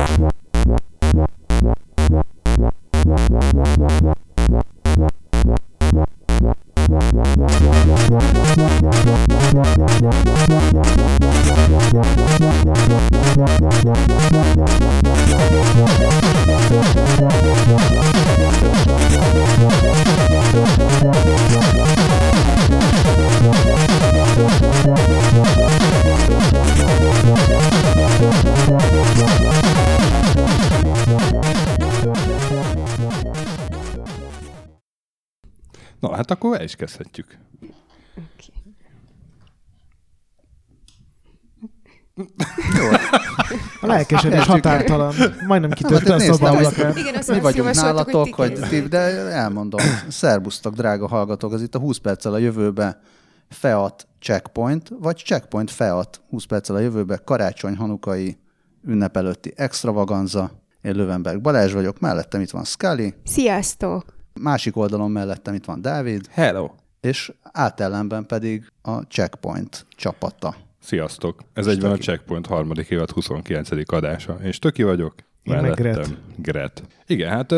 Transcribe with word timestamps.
What? 0.00 0.40
Na, 36.00 36.14
hát 36.14 36.30
akkor 36.30 36.56
el 36.56 36.64
is 36.64 36.76
kezdhetjük. 36.76 37.38
A 43.80 43.86
lelkesedés 43.86 44.46
határtalan. 44.46 45.14
Majdnem 45.46 45.70
kitörte 45.70 46.14
a 46.14 46.18
Hát 46.20 46.26
hogy- 46.26 46.64
szobát. 46.64 46.96
Igen, 46.96 47.14
azt 47.14 47.30
Mi 47.30 47.40
vagyunk 47.40 47.66
hogy 47.66 47.76
nálatok, 47.76 48.34
hogy 48.34 48.52
ti, 48.68 48.80
de 48.80 48.98
elmondom. 49.30 49.80
Szerbusztok, 50.08 50.74
drága 50.74 51.08
hallgatók, 51.08 51.52
ez 51.52 51.62
itt 51.62 51.74
a 51.74 51.78
20 51.78 51.96
perccel 51.98 52.32
a 52.32 52.38
jövőbe 52.38 53.00
FEAT 53.48 54.06
checkpoint, 54.20 54.88
vagy 55.00 55.16
checkpoint 55.16 55.70
FEAT 55.70 56.20
20 56.28 56.44
perccel 56.44 56.76
a 56.76 56.78
jövőbe 56.78 57.16
karácsony 57.24 57.76
hanukai 57.76 58.38
ünnep 58.86 59.16
előtti 59.16 59.52
extravaganza. 59.56 60.50
Én 60.82 60.94
Lövenberg 60.94 61.40
Balázs 61.40 61.72
vagyok, 61.72 62.00
mellettem 62.00 62.40
itt 62.40 62.50
van 62.50 62.64
Scully, 62.64 63.14
Sziasztok! 63.24 64.04
másik 64.40 64.76
oldalon 64.76 65.10
mellettem 65.10 65.54
itt 65.54 65.64
van 65.64 65.80
Dávid, 65.80 66.26
Hello! 66.30 66.68
És 67.00 67.32
átellenben 67.42 68.26
pedig 68.26 68.72
a 68.82 69.00
checkpoint 69.00 69.86
csapata. 69.96 70.56
Sziasztok! 70.82 71.40
Ez 71.52 71.66
egyben 71.66 71.90
a. 71.90 71.96
Checkpoint 71.96 72.46
harmadik 72.46 72.88
évad 72.90 73.10
29. 73.10 73.92
adása. 73.92 74.38
És 74.42 74.58
Töki 74.58 74.82
vagyok. 74.82 75.14
Én 75.42 75.54
meg 75.54 75.62
Mellettem 75.62 76.18
Gret. 76.36 76.82
Igen, 77.06 77.30
hát 77.30 77.54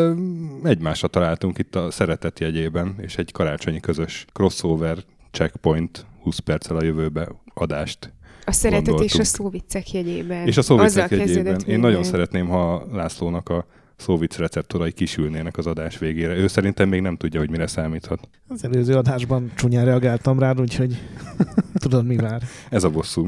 egymásra 0.63 1.07
találtunk 1.07 1.57
itt 1.57 1.75
a 1.75 1.91
szeretet 1.91 2.39
jegyében, 2.39 2.95
és 3.01 3.17
egy 3.17 3.31
karácsonyi 3.31 3.79
közös 3.79 4.25
crossover 4.33 4.97
Checkpoint 5.31 6.05
20 6.21 6.39
perccel 6.39 6.75
a 6.75 6.83
jövőbe 6.83 7.27
adást. 7.53 8.13
A 8.45 8.51
szeretet 8.51 8.99
és 8.99 9.19
a 9.19 9.23
szóviccek 9.23 9.91
jegyében. 9.91 10.47
És 10.47 10.57
a 10.57 10.59
Azzal 10.59 10.77
szóvicek 10.77 11.11
jegyében. 11.11 11.45
Én 11.45 11.63
minden. 11.65 11.79
nagyon 11.79 12.03
szeretném, 12.03 12.47
ha 12.47 12.85
Lászlónak 12.91 13.49
a 13.49 13.65
szóvic 14.03 14.37
receptorai 14.37 14.91
kisülnének 14.91 15.57
az 15.57 15.67
adás 15.67 15.97
végére. 15.97 16.35
Ő 16.35 16.47
szerintem 16.47 16.89
még 16.89 17.01
nem 17.01 17.15
tudja, 17.15 17.39
hogy 17.39 17.49
mire 17.49 17.67
számíthat. 17.67 18.27
Az 18.47 18.63
előző 18.63 18.95
adásban 18.95 19.51
csúnyán 19.55 19.85
reagáltam 19.85 20.39
rád, 20.39 20.59
úgyhogy 20.59 21.01
tudod 21.83 22.05
mi 22.05 22.15
vár. 22.15 22.41
Ez 22.69 22.83
a 22.83 22.89
bosszú. 22.89 23.25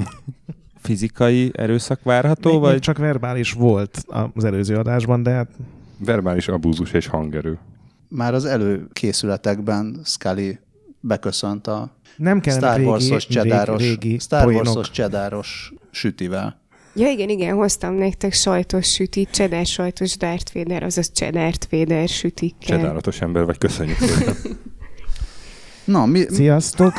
Fizikai 0.76 1.52
erőszak 1.54 2.04
várható, 2.04 2.52
Még, 2.52 2.60
vagy 2.60 2.72
még 2.72 2.82
csak 2.82 2.98
verbális 2.98 3.52
volt 3.52 4.04
az 4.34 4.44
előző 4.44 4.76
adásban, 4.76 5.24
de 5.24 5.32
hát 5.32 5.50
Verbális 5.98 6.48
abúzus 6.48 6.92
és 6.92 7.08
hangerő. 7.08 7.58
Már 8.08 8.34
az 8.34 8.46
előkészületekben 8.46 10.00
Scully 10.04 10.60
beköszönt 11.00 11.68
a 11.68 11.90
nem 12.18 12.40
kellene 12.40 12.62
Star 12.62 12.78
régi, 12.78 12.90
Wars-os, 12.90 13.28
csedáros, 13.28 13.82
régi, 13.82 14.08
régi 14.08 14.20
Star. 14.20 14.48
Wars-os 14.48 14.92
csedáros 14.92 15.74
sütivel. 15.92 16.60
Ja 16.98 17.10
igen, 17.10 17.30
igen, 17.30 17.56
hoztam 17.56 17.94
nektek 17.94 18.34
sajtos 18.34 18.92
sütit, 18.94 19.30
cheddar 19.32 19.66
sajtos 19.66 20.18
Darth 20.18 20.54
Vader, 20.54 20.84
azaz 20.84 21.12
cheddar 21.14 21.54
Vader 21.70 22.08
sütikkel. 22.08 22.78
Csedálatos 22.78 23.22
ember 23.22 23.46
vagy, 23.46 23.58
köszönjük 23.58 23.98
szépen. 23.98 24.36
Na, 25.86 26.06
mi, 26.06 26.24
Sziasztok! 26.30 26.94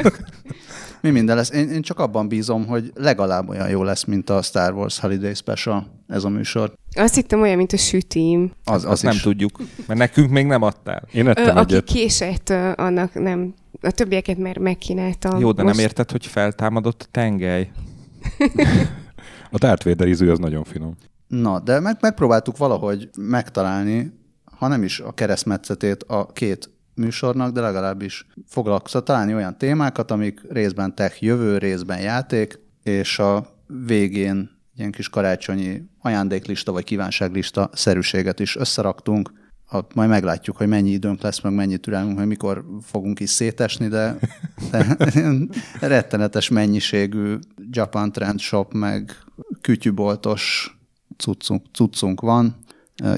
mi 1.02 1.10
minden 1.10 1.36
lesz? 1.36 1.50
Én, 1.50 1.68
én 1.68 1.82
csak 1.82 1.98
abban 1.98 2.28
bízom, 2.28 2.66
hogy 2.66 2.90
legalább 2.94 3.48
olyan 3.48 3.68
jó 3.68 3.82
lesz, 3.82 4.04
mint 4.04 4.30
a 4.30 4.42
Star 4.42 4.72
Wars 4.74 4.98
Holiday 4.98 5.34
Special, 5.34 6.02
ez 6.08 6.24
a 6.24 6.28
műsor. 6.28 6.72
Azt 6.94 7.14
hittem 7.14 7.40
olyan, 7.40 7.56
mint 7.56 7.72
a 7.72 7.76
sütim. 7.76 8.50
Az, 8.64 8.74
azt 8.74 8.86
az 8.92 9.00
nem 9.02 9.14
is. 9.14 9.20
tudjuk, 9.22 9.60
mert 9.86 9.98
nekünk 10.00 10.30
még 10.30 10.46
nem 10.46 10.62
adtál. 10.62 11.02
Én 11.12 11.26
Ö, 11.26 11.30
ettem 11.30 11.56
aki 11.56 11.72
egyet. 11.74 11.84
késett, 11.84 12.50
ö, 12.50 12.70
annak 12.76 13.14
nem. 13.14 13.54
A 13.80 13.90
többieket 13.90 14.38
már 14.38 14.58
megkínáltam. 14.58 15.40
Jó, 15.40 15.50
de 15.52 15.56
nem 15.62 15.66
Most- 15.66 15.80
érted, 15.80 16.10
hogy 16.10 16.26
feltámadott 16.26 17.02
a 17.02 17.06
tengely? 17.10 17.70
A 19.50 19.58
Darth 19.58 20.06
ízű 20.06 20.28
az 20.28 20.38
nagyon 20.38 20.64
finom. 20.64 20.96
Na, 21.26 21.60
de 21.60 21.80
meg, 21.80 21.96
megpróbáltuk 22.00 22.56
valahogy 22.56 23.10
megtalálni, 23.18 24.12
ha 24.58 24.68
nem 24.68 24.82
is 24.82 25.00
a 25.00 25.12
keresztmetszetét 25.12 26.02
a 26.02 26.26
két 26.26 26.70
műsornak, 26.94 27.52
de 27.52 27.60
legalábbis 27.60 28.26
foglalkoztat 28.46 29.04
találni 29.04 29.34
olyan 29.34 29.58
témákat, 29.58 30.10
amik 30.10 30.40
részben 30.48 30.94
tech 30.94 31.22
jövő, 31.22 31.58
részben 31.58 32.00
játék, 32.00 32.58
és 32.82 33.18
a 33.18 33.46
végén 33.66 34.50
ilyen 34.76 34.90
kis 34.90 35.08
karácsonyi 35.08 35.82
ajándéklista 36.00 36.72
vagy 36.72 36.84
kívánságlista 36.84 37.70
szerűséget 37.72 38.40
is 38.40 38.56
összeraktunk. 38.56 39.32
Ott 39.70 39.94
majd 39.94 40.08
meglátjuk, 40.08 40.56
hogy 40.56 40.68
mennyi 40.68 40.90
időnk 40.90 41.22
lesz, 41.22 41.40
meg 41.40 41.54
mennyi 41.54 41.76
türelmünk, 41.76 42.18
hogy 42.18 42.26
mikor 42.26 42.64
fogunk 42.82 43.20
is 43.20 43.30
szétesni, 43.30 43.88
de, 43.88 44.18
de 44.70 44.96
rettenetes 45.88 46.48
mennyiségű 46.48 47.36
Japan 47.70 48.12
Trend 48.12 48.40
Shop, 48.40 48.72
meg 48.72 49.16
kütyüboltos 49.60 50.76
cuccunk, 51.16 51.62
cuccunk 51.72 52.20
van, 52.20 52.56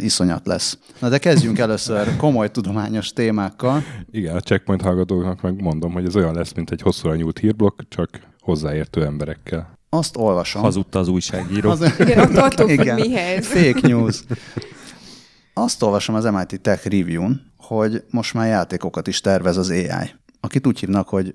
iszonyat 0.00 0.46
lesz. 0.46 0.78
Na 1.00 1.08
de 1.08 1.18
kezdjünk 1.18 1.58
először 1.58 2.16
komoly 2.16 2.50
tudományos 2.50 3.12
témákkal. 3.12 3.82
Igen, 4.10 4.36
a 4.36 4.40
checkpoint 4.40 4.82
hallgatóknak 4.82 5.40
meg 5.40 5.62
mondom, 5.62 5.92
hogy 5.92 6.04
ez 6.04 6.16
olyan 6.16 6.34
lesz, 6.34 6.52
mint 6.52 6.70
egy 6.70 6.82
hosszúra 6.82 7.14
nyúlt 7.16 7.38
hírblokk, 7.38 7.80
csak 7.88 8.08
hozzáértő 8.40 9.04
emberekkel. 9.04 9.76
Azt 9.90 10.16
olvasom. 10.16 10.62
Hazudta 10.62 10.98
az 10.98 11.08
újságíró. 11.08 11.70
Az, 11.70 11.94
Igen, 11.98 12.36
attól 12.36 12.68
függ 12.68 12.80
Igen. 12.80 12.94
mihez. 12.94 13.46
Fake 13.46 13.88
news. 13.88 14.24
Azt 15.62 15.82
olvasom 15.82 16.14
az 16.14 16.24
MIT 16.24 16.60
Tech 16.60 16.84
Review-n, 16.90 17.40
hogy 17.56 18.04
most 18.10 18.34
már 18.34 18.46
játékokat 18.48 19.06
is 19.06 19.20
tervez 19.20 19.56
az 19.56 19.70
AI, 19.70 19.86
akit 20.40 20.66
úgy 20.66 20.78
hívnak, 20.78 21.08
hogy 21.08 21.34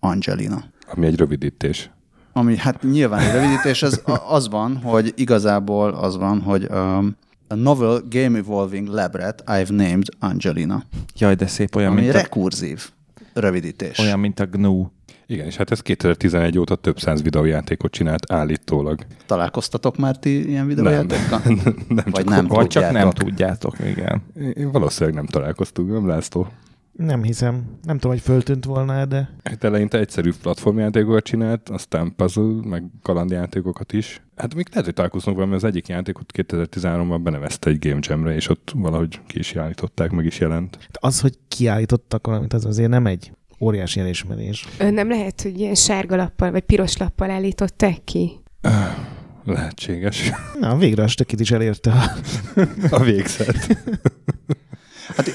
Angelina. 0.00 0.64
Ami 0.94 1.06
egy 1.06 1.16
rövidítés. 1.16 1.90
Ami 2.32 2.56
hát 2.56 2.82
nyilván 2.82 3.20
egy 3.20 3.32
rövidítés, 3.32 3.82
ez 3.82 4.00
a- 4.04 4.32
az 4.34 4.48
van, 4.48 4.76
hogy 4.76 5.12
igazából 5.16 5.90
az 5.94 6.16
van, 6.16 6.40
hogy 6.40 6.66
um, 6.70 7.16
a 7.48 7.54
Novel 7.54 8.00
Game 8.08 8.38
Evolving 8.38 8.88
Labret 8.88 9.42
I've 9.46 9.68
named 9.70 10.06
Angelina, 10.18 10.82
Jaj, 11.16 11.34
de 11.34 11.46
szép, 11.46 11.74
olyan, 11.76 11.90
ami 11.90 12.00
mint 12.00 12.14
a, 12.14 12.16
rekurzív 12.16 12.90
rövidítés. 13.32 13.98
olyan, 13.98 14.18
mint 14.18 14.40
a 14.40 14.46
GNU. 14.46 14.86
Igen, 15.26 15.46
és 15.46 15.56
hát 15.56 15.70
ez 15.70 15.80
2011 15.80 16.58
óta 16.58 16.76
több 16.76 16.98
száz 16.98 17.22
videójátékot 17.22 17.90
csinált 17.92 18.32
állítólag. 18.32 19.06
Találkoztatok 19.26 19.96
már 19.96 20.18
ti 20.18 20.48
ilyen 20.48 20.66
videójátékkal? 20.66 21.40
nem 21.88 22.04
Vagy 22.04 22.12
csak 22.12 22.24
nem 22.24 22.46
Vagy 22.46 22.66
csak 22.66 22.92
nem 22.92 23.10
tudjátok. 23.10 23.76
igen. 23.86 24.22
Én 24.54 24.70
valószínűleg 24.72 25.14
nem 25.14 25.26
találkoztunk, 25.26 25.90
nem 25.90 26.06
László? 26.06 26.48
Nem 26.92 27.22
hiszem. 27.22 27.64
Nem 27.82 27.98
tudom, 27.98 28.10
hogy 28.10 28.20
föltűnt 28.24 28.64
volna, 28.64 29.04
de 29.04 29.30
Hát 29.44 29.64
eleinte 29.64 29.98
egyszerű 29.98 30.30
platformjátékokat 30.42 31.24
csinált, 31.24 31.68
aztán 31.68 32.14
puzzle, 32.16 32.60
meg 32.64 32.84
kalandjátékokat 33.02 33.92
is. 33.92 34.22
Hát 34.36 34.54
még 34.54 34.66
lehet, 34.70 34.84
hogy 34.84 34.94
találkoztunk 34.94 35.36
valami, 35.36 35.54
az 35.54 35.64
egyik 35.64 35.88
játékot 35.88 36.32
2013-ban 36.36 37.20
benevezte 37.22 37.70
egy 37.70 37.78
Game 37.78 37.98
Jam-re, 38.00 38.34
és 38.34 38.48
ott 38.48 38.72
valahogy 38.74 39.20
ki 39.26 39.38
is 39.38 39.56
állították, 39.56 40.10
meg 40.10 40.24
is 40.24 40.38
jelent. 40.38 40.78
az, 41.00 41.20
hogy 41.20 41.38
kiállítottak 41.48 42.26
valamit, 42.26 42.52
az 42.52 42.64
azért 42.64 42.90
nem 42.90 43.06
egy 43.06 43.32
óriási 43.60 44.00
elismerés. 44.00 44.66
Ö, 44.78 44.90
Nem 44.90 45.08
lehet, 45.08 45.42
hogy 45.42 45.60
ilyen 45.60 45.74
sárga 45.74 46.16
lappal 46.16 46.50
vagy 46.50 46.62
piros 46.62 46.96
lappal 46.96 47.30
állították 47.30 48.04
ki? 48.04 48.40
Lehetséges. 49.44 50.30
Na, 50.60 50.76
végre 50.76 51.02
a 51.02 51.08
stökit 51.08 51.40
is 51.40 51.50
elérte 51.50 51.92
a 51.92 52.10
A 52.90 53.02
végzet. 53.02 53.78
Hát 55.16 55.30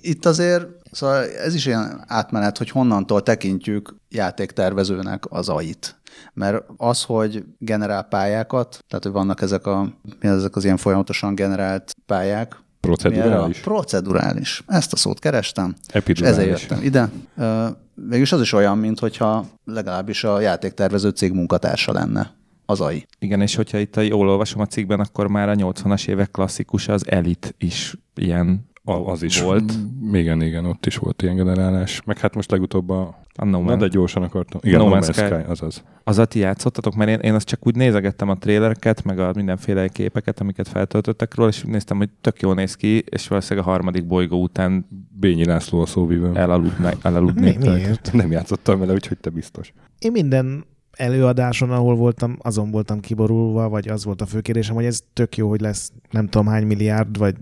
itt 0.00 0.26
azért, 0.26 0.66
szóval 0.90 1.24
ez 1.24 1.54
is 1.54 1.66
ilyen 1.66 2.04
átmenet, 2.06 2.58
hogy 2.58 2.70
honnantól 2.70 3.22
tekintjük 3.22 3.96
játéktervezőnek 4.10 5.24
az 5.28 5.48
ait. 5.48 6.00
Mert 6.32 6.64
az, 6.76 7.02
hogy 7.02 7.44
generál 7.58 8.02
pályákat, 8.02 8.84
tehát 8.88 9.04
hogy 9.04 9.12
vannak 9.12 9.40
ezek, 9.40 9.66
a, 9.66 9.98
mi 10.20 10.28
az, 10.28 10.36
ezek 10.36 10.56
az 10.56 10.64
ilyen 10.64 10.76
folyamatosan 10.76 11.34
generált 11.34 11.92
pályák, 12.06 12.56
Procedurális. 12.84 13.58
Procedurális. 13.58 14.62
Ezt 14.66 14.92
a 14.92 14.96
szót 14.96 15.18
kerestem, 15.18 15.74
és 16.06 16.20
ezért 16.20 16.60
jöttem 16.60 16.82
ide. 16.82 17.10
Ö, 17.36 17.66
Végülis 17.94 18.32
az 18.32 18.40
is 18.40 18.52
olyan, 18.52 18.78
mint 18.78 18.98
hogyha 18.98 19.46
legalábbis 19.64 20.24
a 20.24 20.40
játéktervező 20.40 21.08
cég 21.08 21.32
munkatársa 21.32 21.92
lenne 21.92 22.32
az 22.66 22.80
AI. 22.80 23.06
Igen, 23.18 23.40
és 23.40 23.54
hogyha 23.54 23.78
itt 23.78 23.96
jól 23.96 24.28
olvasom 24.28 24.60
a 24.60 24.66
cikkben, 24.66 25.00
akkor 25.00 25.26
már 25.26 25.48
a 25.48 25.54
80-as 25.54 26.08
évek 26.08 26.30
klasszikus 26.30 26.88
az 26.88 27.10
Elit 27.10 27.54
is 27.58 27.94
ilyen 28.14 28.68
az 28.84 29.22
is 29.22 29.40
volt. 29.40 29.72
Igen, 30.12 30.42
igen, 30.42 30.64
ott 30.64 30.86
is 30.86 30.96
volt 30.96 31.22
ilyen 31.22 31.36
generálás. 31.36 32.02
Meg 32.04 32.18
hát 32.18 32.34
most 32.34 32.50
legutóbb 32.50 32.90
a... 32.90 33.18
A 33.36 33.44
No 33.44 33.50
Na, 33.50 33.60
Man. 33.60 33.78
de 33.78 33.88
gyorsan 33.88 34.22
akartam. 34.22 34.60
Igen, 34.64 34.78
No 34.78 34.88
No, 34.88 34.96
Man's 34.96 35.02
Sky. 35.12 35.24
Sky, 35.24 35.34
azaz. 35.48 35.82
Azzal 36.04 36.26
ti 36.26 36.38
játszottatok, 36.38 36.94
mert 36.94 37.10
én, 37.10 37.18
én 37.18 37.34
azt 37.34 37.46
csak 37.46 37.66
úgy 37.66 37.76
nézegettem 37.76 38.28
a 38.28 38.38
trélereket, 38.38 39.04
meg 39.04 39.18
a 39.18 39.32
mindenféle 39.34 39.88
képeket, 39.88 40.40
amiket 40.40 40.68
feltöltöttek 40.68 41.34
róla, 41.34 41.48
és 41.48 41.64
úgy 41.64 41.70
néztem, 41.70 41.96
hogy 41.96 42.08
tök 42.20 42.40
jól 42.40 42.54
néz 42.54 42.74
ki, 42.74 43.04
és 43.08 43.28
valószínűleg 43.28 43.66
a 43.68 43.70
harmadik 43.70 44.06
bolygó 44.06 44.42
után 44.42 44.86
Bényi 45.20 45.44
László 45.44 45.80
a 45.80 45.86
szóvivőm. 45.86 46.36
elaludni, 46.36 46.84
Mi, 46.84 46.90
elaludnék. 47.02 47.58
miért? 47.58 48.10
Nem 48.12 48.30
játszottam 48.30 48.78
vele, 48.78 48.92
úgyhogy 48.92 49.18
te 49.18 49.30
biztos. 49.30 49.72
Én 49.98 50.10
minden 50.12 50.64
előadáson, 50.96 51.70
ahol 51.70 51.94
voltam, 51.94 52.38
azon 52.42 52.70
voltam 52.70 53.00
kiborulva, 53.00 53.68
vagy 53.68 53.88
az 53.88 54.04
volt 54.04 54.20
a 54.20 54.26
fő 54.26 54.40
kérdésem, 54.40 54.74
hogy 54.74 54.84
ez 54.84 55.00
tök 55.12 55.36
jó, 55.36 55.48
hogy 55.48 55.60
lesz 55.60 55.92
nem 56.10 56.28
tudom 56.28 56.46
hány 56.46 56.66
milliárd, 56.66 57.18
vagy 57.18 57.36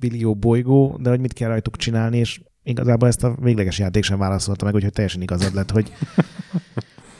billió 0.00 0.34
bolygó, 0.34 0.98
de 1.00 1.10
hogy 1.10 1.20
mit 1.20 1.32
kell 1.32 1.48
rajtuk 1.48 1.76
csinálni, 1.76 2.18
és 2.18 2.40
igazából 2.62 3.08
ezt 3.08 3.24
a 3.24 3.36
végleges 3.40 3.78
játék 3.78 4.04
sem 4.04 4.18
válaszolta 4.18 4.64
meg, 4.64 4.74
úgyhogy 4.74 4.92
teljesen 4.92 5.22
igazad 5.22 5.54
lett, 5.54 5.70
hogy 5.70 5.92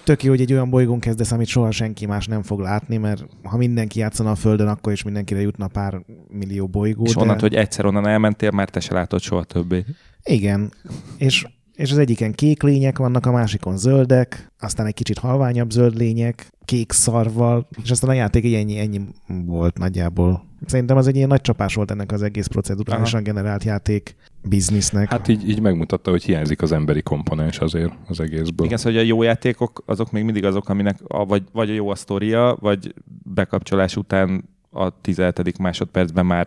tök 0.05 0.23
jó, 0.23 0.31
hogy 0.31 0.41
egy 0.41 0.53
olyan 0.53 0.71
bolygón 0.71 0.99
kezdesz, 0.99 1.33
amit 1.33 1.47
soha 1.47 1.71
senki 1.71 2.07
más 2.07 2.27
nem 2.27 2.43
fog 2.43 2.61
látni, 2.61 2.97
mert 2.97 3.27
ha 3.43 3.57
mindenki 3.57 3.99
játszana 3.99 4.31
a 4.31 4.35
Földön, 4.35 4.69
akkor 4.69 4.93
is 4.93 5.03
mindenkire 5.03 5.41
jutna 5.41 5.69
pár 5.69 6.03
millió 6.29 6.67
bolygó. 6.67 7.05
És 7.05 7.15
de... 7.15 7.21
onnantól, 7.21 7.49
hogy 7.49 7.59
egyszer 7.59 7.85
onnan 7.85 8.07
elmentél, 8.07 8.51
már 8.51 8.69
te 8.69 8.81
se 8.81 8.95
látod 8.95 9.21
soha 9.21 9.45
többé. 9.45 9.85
Igen, 10.23 10.73
és, 11.19 11.47
és 11.77 11.91
az 11.91 11.99
egyiken 11.99 12.33
kék 12.33 12.63
lények 12.63 12.99
vannak, 12.99 13.27
a 13.27 13.33
másikon 13.33 13.77
zöldek, 13.77 14.53
aztán 14.59 14.87
egy 14.87 14.95
kicsit 14.95 15.19
halványabb 15.19 15.71
zöld 15.71 15.97
lények, 15.97 16.53
kék 16.65 16.93
szarval, 16.93 17.69
és 17.83 17.91
aztán 17.91 18.11
a 18.11 18.13
játék 18.13 18.45
így 18.45 18.55
ennyi, 18.55 18.79
ennyi 18.79 19.01
volt 19.45 19.79
nagyjából. 19.79 20.45
Szerintem 20.67 20.97
az 20.97 21.07
egy 21.07 21.17
ilyen 21.17 21.29
nagy 21.29 21.41
csapás 21.41 21.75
volt 21.75 21.91
ennek 21.91 22.13
az 22.13 22.23
egész 22.23 22.47
procedurálisan 22.47 23.23
generált 23.23 23.65
játék 23.65 24.17
biznisznek. 24.43 25.11
Hát 25.11 25.29
így, 25.29 25.49
így 25.49 25.61
megmutatta, 25.61 26.11
hogy 26.11 26.25
hiányzik 26.25 26.63
az 26.63 26.73
emberi 26.73 27.03
komponens 27.03 27.59
azért 27.59 27.93
az 28.07 28.21
egészből. 28.21 28.67
Igen, 28.67 28.79
szóval 28.79 28.93
hogy 28.93 29.03
a 29.03 29.07
jó 29.07 29.23
játékok 29.23 29.83
azok 29.87 30.11
még 30.13 30.25
mindig 30.25 30.45
azok, 30.45 30.69
aminek 30.69 30.99
a, 31.07 31.25
vagy, 31.25 31.43
vagy 31.53 31.71
a 31.71 31.73
jó 31.73 31.89
a 31.89 31.95
sztoria, 31.95 32.57
vagy 32.61 32.95
bekapcsolás 33.35 33.97
után 33.97 34.45
a 34.77 35.01
17. 35.01 35.59
másodpercben 35.59 36.27
már 36.27 36.47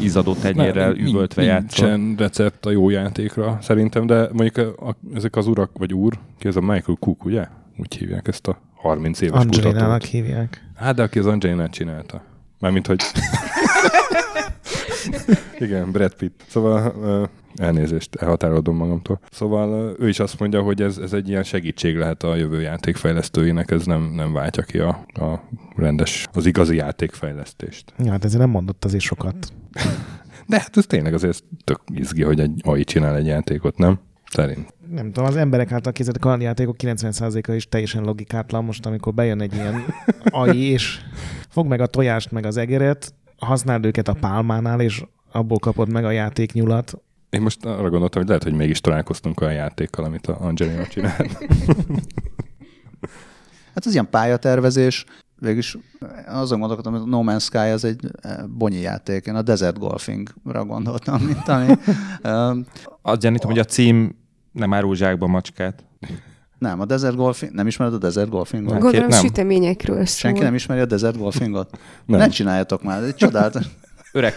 izadó 0.00 0.34
tenyérrel 0.34 0.96
üvöltve 0.96 1.42
játszol. 1.42 1.88
Nincsen 1.88 2.14
recept 2.16 2.66
a 2.66 2.70
jó 2.70 2.90
játékra, 2.90 3.58
szerintem, 3.60 4.06
de 4.06 4.28
mondjuk 4.32 4.56
a, 4.56 4.88
a, 4.88 4.96
ezek 5.14 5.36
az 5.36 5.46
urak, 5.46 5.70
vagy 5.78 5.94
úr, 5.94 6.18
ki 6.38 6.48
ez 6.48 6.56
a 6.56 6.60
Michael 6.60 6.96
Cook, 7.00 7.24
ugye? 7.24 7.46
Úgy 7.76 7.96
hívják 7.96 8.28
ezt 8.28 8.46
a 8.48 8.58
30 8.74 9.20
éves 9.20 9.40
Angelinának 9.40 9.82
kutatót. 9.82 10.08
hívják. 10.08 10.70
Hát, 10.74 10.94
de 10.94 11.02
aki 11.02 11.18
az 11.18 11.26
Angelina 11.26 11.68
csinálta. 11.68 12.22
Mármint, 12.58 12.86
hogy... 12.86 13.00
Igen, 15.58 15.90
Brad 15.90 16.14
Pitt. 16.14 16.44
Szóval 16.48 16.94
ö, 17.02 17.24
elnézést, 17.56 18.14
elhatárolodom 18.14 18.76
magamtól. 18.76 19.20
Szóval 19.30 19.72
ö, 19.98 20.04
ő 20.04 20.08
is 20.08 20.20
azt 20.20 20.38
mondja, 20.38 20.62
hogy 20.62 20.82
ez, 20.82 20.98
ez 20.98 21.12
egy 21.12 21.28
ilyen 21.28 21.42
segítség 21.42 21.96
lehet 21.96 22.22
a 22.22 22.36
jövő 22.36 22.60
játékfejlesztőinek, 22.60 23.70
ez 23.70 23.86
nem, 23.86 24.12
nem 24.14 24.32
váltja 24.32 24.62
ki 24.62 24.78
a, 24.78 25.04
a 25.06 25.42
rendes, 25.76 26.26
az 26.32 26.46
igazi 26.46 26.76
játékfejlesztést. 26.76 27.92
Ja, 27.98 28.10
hát 28.10 28.24
ezért 28.24 28.40
nem 28.40 28.50
mondott 28.50 28.84
azért 28.84 29.02
sokat. 29.02 29.36
De 30.46 30.58
hát 30.58 30.76
ez 30.76 30.86
tényleg 30.86 31.14
azért 31.14 31.44
tök 31.64 31.80
izgi, 31.94 32.22
hogy 32.22 32.40
egy 32.40 32.60
AI 32.64 32.84
csinál 32.84 33.16
egy 33.16 33.26
játékot, 33.26 33.78
nem? 33.78 34.00
Szerint. 34.32 34.74
Nem 34.90 35.12
tudom, 35.12 35.24
az 35.24 35.36
emberek 35.36 35.72
által 35.72 35.92
készített 35.92 36.20
kalandjátékok 36.20 36.76
90%-a 36.78 37.52
is 37.52 37.68
teljesen 37.68 38.02
logikátlan 38.02 38.64
most, 38.64 38.86
amikor 38.86 39.14
bejön 39.14 39.40
egy 39.40 39.54
ilyen 39.54 39.84
AI, 40.24 40.70
és 40.70 40.98
fog 41.48 41.66
meg 41.66 41.80
a 41.80 41.86
tojást, 41.86 42.30
meg 42.30 42.46
az 42.46 42.56
egeret, 42.56 43.14
használd 43.44 43.84
őket 43.84 44.08
a 44.08 44.16
pálmánál, 44.20 44.80
és 44.80 45.04
abból 45.32 45.58
kapod 45.58 45.88
meg 45.88 46.04
a 46.04 46.10
játéknyulat. 46.10 46.92
Én 47.30 47.40
most 47.40 47.64
arra 47.64 47.90
gondoltam, 47.90 48.20
hogy 48.20 48.26
lehet, 48.26 48.42
hogy 48.42 48.52
mégis 48.52 48.80
találkoztunk 48.80 49.40
olyan 49.40 49.54
játékkal, 49.54 50.04
amit 50.04 50.26
a 50.26 50.40
Angelina 50.40 50.86
csinált. 50.86 51.38
Hát 53.74 53.86
az 53.86 53.92
ilyen 53.92 54.10
pályatervezés, 54.10 55.04
végülis 55.38 55.78
azon 56.26 56.58
gondolkodtam, 56.58 56.92
hogy 56.92 57.02
a 57.02 57.16
No 57.16 57.22
Man's 57.24 57.42
Sky 57.42 57.56
az 57.56 57.84
egy 57.84 58.10
eh, 58.20 58.36
bonyi 58.48 58.80
játék. 58.80 59.26
Én 59.26 59.34
a 59.34 59.42
Desert 59.42 59.78
Golfingra 59.78 60.64
gondoltam, 60.64 61.22
mint 61.22 61.48
ami... 61.48 61.66
eh, 62.22 62.50
Azt 63.02 63.20
gyanítom, 63.20 63.50
hogy 63.50 63.58
a 63.58 63.64
cím 63.64 64.16
nem 64.52 64.72
árul 64.72 64.96
zsákba 64.96 65.26
macskát. 65.26 65.84
Nem, 66.62 66.80
a 66.80 66.84
Desert 66.84 67.16
Golfing, 67.16 67.52
nem 67.52 67.66
ismered 67.66 67.94
a 67.94 67.98
Desert 67.98 68.28
Golfingot? 68.28 68.78
Gondolom 68.78 69.08
nem. 69.08 69.20
süteményekről 69.20 69.96
szól. 69.96 70.06
Senki 70.06 70.40
nem 70.40 70.54
ismeri 70.54 70.80
a 70.80 70.84
Desert 70.84 71.18
Golfingot? 71.18 71.78
Nem. 72.06 72.18
Ne 72.18 72.28
csináljatok 72.28 72.82
már, 72.82 73.02
ez 73.02 73.08
egy 73.08 73.14
csodálatos. 73.14 73.66
Öreg 74.12 74.36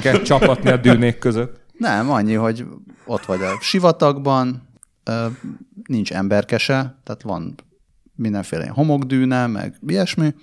kell 0.00 0.22
csapatni 0.22 0.70
a 0.70 0.76
dűnék 0.76 1.18
között. 1.18 1.60
Nem, 1.78 2.10
annyi, 2.10 2.34
hogy 2.34 2.64
ott 3.06 3.24
vagy 3.24 3.42
a 3.42 3.58
sivatagban, 3.60 4.68
nincs 5.86 6.12
emberkese, 6.12 6.98
tehát 7.04 7.22
van 7.22 7.54
mindenféle 8.14 8.68
homokdűne, 8.68 9.46
meg 9.46 9.78
ilyesmi, 9.86 10.34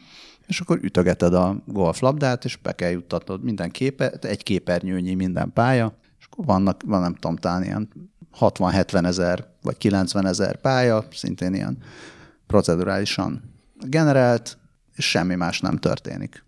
és 0.47 0.59
akkor 0.59 0.79
ütögeted 0.81 1.33
a 1.33 1.63
golflabdát, 1.65 2.45
és 2.45 2.55
be 2.55 2.71
kell 2.71 2.89
juttatnod 2.89 3.43
minden 3.43 3.71
képe, 3.71 4.09
egy 4.09 4.43
képernyőnyi 4.43 5.13
minden 5.13 5.53
pálya, 5.53 5.97
és 6.19 6.25
akkor 6.29 6.45
vannak, 6.45 6.81
van 6.85 7.01
nem 7.01 7.13
tudom, 7.13 7.35
talán 7.35 7.63
ilyen 7.63 7.89
60-70 8.39 9.05
ezer, 9.05 9.45
vagy 9.61 9.77
90 9.77 10.25
ezer 10.25 10.55
pálya, 10.55 11.05
szintén 11.11 11.53
ilyen 11.53 11.77
procedurálisan 12.47 13.41
generált, 13.85 14.57
és 14.95 15.09
semmi 15.09 15.35
más 15.35 15.59
nem 15.59 15.77
történik. 15.77 16.43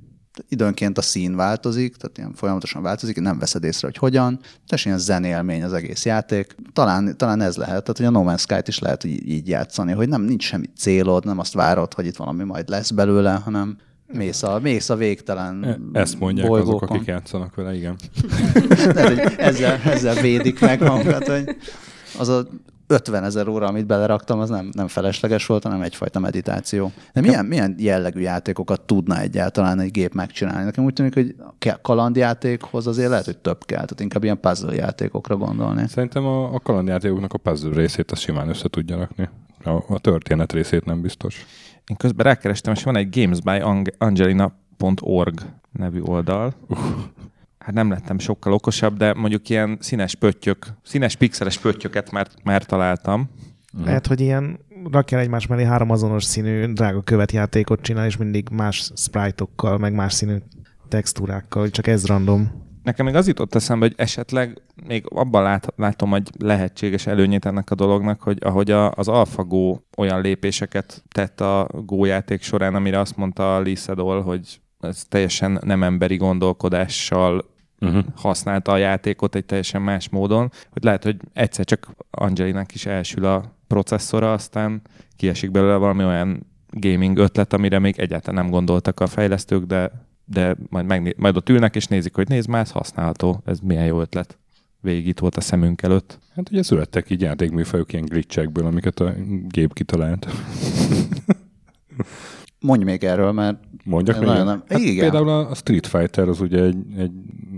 Időnként 0.47 0.97
a 0.97 1.01
szín 1.01 1.35
változik, 1.35 1.95
tehát 1.95 2.18
ilyen 2.18 2.33
folyamatosan 2.33 2.81
változik, 2.81 3.19
nem 3.19 3.39
veszed 3.39 3.63
észre, 3.63 3.88
hogy 3.88 3.97
hogyan, 3.97 4.39
és 4.68 4.85
ilyen 4.85 4.97
zenélmény 4.97 5.63
az 5.63 5.74
egész 5.74 6.06
játék. 6.06 6.56
Talán, 6.74 7.18
talán 7.18 7.41
ez 7.41 7.56
lehet, 7.56 7.83
tehát 7.83 7.97
hogy 7.97 8.06
a 8.06 8.09
No 8.09 8.33
Man's 8.33 8.39
Sky-t 8.39 8.68
is 8.68 8.79
lehet 8.79 9.03
így, 9.03 9.27
így 9.27 9.47
játszani, 9.47 9.91
hogy 9.91 10.09
nem 10.09 10.21
nincs 10.21 10.44
semmi 10.44 10.65
célod, 10.77 11.25
nem 11.25 11.39
azt 11.39 11.53
várod, 11.53 11.94
hogy 11.94 12.06
itt 12.06 12.15
valami 12.15 12.44
majd 12.44 12.69
lesz 12.69 12.91
belőle, 12.91 13.33
hanem 13.33 13.77
mész 14.07 14.44
a, 14.44 14.59
mész 14.61 14.89
a 14.89 14.95
végtelen 14.95 15.63
E- 15.94 16.00
Ezt 16.00 16.19
mondják 16.19 16.47
bolygókon. 16.47 16.75
azok, 16.75 16.89
akik 16.89 17.07
játszanak 17.07 17.55
vele, 17.55 17.75
igen. 17.75 17.95
Lehet, 18.95 19.07
hogy 19.07 19.33
ezzel, 19.38 19.79
ezzel 19.85 20.15
védik 20.21 20.59
meg 20.59 20.81
magukat, 20.81 21.27
hogy 21.27 21.55
az 22.19 22.29
a 22.29 22.47
50 22.88 23.23
ezer 23.23 23.47
óra, 23.47 23.67
amit 23.67 23.85
beleraktam, 23.85 24.39
az 24.39 24.50
nem, 24.50 24.69
nem 24.71 24.88
felesleges 24.88 25.45
volt, 25.45 25.63
hanem 25.63 25.81
egyfajta 25.81 26.19
meditáció. 26.19 26.91
De 27.13 27.21
milyen, 27.21 27.45
milyen 27.45 27.75
jellegű 27.77 28.19
játékokat 28.19 28.81
tudna 28.81 29.19
egyáltalán 29.19 29.79
egy 29.79 29.91
gép 29.91 30.13
megcsinálni? 30.13 30.63
Nekem 30.63 30.83
úgy 30.83 30.94
tűnik, 30.94 31.13
hogy 31.13 31.35
a 31.59 31.81
kalandjátékhoz 31.81 32.88
azért 32.88 33.09
lehet, 33.09 33.25
hogy 33.25 33.38
több 33.38 33.65
kell, 33.65 33.77
tehát 33.81 34.00
inkább 34.00 34.23
ilyen 34.23 34.39
puzzle 34.39 34.75
játékokra 34.75 35.38
gondolni. 35.38 35.88
Szerintem 35.88 36.25
a, 36.25 36.53
a 36.53 36.59
kalandjátékoknak 36.59 37.33
a 37.33 37.38
puzzle 37.38 37.75
részét 37.75 38.11
azt 38.11 38.21
simán 38.21 38.50
össze 38.50 38.67
tudja 38.69 38.97
rakni. 38.97 39.29
A, 39.63 39.69
a 39.94 40.00
történet 40.00 40.53
részét 40.53 40.85
nem 40.85 41.01
biztos. 41.01 41.45
Én 41.88 41.97
közben 41.97 42.25
rákerestem, 42.25 42.74
és 42.74 42.83
van 42.83 42.95
egy 42.95 43.19
gamesbyangelina.org 43.19 45.39
nevű 45.71 46.01
oldal. 46.01 46.53
Hát 47.60 47.74
nem 47.74 47.89
lettem 47.89 48.19
sokkal 48.19 48.53
okosabb, 48.53 48.98
de 48.98 49.13
mondjuk 49.13 49.50
ilyen 49.50 49.77
színes 49.79 50.15
pöttyök, 50.15 50.67
színes 50.84 51.15
pixeles 51.15 51.58
pöttyöket 51.58 52.12
már, 52.12 52.27
már 52.43 52.65
találtam. 52.65 53.29
Mm. 53.77 53.84
Lehet, 53.84 54.08
hogy 54.08 54.22
ilyen 54.22 54.60
rakjál 54.91 55.22
egymás 55.22 55.48
mellé 55.48 55.63
három 55.63 55.89
azonos 55.89 56.24
színű 56.24 56.74
drága 56.74 57.01
követjátékot 57.01 57.81
csinál, 57.81 58.05
és 58.05 58.17
mindig 58.17 58.48
más 58.51 58.91
sprite-okkal, 58.96 59.77
meg 59.77 59.93
más 59.93 60.13
színű 60.13 60.36
textúrákkal, 60.88 61.69
csak 61.69 61.88
ez 61.88 62.05
random. 62.05 62.62
Nekem 62.84 63.06
még 63.06 63.16
az 63.16 63.28
jutott 63.28 63.56
eszembe, 63.56 63.86
hogy 63.86 63.96
esetleg 63.98 64.62
még 64.88 65.06
abban 65.10 65.44
lát, 65.44 65.74
látom, 65.75 66.10
hogy 66.10 66.30
lehetséges 66.40 67.08
előnyét 67.08 67.46
ennek 67.46 67.72
a 67.72 67.75
dolognak, 67.75 68.22
hogy 68.22 68.38
ahogy 68.42 68.72
a, 68.72 68.92
az 68.92 69.08
AlphaGo 69.08 69.80
olyan 69.98 70.22
lépéseket 70.22 71.04
tett 71.12 71.42
a 71.42 71.70
Go 71.86 72.06
játék 72.06 72.42
során, 72.42 72.75
amire 72.75 73.00
azt 73.00 73.18
mondta 73.18 73.60
Lee 73.60 73.75
Sedol, 73.75 74.22
hogy 74.22 74.62
ez 74.80 75.04
teljesen 75.10 75.60
nem 75.63 75.84
emberi 75.84 76.18
gondolkodással 76.18 77.52
Uh-huh. 77.80 78.04
használta 78.16 78.72
a 78.72 78.78
játékot 78.78 79.36
egy 79.36 79.46
teljesen 79.46 79.82
más 79.82 80.10
módon, 80.10 80.52
hogy 80.72 80.84
lehet, 80.84 81.04
hogy 81.04 81.18
egyszer 81.34 81.66
csak 81.66 81.88
Angelinak 82.12 82.74
is 82.74 82.86
elsül 82.86 83.25
a 83.25 83.56
processzora, 83.68 84.34
aztán 84.34 84.82
kiesik 85.16 85.52
belőle 85.52 85.75
valami 85.75 86.04
olyan 86.04 86.46
gaming 86.70 87.18
ötlet, 87.18 87.54
amire 87.54 87.80
még 87.80 88.00
egyáltalán 88.00 88.44
nem 88.44 88.52
gondoltak 88.52 89.00
a 89.00 89.08
fejlesztők, 89.08 89.66
de, 89.66 89.92
de 90.25 90.56
majd, 90.70 90.86
megné- 90.86 91.18
majd 91.18 91.36
ott 91.36 91.50
ülnek 91.50 91.75
és 91.75 91.86
nézik, 91.88 92.15
hogy 92.15 92.27
nézd 92.27 92.50
már, 92.50 92.62
ez 92.62 92.72
használható, 92.72 93.42
ez 93.46 93.60
milyen 93.60 93.86
jó 93.86 94.01
ötlet. 94.01 94.38
Végig 94.82 95.08
itt 95.08 95.20
volt 95.20 95.36
a 95.36 95.42
szemünk 95.42 95.82
előtt. 95.82 96.20
Hát 96.36 96.50
ugye 96.50 96.63
születtek 96.63 97.10
így 97.10 97.22
játékműfajok 97.22 97.94
ilyen 97.94 98.06
glitchekből, 98.06 98.65
amiket 98.65 99.00
a 99.00 99.13
gép 99.48 99.74
kitalált. 99.74 100.27
Mondj 102.60 102.84
még 102.84 103.03
erről, 103.03 103.32
mert 103.32 103.58
Mondjak 103.84 104.20
még? 104.20 104.27
Nem. 104.27 104.63
Hát 104.70 104.80
Igen. 104.80 105.10
például 105.10 105.30
a 105.30 105.56
Street 105.56 105.88
Fighter 105.88 106.27
az 106.27 106.42
ugye 106.42 106.63
egy, 106.63 106.77
egy 106.98 107.12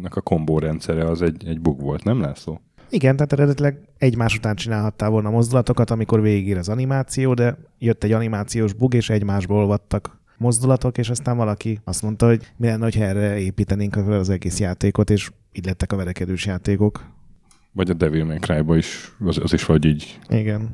a 0.09 0.21
kombó 0.21 0.59
rendszere 0.59 1.05
az 1.09 1.21
egy, 1.21 1.47
egy 1.47 1.61
bug 1.61 1.81
volt, 1.81 2.03
nem 2.03 2.21
László? 2.21 2.61
Igen, 2.89 3.15
tehát 3.15 3.33
eredetileg 3.33 3.79
egymás 3.97 4.35
után 4.35 4.55
csinálhattál 4.55 5.09
volna 5.09 5.29
mozdulatokat, 5.29 5.89
amikor 5.91 6.21
végigír 6.21 6.57
az 6.57 6.69
animáció, 6.69 7.33
de 7.33 7.57
jött 7.77 8.03
egy 8.03 8.11
animációs 8.11 8.73
bug, 8.73 8.93
és 8.93 9.09
egymásból 9.09 9.57
olvadtak 9.57 10.19
mozdulatok, 10.45 10.97
és 10.97 11.09
aztán 11.09 11.37
valaki 11.37 11.79
azt 11.83 12.01
mondta, 12.01 12.27
hogy 12.27 12.51
mi 12.57 12.67
lenne, 12.67 12.83
hogyha 12.83 13.03
erre 13.03 13.39
építenénk 13.39 13.95
az 13.95 14.29
egész 14.29 14.59
játékot, 14.59 15.09
és 15.09 15.31
így 15.51 15.65
lettek 15.65 15.91
a 15.91 15.95
verekedős 15.95 16.45
játékok. 16.45 17.05
Vagy 17.71 17.89
a 17.89 17.93
Devil 17.93 18.25
May 18.25 18.37
cry 18.39 18.77
is, 18.77 19.15
az, 19.19 19.37
az 19.37 19.53
is 19.53 19.65
vagy 19.65 19.85
így, 19.85 20.19
Igen. 20.29 20.69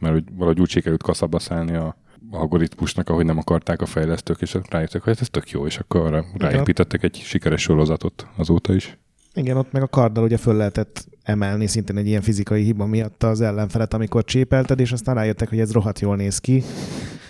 mert 0.00 0.14
hogy 0.14 0.24
valahogy 0.32 0.60
úgy 0.60 0.68
sikerült 0.68 1.02
kaszaба 1.02 1.38
szállni 1.38 1.74
a 1.74 1.96
algoritmusnak, 2.30 3.08
ahogy 3.08 3.24
nem 3.24 3.38
akarták 3.38 3.82
a 3.82 3.86
fejlesztők, 3.86 4.40
és 4.40 4.56
rájöttek, 4.68 5.02
hogy 5.02 5.16
ez 5.20 5.28
tök 5.30 5.50
jó, 5.50 5.66
és 5.66 5.78
akkor 5.78 6.00
arra 6.00 6.24
ráépítettek 6.34 7.02
egy 7.02 7.16
sikeres 7.16 7.62
sorozatot 7.62 8.26
azóta 8.36 8.74
is. 8.74 8.98
Igen, 9.34 9.56
ott 9.56 9.72
meg 9.72 9.82
a 9.82 9.88
karddal 9.88 10.24
ugye 10.24 10.36
föl 10.36 10.54
lehetett 10.54 11.06
emelni 11.22 11.66
szintén 11.66 11.96
egy 11.96 12.06
ilyen 12.06 12.22
fizikai 12.22 12.62
hiba 12.62 12.86
miatt 12.86 13.22
az 13.22 13.40
ellenfelet, 13.40 13.94
amikor 13.94 14.24
csépelted, 14.24 14.80
és 14.80 14.92
aztán 14.92 15.14
rájöttek, 15.14 15.48
hogy 15.48 15.60
ez 15.60 15.72
rohadt 15.72 16.00
jól 16.00 16.16
néz 16.16 16.38
ki, 16.38 16.62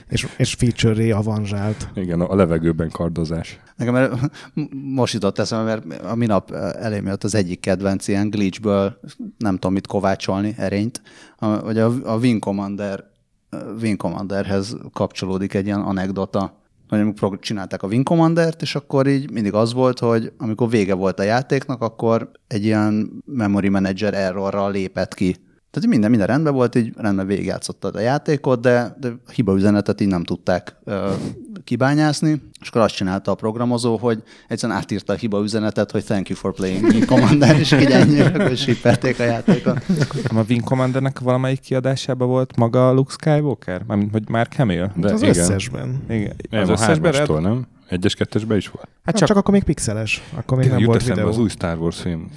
és, 0.08 0.28
és 0.36 0.54
feature-ré 0.54 1.10
avanzsált. 1.10 1.88
Igen, 1.94 2.20
a 2.20 2.34
levegőben 2.34 2.90
kardozás. 2.90 3.60
Nekem 3.76 3.94
mert 3.94 4.30
most 4.70 5.12
jutott 5.12 5.38
eszembe, 5.38 5.80
mert 5.84 6.04
a 6.04 6.14
minap 6.14 6.50
elém 6.80 7.06
jött 7.06 7.24
az 7.24 7.34
egyik 7.34 7.60
kedvenc 7.60 8.08
ilyen 8.08 8.30
glitchből, 8.30 9.00
nem 9.38 9.54
tudom 9.54 9.72
mit 9.72 9.86
kovácsolni, 9.86 10.54
erényt, 10.56 11.02
hogy 11.38 11.78
a, 11.78 11.92
a 12.04 12.16
Wing 12.16 12.38
Commander 12.38 13.04
Wing 13.80 13.96
Commanderhez 13.96 14.76
kapcsolódik 14.92 15.54
egy 15.54 15.66
ilyen 15.66 15.80
anekdota, 15.80 16.56
hogy 16.88 17.00
amikor 17.00 17.38
csinálták 17.38 17.82
a 17.82 17.86
Wing 17.86 18.04
Commander-t, 18.04 18.62
és 18.62 18.74
akkor 18.74 19.06
így 19.06 19.30
mindig 19.30 19.54
az 19.54 19.72
volt, 19.72 19.98
hogy 19.98 20.32
amikor 20.38 20.68
vége 20.68 20.94
volt 20.94 21.18
a 21.18 21.22
játéknak, 21.22 21.82
akkor 21.82 22.30
egy 22.46 22.64
ilyen 22.64 23.22
memory 23.24 23.68
manager 23.68 24.14
errorral 24.14 24.70
lépett 24.70 25.14
ki 25.14 25.36
tehát 25.78 25.92
minden, 25.92 26.11
minden 26.11 26.28
rendben 26.28 26.54
volt, 26.54 26.75
így 26.75 26.92
rendben 26.97 27.26
végigjátszottad 27.26 27.97
a 27.97 28.00
játékot, 28.00 28.61
de, 28.61 28.97
de 29.00 29.08
a 29.26 29.30
hiba 29.30 29.54
üzenetet 29.54 30.00
így 30.00 30.08
nem 30.08 30.25
tudták 30.25 30.76
uh, 30.85 30.94
kibányászni, 31.64 32.42
és 32.61 32.68
akkor 32.68 32.80
azt 32.80 32.94
csinálta 32.94 33.30
a 33.30 33.35
programozó, 33.35 33.97
hogy 33.97 34.23
egyszerűen 34.49 34.78
átírta 34.78 35.12
a 35.12 35.16
hiba 35.16 35.42
üzenetet, 35.42 35.90
hogy 35.90 36.04
thank 36.04 36.28
you 36.28 36.38
for 36.38 36.54
playing 36.54 36.85
Wing 36.85 37.04
Commander, 37.04 37.58
és 37.58 37.73
így 37.73 37.90
ennyi, 37.90 38.20
a 39.18 39.23
játékot. 39.23 39.78
A 40.35 40.44
Wing 40.49 40.64
Commandernek 40.64 41.18
valamelyik 41.18 41.61
kiadásában 41.61 42.28
volt 42.28 42.56
maga 42.56 42.92
Luke 42.92 43.12
Skywalker? 43.12 43.82
Mármint, 43.87 44.12
hogy 44.12 44.28
már 44.28 44.49
Camille? 44.49 44.92
De 44.97 45.12
az 45.12 45.23
igen. 45.23 45.35
összesben. 45.35 46.02
Igen. 46.08 46.37
Az, 46.50 46.68
az 46.68 46.80
összesben, 46.80 47.42
nem? 47.42 47.66
Egyes, 47.88 48.14
kettesben 48.14 48.57
is 48.57 48.68
volt? 48.68 48.88
Hát 49.04 49.16
csak, 49.16 49.28
csak 49.28 49.37
akkor 49.37 49.52
még 49.54 49.64
pixeles. 49.64 50.23
Akkor 50.35 50.59
még 50.59 50.68
nem 50.68 50.85
volt 50.85 51.07
videó. 51.07 51.28
az 51.28 51.38
új 51.38 51.49
Star 51.49 51.78
Wars 51.78 52.00
film. 52.00 52.30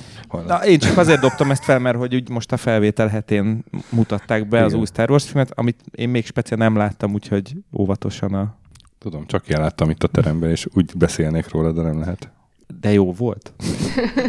Na, 0.47 0.65
én 0.65 0.79
csak 0.79 0.97
azért 0.97 1.19
dobtam 1.19 1.51
ezt 1.51 1.63
fel, 1.63 1.79
mert 1.79 1.97
hogy 1.97 2.15
úgy 2.15 2.29
most 2.29 2.51
a 2.51 2.57
felvétel 2.57 3.07
hetén 3.07 3.63
mutatták 3.89 4.47
be 4.47 4.57
Igen. 4.57 4.67
az 4.67 4.73
új 4.73 4.85
Star 4.85 5.09
Wars 5.09 5.25
filmet, 5.25 5.51
amit 5.55 5.79
én 5.91 6.09
még 6.09 6.25
speciál 6.25 6.59
nem 6.59 6.75
láttam, 6.75 7.13
úgyhogy 7.13 7.55
óvatosan 7.73 8.33
a... 8.33 8.55
Tudom, 8.97 9.25
csak 9.25 9.49
én 9.49 9.59
láttam 9.59 9.89
itt 9.89 10.03
a 10.03 10.07
teremben, 10.07 10.49
és 10.49 10.67
úgy 10.73 10.91
beszélnék 10.97 11.49
róla, 11.49 11.71
de 11.71 11.81
nem 11.81 11.99
lehet. 11.99 12.29
De 12.79 12.91
jó 12.91 13.13
volt. 13.13 13.53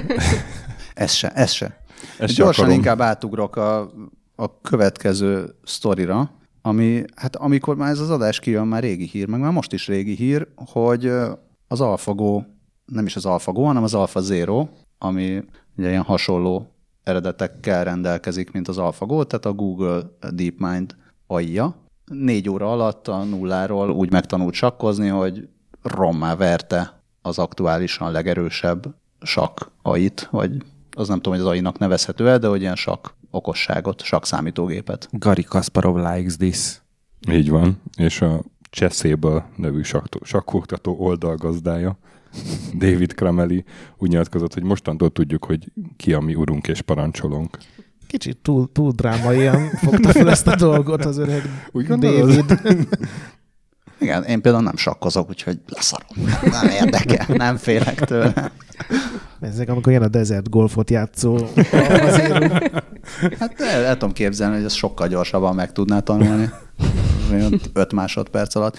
ez 0.95 1.13
se, 1.13 1.29
ez 1.29 1.51
se. 1.51 1.81
Ez 2.19 2.33
Gyorsan 2.33 2.65
akarom. 2.65 2.71
inkább 2.71 3.01
átugrok 3.01 3.57
a, 3.57 3.93
a 4.35 4.61
következő 4.61 5.55
sztorira, 5.65 6.31
ami, 6.63 7.05
hát 7.15 7.37
amikor 7.37 7.77
már 7.77 7.91
ez 7.91 7.99
az 7.99 8.11
adás 8.11 8.41
kijön, 8.41 8.67
már 8.67 8.83
régi 8.83 9.07
hír, 9.07 9.29
meg 9.29 9.41
már 9.41 9.53
most 9.53 9.73
is 9.73 9.87
régi 9.87 10.15
hír, 10.15 10.47
hogy 10.57 11.07
az 11.69 11.81
AlphaGo, 11.81 12.43
nem 12.85 13.07
is 13.07 13.17
az 13.17 13.27
AlphaGo, 13.27 13.63
hanem 13.63 13.83
az 13.83 13.95
AlphaZero, 13.95 14.69
ami 14.99 15.45
ugye 15.77 15.89
ilyen 15.89 16.03
hasonló 16.03 16.73
eredetekkel 17.03 17.85
rendelkezik, 17.85 18.53
mint 18.53 18.69
az 18.69 18.79
AlphaGo, 18.79 19.25
tehát 19.25 19.47
a 19.47 19.53
Google 19.53 20.03
DeepMind 20.33 20.97
AI-ja. 21.27 21.75
Négy 22.05 22.49
óra 22.49 22.73
alatt 22.73 23.09
a 23.09 23.25
nulláról 23.25 23.91
úgy 23.91 24.11
megtanult 24.11 24.55
sakkozni, 24.55 25.09
hogy 25.09 25.49
rommá 25.83 26.37
verte 26.37 27.01
az 27.23 27.39
aktuálisan 27.39 28.13
legerősebb 28.13 28.95
sakk 29.23 29.61
AI-t, 29.83 30.29
vagy 30.31 30.63
az 30.97 31.09
nem 31.09 31.21
tudom, 31.21 31.39
hogy 31.39 31.47
az 31.47 31.53
AI-nak 31.53 31.79
nevezhető 31.79 32.29
el, 32.29 32.39
de 32.39 32.47
hogy 32.47 32.61
ilyen 32.61 32.77
sakk 32.77 33.07
okosságot, 33.33 34.03
sakk 34.03 34.25
számítógépet. 34.25 35.09
Gary 35.11 35.43
Kasparov 35.43 35.97
likes 35.97 36.37
this. 36.37 36.83
Így 37.31 37.51
van, 37.51 37.83
és 37.97 38.21
a 38.21 38.43
Chessable 38.71 39.49
nevű 39.57 39.83
sakkoktató 40.23 40.97
oldalgazdája, 40.99 41.99
David 42.75 43.15
Krameli 43.15 43.65
úgy 43.99 44.09
nyilatkozott, 44.09 44.55
hogy 44.55 44.63
mostantól 44.63 45.11
tudjuk, 45.11 45.45
hogy 45.45 45.73
ki 45.97 46.13
a 46.13 46.21
mi 46.21 46.35
urunk 46.35 46.69
és 46.69 46.81
parancsolónk. 46.81 47.59
Kicsit 48.07 48.37
túl, 48.37 48.73
túl 48.73 48.93
drámaian 48.93 49.69
fogta 49.69 50.09
fel 50.09 50.31
ezt 50.31 50.47
a 50.47 50.57
dolgot 50.57 51.05
az 51.05 51.19
öreg 51.19 51.43
Úgy 51.71 51.87
David. 51.87 52.61
Igen, 53.99 54.25
én 54.25 54.41
például 54.41 54.65
nem 54.65 54.77
sakkozok, 54.77 55.29
úgyhogy 55.29 55.61
leszarom. 55.67 56.33
Nem 56.43 56.69
érdekel, 56.69 57.37
nem 57.37 57.57
félek 57.57 58.05
tőle. 58.05 58.53
Ezek, 59.43 59.69
amikor 59.69 59.93
jön 59.93 60.03
a 60.03 60.09
desert 60.09 60.51
golfot 60.51 60.91
játszó 60.91 61.39
Hát 63.39 63.61
el, 63.61 63.85
el 63.85 63.93
tudom 63.93 64.13
képzelni, 64.13 64.55
hogy 64.55 64.65
ez 64.65 64.73
sokkal 64.73 65.09
gyorsabban 65.09 65.55
meg 65.55 65.73
tudná 65.73 66.01
tanulni. 66.01 66.51
5 67.73 67.93
másodperc 67.93 68.55
alatt. 68.55 68.77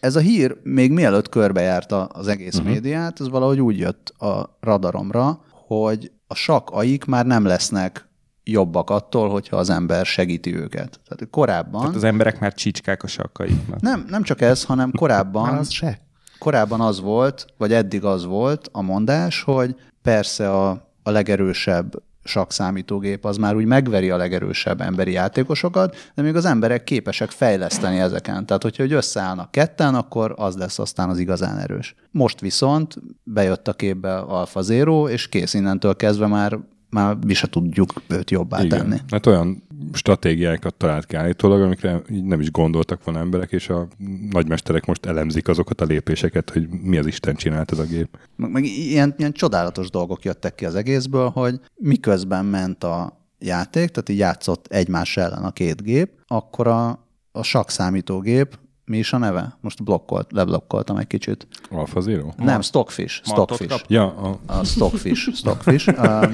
Ez 0.00 0.16
a 0.16 0.20
hír 0.20 0.56
még 0.62 0.92
mielőtt 0.92 1.28
körbejárta 1.28 2.04
az 2.04 2.28
egész 2.28 2.56
uh-huh. 2.56 2.72
médiát, 2.72 3.20
ez 3.20 3.28
valahogy 3.28 3.60
úgy 3.60 3.78
jött 3.78 4.08
a 4.18 4.58
radaromra, 4.60 5.40
hogy 5.66 6.10
a 6.26 6.34
sakaik 6.34 7.04
már 7.04 7.26
nem 7.26 7.44
lesznek 7.44 8.08
jobbak 8.44 8.90
attól, 8.90 9.28
hogyha 9.28 9.56
az 9.56 9.70
ember 9.70 10.06
segíti 10.06 10.56
őket. 10.56 11.00
Tehát 11.08 11.28
korábban... 11.30 11.80
Tehát 11.80 11.96
az 11.96 12.04
emberek 12.04 12.40
már 12.40 12.54
csicskák 12.54 13.02
a 13.02 13.06
sakkaiknak. 13.06 13.80
Nem, 13.80 14.04
nem 14.08 14.22
csak 14.22 14.40
ez, 14.40 14.64
hanem 14.64 14.92
korábban... 14.92 15.58
az 15.58 15.70
se. 15.70 16.00
Korábban 16.38 16.80
az 16.80 17.00
volt, 17.00 17.46
vagy 17.58 17.72
eddig 17.72 18.04
az 18.04 18.24
volt 18.24 18.68
a 18.72 18.82
mondás, 18.82 19.42
hogy 19.42 19.74
persze 20.02 20.50
a, 20.50 20.70
a 21.02 21.10
legerősebb 21.10 22.02
sakszámítógép 22.24 23.24
az 23.24 23.36
már 23.36 23.56
úgy 23.56 23.64
megveri 23.64 24.10
a 24.10 24.16
legerősebb 24.16 24.80
emberi 24.80 25.12
játékosokat, 25.12 26.10
de 26.14 26.22
még 26.22 26.36
az 26.36 26.44
emberek 26.44 26.84
képesek 26.84 27.30
fejleszteni 27.30 27.98
ezeken. 27.98 28.46
Tehát, 28.46 28.62
hogyha 28.62 28.82
hogy 28.82 28.92
összeállnak 28.92 29.50
ketten, 29.50 29.94
akkor 29.94 30.34
az 30.36 30.56
lesz 30.56 30.78
aztán 30.78 31.08
az 31.08 31.18
igazán 31.18 31.58
erős. 31.58 31.94
Most 32.10 32.40
viszont 32.40 32.94
bejött 33.22 33.68
a 33.68 33.72
képbe 33.72 34.18
Alfa 34.18 34.62
Zero, 34.62 35.08
és 35.08 35.28
kész 35.28 35.54
innentől 35.54 35.96
kezdve 35.96 36.26
már 36.26 36.58
már 36.90 37.16
mi 37.26 37.34
se 37.34 37.46
tudjuk 37.46 37.92
őt 38.08 38.30
jobbá 38.30 38.62
Igen. 38.64 38.78
tenni. 38.78 38.96
Hát 39.10 39.26
olyan 39.26 39.62
stratégiákat 39.92 40.74
talált 40.74 41.06
ki 41.06 41.16
állítólag, 41.16 41.62
amikre 41.62 42.02
nem 42.08 42.40
is 42.40 42.50
gondoltak 42.50 43.04
volna 43.04 43.20
emberek, 43.20 43.52
és 43.52 43.68
a 43.68 43.88
nagymesterek 44.30 44.86
most 44.86 45.06
elemzik 45.06 45.48
azokat 45.48 45.80
a 45.80 45.84
lépéseket, 45.84 46.50
hogy 46.50 46.68
mi 46.68 46.96
az 46.96 47.06
Isten 47.06 47.34
csinált 47.34 47.72
ez 47.72 47.78
a 47.78 47.84
gép. 47.84 48.18
Meg, 48.36 48.50
meg 48.50 48.64
ilyen, 48.64 49.14
ilyen 49.18 49.32
csodálatos 49.32 49.90
dolgok 49.90 50.24
jöttek 50.24 50.54
ki 50.54 50.64
az 50.64 50.74
egészből, 50.74 51.28
hogy 51.28 51.60
miközben 51.76 52.44
ment 52.44 52.84
a 52.84 53.18
játék, 53.38 53.88
tehát 53.88 54.08
így 54.08 54.18
játszott 54.18 54.66
egymás 54.66 55.16
ellen 55.16 55.44
a 55.44 55.50
két 55.50 55.82
gép, 55.82 56.10
akkor 56.26 56.66
a, 56.66 57.06
a 57.32 57.42
sakszámítógép 57.42 58.58
mi 58.90 58.98
is 58.98 59.12
a 59.12 59.18
neve? 59.18 59.56
Most 59.60 59.84
blokkolt, 59.84 60.32
leblokkoltam 60.32 60.96
egy 60.96 61.06
kicsit. 61.06 61.46
Alpha 61.70 62.00
Zero? 62.00 62.32
Nem, 62.36 62.60
Stockfish. 62.60 63.20
Stockfish. 63.24 63.84
Ja, 63.88 64.04
a... 64.04 64.38
a 64.46 64.64
Stockfish. 64.64 65.32
Stockfish. 65.34 65.88
uh, 65.98 66.30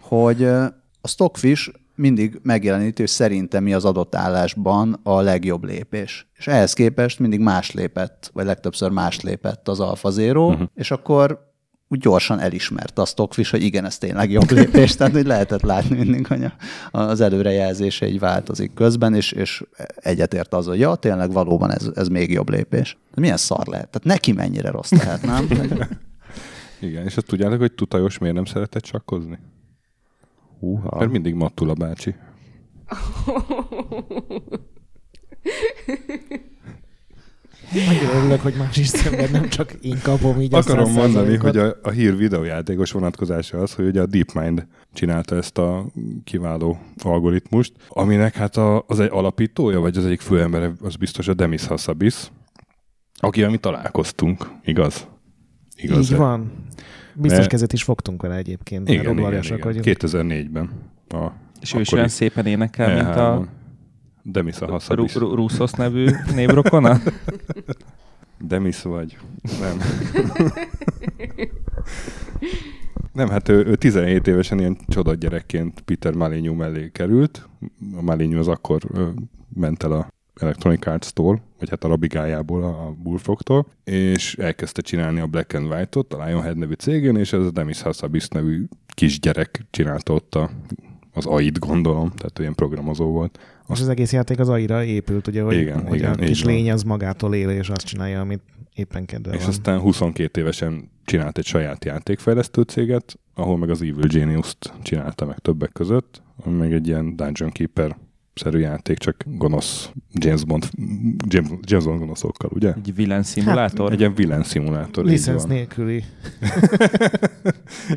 hogy 0.00 0.44
a 1.00 1.08
Stockfish 1.08 1.70
mindig 1.94 2.40
megjeleníti, 2.42 3.00
hogy 3.00 3.10
szerintem 3.10 3.62
mi 3.62 3.74
az 3.74 3.84
adott 3.84 4.14
állásban 4.14 5.00
a 5.02 5.20
legjobb 5.20 5.64
lépés. 5.64 6.26
És 6.34 6.46
ehhez 6.46 6.72
képest 6.72 7.18
mindig 7.18 7.40
más 7.40 7.72
lépett, 7.72 8.30
vagy 8.32 8.44
legtöbbször 8.44 8.90
más 8.90 9.20
lépett 9.20 9.68
az 9.68 9.80
Alpha 9.80 10.10
Zero, 10.10 10.46
uh-huh. 10.46 10.68
és 10.74 10.90
akkor 10.90 11.45
úgy 11.88 11.98
gyorsan 11.98 12.38
elismert 12.38 12.98
a 12.98 13.04
Stockfish, 13.04 13.50
hogy 13.50 13.62
igen, 13.62 13.84
ez 13.84 13.98
tényleg 13.98 14.30
jobb 14.30 14.50
lépés, 14.50 14.96
tehát 14.96 15.12
hogy 15.12 15.26
lehetett 15.26 15.62
látni 15.62 15.96
mindig, 15.96 16.26
hogy 16.26 16.46
az 16.90 17.20
előrejelzése 17.20 18.08
így 18.08 18.18
változik 18.18 18.74
közben, 18.74 19.14
és, 19.14 19.32
és 19.32 19.64
egyetért 19.96 20.54
az, 20.54 20.66
hogy 20.66 20.78
ja, 20.78 20.94
tényleg 20.94 21.32
valóban 21.32 21.70
ez, 21.70 21.90
ez 21.94 22.08
még 22.08 22.30
jobb 22.30 22.50
lépés. 22.50 22.98
De 23.14 23.20
milyen 23.20 23.36
szar 23.36 23.66
lehet? 23.66 23.88
Tehát 23.88 24.06
neki 24.06 24.32
mennyire 24.32 24.70
rossz 24.70 24.90
lehet, 24.90 25.22
nem? 25.22 25.48
igen, 26.80 27.04
és 27.04 27.16
azt 27.16 27.26
tudjátok, 27.26 27.58
hogy 27.58 27.72
Tutajos 27.72 28.18
miért 28.18 28.34
nem 28.34 28.44
szeretett 28.44 28.82
csakkozni? 28.82 29.38
Húha. 30.60 30.98
Mert 30.98 31.10
mindig 31.10 31.34
Mattula 31.34 31.72
bácsi. 31.72 32.14
Nagyon 37.84 38.16
örülök, 38.16 38.40
hogy 38.40 38.54
más 38.58 38.76
is 38.76 38.86
szenved, 38.86 39.30
nem 39.30 39.48
csak 39.48 39.72
én 39.72 39.98
kapom 40.02 40.40
így 40.40 40.54
Akarom 40.54 40.92
mondani, 40.92 41.36
hogy 41.36 41.56
a, 41.56 41.76
a 41.82 41.90
hír 41.90 42.16
videójátékos 42.16 42.92
vonatkozása 42.92 43.58
az, 43.58 43.72
hogy 43.72 43.86
ugye 43.86 44.00
a 44.00 44.06
DeepMind 44.06 44.66
csinálta 44.92 45.36
ezt 45.36 45.58
a 45.58 45.86
kiváló 46.24 46.78
algoritmust, 46.98 47.72
aminek 47.88 48.34
hát 48.34 48.56
a, 48.56 48.84
az 48.86 49.00
egy 49.00 49.10
alapítója, 49.12 49.80
vagy 49.80 49.96
az 49.96 50.04
egyik 50.04 50.20
főember, 50.20 50.72
az 50.80 50.96
biztos 50.96 51.28
a 51.28 51.34
Demis 51.34 51.66
Hassabis, 51.66 52.30
akivel 53.14 53.50
mi 53.50 53.56
találkoztunk, 53.56 54.50
igaz? 54.64 55.06
Igaz 55.76 56.10
Így 56.10 56.16
van. 56.16 56.52
Biztos 57.14 57.38
Mert... 57.38 57.50
kezet 57.50 57.72
is 57.72 57.82
fogtunk 57.82 58.22
vele 58.22 58.34
egyébként. 58.34 58.88
Igen, 58.88 59.18
igen, 59.18 59.32
igen. 59.32 59.82
2004-ben. 59.82 60.70
A, 61.08 61.32
és 61.60 61.74
ő 61.74 61.80
is 61.80 61.92
olyan 61.92 62.08
szépen 62.08 62.46
énekel, 62.46 62.94
mint 62.94 63.16
a 63.16 63.48
Demisa 64.30 64.66
Hassabis. 64.66 65.14
Russos 65.14 65.72
nevű 65.72 66.06
névrokona? 66.34 66.98
Demis 68.38 68.82
vagy. 68.82 69.16
Nem. 69.60 69.78
Nem, 73.12 73.28
hát 73.28 73.48
ő, 73.48 73.66
ő 73.66 73.76
17 73.76 74.26
évesen 74.26 74.58
ilyen 74.58 74.76
csodat 74.88 75.18
gyerekként 75.18 75.80
Peter 75.80 76.14
Malignu 76.14 76.54
mellé 76.54 76.90
került. 76.92 77.48
A 77.96 78.02
Malignu 78.02 78.38
az 78.38 78.48
akkor 78.48 78.82
ö, 78.92 79.08
ment 79.54 79.82
el 79.82 79.92
a 79.92 80.08
Electronic 80.40 80.86
Arts-tól, 80.86 81.40
vagy 81.58 81.68
hát 81.70 81.84
a 81.84 81.88
rabigájából, 81.88 82.64
a 82.64 82.94
Bullfrogtól, 83.02 83.66
és 83.84 84.34
elkezdte 84.34 84.82
csinálni 84.82 85.20
a 85.20 85.26
Black 85.26 85.54
and 85.54 85.72
White-ot, 85.72 86.14
a 86.14 86.24
Lionhead 86.24 86.56
nevű 86.56 86.72
cégén, 86.72 87.16
és 87.16 87.32
ez 87.32 87.44
a 87.44 87.50
Demis 87.50 87.82
Hassabis 87.82 88.28
nevű 88.28 88.64
kisgyerek 88.94 89.66
csinálta 89.70 90.12
ott 90.12 90.34
a, 90.34 90.50
az 91.16 91.26
AI-t, 91.26 91.58
gondolom, 91.58 92.10
tehát 92.10 92.38
ő 92.38 92.42
ilyen 92.42 92.54
programozó 92.54 93.04
volt. 93.06 93.38
És 93.72 93.80
az 93.80 93.88
egész 93.88 94.12
játék 94.12 94.38
az 94.38 94.48
AI-ra 94.48 94.84
épült, 94.84 95.26
ugye, 95.26 95.42
hogy, 95.42 95.56
Igen, 95.56 95.86
hogy 95.86 95.98
igen, 95.98 96.12
a 96.12 96.16
kis 96.16 96.44
lény 96.44 96.70
az 96.70 96.82
magától 96.82 97.34
él, 97.34 97.50
és 97.50 97.68
azt 97.68 97.86
csinálja, 97.86 98.20
amit 98.20 98.40
éppen 98.74 99.04
kedve 99.04 99.32
És 99.34 99.40
van. 99.40 99.48
aztán 99.48 99.78
22 99.80 100.40
évesen 100.40 100.90
csinált 101.04 101.38
egy 101.38 101.44
saját 101.46 101.84
játékfejlesztő 101.84 102.62
céget, 102.62 103.18
ahol 103.34 103.56
meg 103.58 103.70
az 103.70 103.80
Evil 103.82 104.06
Genius-t 104.06 104.72
csinálta 104.82 105.24
meg 105.26 105.38
többek 105.38 105.72
között, 105.72 106.22
ami 106.44 106.56
meg 106.56 106.72
egy 106.72 106.86
ilyen 106.86 107.16
Dungeon 107.16 107.50
Keeper 107.50 107.96
szerű 108.34 108.58
játék, 108.58 108.98
csak 108.98 109.24
gonosz 109.26 109.90
James 110.12 110.44
Bond, 110.44 110.68
James, 111.28 111.50
James 111.62 111.84
Bond 111.84 111.98
gonoszokkal, 111.98 112.50
ugye? 112.54 112.72
Egy 112.74 112.94
vilán 112.94 113.22
szimulátor? 113.22 113.92
Egy 113.92 113.98
ilyen 114.00 114.14
vilán 114.14 114.42
szimulátor. 114.42 115.04
Licensz 115.04 115.44
nélküli 115.44 116.04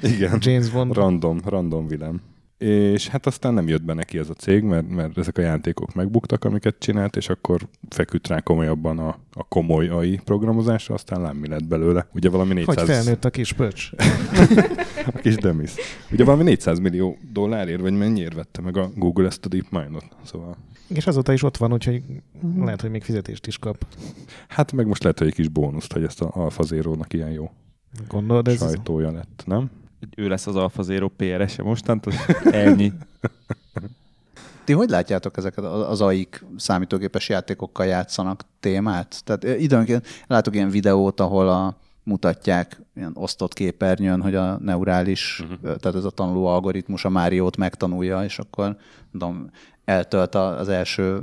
Igen. 0.16 0.38
James 0.40 0.70
Bond. 0.70 0.94
Random, 0.94 1.40
random 1.46 1.88
vilán. 1.88 2.22
És 2.60 3.08
hát 3.08 3.26
aztán 3.26 3.54
nem 3.54 3.68
jött 3.68 3.84
be 3.84 3.94
neki 3.94 4.18
ez 4.18 4.30
a 4.30 4.34
cég, 4.34 4.64
mert, 4.64 4.90
mert 4.90 5.18
ezek 5.18 5.38
a 5.38 5.42
játékok 5.42 5.94
megbuktak, 5.94 6.46
amiket 6.46 6.76
csinált, 6.80 7.16
és 7.16 7.30
akkor 7.30 7.68
feküdt 7.90 8.28
rá 8.28 8.40
komolyabban 8.40 9.00
a, 9.00 9.18
a 9.34 9.44
komoly 9.44 9.88
AI 9.88 10.20
programozásra, 10.24 10.94
aztán 10.94 11.22
lám 11.22 11.38
mi 11.38 11.48
lett 11.48 11.66
belőle. 11.66 12.08
Ugye 12.14 12.30
valami 12.30 12.54
400... 12.54 12.76
Hogy 12.76 12.88
felnőtt 12.88 13.26
a 13.26 13.30
kis 13.30 13.54
pöcs. 13.54 13.90
A 15.06 15.12
kis 15.12 15.36
Demis. 15.36 15.72
Ugye 16.12 16.24
valami 16.24 16.44
400 16.44 16.80
millió 16.80 17.18
dollárért, 17.32 17.82
vagy 17.82 17.98
mennyiért 17.98 18.34
vette 18.34 18.62
meg 18.62 18.78
a 18.78 18.90
Google 18.96 19.26
ezt 19.26 19.46
a 19.46 19.48
DeepMind-ot. 19.48 20.06
Szóval, 20.24 20.58
És 20.88 21.08
azóta 21.08 21.34
is 21.34 21.44
ott 21.44 21.58
van, 21.58 21.74
úgyhogy 21.74 22.04
lehet, 22.58 22.82
hogy 22.82 22.90
még 22.90 23.04
fizetést 23.04 23.48
is 23.48 23.58
kap. 23.58 23.86
hát 24.48 24.72
meg 24.72 24.88
most 24.88 25.04
lehet, 25.04 25.20
hogy 25.20 25.28
egy 25.28 25.34
kis 25.34 25.48
bónuszt, 25.48 25.94
hogy 25.94 26.04
ezt 26.04 26.22
a 26.22 26.32
Alpha 26.34 26.64
Zero-nak 26.64 27.14
ilyen 27.14 27.32
jó 27.32 27.52
Gondolod, 28.08 28.48
ez 28.48 28.58
sajtója 28.58 29.12
lett, 29.12 29.44
nem? 29.46 29.70
Ő 30.16 30.28
lesz 30.28 30.48
az 30.48 30.56
Alpha 30.56 30.82
Zero 30.82 31.08
PR-ese 31.08 31.64
mostantól? 31.64 32.14
Ennyi. 32.52 32.94
Ti 34.64 34.74
hogy 34.74 34.90
látjátok 34.90 35.38
ezeket 35.38 35.64
az 35.66 36.02
AIK 36.02 36.46
számítógépes 36.58 37.30
játékokkal 37.30 37.86
játszanak 37.86 38.44
témát? 38.60 39.22
Tehát 39.24 39.44
eh, 39.44 39.62
időnként 39.62 40.08
látok 40.28 40.56
ilyen 40.56 40.70
videót, 40.70 41.20
ahol 41.20 41.50
a, 41.50 41.78
mutatják 42.04 42.82
ilyen 42.96 43.12
osztott 43.14 43.54
képernyőn, 43.54 44.22
hogy 44.22 44.36
a 44.36 44.58
neurális, 44.58 45.40
uh-huh. 45.40 45.60
tehát 45.62 45.96
ez 45.98 46.04
a 46.04 46.10
tanuló 46.10 46.46
algoritmus 46.46 47.06
a 47.06 47.10
Máriót 47.10 47.58
megtanulja, 47.58 48.24
és 48.24 48.40
akkor 48.40 48.78
tudom, 49.12 49.50
eltölt 49.86 50.36
a- 50.36 50.60
az 50.60 50.70
első 50.70 51.22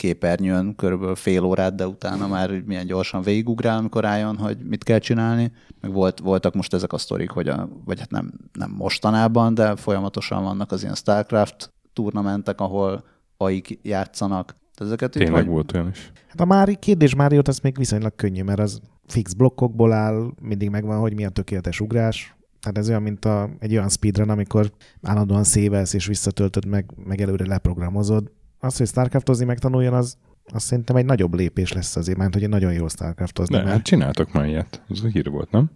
képernyőn 0.00 0.74
körülbelül 0.76 1.14
fél 1.14 1.44
órát, 1.44 1.74
de 1.74 1.86
utána 1.86 2.26
már 2.26 2.50
úgy 2.50 2.64
milyen 2.64 2.86
gyorsan 2.86 3.22
végigugrál, 3.22 3.78
amikor 3.78 4.02
rájön, 4.02 4.36
hogy 4.36 4.56
mit 4.64 4.84
kell 4.84 4.98
csinálni. 4.98 5.52
Meg 5.80 5.92
volt, 5.92 6.18
voltak 6.18 6.54
most 6.54 6.74
ezek 6.74 6.92
a 6.92 6.98
sztorik, 6.98 7.30
hogy 7.30 7.48
a, 7.48 7.68
vagy 7.84 7.98
hát 7.98 8.10
nem, 8.10 8.32
nem 8.52 8.70
mostanában, 8.70 9.54
de 9.54 9.76
folyamatosan 9.76 10.42
vannak 10.42 10.72
az 10.72 10.82
ilyen 10.82 10.94
StarCraft 10.94 11.72
turnamentek, 11.92 12.60
ahol 12.60 13.04
aik 13.36 13.78
játszanak. 13.82 14.54
Ezeket 14.74 15.10
Tényleg 15.10 15.42
hogy, 15.42 15.46
volt 15.46 15.72
olyan 15.74 15.88
is. 15.88 16.12
Hát 16.28 16.40
a 16.40 16.44
Mári, 16.44 16.76
kérdés 16.76 17.14
Máriót 17.14 17.48
az 17.48 17.58
még 17.58 17.76
viszonylag 17.76 18.14
könnyű, 18.16 18.42
mert 18.42 18.58
az 18.58 18.80
fix 19.06 19.32
blokkokból 19.32 19.92
áll, 19.92 20.30
mindig 20.42 20.70
megvan, 20.70 20.98
hogy 20.98 21.14
milyen 21.14 21.32
tökéletes 21.32 21.80
ugrás. 21.80 22.34
Tehát 22.60 22.78
ez 22.78 22.88
olyan, 22.88 23.02
mint 23.02 23.24
a, 23.24 23.50
egy 23.58 23.72
olyan 23.72 23.88
speedrun, 23.88 24.30
amikor 24.30 24.72
állandóan 25.02 25.44
szévelsz 25.44 25.92
és 25.92 26.06
visszatöltöd 26.06 26.66
meg, 26.66 26.90
meg 27.04 27.20
előre 27.20 27.46
leprogramozod. 27.46 28.30
Az, 28.60 28.76
hogy 28.76 28.86
Starcraftozni 28.86 29.44
megtanuljon, 29.44 29.94
az, 29.94 30.16
az 30.52 30.62
szerintem 30.62 30.96
egy 30.96 31.04
nagyobb 31.04 31.34
lépés 31.34 31.72
lesz 31.72 31.96
azért, 31.96 32.18
mert 32.18 32.34
hogy 32.34 32.48
nagyon 32.48 32.72
jó 32.72 32.88
Starcraftozni. 32.88 33.54
De 33.54 33.62
mert 33.62 33.74
hát 33.74 33.84
csináltak 33.84 34.32
már 34.32 34.46
ilyet. 34.46 34.82
Ez 34.90 35.00
a 35.04 35.06
hír 35.06 35.30
volt, 35.30 35.50
nem? 35.50 35.70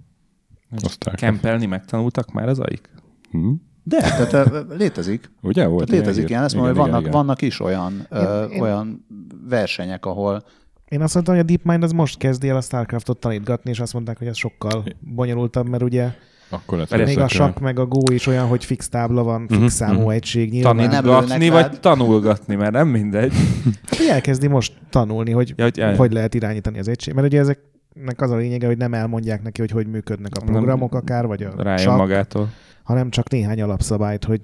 Kempelni 1.15 1.67
megtanultak 1.67 2.33
már 2.33 2.49
az 2.49 2.59
aik? 2.59 2.91
Hm? 3.31 3.53
De, 3.83 4.01
tehát 4.01 4.53
ö, 4.53 4.77
létezik. 4.77 5.31
Ugye 5.43 5.67
volt? 5.67 5.87
Tehát 5.89 6.01
létezik 6.01 6.29
ilyen, 6.29 6.43
ezt 6.43 6.55
Igen, 6.55 6.65
mondom, 6.65 6.83
hogy 6.83 6.91
vannak, 6.91 7.07
igen. 7.07 7.19
vannak 7.19 7.43
is 7.43 7.61
olyan, 7.61 8.07
ö, 8.11 8.45
Én- 8.45 8.51
én- 8.51 8.61
olyan 8.61 9.07
versenyek, 9.49 10.07
ahol 10.07 10.45
Én 10.89 11.01
azt 11.03 11.15
mondtam, 11.15 11.35
hogy 11.35 11.45
a 11.45 11.47
DeepMind 11.47 11.83
az 11.83 11.93
most 11.93 12.19
kezdi 12.19 12.49
el 12.49 12.57
a 12.57 12.61
Starcraftot 12.61 13.19
tanítgatni, 13.19 13.71
és 13.71 13.81
azt 13.81 13.93
mondták, 13.93 14.19
hogy 14.19 14.27
ez 14.27 14.37
sokkal 14.37 14.85
bonyolultabb, 15.01 15.69
mert 15.69 15.83
ugye 15.83 16.13
Akkor 16.49 16.87
Pedig 16.87 17.07
még 17.07 17.19
a 17.19 17.29
sakk 17.29 17.59
meg 17.59 17.79
a 17.79 17.87
Go 17.87 18.13
is 18.13 18.27
olyan, 18.27 18.47
hogy 18.47 18.65
fix 18.65 18.89
tábla 18.89 19.23
van, 19.23 19.47
fix 19.47 19.59
Mhm, 19.59 19.67
számú 19.67 20.01
mhm. 20.01 20.11
egység. 20.11 20.51
Nyilván, 20.51 20.77
nem 20.77 20.89
Tanítgatni, 20.91 21.35
ülnek 21.47 21.51
rád. 21.61 21.71
vagy 21.71 21.81
tanulgatni, 21.81 22.55
mert 22.55 22.73
nem 22.73 22.89
mindegy. 22.89 23.33
Hát, 23.87 23.97
hogy 23.97 24.07
elkezdi 24.07 24.47
most 24.47 24.73
tanulni, 24.91 25.31
hogy 25.31 25.53
Ja, 25.57 25.65
hogy 25.65 25.79
el- 25.81 25.97
hogy 25.97 26.13
lehet 26.13 26.35
irányítani 26.35 26.79
az 26.79 26.89
egység. 26.89 27.15
Mert 27.15 27.27
ugye 27.27 27.39
ezeknek 27.39 28.21
az 28.21 28.31
a 28.31 28.37
lényege, 28.37 28.67
hogy 28.67 28.77
nem 28.77 28.95
elmondják 28.95 29.43
neki, 29.43 29.61
hogy 29.61 29.71
hogy 29.71 29.87
működnek 29.87 30.33
a 30.41 30.45
Nem. 30.45 30.53
programok 30.55 30.95
akár, 30.95 31.27
vagy 31.27 31.43
a 31.43 31.63
Rájön 31.63 31.79
sakk, 31.79 31.97
magától. 31.99 32.49
hanem 32.83 33.11
csak 33.11 33.31
néhány 33.31 33.63
alapszabályt, 33.63 34.25
hogy 34.25 34.41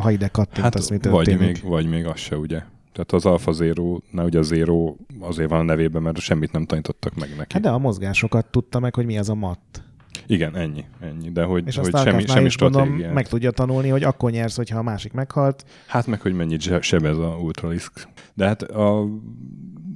ha 0.00 0.10
ide 0.10 0.28
kattint, 0.28 0.64
Hát 0.64 0.90
mi 0.90 0.98
vagy 1.10 1.38
még, 1.38 1.60
vagy 1.64 1.88
még 1.88 2.06
az 2.06 2.18
se, 2.18 2.36
ugye? 2.36 2.62
Tehát 2.92 3.12
az 3.12 3.26
Alpha 3.26 3.52
Zero, 3.52 3.98
na 4.10 4.24
ugye 4.24 4.38
a 4.38 4.42
Zero 4.42 4.94
azért 5.20 5.50
van 5.50 5.58
a 5.60 5.62
nevében, 5.62 6.02
mert 6.02 6.18
semmit 6.18 6.52
nem 6.52 6.64
tanítottak 6.64 7.14
meg 7.14 7.28
neki. 7.36 7.52
Hát 7.54 7.62
de 7.62 7.68
a 7.70 7.78
mozgásokat 7.78 8.46
tudta 8.46 8.78
meg, 8.80 8.94
hogy 8.94 9.04
mi 9.06 9.18
az 9.18 9.28
a 9.28 9.34
mat. 9.34 9.58
Igen, 10.26 10.56
ennyi, 10.56 10.84
ennyi. 11.00 11.30
De 11.30 11.42
hogy, 11.42 11.66
És 11.66 11.76
hogy 11.76 11.96
semmi, 11.96 12.26
semmi 12.26 12.46
is 12.46 12.56
gondolom, 12.56 12.88
meg 12.88 13.28
tudja 13.28 13.50
tanulni, 13.50 13.88
hogy 13.88 14.02
akkor 14.02 14.30
nyersz, 14.30 14.56
hogyha 14.56 14.78
a 14.78 14.82
másik 14.82 15.12
meghalt. 15.12 15.64
Hát 15.86 16.06
meg, 16.06 16.20
hogy 16.20 16.32
mennyit 16.32 16.82
sebez 16.82 17.18
a 17.18 17.38
Ultralisk. 17.42 18.08
De 18.34 18.46
hát 18.46 18.62
a, 18.62 19.08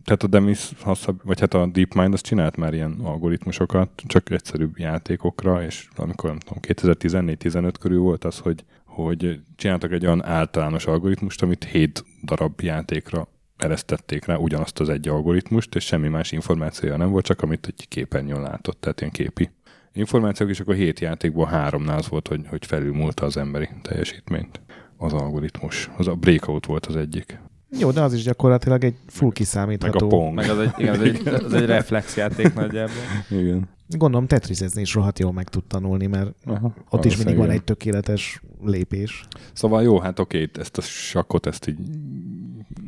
tehát 0.05 0.23
a 0.23 0.27
Demis, 0.27 0.71
Hassab, 0.81 1.21
vagy 1.25 1.41
hát 1.41 1.55
a 1.55 1.67
DeepMind 1.67 2.13
az 2.13 2.21
csinált 2.21 2.57
már 2.57 2.75
ilyen 2.75 2.99
algoritmusokat, 3.03 3.91
csak 4.07 4.31
egyszerűbb 4.31 4.79
játékokra, 4.79 5.63
és 5.65 5.89
amikor 5.97 6.31
nem 6.31 6.39
tudom, 6.39 6.59
2014-15 6.63 7.73
körül 7.81 8.01
volt 8.01 8.25
az, 8.25 8.39
hogy, 8.39 8.65
hogy 8.85 9.41
csináltak 9.57 9.93
egy 9.93 10.07
olyan 10.07 10.25
általános 10.25 10.87
algoritmust, 10.87 11.43
amit 11.43 11.65
7 11.65 12.05
darab 12.23 12.61
játékra 12.61 13.29
eresztették 13.57 14.25
rá 14.25 14.37
ugyanazt 14.37 14.81
az 14.81 14.89
egy 14.89 15.09
algoritmust, 15.09 15.75
és 15.75 15.85
semmi 15.85 16.09
más 16.09 16.33
információja 16.33 16.97
nem 16.97 17.11
volt, 17.11 17.25
csak 17.25 17.43
amit 17.43 17.67
egy 17.67 17.89
képernyőn 17.89 18.41
látott, 18.41 18.81
tehát 18.81 19.01
ilyen 19.01 19.13
képi 19.13 19.51
információk, 19.93 20.51
és 20.51 20.61
akkor 20.61 20.75
hét 20.75 21.01
játékból 21.01 21.47
háromnál 21.47 21.99
az 21.99 22.09
volt, 22.09 22.29
hogy, 22.29 22.41
hogy 22.49 22.67
felülmúlta 22.67 23.27
az 23.27 23.37
emberi 23.37 23.69
teljesítményt 23.83 24.61
az 24.97 25.13
algoritmus. 25.13 25.91
Az 25.97 26.07
a 26.07 26.15
Breakout 26.15 26.67
volt 26.67 26.87
az 26.87 26.97
egyik. 26.97 27.41
Jó, 27.79 27.91
de 27.91 28.01
az 28.01 28.15
is 28.15 28.23
gyakorlatilag 28.23 28.85
egy 28.85 28.95
full 29.07 29.27
Meg 29.29 29.31
a 29.31 29.33
kiszámítható. 29.33 30.07
Pong. 30.07 30.35
Meg 30.35 30.51
az 30.51 30.59
egy, 30.59 30.73
igen, 30.77 30.95
az 30.95 31.01
egy, 31.01 31.29
az 31.29 31.53
egy 31.53 31.67
reflexjáték 31.67 32.55
nagyjából. 32.55 32.95
Igen. 33.31 33.69
Gondolom 33.97 34.27
Tetrisezni 34.27 34.81
is 34.81 34.95
rohadt 34.95 35.19
jól 35.19 35.33
meg 35.33 35.49
tud 35.49 35.65
tanulni, 35.65 36.07
mert 36.07 36.35
Aha, 36.45 36.75
ott 36.91 37.05
is 37.05 37.17
mindig 37.17 37.37
van 37.37 37.51
egy 37.51 37.65
tökéletes 37.65 38.43
lépés. 38.65 39.27
Szóval 39.53 39.83
jó, 39.83 39.99
hát 39.99 40.19
oké, 40.19 40.51
ezt 40.59 40.79
a 40.79 40.81
sakkot 40.81 41.47
ezt 41.47 41.69
így 41.69 41.79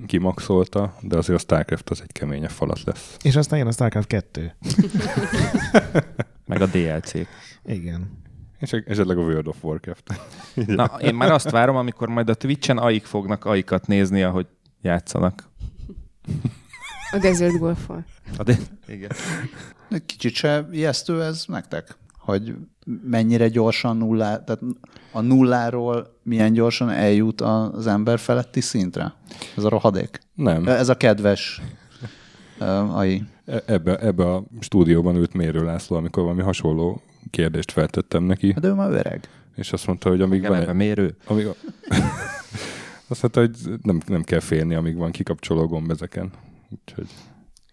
kimaxolta, 0.07 0.97
de 1.01 1.17
azért 1.17 1.39
a 1.39 1.43
Starcraft 1.43 1.91
az 1.91 2.01
egy 2.01 2.13
keményebb 2.13 2.51
falat 2.51 2.85
lesz. 2.85 3.17
És 3.23 3.37
aztán 3.37 3.59
jön 3.59 3.69
a 3.69 3.73
StarCraft 3.73 4.09
2. 4.09 4.53
Meg 6.51 6.63
a 6.63 6.67
DLC. 6.67 7.13
Igen. 7.65 8.19
És 8.59 8.73
esetleg 8.73 9.19
a 9.19 9.21
World 9.21 9.47
of 9.47 9.65
Warcraft. 9.65 10.21
Na, 10.55 10.85
én 10.85 11.15
már 11.15 11.33
azt 11.33 11.51
várom, 11.51 11.77
amikor 11.77 12.09
majd 12.09 12.29
a 12.29 12.35
Twitch-en 12.35 12.79
aik 12.79 13.05
fognak 13.05 13.45
aikat 13.45 13.87
nézni, 13.87 14.23
ahogy 14.23 14.47
játszanak. 14.83 15.49
A 17.11 17.19
Desert 17.19 17.59
Golf-on. 17.59 18.05
A 18.37 18.43
de... 18.43 18.57
Igen. 18.87 19.11
Kicsit 20.07 20.35
se 20.35 20.69
ijesztő 20.73 21.23
ez 21.23 21.45
nektek? 21.49 21.97
Hogy 22.19 22.55
mennyire 23.03 23.49
gyorsan 23.49 23.97
nullá, 23.97 24.45
tehát 24.45 24.63
a 25.13 25.21
nulláról 25.21 26.21
milyen 26.23 26.53
gyorsan 26.53 26.91
eljut 26.91 27.41
az 27.41 27.87
ember 27.87 28.19
feletti 28.19 28.61
szintre? 28.61 29.15
Ez 29.57 29.65
a 29.65 29.69
rohadék. 29.69 30.21
Nem, 30.35 30.67
Ez 30.67 30.89
a 30.89 30.97
kedves 30.97 31.63
AI. 32.61 33.23
E- 33.45 33.63
ebbe, 33.67 33.99
ebbe 33.99 34.33
a 34.35 34.45
stúdióban 34.61 35.17
ült 35.17 35.33
Mérő 35.35 35.65
László, 35.65 35.97
amikor 35.97 36.23
valami 36.23 36.43
hasonló 36.43 37.01
kérdést 37.31 37.71
feltettem 37.73 38.23
neki, 38.25 38.53
De 38.61 38.69
ő 38.69 38.73
már 38.75 38.91
öreg. 38.91 39.29
és 39.55 39.73
azt 39.73 39.87
mondta, 39.87 40.09
hogy 40.09 40.21
amíg 40.21 40.39
Igen, 40.39 40.65
van 40.67 40.77
mérő. 40.77 41.17
amíg 41.27 41.47
a... 41.47 41.55
azt 43.09 43.23
mondta, 43.23 43.41
hogy 43.41 43.57
nem, 43.83 44.01
nem 44.07 44.23
kell 44.23 44.41
félni, 44.41 44.75
amíg 44.75 44.97
van 44.97 45.11
kikapcsoló 45.11 45.67
gomb 45.67 45.91
ezeken. 45.91 46.31
Úgyhogy 46.71 47.09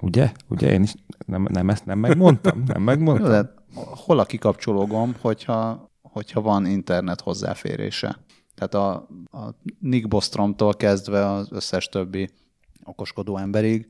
Ugye? 0.01 0.31
Ugye? 0.47 0.71
Én 0.71 0.83
is 0.83 0.93
nem, 1.25 1.47
nem 1.51 1.69
ezt 1.69 1.85
nem 1.85 1.99
megmondtam? 1.99 2.63
Nem 2.67 2.81
megmondtam? 2.81 3.29
de 3.29 3.53
hol 3.75 4.19
a 4.19 4.25
kikapcsoló 4.25 4.85
gomb, 4.85 5.15
hogyha, 5.19 5.91
hogyha 6.01 6.41
van 6.41 6.65
internet 6.65 7.21
hozzáférése? 7.21 8.19
Tehát 8.55 8.73
a, 8.73 9.07
a 9.31 9.55
Nick 9.79 10.07
Bostromtól 10.07 10.73
kezdve 10.73 11.25
az 11.31 11.47
összes 11.51 11.85
többi 11.89 12.29
okoskodó 12.83 13.37
emberig, 13.37 13.87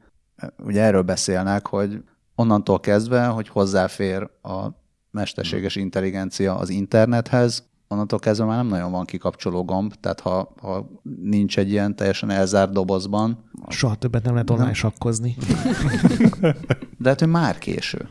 ugye 0.57 0.81
erről 0.81 1.01
beszélnek, 1.01 1.67
hogy 1.67 2.03
onnantól 2.35 2.79
kezdve, 2.79 3.25
hogy 3.25 3.47
hozzáfér 3.47 4.29
a 4.41 4.67
mesterséges 5.11 5.75
intelligencia 5.75 6.55
az 6.55 6.69
internethez, 6.69 7.67
onnantól 7.87 8.19
kezdve 8.19 8.45
már 8.45 8.57
nem 8.57 8.67
nagyon 8.67 8.91
van 8.91 9.05
kikapcsoló 9.05 9.65
gomb, 9.65 9.93
tehát 9.93 10.19
ha, 10.19 10.53
ha 10.61 10.89
nincs 11.21 11.57
egy 11.57 11.69
ilyen 11.69 11.95
teljesen 11.95 12.29
elzárt 12.29 12.71
dobozban. 12.71 13.49
Soha 13.69 13.95
többet 13.95 14.23
nem 14.23 14.33
lehet 14.33 14.49
online 14.49 14.73
sakkozni. 14.73 15.35
De 16.99 17.09
hát, 17.09 17.19
hogy 17.19 17.29
már 17.29 17.57
késő. 17.57 18.07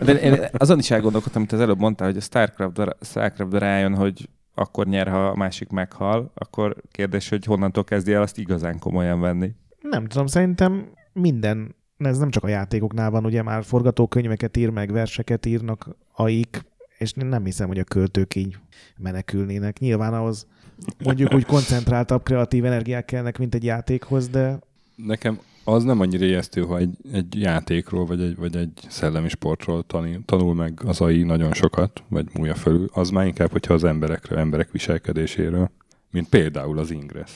De 0.00 0.20
én 0.20 0.44
azon 0.52 0.78
is 0.78 0.90
elgondolkodtam, 0.90 1.40
amit 1.40 1.52
az 1.52 1.60
előbb 1.60 1.78
mondtál, 1.78 2.08
hogy 2.08 2.16
a 2.16 2.20
Starcraft, 2.20 2.96
Starcraft 3.00 3.52
rájön, 3.52 3.94
hogy 3.94 4.28
akkor 4.54 4.86
nyer, 4.86 5.08
ha 5.08 5.26
a 5.26 5.36
másik 5.36 5.68
meghal, 5.68 6.32
akkor 6.34 6.76
kérdés, 6.90 7.28
hogy 7.28 7.44
honnantól 7.44 7.84
kezdi 7.84 8.12
el 8.12 8.22
azt 8.22 8.38
igazán 8.38 8.78
komolyan 8.78 9.20
venni. 9.20 9.54
Nem 9.80 10.06
tudom, 10.06 10.26
szerintem 10.26 10.86
minden, 11.20 11.74
ez 11.96 12.18
nem 12.18 12.30
csak 12.30 12.44
a 12.44 12.48
játékoknál 12.48 13.10
van, 13.10 13.24
ugye 13.24 13.42
már 13.42 13.64
forgatókönyveket 13.64 14.56
ír, 14.56 14.70
meg 14.70 14.92
verseket 14.92 15.46
írnak 15.46 15.96
aik, 16.12 16.64
és 16.98 17.12
nem 17.12 17.44
hiszem, 17.44 17.68
hogy 17.68 17.78
a 17.78 17.84
költők 17.84 18.34
így 18.34 18.56
menekülnének. 18.96 19.78
Nyilván 19.78 20.14
ahhoz 20.14 20.46
mondjuk 21.04 21.34
úgy 21.34 21.44
koncentráltabb 21.44 22.22
kreatív 22.22 22.64
energiák 22.64 23.04
kellnek, 23.04 23.38
mint 23.38 23.54
egy 23.54 23.64
játékhoz, 23.64 24.28
de 24.28 24.58
Nekem 24.96 25.40
az 25.64 25.84
nem 25.84 26.00
annyira 26.00 26.24
ijesztő, 26.24 26.62
ha 26.62 26.78
egy, 26.78 26.96
egy 27.12 27.40
játékról, 27.40 28.06
vagy 28.06 28.20
egy, 28.20 28.36
vagy 28.36 28.56
egy 28.56 28.72
szellemi 28.88 29.28
sportról 29.28 29.82
tanul, 29.82 30.24
tanul 30.24 30.54
meg 30.54 30.80
az 30.84 31.00
AI 31.00 31.22
nagyon 31.22 31.52
sokat, 31.52 32.02
vagy 32.08 32.26
múlja 32.34 32.54
fölül. 32.54 32.88
Az 32.92 33.10
már 33.10 33.26
inkább, 33.26 33.50
hogyha 33.50 33.74
az 33.74 33.84
emberekről, 33.84 34.38
emberek 34.38 34.70
viselkedéséről, 34.70 35.70
mint 36.10 36.28
például 36.28 36.78
az 36.78 36.90
Ingress. 36.90 37.32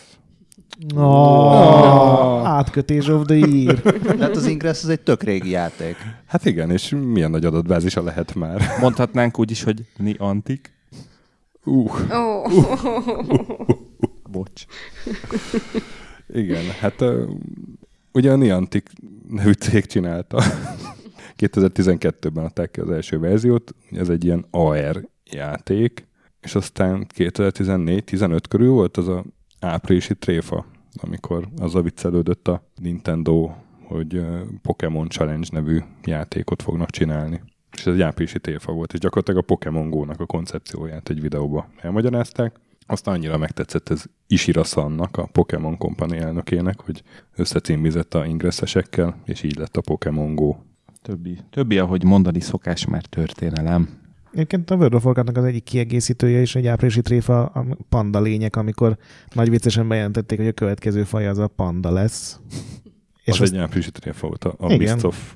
Oh, 0.95 2.49
átkötés 2.49 3.09
of 3.09 3.27
the 3.27 3.35
year. 3.37 3.81
De 3.81 4.17
hát 4.25 4.37
az 4.37 4.47
Ingress 4.47 4.83
az 4.83 4.89
egy 4.89 5.01
tök 5.01 5.23
régi 5.23 5.51
játék. 5.51 5.97
Hát 6.27 6.45
igen, 6.45 6.71
és 6.71 6.97
milyen 7.05 7.31
nagy 7.31 7.45
adatbázisa 7.45 8.03
lehet 8.03 8.35
már. 8.35 8.63
Mondhatnánk 8.81 9.39
úgy 9.39 9.51
is, 9.51 9.63
hogy 9.63 9.85
Niantic. 9.97 10.71
Uh, 11.65 11.91
Ó, 12.19 12.43
Bocs. 14.33 14.65
igen, 16.29 16.65
hát 16.81 17.01
uh, 17.01 17.31
ugye 18.13 18.33
a 18.33 18.37
Niantic 18.37 18.91
nevű 19.29 19.53
cég 19.53 19.87
csinálta. 19.87 20.43
2012-ben 21.39 22.45
adták 22.45 22.71
ki 22.71 22.81
az 22.81 22.91
első 22.91 23.19
verziót, 23.19 23.75
ez 23.91 24.09
egy 24.09 24.25
ilyen 24.25 24.47
AR 24.51 25.09
játék, 25.31 26.07
és 26.41 26.55
aztán 26.55 27.07
2014-15 27.17 28.41
körül 28.49 28.71
volt 28.71 28.97
az 28.97 29.09
a 29.09 29.25
áprilisi 29.61 30.15
tréfa, 30.15 30.67
amikor 30.95 31.49
az 31.57 31.75
a 31.75 31.83
viccelődött 31.83 32.49
a 32.49 32.63
Nintendo, 32.77 33.51
hogy 33.85 34.23
Pokémon 34.63 35.09
Challenge 35.09 35.49
nevű 35.53 35.79
játékot 36.05 36.63
fognak 36.63 36.91
csinálni. 36.91 37.41
És 37.73 37.87
ez 37.87 37.95
egy 37.95 38.03
áprilisi 38.03 38.41
tréfa 38.41 38.73
volt, 38.73 38.93
és 38.93 38.99
gyakorlatilag 38.99 39.41
a 39.41 39.47
Pokémon 39.47 39.91
Go-nak 39.91 40.21
a 40.21 40.27
koncepcióját 40.27 41.09
egy 41.09 41.21
videóba 41.21 41.69
elmagyarázták. 41.81 42.61
Aztán 42.87 43.15
annyira 43.15 43.39
megtetszett 43.39 43.89
ez 43.89 44.05
Ishira 44.27 44.65
Sannak, 44.65 45.17
a 45.17 45.27
Pokémon 45.33 45.77
Company 45.77 46.17
elnökének, 46.17 46.81
hogy 46.81 47.03
összecímizett 47.37 48.15
a 48.15 48.27
ingressesekkel, 48.27 49.21
és 49.25 49.43
így 49.43 49.57
lett 49.57 49.77
a 49.77 49.81
Pokémon 49.81 50.35
Go. 50.35 50.57
Többi, 51.03 51.39
többi, 51.51 51.79
ahogy 51.79 52.05
mondani 52.05 52.41
szokás, 52.41 52.87
már 52.87 53.05
történelem. 53.05 53.89
Egyébként 54.33 54.71
a 54.71 54.75
World 54.75 54.95
of 54.95 55.05
Warcraftnak 55.05 55.37
az 55.37 55.45
egyik 55.45 55.63
kiegészítője 55.65 56.41
is 56.41 56.55
egy 56.55 56.67
áprilisi 56.67 57.03
tréfa 57.03 57.45
a 57.45 57.67
panda 57.89 58.21
lények, 58.21 58.57
amikor 58.57 58.97
nagy 59.35 59.51
viccesen 59.51 59.89
bejelentették, 59.89 60.39
hogy 60.39 60.47
a 60.47 60.53
következő 60.53 61.05
faj 61.05 61.27
az 61.27 61.39
a 61.39 61.47
panda 61.49 61.91
lesz. 61.91 62.41
És 63.25 63.33
az 63.35 63.41
azt- 63.41 63.53
egy 63.53 63.59
áprilisi 63.59 63.91
tréfa 63.91 64.27
volt, 64.27 64.45
a, 64.45 64.55
a. 64.59 64.77
Mist 64.77 65.05
of 65.05 65.35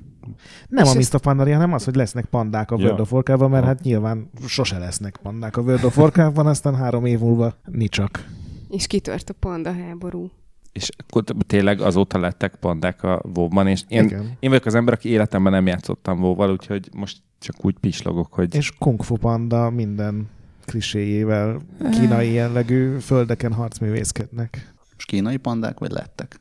Nem 0.69 0.85
És 0.85 0.91
a 0.91 0.95
Mr. 1.17 1.21
Pandari, 1.21 1.51
hanem 1.51 1.73
az, 1.73 1.85
hogy 1.85 1.95
lesznek 1.95 2.25
pandák 2.25 2.71
a 2.71 2.77
Ja. 2.79 2.85
World 2.85 3.01
of 3.01 3.13
Warcraftban, 3.13 3.51
mert 3.51 3.63
Aha. 3.63 3.73
hát 3.73 3.83
nyilván 3.85 4.31
sose 4.47 4.79
lesznek 4.79 5.17
pandák 5.23 5.57
a 5.57 5.61
World 5.61 5.85
of 5.85 5.99
Warcraftban, 5.99 6.47
aztán 6.47 6.75
három 6.75 7.05
év 7.05 7.19
múlva 7.19 7.55
nicsak. 7.65 8.27
és 8.71 8.87
kitört 8.87 9.31
a 9.31 9.35
panda 9.41 9.73
háború. 9.73 10.31
És 10.73 10.89
akkor 10.97 11.25
tényleg 11.47 11.81
azóta 11.81 12.19
lettek 12.19 12.55
pandák 12.57 13.03
a 13.03 13.23
WoW-ban, 13.35 13.67
és 13.67 13.83
én, 13.89 14.05
Igen. 14.05 14.37
én 14.41 14.51
vagyok 14.51 14.67
az 14.67 14.75
ember, 14.75 14.95
aki 14.95 15.09
életemben 15.09 15.53
nem 15.53 15.67
játszottam 15.67 16.21
WoW-val, 16.21 16.51
úgyhogy 16.51 16.89
most 16.97 17.19
csak 17.45 17.65
úgy 17.65 17.79
pislogok, 17.79 18.33
hogy 18.33 18.55
És 18.55 18.73
Kung 18.79 19.03
Fu 19.03 19.17
Panda 19.17 19.71
minden 19.71 20.29
kliséjével 20.65 21.61
kínai 21.91 22.33
jellegű 22.33 22.99
földeken 22.99 23.53
harcművészkednek. 23.53 24.73
Most 24.95 25.07
kínai 25.07 25.37
pandák, 25.37 25.79
vagy 25.79 25.91
lettek? 25.91 26.41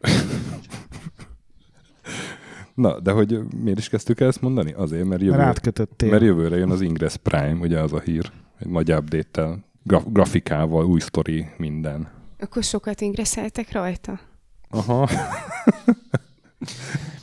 Na, 2.74 3.00
de 3.00 3.10
hogy 3.10 3.38
miért 3.62 3.78
is 3.78 3.88
kezdtük 3.88 4.20
el 4.20 4.28
ezt 4.28 4.40
mondani? 4.40 4.72
Azért, 4.72 5.04
mert 5.04 5.22
jövő, 5.22 5.36
Mert 5.36 6.02
mert 6.02 6.22
jövőre 6.22 6.56
jön 6.56 6.70
az 6.70 6.80
Ingress 6.80 7.16
Prime, 7.16 7.58
ugye 7.60 7.80
az 7.80 7.92
a 7.92 8.00
hír, 8.00 8.32
egy 8.58 8.68
nagy 8.68 8.92
update-tel, 8.92 9.64
graf- 9.82 10.12
grafikával, 10.12 10.86
új 10.86 11.00
sztori, 11.00 11.46
minden. 11.56 12.08
Akkor 12.38 12.62
sokat 12.62 13.00
ingreszeltek 13.00 13.72
rajta? 13.72 14.20
Aha. 14.70 15.08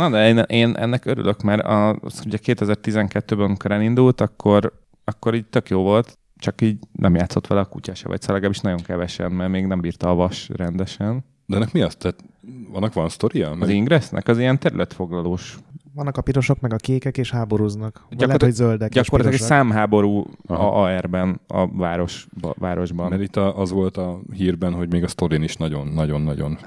Na 0.00 0.10
de 0.10 0.28
én, 0.28 0.38
én 0.38 0.76
ennek 0.76 1.04
örülök, 1.04 1.42
mert 1.42 1.62
a, 1.62 1.88
az 1.88 2.22
ugye 2.26 2.38
2012-ben, 2.44 3.40
amikor 3.44 3.70
elindult, 3.70 4.20
akkor, 4.20 4.72
akkor 5.04 5.34
így 5.34 5.46
tök 5.46 5.68
jó 5.68 5.82
volt, 5.82 6.18
csak 6.36 6.60
így 6.60 6.78
nem 6.92 7.14
játszott 7.14 7.46
vele 7.46 7.60
a 7.60 7.64
kutya 7.64 7.94
se, 7.94 8.08
vagy 8.08 8.20
szóval 8.20 8.34
legalábbis 8.36 8.60
nagyon 8.62 8.82
kevesen, 8.82 9.32
mert 9.32 9.50
még 9.50 9.66
nem 9.66 9.80
bírta 9.80 10.10
a 10.10 10.14
vas 10.14 10.48
rendesen. 10.54 11.24
De 11.46 11.56
ennek 11.56 11.72
mi 11.72 11.80
az? 11.82 11.94
Tehát 11.94 12.24
vannak 12.72 12.92
van 12.92 13.08
sztoria? 13.08 13.50
Az 13.50 13.58
Meg- 13.58 13.70
Ingressnek 13.70 14.28
az 14.28 14.38
ilyen 14.38 14.58
területfoglalós. 14.58 15.58
Vannak 15.94 16.16
a 16.16 16.22
pirosok, 16.22 16.60
meg 16.60 16.72
a 16.72 16.76
kékek, 16.76 17.18
és 17.18 17.30
háborúznak. 17.30 17.92
Vagy 18.08 18.18
Gyakorlatilag- 18.18 18.28
lehet, 18.28 18.42
hogy 18.42 18.52
zöldek 18.52 18.90
Gyakorlatilag 18.92 19.40
egy 19.40 19.46
számháború 19.46 20.24
Aha. 20.46 20.82
a 20.82 20.82
AR-ben, 20.82 21.40
a 21.46 21.66
város, 21.76 22.26
városban. 22.58 23.08
Mert 23.08 23.22
itt 23.22 23.36
a, 23.36 23.58
az 23.58 23.70
volt 23.70 23.96
a 23.96 24.20
hírben, 24.32 24.72
hogy 24.72 24.90
még 24.92 25.02
a 25.04 25.08
sztorin 25.08 25.42
is 25.42 25.56
nagyon-nagyon-nagyon 25.56 26.58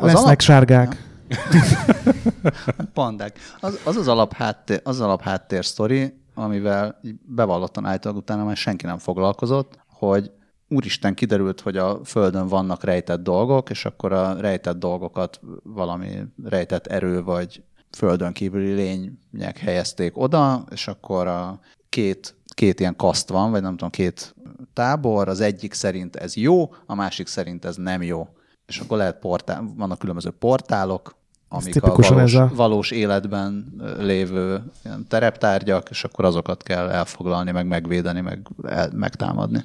Lesznek 0.00 0.22
alap- 0.24 0.40
sárgák. 0.40 1.10
Pandák. 2.94 3.38
Az 3.60 3.80
az, 3.84 3.96
az 3.96 4.08
alapháttér, 4.08 4.80
az 4.84 5.00
alapháttér 5.00 5.64
sztori, 5.64 6.14
amivel 6.34 7.00
bevallottan 7.26 7.84
állítólag 7.84 8.18
utána 8.18 8.44
már 8.44 8.56
senki 8.56 8.86
nem 8.86 8.98
foglalkozott, 8.98 9.78
hogy 9.86 10.30
úristen 10.68 11.14
kiderült, 11.14 11.60
hogy 11.60 11.76
a 11.76 12.04
Földön 12.04 12.46
vannak 12.46 12.84
rejtett 12.84 13.22
dolgok, 13.22 13.70
és 13.70 13.84
akkor 13.84 14.12
a 14.12 14.40
rejtett 14.40 14.78
dolgokat 14.78 15.40
valami 15.62 16.18
rejtett 16.44 16.86
erő 16.86 17.22
vagy 17.22 17.62
földön 17.90 18.32
kívüli 18.32 18.72
lények 18.72 19.58
helyezték 19.58 20.18
oda, 20.18 20.64
és 20.70 20.88
akkor 20.88 21.26
a 21.26 21.60
két, 21.88 22.36
két 22.54 22.80
ilyen 22.80 22.96
kaszt 22.96 23.28
van, 23.28 23.50
vagy 23.50 23.62
nem 23.62 23.70
tudom, 23.70 23.90
két 23.90 24.34
tábor, 24.72 25.28
az 25.28 25.40
egyik 25.40 25.72
szerint 25.72 26.16
ez 26.16 26.36
jó, 26.36 26.74
a 26.86 26.94
másik 26.94 27.26
szerint 27.26 27.64
ez 27.64 27.76
nem 27.76 28.02
jó. 28.02 28.28
És 28.66 28.78
akkor 28.78 28.96
lehet 28.96 29.18
portál, 29.18 29.72
vannak 29.76 29.98
különböző 29.98 30.30
portálok, 30.30 31.14
amik 31.52 31.82
a 31.82 31.94
valós, 31.94 32.10
ez 32.10 32.34
a- 32.34 32.50
valós 32.54 32.90
életben 32.90 33.74
lévő 33.98 34.62
ilyen 34.84 35.04
tereptárgyak, 35.08 35.90
és 35.90 36.04
akkor 36.04 36.24
azokat 36.24 36.62
kell 36.62 36.88
elfoglalni, 36.88 37.50
meg 37.50 37.66
megvédeni, 37.66 38.20
meg 38.20 38.48
el, 38.62 38.90
megtámadni. 38.94 39.64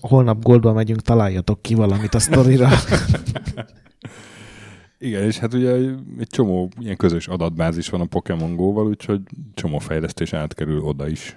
Holnap 0.00 0.42
Goldba 0.42 0.72
megyünk, 0.72 1.00
találjatok 1.00 1.62
ki 1.62 1.74
valamit 1.74 2.14
a 2.14 2.18
sztorira. 2.18 2.68
Igen, 4.98 5.22
és 5.22 5.38
hát 5.38 5.54
ugye 5.54 5.70
egy 6.18 6.26
csomó 6.30 6.68
ilyen 6.78 6.96
közös 6.96 7.28
adatbázis 7.28 7.88
van 7.88 8.00
a 8.00 8.04
Pokémon 8.04 8.56
Go-val, 8.56 8.86
úgyhogy 8.86 9.20
csomó 9.54 9.78
fejlesztés 9.78 10.32
átkerül 10.32 10.80
oda 10.80 11.08
is 11.08 11.36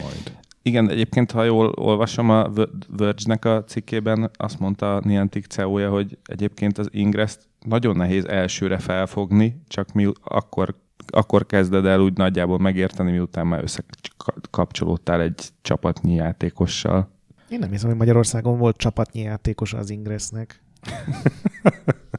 majd. 0.00 0.32
Igen, 0.62 0.86
de 0.86 0.92
egyébként, 0.92 1.30
ha 1.30 1.44
jól 1.44 1.72
olvasom, 1.76 2.30
a 2.30 2.48
Ver- 2.50 2.70
Verge-nek 2.96 3.44
a 3.44 3.64
cikkében 3.64 4.30
azt 4.36 4.58
mondta 4.58 4.96
a 4.96 5.00
Niantic 5.04 5.46
CEO-ja, 5.46 5.90
hogy 5.90 6.18
egyébként 6.24 6.78
az 6.78 6.88
ingress 6.90 7.36
nagyon 7.66 7.96
nehéz 7.96 8.24
elsőre 8.24 8.78
felfogni, 8.78 9.62
csak 9.68 9.92
mi 9.92 10.12
akkor, 10.24 10.74
akkor 11.06 11.46
kezded 11.46 11.84
el 11.86 12.00
úgy 12.00 12.16
nagyjából 12.16 12.58
megérteni, 12.58 13.10
miután 13.10 13.46
már 13.46 13.62
összekapcsolódtál 13.62 15.20
egy 15.20 15.48
csapatnyi 15.62 16.14
játékossal. 16.14 17.10
Én 17.48 17.58
nem 17.58 17.70
hiszem, 17.70 17.88
hogy 17.88 17.98
Magyarországon 17.98 18.58
volt 18.58 18.76
csapatnyi 18.76 19.20
játékos 19.20 19.72
az 19.72 19.90
Ingressnek. 19.90 20.62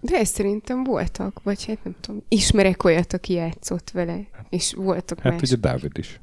De 0.01 0.17
ezt 0.17 0.33
szerintem 0.33 0.83
voltak, 0.83 1.43
vagy 1.43 1.65
hát 1.65 1.83
nem 1.83 1.95
tudom. 2.01 2.21
Ismerek 2.27 2.83
olyat, 2.83 3.13
aki 3.13 3.33
játszott 3.33 3.89
vele, 3.89 4.19
és 4.49 4.73
voltak 4.73 5.19
Hát 5.19 5.31
más. 5.31 5.41
ugye 5.41 5.55
Dávid 5.55 5.97
is. 5.97 6.19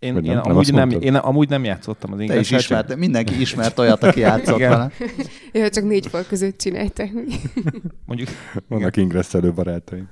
Én, 0.00 0.14
Vagy 0.14 0.24
én, 0.26 0.32
nem? 0.32 0.40
Nem 0.42 0.50
amúgy 0.52 0.72
nem, 0.72 0.90
én 0.90 1.14
amúgy 1.14 1.48
nem 1.48 1.64
játszottam 1.64 2.12
az 2.12 2.22
Te 2.26 2.38
is 2.38 2.50
ismert, 2.50 2.96
mindenki 2.96 3.40
ismert 3.40 3.78
olyat, 3.78 4.02
aki 4.02 4.20
játszott 4.20 4.58
vele. 4.58 4.90
Ja, 5.52 5.70
csak 5.70 5.84
négy 5.84 6.06
fal 6.06 6.22
között 6.28 6.58
csinálták. 6.58 7.10
Mondjuk 8.06 8.28
Vannak 8.68 8.96
ingresszelő 8.96 9.52
barátaim. 9.52 10.08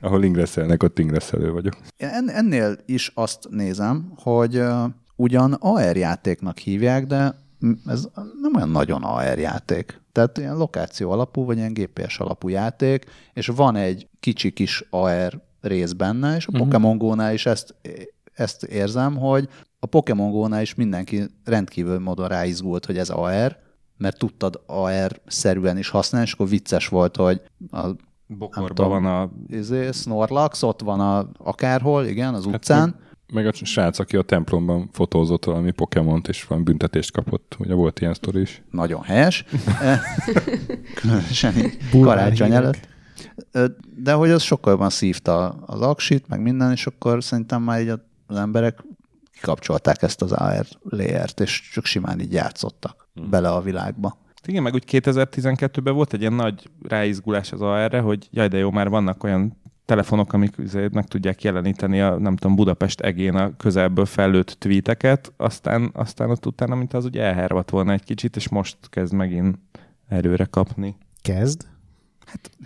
Ahol 0.00 0.24
ingresszelnek, 0.24 0.82
ott 0.82 0.98
ingresszelő 0.98 1.52
vagyok. 1.52 1.76
En- 1.96 2.28
ennél 2.28 2.76
is 2.86 3.10
azt 3.14 3.48
nézem, 3.50 4.12
hogy 4.16 4.56
uh, 4.56 4.84
ugyan 5.16 5.52
AR 5.52 5.96
játéknak 5.96 6.58
hívják, 6.58 7.06
de 7.06 7.34
ez 7.86 8.08
nem 8.42 8.54
olyan 8.54 8.68
nagyon 8.70 9.02
AR 9.02 9.38
játék. 9.38 10.00
Tehát 10.12 10.38
ilyen 10.38 10.56
lokáció 10.56 11.10
alapú, 11.10 11.44
vagy 11.44 11.56
ilyen 11.56 11.72
GPS 11.72 12.18
alapú 12.18 12.48
játék, 12.48 13.04
és 13.32 13.46
van 13.46 13.76
egy 13.76 14.08
kicsi 14.20 14.50
kis 14.52 14.84
AR 14.90 15.40
rész 15.60 15.92
benne, 15.92 16.36
és 16.36 16.46
a 16.46 16.50
Mhm. 16.52 16.62
Pokémon 16.62 16.98
Go-nál 16.98 17.32
is 17.32 17.46
ezt, 17.46 17.74
ezt 18.34 18.64
érzem, 18.64 19.16
hogy 19.16 19.48
a 19.78 19.86
Pokémon 19.86 20.30
Go-nál 20.30 20.62
is 20.62 20.74
mindenki 20.74 21.22
rendkívül 21.44 21.98
módon 21.98 22.28
ráizgult, 22.28 22.86
hogy 22.86 22.98
ez 22.98 23.08
AR, 23.08 23.56
mert 23.96 24.18
tudtad 24.18 24.62
AR-szerűen 24.66 25.78
is 25.78 25.88
használni, 25.88 26.26
és 26.26 26.32
akkor 26.32 26.48
vicces 26.48 26.88
volt, 26.88 27.16
hogy 27.16 27.42
a 27.70 27.86
Bokorban 28.26 28.74
tudom. 28.74 28.90
van 28.90 29.04
a... 29.06 29.30
izé, 29.46 29.90
Snorlax 29.92 30.62
ott 30.62 30.80
van 30.80 31.00
a, 31.00 31.28
akárhol, 31.38 32.04
igen, 32.04 32.26
Hát 32.26 32.34
az 32.34 32.46
utcán. 32.46 32.96
Meg 33.32 33.46
a 33.46 33.52
srác, 33.52 33.98
aki 33.98 34.16
a 34.16 34.22
templomban 34.22 34.88
fotózott 34.92 35.44
valami 35.44 35.70
Pokémont, 35.70 36.28
és 36.28 36.44
van 36.44 36.64
büntetést 36.64 37.12
kapott. 37.12 37.56
Ugye 37.58 37.74
volt 37.74 38.00
ilyen 38.00 38.14
sztori 38.14 38.40
is. 38.40 38.62
nagyon 38.70 39.02
helyes. 39.02 39.44
Különösen 41.00 41.54
karácsony 42.00 42.52
előtt. 42.52 42.88
De 43.96 44.12
hogy 44.12 44.30
az 44.30 44.42
sokkal 44.42 44.72
jobban 44.72 44.90
szívta 44.90 45.48
az 45.48 45.80
aksit, 45.80 46.28
meg 46.28 46.40
minden, 46.40 46.70
és 46.70 46.86
akkor 46.86 47.24
szerintem 47.24 47.62
már 47.62 47.80
így 47.80 47.92
az 48.26 48.36
emberek 48.36 48.84
kikapcsolták 49.32 50.02
ezt 50.02 50.22
az 50.22 50.32
AR 50.32 50.66
layert, 50.82 51.40
és 51.40 51.70
csak 51.72 51.84
simán 51.84 52.20
így 52.20 52.32
játszottak 52.32 53.08
bele 53.30 53.50
a 53.50 53.60
világba. 53.60 54.18
Igen, 54.46 54.62
meg 54.62 54.74
úgy 54.74 54.84
2012-ben 54.90 55.94
volt 55.94 56.12
egy 56.12 56.20
ilyen 56.20 56.32
nagy 56.32 56.70
ráizgulás 56.82 57.52
az 57.52 57.60
AR-re, 57.60 58.00
hogy 58.00 58.28
jaj, 58.30 58.48
de 58.48 58.58
jó, 58.58 58.70
már 58.70 58.88
vannak 58.88 59.24
olyan 59.24 59.56
telefonok, 59.84 60.32
amik 60.32 60.58
azért 60.58 60.92
meg 60.92 61.06
tudják 61.06 61.42
jeleníteni 61.42 62.00
a, 62.00 62.18
nem 62.18 62.36
tudom, 62.36 62.56
Budapest 62.56 63.00
egén 63.00 63.34
a 63.34 63.56
közelből 63.56 64.06
fellőtt 64.06 64.56
tweeteket, 64.58 65.32
aztán, 65.36 65.90
aztán 65.94 66.30
ott 66.30 66.46
utána, 66.46 66.74
mint 66.74 66.94
az 66.94 67.04
ugye 67.04 67.22
elhervadt 67.22 67.70
volna 67.70 67.92
egy 67.92 68.04
kicsit, 68.04 68.36
és 68.36 68.48
most 68.48 68.76
kezd 68.90 69.12
megint 69.12 69.58
erőre 70.08 70.44
kapni. 70.44 70.96
Kezd. 71.22 71.66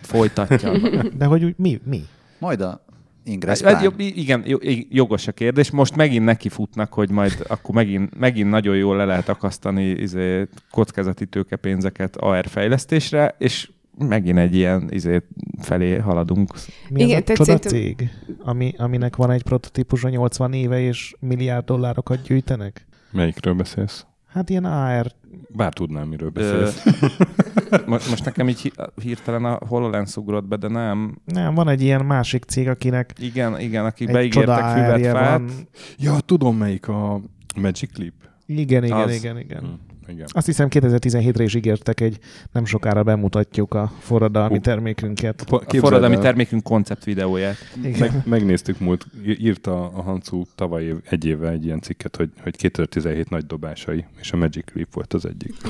Folytatja. 0.03 0.73
De 1.18 1.25
hogy 1.25 1.44
úgy 1.44 1.55
mi? 1.57 1.81
mi? 1.85 2.03
Majd 2.38 2.61
a 2.61 2.85
Ingress 3.28 3.60
Hát, 3.60 3.78
Prime. 3.78 3.82
jobb, 3.82 4.16
igen, 4.16 4.42
jó- 4.46 4.58
jogos 4.88 5.26
a 5.26 5.32
kérdés. 5.32 5.70
Most 5.70 5.96
megint 5.96 6.24
neki 6.24 6.48
futnak, 6.48 6.92
hogy 6.92 7.10
majd 7.10 7.44
akkor 7.48 7.74
megint, 7.74 8.18
megint 8.18 8.50
nagyon 8.50 8.76
jól 8.76 8.96
le 8.96 9.04
lehet 9.04 9.28
akasztani 9.28 9.84
izé, 9.84 10.46
kockázati 10.70 11.26
tőkepénzeket 11.26 12.16
AR 12.16 12.46
fejlesztésre, 12.46 13.34
és 13.38 13.70
megint 13.98 14.38
egy 14.38 14.54
ilyen 14.54 14.88
izé, 14.90 15.22
felé 15.60 15.96
haladunk. 15.96 16.52
Mi 16.90 17.02
Igen, 17.02 17.22
az 17.26 17.30
a 17.40 17.44
csoda 17.44 17.58
cég, 17.58 18.10
ami, 18.38 18.74
aminek 18.76 19.16
van 19.16 19.30
egy 19.30 19.42
prototípusa 19.42 20.08
80 20.08 20.52
éve, 20.52 20.80
és 20.80 21.14
milliárd 21.20 21.64
dollárokat 21.64 22.22
gyűjtenek? 22.22 22.86
Melyikről 23.10 23.54
beszélsz? 23.54 24.06
Hát 24.26 24.50
ilyen 24.50 24.64
AR. 24.64 25.06
Bár 25.48 25.72
tudnám, 25.72 26.08
miről 26.08 26.30
beszélsz. 26.30 26.84
most, 27.87 28.09
most 28.09 28.24
nekem 28.24 28.48
így 28.48 28.61
hi- 28.61 28.81
hirtelen 29.02 29.44
a 29.44 29.59
HoloLens 29.66 30.16
ugrott 30.16 30.44
be, 30.48 30.57
de 30.57 30.68
nem. 30.68 31.18
Nem, 31.24 31.54
van 31.54 31.68
egy 31.68 31.83
ilyen 31.83 32.04
másik 32.04 32.44
cég, 32.44 32.68
akinek 32.68 33.12
Igen, 33.18 33.61
igen, 33.61 33.85
akik 33.85 34.09
egy 34.09 34.14
beígértek 34.14 34.57
csoda 34.57 34.68
füvet, 34.72 35.12
fát. 35.12 35.38
van. 35.38 35.50
Ja, 35.98 36.20
tudom 36.20 36.57
melyik 36.57 36.88
a 36.88 37.20
Magic 37.61 37.92
Clip. 37.92 38.14
Igen, 38.46 38.85
igen, 38.85 38.96
Az. 38.96 39.14
igen, 39.14 39.38
igen. 39.38 39.61
Hm, 39.61 40.11
igen. 40.11 40.26
Azt 40.33 40.46
hiszem 40.46 40.68
2017-re 40.70 41.42
is 41.42 41.54
ígértek 41.54 42.00
egy 42.00 42.18
nem 42.52 42.64
sokára 42.64 43.02
bemutatjuk 43.02 43.74
a 43.74 43.92
forradalmi 43.98 44.54
Hú. 44.54 44.61
termékünket. 44.61 45.40
A 45.50 45.76
forradalmi 45.76 46.14
el, 46.14 46.20
termékünk 46.20 46.62
koncept 46.62 47.04
videóját. 47.04 47.57
Igen. 47.85 47.98
Meg, 47.98 48.22
megnéztük 48.26 48.78
múlt, 48.78 49.07
írta 49.24 49.88
a 49.88 50.02
Hancu 50.02 50.42
tavaly 50.54 50.85
év, 50.85 50.96
egy 51.11 51.24
éve 51.24 51.50
egy 51.50 51.64
ilyen 51.64 51.81
cikket, 51.81 52.16
hogy, 52.16 52.31
hogy 52.42 52.57
2017 52.57 53.31
nagy 53.31 53.46
dobásai, 53.46 54.04
és 54.20 54.33
a 54.33 54.37
Magic 54.37 54.64
Clip 54.64 54.94
volt 54.94 55.12
az 55.14 55.26
egyik. 55.26 55.54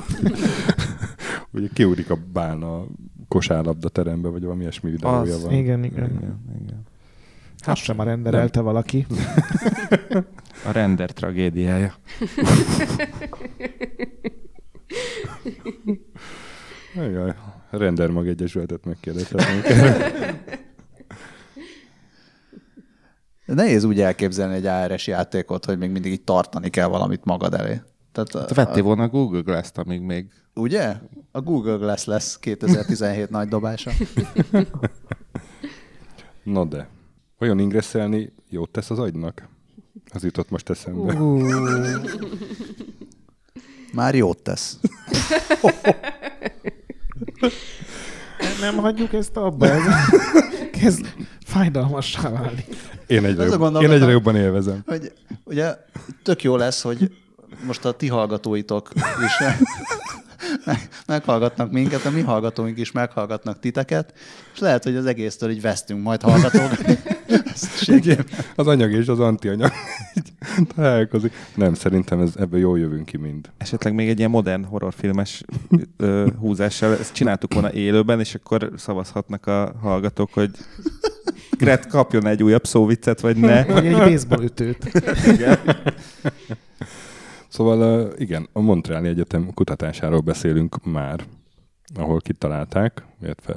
Ugye 1.52 1.68
kiúrik 1.72 2.10
a 2.10 2.16
bálna 2.32 2.76
a 2.78 2.86
kosárlabda 3.28 3.88
terembe, 3.88 4.28
vagy 4.28 4.42
valami 4.42 4.60
ilyesmi 4.60 4.90
videója 4.90 5.20
Az, 5.20 5.42
van. 5.42 5.52
Igen, 5.52 5.84
igen. 5.84 6.10
Igen, 6.10 6.40
igen. 6.64 6.82
Azt 7.64 7.82
sem 7.82 7.98
a 7.98 8.02
renderelte 8.02 8.60
valaki. 8.60 9.06
A 10.64 10.70
render 10.72 11.12
tragédiája. 11.12 11.94
Jaj, 16.94 17.34
Render 17.70 18.10
Mag 18.10 18.28
Egyesületet 18.28 18.84
megkérdezhetnénk. 18.84 19.64
Nehéz 23.46 23.84
úgy 23.84 24.00
elképzelni 24.00 24.54
egy 24.54 24.66
ARS 24.66 25.06
játékot, 25.06 25.64
hogy 25.64 25.78
még 25.78 25.90
mindig 25.90 26.12
így 26.12 26.24
tartani 26.24 26.70
kell 26.70 26.86
valamit 26.86 27.24
magad 27.24 27.54
elé. 27.54 27.80
Tehát, 28.12 28.48
Te 28.48 28.54
vettél 28.54 28.82
volna 28.82 29.02
a 29.02 29.08
Google 29.08 29.40
Glass-t, 29.40 29.78
amíg 29.78 30.00
még 30.00 30.32
Ugye? 30.58 30.94
A 31.32 31.40
Google 31.40 31.76
Glass 31.76 32.04
lesz 32.04 32.38
2017 32.38 33.30
nagy 33.30 33.48
dobása. 33.48 33.90
Na 36.42 36.64
de, 36.64 36.88
olyan 37.38 37.58
ingresszelni 37.58 38.32
jót 38.48 38.70
tesz 38.70 38.90
az 38.90 38.98
agynak? 38.98 39.48
Az 40.12 40.24
jutott 40.24 40.50
most 40.50 40.70
eszembe. 40.70 41.18
Már 43.92 44.14
jót 44.14 44.42
tesz. 44.42 44.78
Nem 48.60 48.76
hagyjuk 48.76 49.12
ezt 49.12 49.36
abba. 49.36 49.66
Ez 49.68 49.82
kezd 50.72 51.06
fájdalmassá 51.44 52.30
válni. 52.30 52.64
Én 53.06 53.24
egyre, 53.24 53.42
Ez 53.42 53.50
jobb, 53.50 53.60
gondolat- 53.60 53.88
én 53.88 53.94
egyre 53.94 54.10
jobban 54.10 54.36
élvezem. 54.36 54.82
Hogy 54.86 55.12
ugye 55.44 55.74
tök 56.22 56.42
jó 56.42 56.56
lesz, 56.56 56.82
hogy 56.82 57.16
most 57.66 57.84
a 57.84 57.92
ti 57.92 58.08
hallgatóitok 58.08 58.90
is 59.24 59.46
meghallgatnak 61.06 61.72
minket, 61.72 62.04
a 62.04 62.10
mi 62.10 62.20
hallgatóink 62.20 62.78
is 62.78 62.92
meghallgatnak 62.92 63.60
titeket, 63.60 64.12
és 64.54 64.58
lehet, 64.58 64.84
hogy 64.84 64.96
az 64.96 65.06
egésztől 65.06 65.50
így 65.50 65.60
vesztünk 65.60 66.02
majd 66.02 66.22
hallgatók. 66.22 66.70
Igen, 67.86 68.24
az 68.56 68.66
anyag 68.66 68.92
és 68.92 69.08
az 69.08 69.20
antianyag 69.20 69.72
találkozik. 70.74 71.32
Nem, 71.54 71.74
szerintem 71.74 72.20
ez, 72.20 72.32
ebből 72.36 72.60
jól 72.60 72.78
jövünk 72.78 73.04
ki 73.04 73.16
mind. 73.16 73.50
esetleg 73.58 73.94
még 73.94 74.08
egy 74.08 74.18
ilyen 74.18 74.30
modern 74.30 74.64
horrorfilmes 74.64 75.42
ö, 75.96 76.26
húzással, 76.38 76.92
ezt 76.98 77.12
csináltuk 77.12 77.52
volna 77.52 77.72
élőben, 77.72 78.20
és 78.20 78.34
akkor 78.34 78.72
szavazhatnak 78.76 79.46
a 79.46 79.74
hallgatók, 79.82 80.32
hogy 80.32 80.50
Gret 81.58 81.86
kapjon 81.86 82.26
egy 82.26 82.42
újabb 82.42 82.66
szóviccet, 82.66 83.20
vagy 83.20 83.36
ne. 83.36 83.64
Vagy 83.64 83.86
egy 83.86 83.96
baseball 83.96 84.42
ütőt. 84.42 84.90
Szóval 87.48 88.12
igen, 88.16 88.48
a 88.52 88.60
Montreali 88.60 89.08
Egyetem 89.08 89.50
kutatásáról 89.54 90.20
beszélünk 90.20 90.84
már, 90.84 91.24
ahol 91.94 92.20
kitalálták, 92.20 93.04
illetve 93.22 93.54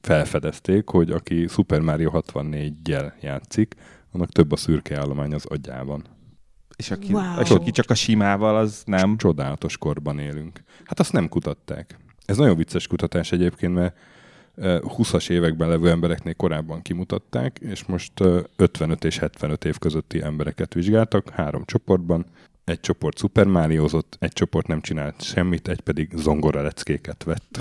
felfedezték, 0.00 0.88
hogy 0.88 1.10
aki 1.10 1.46
Super 1.46 1.80
Mario 1.80 2.10
64-jel 2.14 3.12
játszik, 3.20 3.74
annak 4.12 4.30
több 4.30 4.52
a 4.52 4.56
szürke 4.56 4.98
állomány 4.98 5.34
az 5.34 5.44
agyában. 5.46 6.04
És 6.76 6.90
aki, 6.90 7.12
Wow. 7.12 7.40
és 7.40 7.50
aki 7.50 7.70
csak 7.70 7.90
a 7.90 7.94
simával, 7.94 8.56
az 8.56 8.82
nem. 8.86 9.16
Csodálatos 9.16 9.78
korban 9.78 10.18
élünk. 10.18 10.62
Hát 10.84 11.00
azt 11.00 11.12
nem 11.12 11.28
kutatták. 11.28 11.96
Ez 12.24 12.36
nagyon 12.36 12.56
vicces 12.56 12.86
kutatás 12.86 13.32
egyébként, 13.32 13.74
mert 13.74 13.96
ö, 14.54 14.78
20-as 14.82 15.30
években 15.30 15.68
levő 15.68 15.90
embereknél 15.90 16.34
korábban 16.34 16.82
kimutatták, 16.82 17.58
és 17.58 17.84
most 17.84 18.20
ö, 18.20 18.40
55 18.56 19.04
és 19.04 19.18
75 19.18 19.64
év 19.64 19.78
közötti 19.78 20.22
embereket 20.22 20.74
vizsgáltak 20.74 21.30
három 21.30 21.64
csoportban. 21.64 22.26
Egy 22.64 22.80
csoport 22.80 23.18
Super 23.18 23.46
Mariozott, 23.46 24.16
egy 24.20 24.32
csoport 24.32 24.66
nem 24.66 24.80
csinált 24.80 25.22
semmit, 25.22 25.68
egy 25.68 25.80
pedig 25.80 26.12
zongora 26.16 26.62
leckéket 26.62 27.24
vett. 27.24 27.58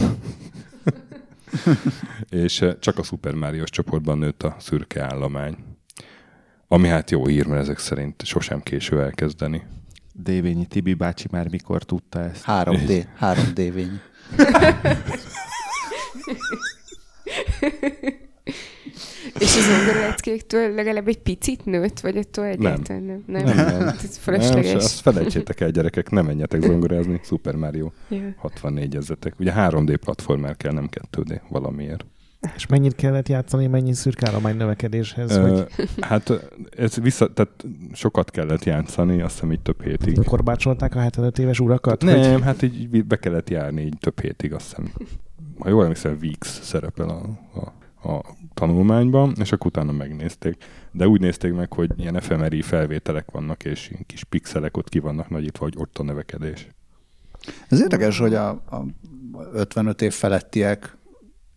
és 2.43 2.61
ö, 2.61 2.79
csak 2.79 2.97
a 2.97 3.03
Super 3.03 3.33
Mario 3.33 3.63
csoportban 3.63 4.17
nőtt 4.17 4.43
a 4.43 4.55
szürke 4.59 5.03
állomány. 5.03 5.57
Ami 6.67 6.87
hát 6.87 7.11
jó 7.11 7.25
hír, 7.25 7.45
mert 7.45 7.61
ezek 7.61 7.77
szerint 7.77 8.25
sosem 8.25 8.61
késő 8.61 9.01
elkezdeni. 9.01 9.63
Dévényi 10.13 10.65
Tibi 10.65 10.93
bácsi 10.93 11.27
már 11.31 11.49
mikor 11.49 11.83
tudta 11.83 12.19
ezt. 12.19 12.43
3D, 12.47 13.05
3D 13.19 13.71
vény. 13.73 13.99
És 19.39 19.56
az 19.58 19.65
zongoraleckéktől 19.77 20.73
legalább 20.73 21.08
egy 21.08 21.19
picit 21.19 21.65
nőtt, 21.65 21.99
vagy 21.99 22.17
attól 22.17 22.45
egyáltalán 22.45 23.04
nem? 23.04 23.23
Nem, 23.27 23.43
Nem, 23.43 23.56
nem. 23.56 23.88
Ez 23.88 24.01
Nem, 24.01 24.12
fölösleges. 24.19 24.73
azt 24.73 24.99
felejtsétek 24.99 25.60
el, 25.60 25.69
gyerekek, 25.69 26.10
nem 26.10 26.25
menjetek 26.25 26.62
zongorázni. 26.62 27.19
Super 27.23 27.56
Mario 27.56 27.91
Ja. 28.10 28.34
64 28.38 28.95
ezetek. 28.95 29.34
Ugye 29.39 29.54
3D 29.56 29.97
platformer 29.99 30.58
kell, 30.58 30.71
nem 30.71 30.89
2D 31.12 31.39
valamiért. 31.49 32.06
És 32.56 32.65
mennyit 32.67 32.95
kellett 32.95 33.27
játszani, 33.27 33.67
mennyi 33.67 33.93
szürkállomány 33.93 34.56
növekedéshez, 34.58 35.32
Ö, 35.36 35.41
hogy 35.49 35.65
hát 35.99 36.49
ez 36.77 36.95
vissza, 36.95 37.34
tehát 37.34 37.65
sokat 37.93 38.32
kellett 38.32 38.63
játszani, 38.63 39.21
azt 39.21 39.34
hiszem 39.34 39.51
így 39.51 39.60
több 39.62 39.84
hétig. 39.84 40.23
korbácsolták 40.23 40.95
a 40.95 40.99
75 40.99 41.39
éves 41.39 41.60
urakat? 41.60 42.04
Hogy 42.04 42.12
Nem, 42.13 42.41
hát 42.41 42.62
így 42.62 42.82
így 42.95 43.06
be 43.06 43.15
kellett 43.15 43.49
járni 43.49 43.82
így 43.82 43.97
több 43.99 44.19
hétig, 44.19 44.54
azt 44.54 44.65
hiszem. 44.65 44.91
Ha 45.60 45.69
jól 45.69 45.82
emlékszem, 45.82 46.17
Weeks 46.21 46.47
szerepel 46.47 47.10
a, 47.10 47.21
a, 47.60 47.73
a 48.03 48.21
tanulmányban, 48.53 49.33
és 49.39 49.51
akkor 49.51 49.67
utána 49.67 49.91
megnézték. 49.91 50.63
De 50.91 51.07
úgy 51.07 51.19
nézték 51.19 51.53
meg, 51.53 51.73
hogy 51.73 51.91
ilyen 51.97 52.15
efemeri 52.15 52.61
felvételek 52.61 53.31
vannak, 53.31 53.63
és 53.63 53.89
ilyen 53.89 54.03
kis 54.05 54.23
pixelek 54.23 54.77
ott 54.77 54.89
ki 54.89 54.99
vannak 54.99 55.29
nagyítva, 55.29 55.63
hogy 55.63 55.73
ott 55.77 55.97
a 55.97 56.03
növekedés. 56.03 56.67
Ez 57.69 57.81
érdekes, 57.81 58.19
hogy 58.19 58.33
a, 58.33 58.49
a 58.49 58.85
55 59.53 60.01
év 60.01 60.13
felettiek 60.13 60.97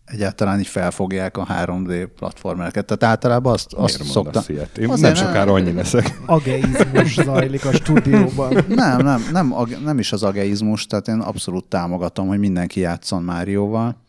egyáltalán 0.05 0.59
így 0.59 0.67
felfogják 0.67 1.37
a 1.37 1.45
3D 1.45 2.07
platformereket. 2.15 2.85
Tehát 2.85 3.03
általában 3.03 3.53
azt, 3.53 3.73
azt 3.73 3.97
Miért 3.97 4.13
szokta... 4.13 4.21
mondasz 4.21 4.49
ilyet? 4.49 4.77
Én 4.77 4.89
Azért 4.89 5.15
nem 5.15 5.25
sokára 5.25 5.53
annyi 5.53 5.71
leszek. 5.71 6.19
Ageizmus 6.25 7.13
zajlik 7.13 7.65
a 7.65 7.73
stúdióban. 7.73 8.53
Nem, 8.67 9.01
nem, 9.01 9.27
nem, 9.31 9.53
nem 9.83 9.99
is 9.99 10.11
az 10.11 10.23
ageizmus, 10.23 10.85
tehát 10.85 11.07
én 11.07 11.19
abszolút 11.19 11.65
támogatom, 11.65 12.27
hogy 12.27 12.39
mindenki 12.39 12.79
játszon 12.79 13.23
Márióval, 13.23 14.03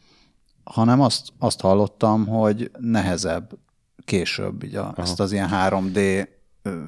hanem 0.70 1.00
azt, 1.00 1.32
azt 1.38 1.60
hallottam, 1.60 2.26
hogy 2.26 2.70
nehezebb 2.78 3.58
később 4.04 4.62
így 4.62 4.74
a, 4.74 4.94
ezt 4.96 5.20
az 5.20 5.32
ilyen 5.32 5.48
3D 5.52 6.26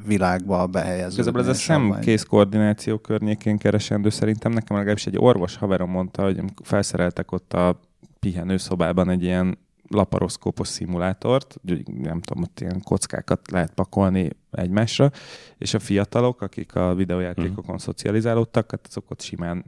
világba 0.06 0.66
behelyeződni. 0.66 1.14
Igazából 1.14 1.40
ez 1.40 1.48
a 1.48 1.54
szemkész 1.54 2.22
koordináció 2.22 2.98
környékén 2.98 3.58
keresendő 3.58 4.08
szerintem 4.08 4.52
nekem 4.52 4.76
legalábbis 4.76 5.06
egy 5.06 5.18
orvos 5.18 5.56
haverom 5.56 5.90
mondta, 5.90 6.22
hogy 6.22 6.38
amikor 6.38 6.66
felszereltek 6.66 7.32
ott 7.32 7.52
a 7.52 7.80
pihenőszobában 8.20 9.10
egy 9.10 9.22
ilyen 9.22 9.58
laparoszkópos 9.88 10.68
szimulátort, 10.68 11.56
úgy 11.70 11.88
nem 11.88 12.20
tudom, 12.20 12.42
ott 12.42 12.60
ilyen 12.60 12.82
kockákat 12.82 13.50
lehet 13.50 13.74
pakolni 13.74 14.30
egymásra, 14.50 15.10
és 15.58 15.74
a 15.74 15.78
fiatalok, 15.78 16.42
akik 16.42 16.74
a 16.74 16.94
videójátékokon 16.94 17.78
szocializálódtak, 17.78 18.70
hát 18.70 18.86
azok 18.88 19.10
ott 19.10 19.20
simán 19.20 19.64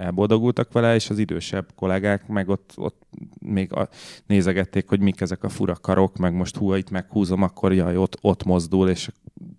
elboldogultak 0.00 0.72
vele, 0.72 0.94
és 0.94 1.10
az 1.10 1.18
idősebb 1.18 1.68
kollégák 1.74 2.28
meg 2.28 2.48
ott, 2.48 2.72
ott 2.76 3.02
még 3.40 3.72
a, 3.72 3.88
nézegették, 4.26 4.88
hogy 4.88 5.00
mik 5.00 5.20
ezek 5.20 5.44
a 5.44 5.48
fura 5.48 5.74
karok, 5.74 6.16
meg 6.16 6.34
most 6.34 6.56
hú, 6.56 6.74
itt 6.74 6.90
meghúzom, 6.90 7.42
akkor 7.42 7.72
jaj, 7.72 7.96
ott, 7.96 8.18
ott 8.20 8.44
mozdul, 8.44 8.88
és 8.88 9.10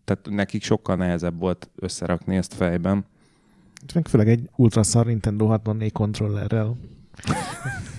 tehát 0.04 0.27
nekik 0.30 0.63
sokkal 0.63 0.95
nehezebb 0.95 1.39
volt 1.39 1.69
összerakni 1.75 2.36
ezt 2.36 2.54
fejben. 2.54 3.06
Meg 3.93 4.08
főleg 4.08 4.30
egy 4.30 4.49
ultraszar 4.56 5.06
Nintendo 5.06 5.45
64 5.45 5.91
kontrollerrel. 5.91 6.77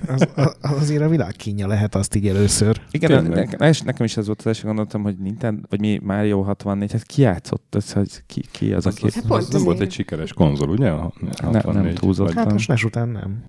Az, 0.08 0.28
az, 0.34 0.56
azért 0.60 1.02
a 1.02 1.08
világ 1.08 1.32
kínja 1.36 1.66
lehet 1.66 1.94
azt 1.94 2.14
így 2.14 2.28
először. 2.28 2.80
Igen, 2.90 3.24
nekem, 3.24 3.68
és 3.68 3.80
nekem 3.80 4.04
is 4.04 4.16
ez 4.16 4.26
volt 4.26 4.38
az 4.38 4.46
első 4.46 4.66
gondoltam, 4.66 5.02
hogy 5.02 5.16
Nintendo, 5.18 5.60
vagy 5.68 5.80
mi 5.80 6.00
Mario 6.02 6.42
64, 6.42 6.92
hát 6.92 7.02
ki 7.02 7.22
játszott, 7.22 7.74
ez, 7.74 7.92
hogy 7.92 8.22
ki, 8.26 8.42
ki 8.50 8.72
az, 8.72 8.86
aki... 8.86 9.06
Az, 9.06 9.14
Hát 9.14 9.30
az, 9.30 9.48
nem 9.48 9.62
volt 9.64 9.80
egy 9.80 9.92
sikeres 9.92 10.32
konzol, 10.32 10.68
ugye? 10.68 10.90
A 10.90 11.12
nem 11.20 11.52
64, 11.52 11.94
túlzott. 11.94 12.26
vagy- 12.26 12.36
Hát 12.36 12.52
a 12.52 12.58
SNES 12.58 12.84
után 12.84 13.08
nem. 13.08 13.44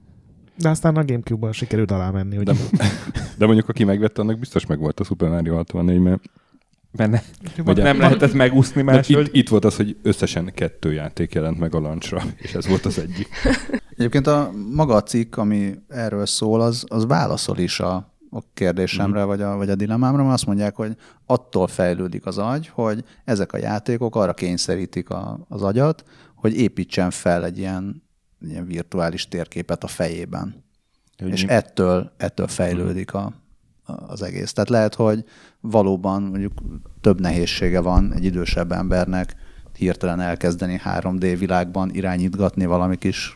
De 0.58 0.70
aztán 0.70 0.96
a 0.96 1.04
Gamecube-ban 1.06 1.52
sikerült 1.52 1.92
alá 1.92 2.10
menni, 2.12 2.38
ugye? 2.38 2.54
De 3.38 3.46
mondjuk 3.46 3.70
aki 3.70 3.84
megvette, 3.84 4.22
annak 4.22 4.40
biztos 4.40 4.66
meg 4.66 4.80
volt 4.80 5.00
a 5.00 5.04
Super 5.04 5.30
Mario 5.30 5.56
64, 5.56 6.00
mert 6.00 6.22
Benne 6.96 7.24
Vagy 7.58 7.78
nem 7.78 8.00
lehetett 8.00 8.34
megúszni 8.34 8.82
mert 8.82 8.98
máshogy. 8.98 9.28
itt, 9.28 9.34
itt 9.34 9.50
volt 9.50 9.66
az, 9.66 9.76
hogy 9.76 9.98
összesen 10.02 10.52
kettő 10.54 10.94
játék 10.94 11.34
jelent 11.34 11.60
meg 11.60 11.76
a 11.76 11.80
lancsra, 11.80 12.22
és 12.38 12.54
ez 12.54 12.68
volt 12.68 12.86
az 12.86 13.00
egyik. 13.00 13.28
Egyébként 13.96 14.28
a 14.28 14.52
maga 14.74 14.96
a 14.96 15.04
cikk, 15.04 15.38
ami 15.38 15.74
erről 15.90 16.26
szól, 16.26 16.62
az, 16.62 16.84
az 16.88 17.06
válaszol 17.06 17.58
is 17.58 17.80
a, 17.80 17.96
a 18.30 18.40
kérdésemre, 18.54 19.20
Mhm. 19.20 19.28
vagy, 19.28 19.42
a, 19.42 19.56
vagy 19.56 19.70
a 19.70 19.76
dilemmámra, 19.76 20.22
mert 20.22 20.34
azt 20.34 20.46
mondják, 20.46 20.76
hogy 20.76 20.96
attól 21.26 21.68
fejlődik 21.68 22.26
az 22.26 22.38
agy, 22.38 22.68
hogy 22.68 23.04
ezek 23.26 23.54
a 23.54 23.58
játékok 23.58 24.16
arra 24.16 24.34
kényszerítik 24.34 25.10
a, 25.10 25.46
az 25.50 25.62
agyat, 25.62 26.04
hogy 26.36 26.58
építsen 26.58 27.10
fel 27.12 27.46
egy 27.46 27.58
ilyen, 27.58 28.04
ilyen 28.50 28.66
virtuális 28.66 29.28
térképet 29.28 29.84
a 29.84 29.88
fejében. 29.88 30.64
Hogy 31.18 31.32
és 31.32 31.42
mi- 31.46 31.50
ettől, 31.52 32.12
ettől 32.18 32.48
fejlődik 32.48 33.14
a, 33.14 33.34
az 34.08 34.22
egész. 34.22 34.54
Tehát 34.54 34.70
lehet, 34.70 34.96
hogy 34.96 35.24
valóban 35.62 36.22
mondjuk 36.22 36.54
több 37.02 37.20
nehézsége 37.22 37.80
van 37.80 38.14
egy 38.14 38.26
idősebb 38.26 38.72
embernek 38.72 39.36
hirtelen 39.78 40.20
elkezdeni 40.20 40.82
3D 40.86 41.36
világban 41.40 41.90
irányítgatni 41.94 42.66
valami 42.66 42.98
kis, 42.98 43.36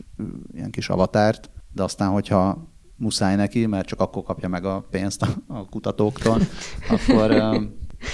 ilyen 0.53 0.71
kis 0.71 0.89
avatárt, 0.89 1.49
de 1.73 1.83
aztán, 1.83 2.09
hogyha 2.09 2.71
muszáj 2.95 3.35
neki, 3.35 3.65
mert 3.65 3.87
csak 3.87 3.99
akkor 3.99 4.23
kapja 4.23 4.49
meg 4.49 4.65
a 4.65 4.87
pénzt 4.91 5.21
a, 5.21 5.27
a 5.47 5.65
kutatóktól, 5.69 6.37
akkor, 6.89 7.31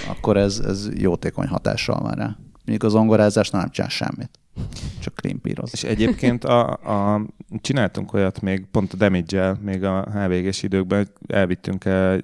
akkor 0.07 0.37
ez, 0.37 0.59
ez 0.59 0.89
jótékony 0.93 1.47
hatással 1.47 1.99
van 1.99 2.11
rá. 2.11 2.37
Mondjuk 2.53 2.83
az 2.83 2.91
zongorázás 2.91 3.49
nem 3.49 3.69
csinál 3.69 3.89
semmit. 3.89 4.39
Csak 4.99 5.15
klimpíroz. 5.15 5.69
És 5.73 5.83
egyébként 5.83 6.43
a, 6.43 6.69
a, 7.13 7.25
csináltunk 7.61 8.13
olyat 8.13 8.41
még 8.41 8.65
pont 8.71 8.93
a 8.93 8.97
damage 8.97 9.53
még 9.61 9.83
a 9.83 10.11
HVG-s 10.11 10.63
időkben, 10.63 11.07
elvittünk 11.27 11.85
egy 11.85 12.23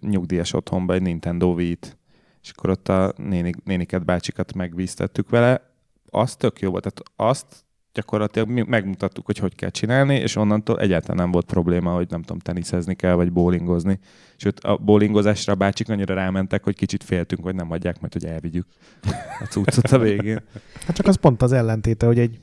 nyugdíjas 0.00 0.52
otthonba 0.52 0.94
egy 0.94 1.02
Nintendo 1.02 1.52
Wii-t, 1.52 1.96
és 2.42 2.50
akkor 2.50 2.70
ott 2.70 2.88
a 2.88 3.12
néni, 3.16 3.52
néniket, 3.64 4.04
bácsikat 4.04 4.54
megvíztettük 4.54 5.30
vele. 5.30 5.70
Az 6.10 6.36
tök 6.36 6.60
jó 6.60 6.70
volt, 6.70 6.82
tehát 6.82 7.30
azt 7.30 7.64
gyakorlatilag 7.98 8.48
mi 8.48 8.64
megmutattuk, 8.66 9.26
hogy 9.26 9.38
hogy 9.38 9.54
kell 9.54 9.70
csinálni, 9.70 10.14
és 10.14 10.36
onnantól 10.36 10.80
egyáltalán 10.80 11.16
nem 11.16 11.30
volt 11.30 11.46
probléma, 11.46 11.92
hogy 11.92 12.06
nem 12.10 12.20
tudom, 12.20 12.38
teniszezni 12.38 12.94
kell, 12.94 13.14
vagy 13.14 13.32
bowlingozni. 13.32 13.98
Sőt, 14.36 14.60
a 14.60 14.76
bowlingozásra 14.76 15.52
a 15.52 15.56
bácsik 15.56 15.88
annyira 15.88 16.14
rámentek, 16.14 16.64
hogy 16.64 16.76
kicsit 16.76 17.04
féltünk, 17.04 17.42
hogy 17.42 17.54
nem 17.54 17.70
adják, 17.70 18.00
mert 18.00 18.12
hogy 18.12 18.24
elvigyük 18.24 18.66
a 19.40 19.44
cuccot 19.50 19.92
a 19.92 19.98
végén. 19.98 20.42
Hát 20.86 20.96
csak 20.96 21.06
az 21.06 21.16
pont 21.16 21.42
az 21.42 21.52
ellentéte, 21.52 22.06
hogy 22.06 22.18
egy 22.18 22.38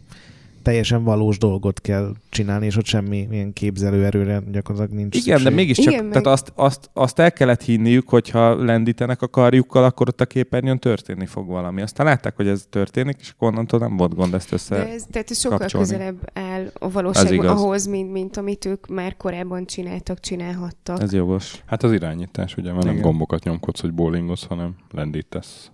teljesen 0.66 1.04
valós 1.04 1.38
dolgot 1.38 1.82
kell 1.82 2.14
csinálni, 2.30 2.66
és 2.66 2.78
ott 2.78 2.86
semmi 2.86 3.28
ilyen 3.32 3.54
képzelőerőre 3.54 4.42
gyakorlatilag 4.52 4.98
nincs 5.00 5.16
Igen, 5.16 5.38
szükség. 5.38 5.44
de 5.50 5.56
mégiscsak, 5.56 5.94
Igen, 5.94 6.04
meg- 6.04 6.12
tehát 6.14 6.28
azt, 6.28 6.52
azt, 6.56 6.90
azt 6.94 7.20
el 7.20 7.32
kellett 7.32 7.62
hinniük, 7.62 8.10
hogyha 8.10 8.64
lendítenek 8.64 9.22
a 9.22 9.28
karjukkal, 9.28 9.84
akkor 9.84 10.08
ott 10.08 10.22
a 10.22 10.26
képernyőn 10.26 10.80
történni 10.80 11.26
fog 11.26 11.48
valami. 11.48 11.82
Aztán 11.82 12.06
látták, 12.06 12.36
hogy 12.36 12.48
ez 12.48 12.66
történik, 12.70 13.16
és 13.20 13.30
akkor 13.30 13.48
onnantól 13.48 13.80
nem 13.80 13.98
volt 13.98 14.16
gond 14.16 14.34
ezt 14.34 14.52
össze. 14.52 14.76
De 14.76 14.88
ez, 14.90 15.06
tehát 15.12 15.32
ez 15.32 15.40
sokkal 15.40 15.58
kapcsolni. 15.58 15.88
közelebb 15.88 16.30
áll 16.34 16.72
a 16.80 16.90
valóságban 16.92 17.48
ahhoz, 17.48 17.86
mint, 17.88 18.12
mint 18.12 18.38
amit 18.38 18.66
ők 18.66 18.88
már 18.88 19.18
korábban 19.18 19.66
csináltak, 19.66 20.20
csinálhattak. 20.20 21.02
Ez 21.02 21.14
jogos. 21.14 21.62
Hát 21.66 21.84
az 21.84 21.92
irányítás, 21.92 22.58
ugye, 22.58 22.72
mert 22.72 22.84
nem 22.84 22.94
Igen. 22.94 23.06
gombokat 23.06 23.44
nyomkodsz, 23.44 23.82
hogy 23.82 23.94
bowlingoz, 23.94 24.44
hanem 24.44 24.76
lendítesz. 24.92 25.70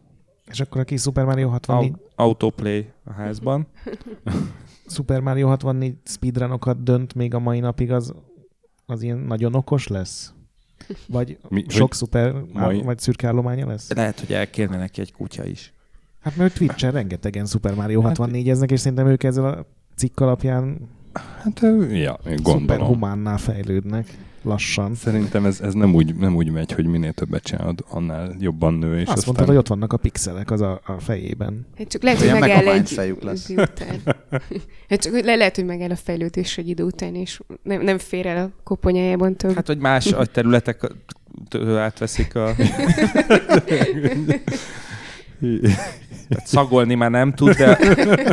És 0.52 0.60
akkor 0.60 0.82
a 0.82 0.84
kis 0.84 1.02
Super 1.02 1.26
Mario 1.26 1.50
64, 1.50 1.90
Au- 1.92 2.00
Autoplay 2.16 2.86
a 3.06 3.12
házban. 3.14 3.68
Super 4.92 5.20
Mario 5.22 5.48
64 5.48 5.96
speedrunokat 6.04 6.84
dönt 6.84 7.14
még 7.14 7.34
a 7.34 7.40
mai 7.40 7.60
napig, 7.60 7.92
az, 7.92 8.14
az 8.86 9.02
ilyen 9.02 9.18
nagyon 9.18 9.56
okos 9.56 9.88
lesz? 9.88 10.34
Vagy 11.08 11.38
Mi- 11.50 11.66
sok 11.68 11.94
szuper, 11.94 12.34
mai- 12.54 12.82
vagy 12.82 13.00
szürke 13.00 13.28
állománya 13.28 13.68
lesz? 13.68 13.92
Lehet, 13.92 14.20
hogy 14.20 14.34
elkérne 14.34 14.78
neki 14.78 15.02
egy 15.02 15.14
kutya 15.14 15.46
is. 15.46 15.74
Hát 16.22 16.36
mert 16.36 16.54
Twitch-en 16.58 16.92
rengetegen 16.92 17.46
Super 17.46 17.76
Mario 17.76 18.02
64-eznek, 18.06 18.72
és 18.72 18.80
szerintem 18.80 19.08
ők 19.08 19.24
ezzel 19.24 19.46
a 19.46 19.66
cikk 19.96 20.20
alapján 20.20 20.78
Hát, 21.14 21.60
ja, 21.92 22.20
gondolom. 22.24 22.60
szuperhumánnál 22.60 23.38
fejlődnek 23.38 24.18
lassan. 24.44 24.96
Szerintem 24.96 25.46
ez, 25.46 25.60
ez 25.62 25.74
nem, 25.74 25.94
úgy, 25.94 26.16
nem 26.16 26.36
úgy 26.36 26.52
megy, 26.52 26.72
hogy 26.72 26.86
minél 26.86 27.12
többet 27.12 27.44
csinálod, 27.44 27.86
annál 27.90 28.36
jobban 28.40 28.74
nő. 28.74 28.96
És 28.96 29.08
Azt 29.08 29.10
aztán... 29.10 29.24
mondtad, 29.26 29.48
hogy 29.48 29.58
ott 29.58 29.68
vannak 29.68 29.94
a 29.94 29.98
pixelek 29.98 30.52
az 30.52 30.62
a, 30.62 30.82
a 30.86 31.00
fejében. 31.00 31.68
Hát 31.78 31.88
csak 31.88 32.04
lehet, 32.04 32.20
hogy 32.20 32.32
megáll 32.40 32.58
Megamind 32.58 32.86
egy 32.86 32.92
fejük 32.92 33.24
lesz. 33.24 33.50
idő 33.50 33.62
után. 33.62 34.02
Hát 34.90 35.02
csak 35.02 35.22
le, 35.24 35.36
lehet, 35.36 35.56
hogy 35.56 35.66
megáll 35.66 35.90
a 35.90 35.96
fejlődés 35.96 36.58
egy 36.58 36.70
idő 36.70 36.84
után, 36.84 37.16
és 37.16 37.42
nem, 37.64 37.82
nem 37.82 37.98
fér 37.98 38.26
el 38.26 38.46
a 38.46 38.50
koponyájában 38.64 39.36
több. 39.36 39.56
Hát, 39.56 39.68
hogy 39.68 39.78
más 39.78 40.06
agyterületek 40.06 40.92
től 41.48 41.78
átveszik 41.78 42.36
a... 42.36 42.56
Tehát 46.30 46.46
szagolni 46.46 46.96
már 46.96 47.12
nem 47.12 47.34
tud, 47.34 47.56
de 47.56 47.80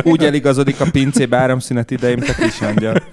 úgy 0.03 0.23
eligazodik 0.23 0.79
a 0.79 0.89
pincébe 0.91 1.37
áramszünet 1.37 1.91
idején, 1.91 2.17
mint 2.17 2.29
a 2.29 2.33
kis 2.33 2.61
angyal. 2.61 3.03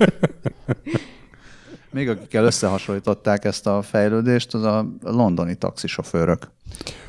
Még 1.96 2.08
akikkel 2.08 2.44
összehasonlították 2.44 3.44
ezt 3.44 3.66
a 3.66 3.82
fejlődést, 3.82 4.54
az 4.54 4.62
a 4.62 4.86
londoni 5.00 5.54
taxisofőrök. 5.54 6.50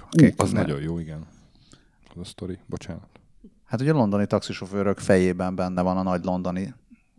Ú, 0.02 0.06
Akik 0.12 0.41
az 0.41 0.52
ne- 0.52 0.62
nagyon 0.62 0.82
jó, 0.82 1.00
igen. 1.00 1.26
Az 2.13 2.21
a 2.21 2.23
sztori, 2.23 2.58
bocsánat. 2.65 3.08
Hát 3.65 3.82
ugye 3.82 3.91
a 3.91 3.95
londoni 3.95 4.26
taxisofőrök 4.26 5.00
fejében 5.00 5.56
benne 5.56 5.82
van 5.82 5.97
a 5.97 6.04
nagy 6.04 6.23
londoni 6.23 6.73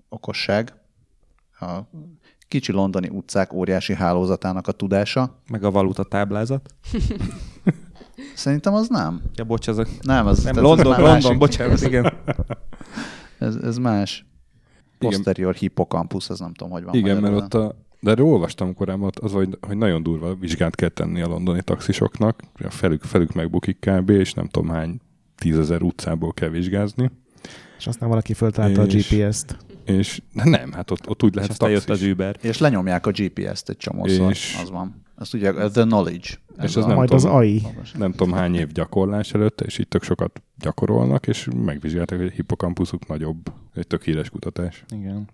okosság, 0.09 0.75
a 1.61 1.79
kicsi 2.49 2.73
londoni 2.73 3.09
utcák 3.09 3.53
óriási 3.53 3.95
hálózatának 3.95 4.67
a 4.67 4.73
tudása. 4.73 5.41
Meg 5.51 5.65
a 5.65 5.71
valuta 5.71 6.05
táblázat. 6.05 6.75
Szerintem 8.35 8.75
az 8.75 8.89
nem. 8.89 9.23
Ja, 9.35 9.45
bocs, 9.45 9.69
az 9.69 9.79
a... 9.79 9.87
Nem, 10.01 10.27
az, 10.27 10.45
Nem, 10.45 10.57
ez 10.57 10.63
London, 10.63 10.87
már 10.87 10.99
London, 10.99 11.15
másik. 11.23 11.39
bocsánat, 11.39 11.81
igen. 11.81 12.13
Ez, 13.39 13.55
ez 13.55 13.77
más. 13.77 14.28
Posterior 14.99 15.55
hippocampus, 15.55 16.31
ez 16.31 16.39
nem 16.39 16.53
tudom, 16.53 16.73
hogy 16.73 16.85
van 16.85 16.95
Igen, 16.95 17.21
mert 17.21 17.35
ott 17.35 17.55
a, 17.55 17.75
de 18.01 18.11
erről 18.11 18.27
olvastam 18.27 18.75
korábban, 18.75 19.11
az, 19.21 19.33
hogy, 19.33 19.59
hogy 19.61 19.77
nagyon 19.77 20.03
durva 20.03 20.35
vizsgát 20.35 20.75
kell 20.75 20.89
tenni 20.89 21.21
a 21.21 21.27
londoni 21.27 21.63
taxisoknak, 21.63 22.43
a 22.65 22.71
felük, 22.71 23.03
felük 23.03 23.33
megbukik 23.33 23.79
kb, 23.81 24.11
és 24.11 24.35
nem 24.35 24.47
tudom 24.49 24.69
hány 24.69 25.01
tízezer 25.37 25.83
utcából 25.83 26.33
kell 26.33 26.49
vizsgázni. 26.49 27.11
És 27.79 27.87
aztán 27.87 28.09
valaki 28.09 28.33
föltalálta 28.35 28.87
És- 28.87 29.13
a 29.13 29.17
GPS-t. 29.17 29.57
És 29.89 30.21
nem, 30.33 30.73
hát 30.73 30.91
ott, 30.91 31.09
ott 31.09 31.23
úgy 31.23 31.29
És 31.31 31.35
lehet 31.35 31.51
aztán 31.51 31.71
jött 31.71 31.89
az 31.91 32.03
Uber. 32.03 32.37
És 32.41 32.59
lenyomják 32.59 33.07
a 33.07 33.11
GPS-t 33.11 33.69
egy 33.69 33.77
csomószor, 33.77 34.31
És- 34.31 34.59
az 34.63 34.71
van. 34.71 35.03
Azt 35.15 35.35
ugye, 35.35 35.53
the 35.53 35.83
knowledge. 35.83 36.29
Ez 36.57 36.65
És 36.71 36.77
az 36.77 36.85
a- 36.85 36.87
nem 36.87 36.97
Majd 36.97 37.09
tudom. 37.09 37.27
az 37.31 37.33
AI. 37.37 37.63
nem 37.99 38.11
tudom 38.13 38.33
hány 38.33 38.55
év 38.55 38.67
gyakorlás 38.73 39.33
előtte, 39.35 39.65
és 39.65 39.79
itt 39.79 39.91
tök 39.91 40.03
sokat 40.03 40.43
gyakorolnak, 40.59 41.27
és 41.27 41.49
megvizsgálták, 41.65 42.19
hogy 42.19 42.27
a 42.27 42.31
hippokampuszuk 42.31 43.07
nagyobb. 43.07 43.53
Egy 43.75 43.87
tök 43.87 44.03
híres 44.05 44.31
kutatás. 44.31 44.85
Igen. 44.91 45.29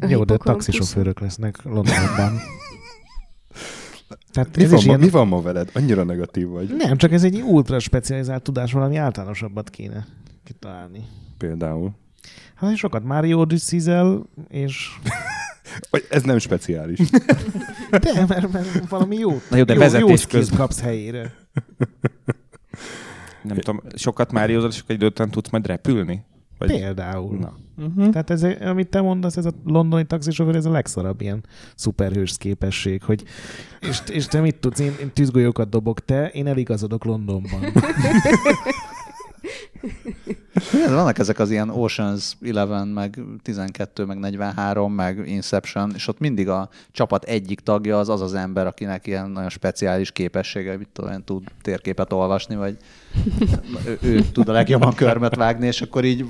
A 0.00 0.06
Jó, 0.06 0.24
de 0.24 0.36
taxisofőrök 0.36 1.20
lesznek 1.20 1.62
Londonban. 1.62 2.32
Tehát 4.32 4.56
Mi 4.56 4.62
ez 4.62 4.70
van, 4.70 4.78
is 4.78 4.84
ma, 4.84 4.90
ilyen... 4.92 5.04
mi 5.04 5.10
van 5.10 5.28
ma 5.28 5.40
veled? 5.42 5.70
Annyira 5.74 6.04
negatív 6.04 6.48
vagy. 6.48 6.74
Nem, 6.76 6.96
csak 6.96 7.12
ez 7.12 7.24
egy 7.24 7.40
ultra 7.42 7.78
specializált 7.78 8.42
tudás, 8.42 8.72
valami 8.72 8.96
általánosabbat 8.96 9.70
kéne 9.70 10.06
kitalálni. 10.44 11.04
Például. 11.38 11.90
Hát 12.54 12.76
sokat 12.76 13.04
Mario 13.04 13.40
Odyssey-zel, 13.40 14.22
és 14.48 14.88
Ez 16.10 16.22
nem 16.22 16.38
speciális. 16.38 16.98
de, 17.90 18.24
mert, 18.28 18.52
mert 18.52 18.88
valami 18.88 19.16
jó, 19.16 19.40
Na 19.50 19.56
jó, 19.56 19.64
de 19.64 19.74
jó, 19.74 19.80
vezetés 19.80 20.20
jó 20.22 20.38
közben. 20.38 20.58
kapsz 20.58 20.80
helyére. 20.80 21.32
Nem 23.42 23.56
tudom, 23.56 23.82
sokat 23.94 24.32
Máriózol, 24.32 24.68
és 24.68 24.80
akkor 24.80 24.94
egy 24.94 25.04
után 25.04 25.30
tudsz 25.30 25.50
majd 25.50 25.66
repülni? 25.66 26.24
Vagy... 26.58 26.68
Például. 26.68 27.38
Na. 27.38 27.56
Uh-huh. 27.76 28.10
Tehát 28.10 28.30
ez, 28.30 28.42
amit 28.42 28.88
te 28.88 29.00
mondasz, 29.00 29.36
ez 29.36 29.44
a 29.44 29.50
londoni 29.64 30.06
taxisofőr, 30.06 30.56
ez 30.56 30.64
a 30.64 30.70
legszarabb 30.70 31.20
ilyen 31.20 31.44
szuperhős 31.74 32.36
képesség, 32.38 33.02
hogy 33.02 33.24
és, 33.80 33.98
és 34.10 34.26
te 34.26 34.40
mit 34.40 34.56
tudsz, 34.56 34.78
én, 34.78 34.92
én 35.00 35.12
tűzgolyókat 35.12 35.68
dobok, 35.68 36.04
te, 36.04 36.28
én 36.28 36.46
eligazodok 36.46 37.04
Londonban. 37.04 37.60
Igen, 40.74 40.94
vannak 40.94 41.18
ezek 41.18 41.38
az 41.38 41.50
ilyen 41.50 41.70
Oceans 41.70 42.36
11, 42.40 42.92
meg 42.92 43.20
12, 43.42 44.04
meg 44.04 44.18
43, 44.18 44.92
meg 44.92 45.22
Inception, 45.26 45.92
és 45.94 46.08
ott 46.08 46.18
mindig 46.18 46.48
a 46.48 46.68
csapat 46.92 47.24
egyik 47.24 47.60
tagja 47.60 47.98
az 47.98 48.08
az 48.08 48.20
az 48.20 48.34
ember, 48.34 48.66
akinek 48.66 49.06
ilyen 49.06 49.30
nagyon 49.30 49.48
speciális 49.48 50.12
képessége, 50.12 50.76
mit 50.76 50.88
tudom, 50.92 51.12
én, 51.12 51.24
tud 51.24 51.42
térképet 51.62 52.12
olvasni, 52.12 52.56
vagy 52.56 52.76
ő, 53.84 53.98
ő 54.02 54.20
tud 54.32 54.48
a 54.48 54.52
legjobban 54.52 54.94
körmet 54.94 55.34
vágni, 55.34 55.66
és 55.66 55.82
akkor 55.82 56.04
így 56.04 56.24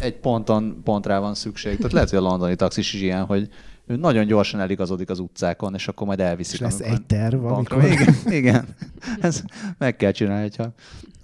egy 0.00 0.14
ponton 0.14 0.80
pontra 0.84 1.20
van 1.20 1.34
szükség. 1.34 1.76
Tehát 1.76 1.92
lehet, 1.92 2.10
hogy 2.10 2.18
a 2.18 2.22
londoni 2.22 2.56
taxis 2.56 2.92
is 2.92 3.00
ilyen, 3.00 3.24
hogy 3.24 3.48
ő 3.86 3.96
nagyon 3.96 4.26
gyorsan 4.26 4.60
eligazodik 4.60 5.10
az 5.10 5.18
utcákon, 5.18 5.74
és 5.74 5.88
akkor 5.88 6.06
majd 6.06 6.20
elviszik. 6.20 6.54
És 6.54 6.60
lesz 6.60 6.80
egy 6.80 7.02
terv, 7.02 7.44
amikor... 7.44 7.84
Igen, 7.84 8.14
igen. 8.26 8.66
Ez 9.20 9.42
meg 9.78 9.96
kell 9.96 10.10
csinálni, 10.10 10.42
hogyha 10.42 10.72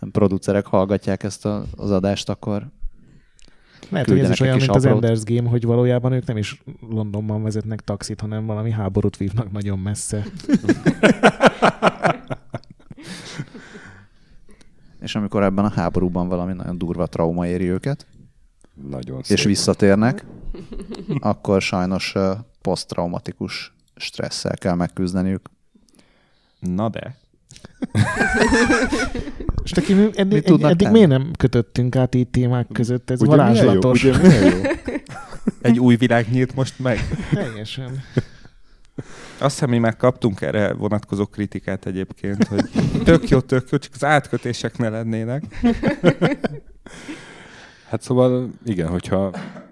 a 0.01 0.07
producerek 0.13 0.67
hallgatják 0.67 1.23
ezt 1.23 1.47
a, 1.47 1.65
az 1.77 1.91
adást, 1.91 2.29
akkor 2.29 2.67
Lehet, 3.89 4.09
hogy 4.09 4.19
ez 4.19 4.31
is 4.31 4.41
olyan, 4.41 4.57
mint 4.57 4.71
az. 4.71 4.85
Enders 4.85 5.23
Game, 5.23 5.49
hogy 5.49 5.65
valójában 5.65 6.13
ők 6.13 6.27
nem 6.27 6.37
is 6.37 6.63
Londonban 6.91 7.43
vezetnek 7.43 7.81
taxit, 7.81 8.21
hanem 8.21 8.47
valami 8.47 8.71
háborút 8.71 9.17
vívnak 9.17 9.53
nagyon 9.53 9.79
messze. 9.79 10.25
és 15.01 15.15
amikor 15.15 15.43
ebben 15.43 15.65
a 15.65 15.71
háborúban 15.71 16.29
valami 16.29 16.53
nagyon 16.53 16.79
durva 16.79 17.07
trauma 17.07 17.47
éri 17.47 17.69
őket, 17.69 18.07
Nagyon 18.89 19.23
szép. 19.23 19.37
és 19.37 19.45
visszatérnek, 19.45 20.25
akkor 21.19 21.63
sajnos 21.63 22.15
posztraumatikus 22.63 23.75
stresszel 23.97 24.57
kell 24.57 24.75
megküzdeniük. 24.75 25.51
Na 26.59 26.89
de. 26.89 27.20
És 29.65 29.73
neki 29.73 29.93
eddig, 29.93 30.33
Mit 30.33 30.45
tudnak 30.45 30.71
eddig 30.71 30.89
miért 30.89 31.09
nem 31.09 31.31
kötöttünk 31.39 31.97
át 31.97 32.15
így 32.15 32.29
témák 32.29 32.67
között? 32.73 33.11
Ez 33.11 33.23
Ugye 33.23 33.37
milyen 33.37 33.55
jó? 33.55 33.63
varázslatos. 33.63 34.05
Ugye 34.05 34.19
milyen 34.19 34.43
jó? 34.43 34.63
Egy 35.63 35.79
új 35.79 35.97
világ 35.97 36.31
nyílt 36.31 36.55
most 36.55 36.79
meg. 36.79 36.99
Teljesen. 37.33 38.03
Azt 39.39 39.55
hiszem, 39.55 39.71
mi 39.71 39.79
már 39.79 39.97
kaptunk 39.97 40.41
erre 40.41 40.73
vonatkozó 40.73 41.27
kritikát 41.27 41.87
egyébként, 41.87 42.45
hogy 42.45 42.65
tök 43.05 43.29
jó, 43.29 43.41
tök 43.41 43.71
jó, 43.71 43.79
csak 43.79 43.93
az 43.95 44.05
átkötések 44.05 44.79
ne 44.79 44.89
lennének. 44.89 45.43
Hát 47.91 48.03
szóval 48.03 48.51
igen, 48.65 48.89
hogyha 48.89 49.31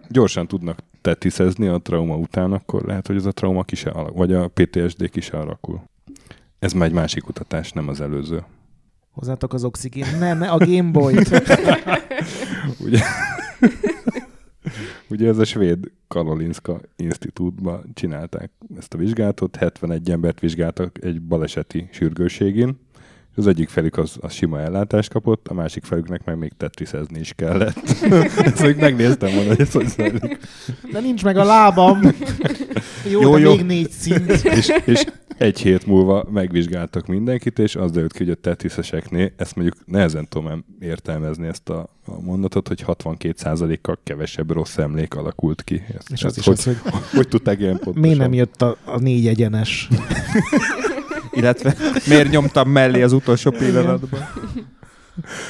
gyorsan 0.08 0.46
tudnak 0.46 0.78
tetiszezni 1.00 1.66
a 1.66 1.78
trauma 1.78 2.16
után, 2.16 2.52
akkor 2.52 2.82
lehet, 2.82 3.06
hogy 3.06 3.16
ez 3.16 3.24
a 3.24 3.32
trauma 3.32 3.62
ki 3.62 3.76
se 3.76 3.90
alakul, 3.90 4.16
vagy 4.16 4.32
a 4.32 4.48
PTSD 4.48 5.10
ki 5.10 5.20
se 5.20 5.36
alakul. 5.36 5.82
Ez 6.58 6.72
már 6.72 6.88
egy 6.88 6.94
másik 6.94 7.22
kutatás, 7.22 7.72
nem 7.72 7.88
az 7.88 8.00
előző. 8.00 8.44
Hozzátok 9.10 9.52
az 9.52 9.64
oxigén. 9.64 10.06
Ne, 10.18 10.34
ne, 10.34 10.50
a 10.50 10.58
Gameboy-t. 10.58 11.28
Ugye, 12.84 13.00
ugye 15.10 15.28
ez 15.28 15.38
a 15.38 15.44
svéd 15.44 15.90
Karolinska 16.08 16.80
Institútban 16.96 17.90
csinálták 17.94 18.50
ezt 18.76 18.94
a 18.94 18.98
vizsgálatot, 18.98 19.56
71 19.56 20.10
embert 20.10 20.40
vizsgáltak 20.40 21.04
egy 21.04 21.22
baleseti 21.22 21.88
sürgőségén, 21.92 22.78
az 23.38 23.46
egyik 23.46 23.68
felük 23.68 23.98
az, 23.98 24.16
az 24.20 24.32
sima 24.32 24.60
ellátást 24.60 25.12
kapott, 25.12 25.48
a 25.48 25.54
másik 25.54 25.84
felüknek 25.84 26.24
meg 26.24 26.38
még 26.38 26.52
tetriszezni 26.56 27.18
is 27.18 27.32
kellett. 27.36 27.80
Ezt 28.46 28.62
még 28.62 28.76
megnéztem 28.76 29.34
volna, 29.34 29.48
hogy 29.48 29.60
ez 29.60 29.72
hogy 29.72 29.88
zajlik. 29.88 30.38
De 30.92 31.00
nincs 31.00 31.24
meg 31.24 31.36
a 31.36 31.44
lábam. 31.44 32.00
Jó, 33.10 33.20
Jó, 33.20 33.20
jó, 33.20 33.32
de 33.32 33.40
jó. 33.40 33.54
még 33.54 33.64
négy 33.64 33.90
szint. 33.90 34.30
és, 34.30 34.68
és 34.84 35.04
egy 35.38 35.60
hét 35.60 35.86
múlva 35.86 36.24
megvizsgáltak 36.32 37.06
mindenkit, 37.06 37.58
és 37.58 37.76
az 37.76 37.90
derült 37.90 38.12
ki, 38.12 38.18
hogy 38.18 38.30
a 38.30 38.34
tetiszeseknél, 38.34 39.32
ezt 39.36 39.56
mondjuk 39.56 39.76
nehezen 39.86 40.28
tudom 40.28 40.64
értelmezni 40.80 41.46
ezt 41.46 41.68
a, 41.68 41.90
a 42.06 42.20
mondatot, 42.20 42.68
hogy 42.68 42.84
62%-kal 42.86 43.98
kevesebb 44.04 44.50
rossz 44.50 44.76
emlék 44.76 45.14
alakult 45.14 45.62
ki. 45.62 45.82
Ezt, 45.96 46.10
És 46.10 46.24
az 46.24 46.36
ezt 46.36 46.38
is 46.38 46.44
hogy, 46.44 46.54
az, 46.54 46.64
hogy 46.64 47.02
hogy 47.12 47.28
tudták 47.28 47.60
ilyen 47.60 47.72
pontosan? 47.72 48.00
miért 48.00 48.18
nem 48.18 48.32
jött 48.32 48.62
a, 48.62 48.76
a 48.84 48.98
négy 48.98 49.26
egyenes. 49.26 49.88
Illetve 51.38 51.74
miért 52.08 52.30
nyomtam 52.30 52.70
mellé 52.70 53.02
az 53.02 53.12
utolsó 53.12 53.50
pillanatban. 53.50 54.20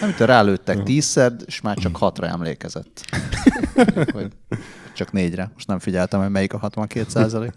Nem, 0.01 0.15
te 0.17 0.25
rálőttek 0.25 0.83
tízszer, 0.83 1.33
és 1.47 1.61
már 1.61 1.77
csak 1.77 1.97
hatra 1.97 2.27
emlékezett. 2.27 3.05
Vagy 4.13 4.33
csak 4.95 5.13
négyre. 5.13 5.51
Most 5.55 5.67
nem 5.67 5.79
figyeltem, 5.79 6.21
hogy 6.21 6.31
melyik 6.31 6.53
a 6.53 6.59
62 6.59 7.09
százalék. 7.09 7.53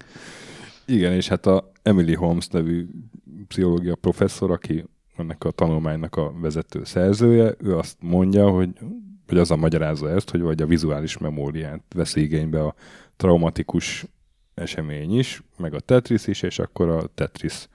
Igen, 0.86 1.12
és 1.14 1.28
hát 1.28 1.46
a 1.46 1.72
Emily 1.82 2.14
Holmes 2.14 2.48
nevű 2.48 2.88
pszichológia 3.48 3.96
professzor, 3.96 4.52
aki 4.52 4.86
ennek 5.18 5.44
a 5.44 5.52
tanulmánynak 5.52 6.16
a 6.16 6.34
vezető 6.42 6.84
szerzője, 6.84 7.56
ő 7.60 7.78
azt 7.78 7.98
mondja, 8.00 8.50
hogy, 8.50 8.70
hogy 9.28 9.38
az 9.38 9.52
a 9.52 9.56
magyarázza 9.56 10.10
ezt, 10.10 10.30
hogy 10.30 10.42
vagy 10.42 10.62
a 10.62 10.66
vizuális 10.66 11.18
memóriát 11.18 11.84
veszi 11.96 12.22
igénybe 12.22 12.64
a 12.64 12.76
traumatikus 13.16 14.06
esemény 14.54 15.18
is, 15.18 15.44
meg 15.58 15.74
a 15.74 15.80
Tetris 15.80 16.28
is, 16.28 16.42
és 16.42 16.60
akkor 16.60 16.90
a 16.90 17.08
Tetris 17.16 17.68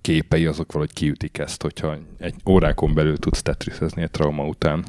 képei 0.00 0.46
azok 0.46 0.72
valahogy 0.72 0.94
kiütik 0.94 1.38
ezt, 1.38 1.62
hogyha 1.62 1.98
egy 2.18 2.34
órákon 2.48 2.94
belül 2.94 3.16
tudsz 3.16 3.42
tetrisezni 3.42 4.02
egy 4.02 4.10
trauma 4.10 4.46
után. 4.46 4.84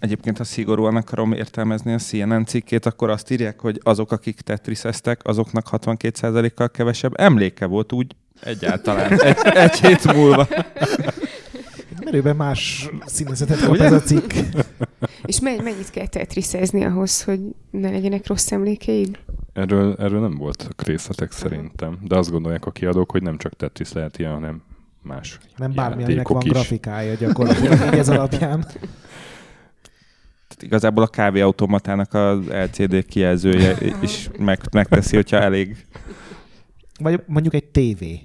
Egyébként, 0.00 0.36
ha 0.38 0.44
szigorúan 0.44 0.96
akarom 0.96 1.32
értelmezni 1.32 1.92
a 1.92 1.98
CNN 1.98 2.44
cikkét, 2.44 2.86
akkor 2.86 3.10
azt 3.10 3.30
írják, 3.30 3.60
hogy 3.60 3.80
azok, 3.82 4.12
akik 4.12 4.40
tetriseztek, 4.40 5.20
azoknak 5.24 5.66
62%-kal 5.70 6.70
kevesebb 6.70 7.20
emléke 7.20 7.66
volt 7.66 7.92
úgy 7.92 8.14
egyáltalán 8.40 9.20
egy, 9.20 9.36
egy 9.42 9.80
hét 9.80 10.12
múlva. 10.14 10.48
Merőben 12.04 12.36
más 12.36 12.88
színezetet 13.06 13.64
kap 13.64 13.76
ez 13.76 13.92
a 13.92 14.00
cikk. 14.00 14.32
És 15.24 15.40
me- 15.40 15.62
mennyit 15.62 15.90
kell 15.90 16.06
tetriszezni 16.06 16.84
ahhoz, 16.84 17.22
hogy 17.22 17.40
ne 17.70 17.90
legyenek 17.90 18.26
rossz 18.26 18.52
emlékeid? 18.52 19.18
Erről, 19.60 19.96
erről 19.98 20.20
nem 20.20 20.36
voltak 20.36 20.82
részletek 20.82 21.32
szerintem, 21.32 21.98
de 22.02 22.16
azt 22.16 22.30
gondolják 22.30 22.66
a 22.66 22.70
kiadók, 22.70 23.10
hogy 23.10 23.22
nem 23.22 23.38
csak 23.38 23.56
Tetris 23.56 23.92
lehet 23.92 24.18
ilyen, 24.18 24.32
hanem 24.32 24.62
más 25.02 25.38
Nem 25.56 25.72
bármilyennek 25.72 26.16
játékok 26.16 26.36
van 26.36 26.46
is. 26.46 26.52
grafikája 26.52 27.14
gyakorlatilag 27.14 27.72
így 27.72 27.98
ez 27.98 28.08
alapján. 28.08 28.60
Tehát 30.48 30.62
igazából 30.62 31.02
a 31.02 31.06
kávéautomatának 31.06 32.14
az 32.14 32.38
LCD 32.46 33.06
kijelzője 33.06 33.76
is 34.02 34.30
meg, 34.38 34.60
megteszi, 34.72 35.16
hogyha 35.16 35.36
elég. 35.36 35.86
Vagy 37.00 37.22
mondjuk 37.26 37.54
egy 37.54 37.64
tévé. 37.64 38.20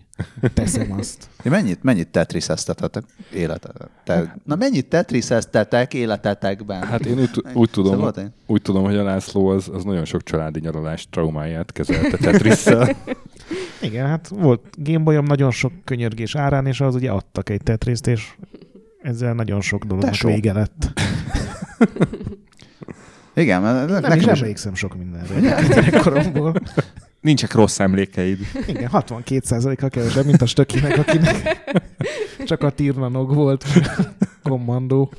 Teszem 0.54 0.92
azt. 0.92 1.28
Ti 1.42 1.50
mennyit, 1.50 1.84
mennyit 1.84 2.08
tetriseztetek 2.08 3.04
életetek? 3.34 3.90
Te, 4.04 4.38
na 4.44 4.56
mennyit 4.56 4.86
tetriseztetek 4.86 5.94
életetekben? 5.94 6.84
Hát 6.84 7.06
én 7.06 7.20
úgy, 7.20 7.44
úgy, 7.54 7.70
tudom, 7.70 7.94
Szóval 7.94 8.14
én? 8.18 8.34
úgy 8.46 8.62
tudom, 8.62 8.84
hogy 8.84 8.96
a 8.98 9.04
László 9.04 9.48
az, 9.48 9.70
az 9.74 9.84
nagyon 9.84 10.06
sok 10.06 10.24
családi 10.24 10.60
nyaralás 10.60 11.08
traumáját 11.10 11.72
kezelte 11.72 12.18
Tetrisszel. 12.18 12.90
Igen, 13.82 14.08
hát 14.08 14.28
volt 14.28 14.62
Gameboyom 14.78 15.26
nagyon 15.26 15.52
sok 15.52 15.72
könyörgés 15.84 16.36
árán, 16.36 16.66
és 16.66 16.82
az 16.82 16.96
ugye 16.96 17.10
adtak 17.12 17.50
egy 17.50 17.62
tetriszt, 17.64 18.08
és 18.08 18.34
ezzel 19.02 19.34
nagyon 19.34 19.62
sok 19.62 19.84
dolognak 19.84 20.18
vége 20.18 20.54
lett. 20.54 21.02
Igen, 23.36 23.62
mert 23.62 23.88
Nem 23.88 23.96
is 23.96 24.02
nekem 24.02 24.34
is, 24.34 24.40
emlékszem 24.42 24.76
sok 24.76 24.98
mindenre 24.98 25.62
gyerekkoromból. 25.68 26.56
Nincsek 27.26 27.54
rossz 27.54 27.80
emlékeid. 27.80 28.38
Igen, 28.68 28.90
62%-kal 28.94 29.90
kevesebb, 29.90 30.26
mint 30.26 30.42
a 30.42 30.46
stökinek, 30.46 30.98
akinek 30.98 31.64
csak 32.50 32.64
a 32.64 32.70
tirnanog 32.70 33.34
volt 33.34 33.66
kommandó. 34.44 35.12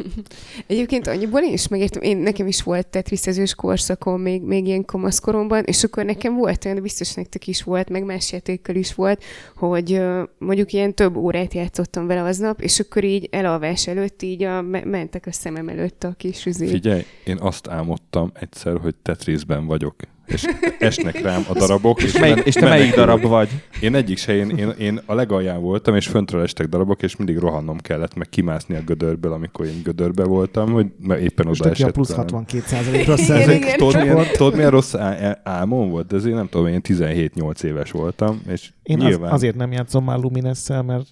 Egyébként 0.67 1.07
annyiból 1.07 1.41
én 1.41 1.53
is 1.53 1.69
megértem, 1.69 2.03
én, 2.03 2.17
nekem 2.17 2.47
is 2.47 2.63
volt 2.63 2.87
tetriszezős 2.87 3.55
korszakom 3.55 4.21
még, 4.21 4.43
még 4.43 4.67
ilyen 4.67 4.85
kamaszkoromban, 4.85 5.65
és 5.65 5.85
akkor 5.85 6.05
nekem 6.05 6.37
volt 6.37 6.65
olyan, 6.65 6.77
de 6.77 6.83
biztos 6.83 7.15
nektek 7.15 7.47
is 7.47 7.63
volt, 7.63 7.91
meg 7.91 8.05
más 8.05 8.33
játékkal 8.33 8.75
is 8.75 8.95
volt, 8.95 9.25
hogy 9.57 10.03
mondjuk 10.39 10.73
ilyen 10.73 10.95
több 10.95 11.17
órát 11.17 11.55
játszottam 11.55 12.07
vele 12.07 12.23
aznap, 12.23 12.61
és 12.61 12.81
akkor 12.81 13.05
így 13.05 13.29
elalvás 13.31 13.87
előtt 13.87 14.23
így 14.23 14.43
a, 14.43 14.63
me- 14.63 14.85
mentek 14.85 15.27
a 15.27 15.33
szemem 15.33 15.69
előtt 15.69 16.05
a 16.05 16.15
kis 16.17 16.47
üzé. 16.47 16.67
Figyelj, 16.67 17.03
én 17.25 17.39
azt 17.41 17.69
álmodtam 17.69 18.31
egyszer, 18.35 18.77
hogy 18.77 18.95
Tetrisben 18.95 19.67
vagyok 19.67 19.95
és 20.27 20.45
esnek 20.79 21.22
rám 21.22 21.43
a 21.49 21.53
darabok. 21.53 22.03
És, 22.03 22.18
melyik, 22.18 22.37
és 22.45 22.55
te 22.55 22.61
melyik 22.61 22.79
menekülök. 22.81 23.07
darab 23.07 23.22
vagy? 23.31 23.49
Én 23.81 23.95
egyik 23.95 24.18
se, 24.18 24.35
én, 24.37 24.49
én, 24.51 24.68
én 24.79 25.01
a 25.07 25.14
legalján 25.14 25.61
voltam, 25.61 25.95
és 25.97 26.07
föntről 26.07 26.43
estek 26.43 26.66
darabok, 26.66 27.03
és 27.03 27.16
mindig 27.16 27.39
rohannom 27.39 27.79
kellett, 27.79 28.14
meg 28.14 28.29
kimászni 28.29 28.74
a 28.77 28.81
gödörből, 28.81 29.33
amikor 29.33 29.66
én 29.66 29.81
gödörbe 29.85 30.24
voltam, 30.24 30.72
hogy 30.72 30.87
mert 31.01 31.20
éppen 31.20 31.47
Most 31.47 31.61
oda 31.61 31.70
aki 31.70 31.83
a 31.83 31.85
esett. 31.85 31.95
plusz 31.95 32.09
velem. 32.09 32.22
62 32.24 32.64
százalék 32.66 33.07
rossz 33.07 33.18
Igen, 33.22 33.37
százalék. 33.39 33.61
igen. 33.64 33.77
Tudod 33.77 34.01
milyen, 34.01 34.27
tudod, 34.37 34.55
milyen 34.55 34.70
rossz 34.70 34.95
álmom 35.43 35.91
volt? 35.91 36.07
De 36.07 36.16
azért 36.16 36.35
nem 36.35 36.49
tudom, 36.49 36.66
én 36.66 36.81
17-8 36.89 37.62
éves 37.62 37.91
voltam, 37.91 38.41
és 38.49 38.70
Én 38.83 39.01
az, 39.01 39.07
nyilván... 39.07 39.33
azért 39.33 39.57
nem 39.57 39.72
játszom 39.72 40.05
már 40.05 40.18
Lumines-szel, 40.18 40.83
mert 40.83 41.07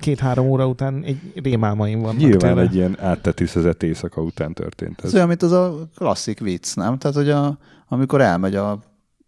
két-három 0.00 0.46
óra 0.46 0.66
után 0.66 1.02
egy 1.04 1.16
rémálmaim 1.42 2.00
vannak 2.00 2.16
Nyilván 2.20 2.38
tőle. 2.54 2.60
egy 2.62 2.74
ilyen 2.74 2.96
áttetűzezett 3.00 3.82
éjszaka 3.82 4.20
után 4.22 4.52
történt 4.54 4.98
Ez 4.98 5.04
ez. 5.04 5.14
olyan, 5.14 5.28
mint 5.28 5.42
az 5.42 5.52
a 5.52 5.88
klasszik 5.96 6.38
vicc, 6.40 6.74
nem? 6.76 6.98
Tehát, 6.98 7.16
hogy 7.16 7.30
a, 7.30 7.58
amikor 7.92 8.20
elmegy, 8.20 8.54
a, 8.54 8.78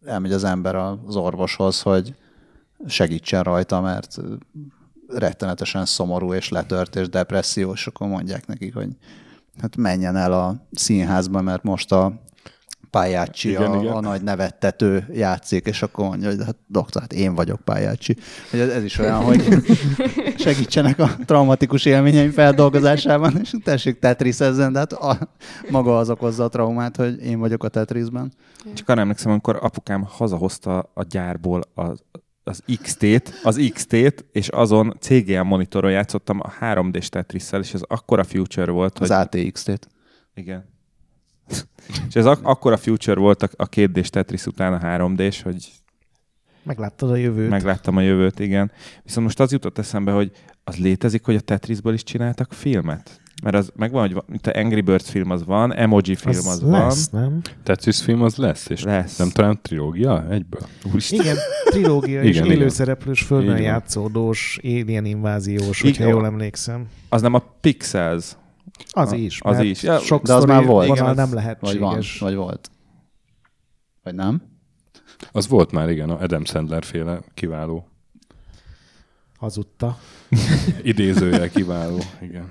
elmegy 0.04 0.32
az 0.32 0.44
ember 0.44 0.74
az 0.74 1.16
orvoshoz, 1.16 1.82
hogy 1.82 2.14
segítsen 2.86 3.42
rajta, 3.42 3.80
mert 3.80 4.16
rettenetesen 5.08 5.84
szomorú 5.84 6.34
és 6.34 6.48
letört 6.48 6.96
és 6.96 7.08
depressziós, 7.08 7.86
akkor 7.86 8.06
mondják 8.06 8.46
nekik, 8.46 8.74
hogy 8.74 8.88
hát 9.60 9.76
menjen 9.76 10.16
el 10.16 10.32
a 10.32 10.56
színházba, 10.72 11.40
mert 11.40 11.62
most 11.62 11.92
a 11.92 12.12
Pályácsi, 12.93 13.49
Igen, 13.49 13.70
a, 13.70 13.80
igen. 13.80 13.93
a 13.93 14.01
nagy 14.01 14.22
nevettető 14.22 15.07
játszik, 15.12 15.66
és 15.66 15.82
akkor 15.82 16.07
mondja, 16.07 16.28
hogy 16.28 16.45
hát 16.45 16.57
doktor, 16.66 17.01
hát 17.01 17.12
én 17.12 17.34
vagyok 17.34 17.61
Pályácsi. 17.61 18.16
Hogy 18.51 18.61
ez, 18.61 18.68
ez 18.68 18.84
is 18.84 18.99
olyan, 18.99 19.22
hogy 19.22 19.43
segítsenek 20.45 20.99
a 20.99 21.11
traumatikus 21.24 21.84
élményeim 21.84 22.30
feldolgozásában, 22.30 23.38
és 23.40 23.55
tessék 23.64 23.99
Tetris 23.99 24.40
ezen, 24.40 24.72
de 24.72 24.78
hát 24.78 24.93
a, 24.93 25.18
maga 25.70 25.99
az 25.99 26.11
okozza 26.11 26.45
a 26.45 26.49
traumát, 26.49 26.97
hogy 26.97 27.24
én 27.24 27.38
vagyok 27.38 27.64
a 27.64 27.68
Tetrisben. 27.68 28.32
Csak 28.74 28.88
arra 28.88 29.01
emlékszem, 29.01 29.30
amikor 29.30 29.59
apukám 29.61 30.05
hazahozta 30.09 30.90
a 30.95 31.03
gyárból 31.03 31.62
az, 31.74 32.03
az 32.45 32.62
XT-t, 32.82 33.40
az 33.43 33.70
XT-t, 33.72 34.24
és 34.32 34.49
azon 34.49 34.97
CGM 35.01 35.47
monitoron 35.47 35.90
játszottam 35.90 36.40
a 36.40 36.53
3D-s 36.61 37.09
Tetris-szel, 37.09 37.61
és 37.61 37.74
ez 37.74 37.82
akkora 37.86 38.24
future 38.24 38.70
volt, 38.70 38.99
Az 38.99 39.09
hogy... 39.09 39.16
ATX-t. 39.16 39.88
Igen. 40.34 40.71
és 42.09 42.14
ez 42.14 42.26
ak- 42.26 42.44
akkora 42.46 42.76
future 42.76 43.20
volt 43.20 43.42
a, 43.42 43.48
a 43.57 43.68
2D-s 43.68 44.11
Tetris 44.11 44.46
után 44.46 44.72
a 44.72 44.78
3D-s, 44.78 45.42
hogy 45.42 45.68
Megláttad 46.64 47.11
a 47.11 47.16
jövőt. 47.16 47.48
megláttam 47.50 47.96
a 47.96 48.00
jövőt, 48.00 48.38
igen. 48.38 48.70
Viszont 49.03 49.26
most 49.26 49.40
az 49.40 49.53
jutott 49.53 49.78
eszembe, 49.78 50.12
hogy 50.12 50.30
az 50.64 50.76
létezik, 50.76 51.24
hogy 51.24 51.34
a 51.36 51.40
Tetrisből 51.40 51.92
is 51.94 52.03
csináltak 52.03 52.53
filmet? 52.53 53.20
Mert 53.42 53.57
az 53.57 53.70
megvan, 53.76 54.00
hogy 54.00 54.12
van, 54.12 54.24
mint 54.26 54.46
a 54.46 54.59
Angry 54.59 54.80
Birds 54.80 55.11
film 55.11 55.30
az 55.30 55.44
van, 55.44 55.74
Emoji 55.74 56.14
film 56.14 56.36
az, 56.38 56.46
az 56.46 56.62
van. 56.62 56.70
lesz, 56.80 57.09
nem? 57.09 57.40
Tetris 57.62 58.03
film 58.03 58.22
az 58.22 58.36
lesz, 58.36 58.68
és 58.68 58.82
Lesz. 58.82 59.16
nem 59.16 59.30
talán 59.30 59.59
trilógia 59.62 60.26
egyből? 60.30 60.66
Úristen. 60.92 61.20
Igen, 61.20 61.36
trilógia 61.64 62.22
és 62.22 62.28
Igen, 62.36 62.44
igen. 62.44 62.57
élőszereplős, 62.57 63.22
földön 63.22 63.53
van. 63.53 63.61
játszódós, 63.62 64.59
alien 64.62 65.05
inváziós, 65.05 65.80
hogyha 65.82 66.05
van. 66.05 66.12
jól 66.12 66.24
emlékszem. 66.26 66.86
Az 67.09 67.22
nem 67.22 67.34
a 67.34 67.42
Pixels. 67.61 68.36
Az 68.90 69.12
A- 69.12 69.16
is. 69.16 69.40
az 69.40 69.60
is. 69.60 69.82
Ja, 69.82 69.98
Sok 69.98 70.22
de 70.22 70.34
az 70.34 70.44
már 70.44 70.64
volt. 70.66 70.88
Igen, 70.88 71.06
az- 71.06 71.16
nem 71.16 71.30
Vagy 71.60 71.78
van, 71.78 72.02
vagy 72.18 72.34
volt. 72.34 72.70
Vagy 74.02 74.14
nem? 74.14 74.42
Az 75.32 75.48
volt 75.48 75.72
már, 75.72 75.90
igen, 75.90 76.10
a 76.10 76.18
Adam 76.20 76.44
Sandler 76.44 76.84
féle 76.84 77.20
kiváló. 77.34 77.86
Hazudta. 79.36 79.98
Idézőjel 80.82 81.50
kiváló, 81.50 81.98
igen. 82.20 82.48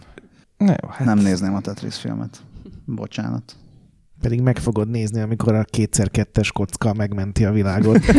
Ne, 0.57 0.75
jó, 0.83 0.89
hát 0.89 1.05
Nem 1.05 1.17
nézném 1.17 1.55
a 1.55 1.61
Tetris 1.61 1.95
filmet. 1.97 2.41
Bocsánat. 2.85 3.55
Pedig 4.21 4.41
meg 4.41 4.57
fogod 4.57 4.89
nézni, 4.89 5.21
amikor 5.21 5.55
a 5.55 5.63
kétszer-kettes 5.63 6.51
kocka 6.51 6.93
megmenti 6.93 7.45
a 7.45 7.51
világot. 7.51 7.99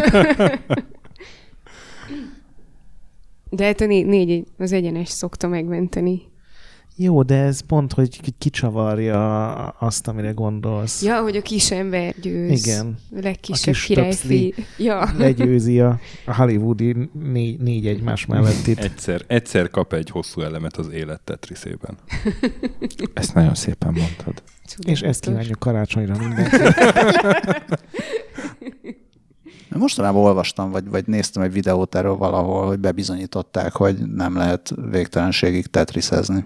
De 3.51 3.65
hát 3.65 3.81
a 3.81 3.87
né- 3.87 4.07
négy, 4.07 4.47
az 4.59 4.73
egyenes 4.73 5.09
szokta 5.09 5.49
megmenteni. 5.49 6.23
Jó, 6.97 7.23
de 7.23 7.35
ez 7.35 7.61
pont, 7.61 7.93
hogy 7.93 8.21
ki- 8.21 8.35
kicsavarja 8.39 9.55
azt, 9.69 10.09
amire 10.09 10.31
gondolsz. 10.31 11.03
Ja, 11.03 11.21
hogy 11.21 11.37
a 11.37 11.43
kis 11.43 11.71
ember 11.71 12.15
győz. 12.21 12.67
Igen. 12.67 12.97
A 13.11 13.19
legkisebb 13.21 13.75
A 13.75 13.77
kis 13.77 13.85
királyfi. 13.87 14.55
Ja. 14.79 15.11
Legyőzi 15.17 15.81
a, 15.81 15.99
a 16.27 16.35
hollywoodi 16.35 17.11
négy, 17.13 17.61
négy 17.61 17.87
egymás 17.87 18.27
mellett 18.27 18.67
itt. 18.67 18.79
Egyszer, 18.79 19.23
egyszer 19.27 19.71
kap 19.71 19.93
egy 19.93 20.11
hosszú 20.11 20.41
elemet 20.41 20.77
az 20.77 20.89
élet 20.89 21.21
Tetrisében. 21.21 21.99
ezt 23.15 23.35
nagyon 23.35 23.55
szépen 23.55 23.93
mondtad. 23.93 24.43
És 24.87 25.01
ezt 25.01 25.21
kívánjuk 25.21 25.59
karácsonyra 25.59 26.17
mindenki. 26.19 26.57
Mostanában 29.69 30.23
olvastam, 30.23 30.71
vagy, 30.71 30.89
vagy 30.89 31.07
néztem 31.07 31.43
egy 31.43 31.53
videót 31.53 31.95
erről 31.95 32.17
valahol, 32.17 32.67
hogy 32.67 32.79
bebizonyították, 32.79 33.73
hogy 33.73 33.97
nem 33.99 34.37
lehet 34.37 34.75
végtelenségig 34.91 35.67
tetrisezni. 35.67 36.45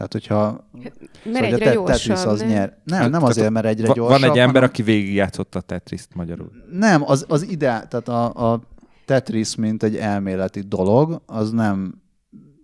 Tehát, 0.00 0.12
hogyha 0.12 0.68
Mert 0.72 0.94
szóval, 1.24 1.40
hogy 1.40 1.52
a 1.52 1.54
egyre 1.54 1.64
te- 1.64 1.72
gyorsabb, 1.74 2.14
Tetris 2.16 2.24
az 2.32 2.40
nem? 2.40 2.48
nyer. 2.48 2.76
Nem, 2.84 3.00
Hát, 3.00 3.10
nem 3.10 3.20
tehát 3.20 3.28
azért, 3.36 3.50
mert 3.50 3.66
egyre 3.66 3.86
gyorsabb. 3.92 4.20
Van 4.20 4.30
egy 4.30 4.38
ember, 4.38 4.54
hanem- 4.54 4.68
aki 4.68 4.82
végigjátszotta 4.82 5.58
a 5.58 5.62
Tetriszt 5.62 6.14
magyarul. 6.14 6.50
Nem, 6.72 7.02
az, 7.06 7.24
az 7.28 7.42
ide, 7.48 7.66
tehát 7.88 8.08
a, 8.08 8.52
a 8.52 8.60
Tetris, 9.04 9.54
mint 9.54 9.82
egy 9.82 9.96
elméleti 9.96 10.60
dolog, 10.60 11.22
az 11.26 11.50
nem, 11.50 12.02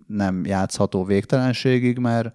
nem 0.07 0.45
játszható 0.45 1.05
végtelenségig, 1.05 1.99
mert 1.99 2.33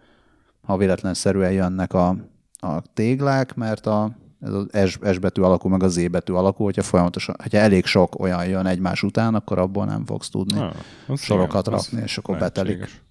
ha 0.61 0.77
véletlenszerűen 0.77 1.51
jönnek 1.51 1.93
a, 1.93 2.15
a 2.59 2.81
téglák, 2.93 3.55
mert 3.55 3.85
a, 3.85 4.11
ez 4.39 4.53
az 4.53 4.67
S, 4.89 4.97
S 5.13 5.17
betű 5.19 5.41
alakú, 5.41 5.69
meg 5.69 5.83
a 5.83 5.87
Z 5.87 6.07
betű 6.09 6.33
alakú, 6.33 6.63
hogyha 6.63 6.81
folyamatosan, 6.83 7.35
hogyha 7.41 7.57
elég 7.57 7.85
sok 7.85 8.19
olyan 8.19 8.45
jön 8.47 8.65
egymás 8.65 9.03
után, 9.03 9.35
akkor 9.35 9.59
abból 9.59 9.85
nem 9.85 10.05
fogsz 10.05 10.29
tudni 10.29 10.59
Ah, 10.59 11.15
sorokat 11.17 11.67
igen, 11.67 11.79
rakni, 11.79 12.01
és 12.03 12.17
akkor 12.17 12.37
lehetséges. 12.37 12.69
betelik. 12.77 13.09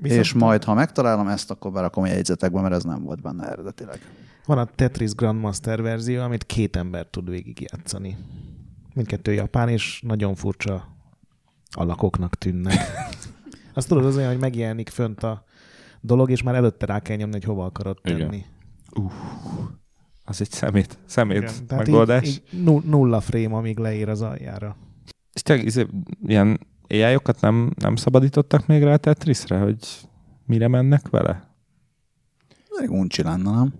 Viszont 0.00 0.20
és 0.20 0.32
majd, 0.32 0.64
ha 0.64 0.74
megtalálom 0.74 1.28
ezt, 1.28 1.50
akkor 1.50 1.72
berakom 1.72 2.02
a 2.02 2.06
jegyzetekbe, 2.06 2.60
mert 2.60 2.74
ez 2.74 2.84
nem 2.84 3.02
volt 3.02 3.22
benne 3.22 3.50
eredetileg. 3.50 4.00
Van 4.46 4.58
a 4.58 4.64
Tetris 4.64 5.14
Grandmaster 5.14 5.82
verzió, 5.82 6.20
amit 6.20 6.44
két 6.44 6.76
ember 6.76 7.06
tud 7.06 7.30
végigjátszani. 7.30 8.16
Mindkettő 8.94 9.32
japán, 9.32 9.68
és 9.68 10.02
nagyon 10.06 10.34
furcsa 10.34 10.96
alakoknak 11.70 12.34
tűnnek. 12.34 12.74
Azt 13.74 13.88
tudod, 13.88 14.04
az 14.04 14.16
olyan, 14.16 14.30
hogy 14.30 14.40
megjelenik 14.40 14.88
fönt 14.88 15.22
a 15.22 15.44
dolog, 16.00 16.30
és 16.30 16.42
már 16.42 16.54
előtte 16.54 16.86
rá 16.86 17.00
kell 17.00 17.16
nyomni, 17.16 17.32
hogy 17.34 17.44
hova 17.44 17.64
akarod 17.64 17.98
tenni. 18.02 18.44
Az 20.24 20.40
egy 20.40 20.50
szemét, 20.50 20.98
szemét 21.06 21.62
megoldás. 21.70 22.26
Így, 22.26 22.42
így 22.52 22.62
nu- 22.62 22.84
nulla 22.84 23.20
frame, 23.20 23.54
amíg 23.56 23.78
leír 23.78 24.08
az 24.08 24.22
aljára. 24.22 24.76
És 25.32 25.42
tényleg 25.42 25.66
izé, 25.66 25.86
ilyen 26.26 26.60
ai 26.90 27.16
nem, 27.40 27.70
nem 27.76 27.96
szabadítottak 27.96 28.66
még 28.66 28.82
rá 28.82 28.92
a 28.92 28.96
Tetrisre, 28.96 29.58
hogy 29.58 29.76
mire 30.46 30.68
mennek 30.68 31.08
vele? 31.08 31.54
Elég 32.76 32.90
uncsi 32.90 33.22
lenne, 33.22 33.50
nem? 33.50 33.74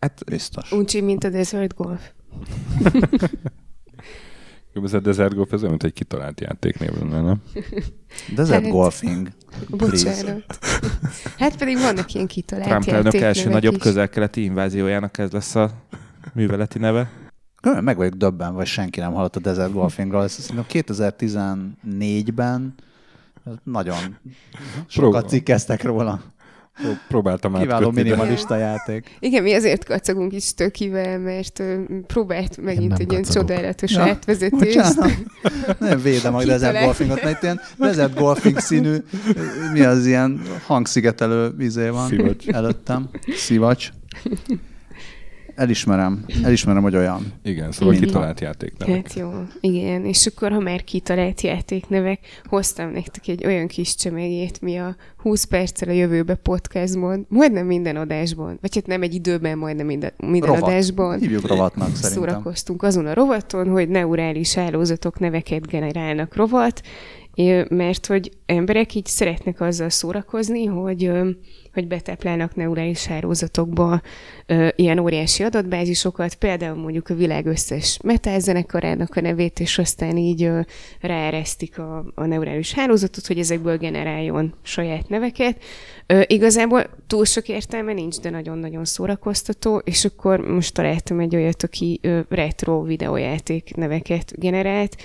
Hát 0.00 0.24
Biztos. 0.24 0.72
Uncsi, 0.72 1.00
mint 1.00 1.24
a 1.24 1.28
Desert 1.30 1.74
Golf. 1.74 2.10
Jó, 4.72 4.84
Ez 4.84 4.94
a 4.94 5.00
Desert 5.00 5.34
Golf, 5.34 5.52
ez 5.52 5.58
olyan, 5.58 5.70
mint 5.70 5.82
egy 5.84 5.92
kitalált 5.92 6.40
játéknév 6.40 6.90
lenne, 7.00 7.20
nem? 7.20 7.42
Desert 8.34 8.62
Hát- 8.62 8.72
Golfing. 8.72 9.28
Please. 9.76 10.10
Bocsánat. 10.10 10.58
Hát 11.38 11.56
pedig 11.56 11.78
vannak 11.78 12.14
ilyen 12.14 12.26
kitalált 12.26 12.68
Trump 12.68 12.86
elnök 12.86 13.14
első 13.14 13.48
nagyobb 13.48 13.74
is. 13.74 13.82
közel-keleti 13.82 14.42
inváziójának 14.42 15.18
ez 15.18 15.30
lesz 15.30 15.54
a 15.54 15.70
műveleti 16.34 16.78
neve. 16.78 17.10
Különben 17.60 17.84
meg 17.84 17.96
vagyok 17.96 18.14
döbben, 18.14 18.54
vagy 18.54 18.66
senki 18.66 19.00
nem 19.00 19.12
hallott 19.12 19.36
a 19.36 19.40
Desert 19.40 19.72
Golfingról. 19.72 20.22
Ezt 20.22 20.40
szerintem 20.40 20.64
2014-ben 20.68 22.74
nagyon 23.62 24.16
sokat 24.86 25.28
cikkeztek 25.28 25.82
róla. 25.82 26.20
Pró- 26.82 26.96
Próbáltam 27.08 27.52
Kiváló 27.52 27.86
átkötni, 27.86 28.02
de- 28.02 28.08
minimalista 28.16 28.56
játék. 28.56 29.16
Igen, 29.20 29.42
mi 29.42 29.54
azért 29.54 29.84
kacagunk 29.84 30.32
is 30.32 30.54
tökivel, 30.54 31.18
mert 31.18 31.62
próbált 32.06 32.56
megint 32.56 32.98
egy 32.98 33.10
ilyen 33.10 33.22
csodálatos 33.22 33.92
Ja, 33.92 34.02
átvezetést. 34.02 34.76
Bocsánat. 34.76 35.10
Nem 35.78 36.00
védem 36.02 36.34
a 36.34 36.44
Desert. 36.44 36.84
Golfingot, 36.84 37.22
mert 37.22 37.42
ilyen 37.42 37.60
Desert 37.78 38.14
Golfing 38.14 38.58
színű, 38.58 38.96
mi 39.72 39.80
az 39.80 40.06
ilyen 40.06 40.40
hangszigetelő 40.66 41.54
izé 41.58 41.88
van 41.88 42.08
Szivacs. 42.08 42.48
előttem. 42.48 43.08
Szivacs. 43.36 43.90
Elismerem. 45.60 46.24
Elismerem, 46.42 46.82
hogy 46.82 46.96
olyan. 46.96 47.32
Igen, 47.42 47.72
szóval 47.72 47.94
Igen. 47.94 48.06
kitalált 48.06 48.40
játéknevek. 48.40 48.94
Hát 48.94 49.14
jó, 49.14 49.30
igen. 49.60 50.04
És 50.04 50.26
akkor, 50.26 50.52
ha 50.52 50.60
már 50.60 50.84
kitalált 50.84 51.40
játéknevek, 51.40 52.20
hoztam 52.44 52.90
nektek 52.90 53.28
egy 53.28 53.46
olyan 53.46 53.66
kis 53.66 53.94
csemegét, 53.94 54.60
mi 54.60 54.76
a 54.76 54.96
20 55.16 55.44
perccel 55.44 55.88
a 55.88 55.92
jövőbe 55.92 56.34
podcastban, 56.34 57.26
majdnem 57.28 57.66
minden 57.66 57.96
adásban, 57.96 58.58
vagy 58.60 58.74
hát 58.74 58.86
nem 58.86 59.02
egy 59.02 59.14
időben, 59.14 59.58
majdnem 59.58 59.86
minden, 59.86 60.12
minden 60.16 60.50
Rovat. 60.50 60.62
adásban. 60.62 61.18
Hívjuk 61.18 61.46
rovatnak 61.46 61.96
szerintem. 61.96 62.10
Szórakoztunk 62.10 62.82
azon 62.82 63.06
a 63.06 63.14
rovaton, 63.14 63.68
hogy 63.68 63.88
neurális 63.88 64.54
hálózatok 64.54 65.18
neveket 65.18 65.66
generálnak 65.66 66.36
rovat, 66.36 66.82
mert 67.68 68.06
hogy 68.06 68.30
emberek 68.46 68.94
így 68.94 69.06
szeretnek 69.06 69.60
azzal 69.60 69.90
szórakozni, 69.90 70.64
hogy 70.64 71.10
hogy 71.72 71.86
betáplálnak 71.86 72.54
neurális 72.54 73.06
hálózatokba 73.06 74.00
ilyen 74.76 74.98
óriási 74.98 75.42
adatbázisokat, 75.42 76.34
például 76.34 76.76
mondjuk 76.76 77.08
a 77.08 77.14
világ 77.14 77.46
összes 77.46 77.98
metálzenekarának 78.02 79.16
a 79.16 79.20
nevét, 79.20 79.60
és 79.60 79.78
aztán 79.78 80.16
így 80.16 80.42
ö, 80.42 80.60
ráeresztik 81.00 81.78
a, 81.78 82.04
a 82.14 82.24
neurális 82.24 82.72
hálózatot, 82.72 83.26
hogy 83.26 83.38
ezekből 83.38 83.76
generáljon 83.76 84.54
saját 84.62 85.08
neveket. 85.08 85.62
Ö, 86.10 86.22
igazából 86.26 86.86
túl 87.06 87.24
sok 87.24 87.48
értelme 87.48 87.92
nincs, 87.92 88.20
de 88.20 88.30
nagyon-nagyon 88.30 88.84
szórakoztató, 88.84 89.76
és 89.76 90.04
akkor 90.04 90.40
most 90.40 90.74
találtam 90.74 91.20
egy 91.20 91.36
olyat, 91.36 91.62
aki 91.62 91.98
ö, 92.02 92.20
retro 92.28 92.82
videójáték 92.82 93.74
neveket 93.74 94.32
generált, 94.38 94.96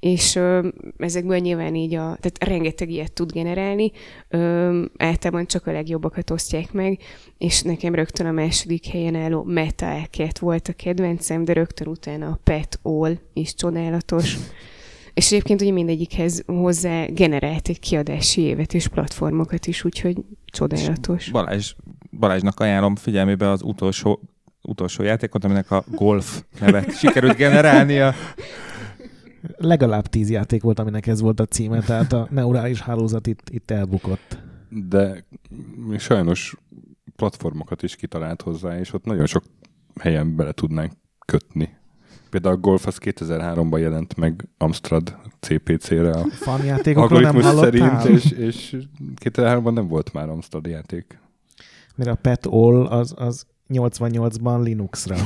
és 0.00 0.34
ö, 0.34 0.68
ezekből 0.98 1.38
nyilván 1.38 1.74
így 1.74 1.94
a, 1.94 1.98
tehát 2.20 2.44
rengeteg 2.44 2.90
ilyet 2.90 3.12
tud 3.12 3.32
generálni, 3.32 3.90
ö, 4.28 4.84
általában 4.96 5.46
csak 5.46 5.66
a 5.66 5.72
legjobbakat 5.72 6.30
osztják 6.30 6.72
meg, 6.72 6.98
és 7.38 7.62
nekem 7.62 7.94
rögtön 7.94 8.26
a 8.26 8.32
második 8.32 8.86
helyen 8.86 9.14
álló 9.14 9.42
Meta 9.42 10.08
Cat 10.10 10.38
volt 10.38 10.68
a 10.68 10.72
kedvencem, 10.72 11.44
de 11.44 11.52
rögtön 11.52 11.88
utána 11.88 12.26
a 12.26 12.40
Pet 12.44 12.78
All 12.82 13.18
is 13.32 13.54
csodálatos. 13.54 14.36
És 15.14 15.32
egyébként 15.32 15.60
ugye 15.60 15.72
mindegyikhez 15.72 16.42
hozzá 16.46 17.04
generált 17.04 17.68
egy 17.68 17.80
kiadási 17.80 18.40
évet 18.40 18.74
és 18.74 18.88
platformokat 18.88 19.66
is, 19.66 19.84
úgyhogy 19.84 20.16
csodálatos. 20.52 21.30
Balázs, 21.30 21.74
Balázsnak 22.18 22.60
ajánlom 22.60 22.96
figyelmébe 22.96 23.50
az 23.50 23.62
utolsó, 23.62 24.20
utolsó 24.62 25.02
játékot, 25.02 25.44
aminek 25.44 25.70
a 25.70 25.84
Golf 25.90 26.42
nevet 26.60 26.96
sikerült 26.98 27.36
generálnia. 27.36 28.14
Legalább 29.56 30.06
tíz 30.06 30.30
játék 30.30 30.62
volt, 30.62 30.78
aminek 30.78 31.06
ez 31.06 31.20
volt 31.20 31.40
a 31.40 31.46
címe, 31.46 31.80
tehát 31.80 32.12
a 32.12 32.28
neurális 32.30 32.80
hálózat 32.80 33.26
itt, 33.26 33.50
itt 33.50 33.70
elbukott. 33.70 34.38
De 34.68 35.24
sajnos 35.98 36.56
platformokat 37.16 37.82
is 37.82 37.96
kitalált 37.96 38.42
hozzá, 38.42 38.78
és 38.78 38.92
ott 38.92 39.04
nagyon 39.04 39.26
sok 39.26 39.44
helyen 40.00 40.36
bele 40.36 40.52
tudnánk 40.52 40.92
kötni. 41.26 41.76
Például 42.32 42.54
a 42.54 42.58
Golf 42.58 42.86
az 42.86 42.98
2003-ban 43.00 43.78
jelent 43.78 44.16
meg 44.16 44.48
Amstrad 44.58 45.16
CPC-re 45.40 46.10
a 46.10 46.24
Fanjátékokról 46.30 47.20
nem 47.20 47.34
hallottál? 47.34 48.00
szerint, 48.00 48.24
és, 48.24 48.30
és 48.30 48.76
2003-ban 49.24 49.72
nem 49.72 49.88
volt 49.88 50.12
már 50.12 50.28
Amstrad 50.28 50.66
játék. 50.66 51.18
Mert 51.94 52.10
a 52.10 52.14
Pet 52.14 52.46
All 52.46 52.86
az, 52.86 53.14
az 53.16 53.46
88-ban 53.68 54.62
Linuxra. 54.62 55.16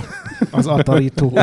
Az 0.51 0.67
Atari. 0.67 1.13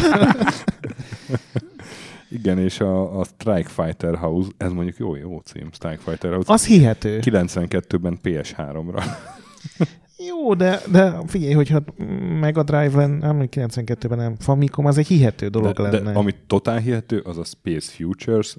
Igen, 2.30 2.60
és 2.60 2.80
a, 2.80 3.20
a 3.20 3.24
Strike 3.24 3.70
Fighter 3.70 4.16
House, 4.16 4.50
ez 4.58 4.72
mondjuk 4.72 4.98
jó, 4.98 5.16
jó 5.16 5.38
cím, 5.38 5.70
Strike 5.72 6.02
Fighter 6.04 6.34
House. 6.34 6.54
Az 6.54 6.66
hihető. 6.66 7.20
92-ben 7.22 8.20
PS3-ra. 8.24 9.04
Jó, 10.28 10.54
de, 10.54 10.80
de 10.92 11.14
figyelj, 11.28 11.54
hogyha 11.54 11.84
Mega 12.40 12.64
Drive-en, 12.64 13.10
nem 13.10 13.48
92-ben 13.52 14.18
nem, 14.18 14.36
Famicom, 14.40 14.86
az 14.86 14.98
egy 14.98 15.08
hihető 15.08 15.48
dolog 15.48 15.74
De, 15.76 15.82
lenne. 15.82 16.12
de 16.12 16.18
amit 16.18 16.36
totál 16.48 16.78
hihető, 16.78 17.20
az 17.20 17.38
a 17.38 17.44
Space 17.44 17.92
Futures 17.92 18.56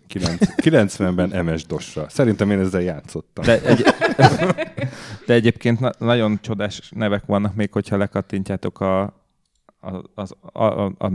90-ben 0.62 1.28
MS-DOS-ra. 1.44 2.06
Szerintem 2.08 2.50
én 2.50 2.58
ezzel 2.58 2.80
játszottam. 2.80 3.44
De, 3.44 3.62
egy, 3.62 3.84
de 5.26 5.34
egyébként 5.34 5.80
na- 5.80 5.92
nagyon 5.98 6.38
csodás 6.42 6.90
nevek 6.94 7.22
vannak 7.26 7.54
még, 7.54 7.72
hogyha 7.72 7.96
lekattintjátok 7.96 8.80
a, 8.80 9.02
a, 9.02 9.10
az, 10.14 10.34
a, 10.52 10.62
a, 10.64 10.84
a, 10.98 11.10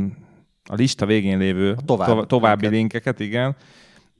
a 0.70 0.76
lista 0.76 1.06
végén 1.06 1.38
lévő 1.38 1.72
A 1.72 1.82
tovább- 1.86 2.08
tova, 2.10 2.26
további 2.26 2.62
linket. 2.68 2.80
linkeket, 2.80 3.20
igen. 3.20 3.56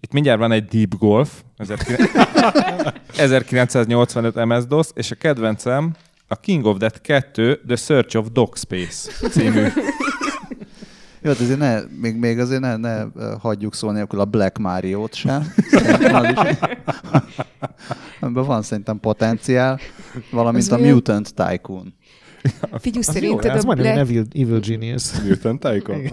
Itt 0.02 0.12
mindjárt 0.14 0.40
van 0.40 0.52
egy 0.52 0.66
Deep 0.66 0.96
Golf, 0.98 1.42
1985 3.18 4.36
MS-DOS, 4.46 4.88
és 4.94 5.12
a 5.12 5.16
kedvencem 5.16 5.94
a 6.32 6.36
King 6.40 6.66
of 6.66 6.78
Death 6.78 7.00
2 7.02 7.60
The 7.68 7.76
Search 7.76 8.18
of 8.18 8.28
Dog 8.32 8.58
Space 8.58 9.12
című. 9.30 9.68
Jó, 11.22 11.30
hát 11.32 11.40
azért 11.40 11.60
ne, 11.60 11.80
még, 12.00 12.16
még 12.16 12.40
azért 12.40 12.62
ne, 12.62 12.76
ne 12.78 13.04
hagyjuk 13.40 13.76
szó 13.76 13.92
nélkül 13.92 14.20
a 14.20 14.26
Black 14.26 14.58
Mario-t 14.58 15.14
sem. 15.14 15.54
Ebben 18.22 18.44
van 18.46 18.62
szerintem 18.62 19.00
potenciál, 19.00 19.80
valamint 20.32 20.64
Az 20.64 20.72
a 20.72 20.76
olyan- 20.78 20.94
Mutant 20.94 21.34
Tycoon. 21.34 21.94
Jó, 22.94 23.02
szerinted 23.02 23.56
ez 23.56 23.66
a 23.66 23.74
Black, 23.74 23.98
Evil, 23.98 24.26
Evil 24.34 24.60
Genius. 24.60 25.22
Mutant 25.22 25.60
Tycoon? 25.60 26.06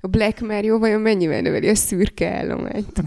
A 0.00 0.06
Black 0.06 0.40
Mario 0.40 0.78
vajon 0.78 1.00
mennyivel 1.00 1.40
növeli 1.40 1.68
a 1.68 1.74
szürke 1.74 2.36
állományt? 2.36 3.02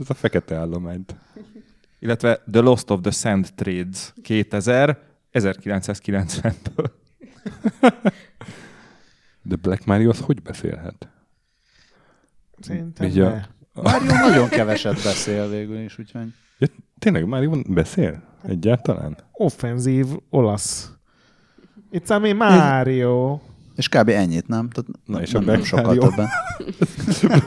Ez 0.00 0.10
a 0.10 0.14
fekete 0.14 0.54
állományt. 0.56 1.14
Illetve 2.04 2.42
The 2.50 2.60
Lost 2.60 2.90
of 2.90 3.00
the 3.00 3.10
Sand 3.10 3.54
Trades 3.54 4.12
2000, 4.22 4.98
1990-ből. 5.32 6.90
De 9.42 9.56
Black 9.56 9.84
Mario 9.84 10.08
az 10.08 10.20
hogy 10.20 10.42
beszélhet? 10.42 11.08
Szerintem 12.60 13.06
Így 13.06 13.18
a-. 13.18 13.46
Mario 13.72 14.14
nagyon 14.14 14.48
keveset 14.48 15.02
beszél 15.02 15.48
végül 15.48 15.78
is, 15.78 15.98
úgyhogy... 15.98 16.26
Ja, 16.58 16.66
tényleg 16.98 17.26
Mario 17.26 17.60
beszél? 17.68 18.22
Egyáltalán? 18.42 19.16
Offenzív 19.32 20.06
olasz. 20.30 20.92
It's 21.92 22.10
a 22.10 22.18
me 22.18 22.32
Mario. 22.32 23.40
És 23.76 23.88
kb. 23.88 24.08
ennyit, 24.08 24.46
nem? 24.46 24.68
Tehát 24.70 24.90
Na, 25.04 25.20
és 25.20 25.30
nem, 25.30 25.42
a 25.42 25.46
nem 25.46 25.62
sokkal 25.62 25.96
többen. 25.96 26.28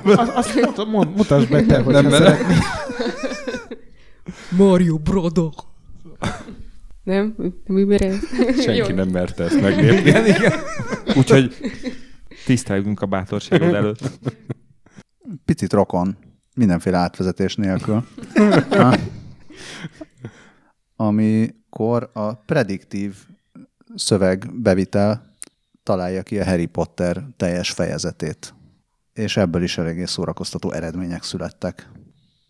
Azt, 0.18 0.32
azt 0.32 0.56
mut, 0.56 0.88
mut, 0.92 1.16
mutasd 1.16 1.50
be 1.50 1.66
te, 1.66 1.82
hogy 1.82 1.94
Nem, 1.94 2.10
szeretnél. 2.10 2.58
Mario 4.58 4.98
Brodok. 4.98 5.66
Nem? 7.04 7.36
Mi 7.66 7.84
bere? 7.84 8.14
Senki 8.62 8.92
nem 8.92 9.10
merte 9.10 9.44
ezt 9.44 9.62
meglépni. 9.62 10.10
Igen, 10.10 10.26
igen. 10.26 10.54
Úgyhogy 11.16 11.56
tisztelgünk 12.46 13.02
a 13.02 13.06
bátorságod 13.06 13.74
előtt. 13.74 14.20
Picit 15.46 15.74
rokon, 15.74 16.18
mindenféle 16.56 16.98
átvezetés 16.98 17.56
nélkül. 17.56 18.08
Ha? 18.70 18.96
Amikor 20.96 22.10
a 22.14 22.34
prediktív 22.34 23.16
szövegbevitel 23.96 25.36
találja 25.84 26.24
ki 26.24 26.40
a 26.40 26.46
Harry 26.46 26.66
Potter 26.66 27.24
teljes 27.38 27.72
fejezetét. 27.72 28.54
És 29.14 29.38
ebből 29.38 29.64
is 29.64 29.78
eléggé 29.78 30.06
szórakoztató 30.06 30.72
eredmények 30.72 31.24
születtek. 31.24 31.90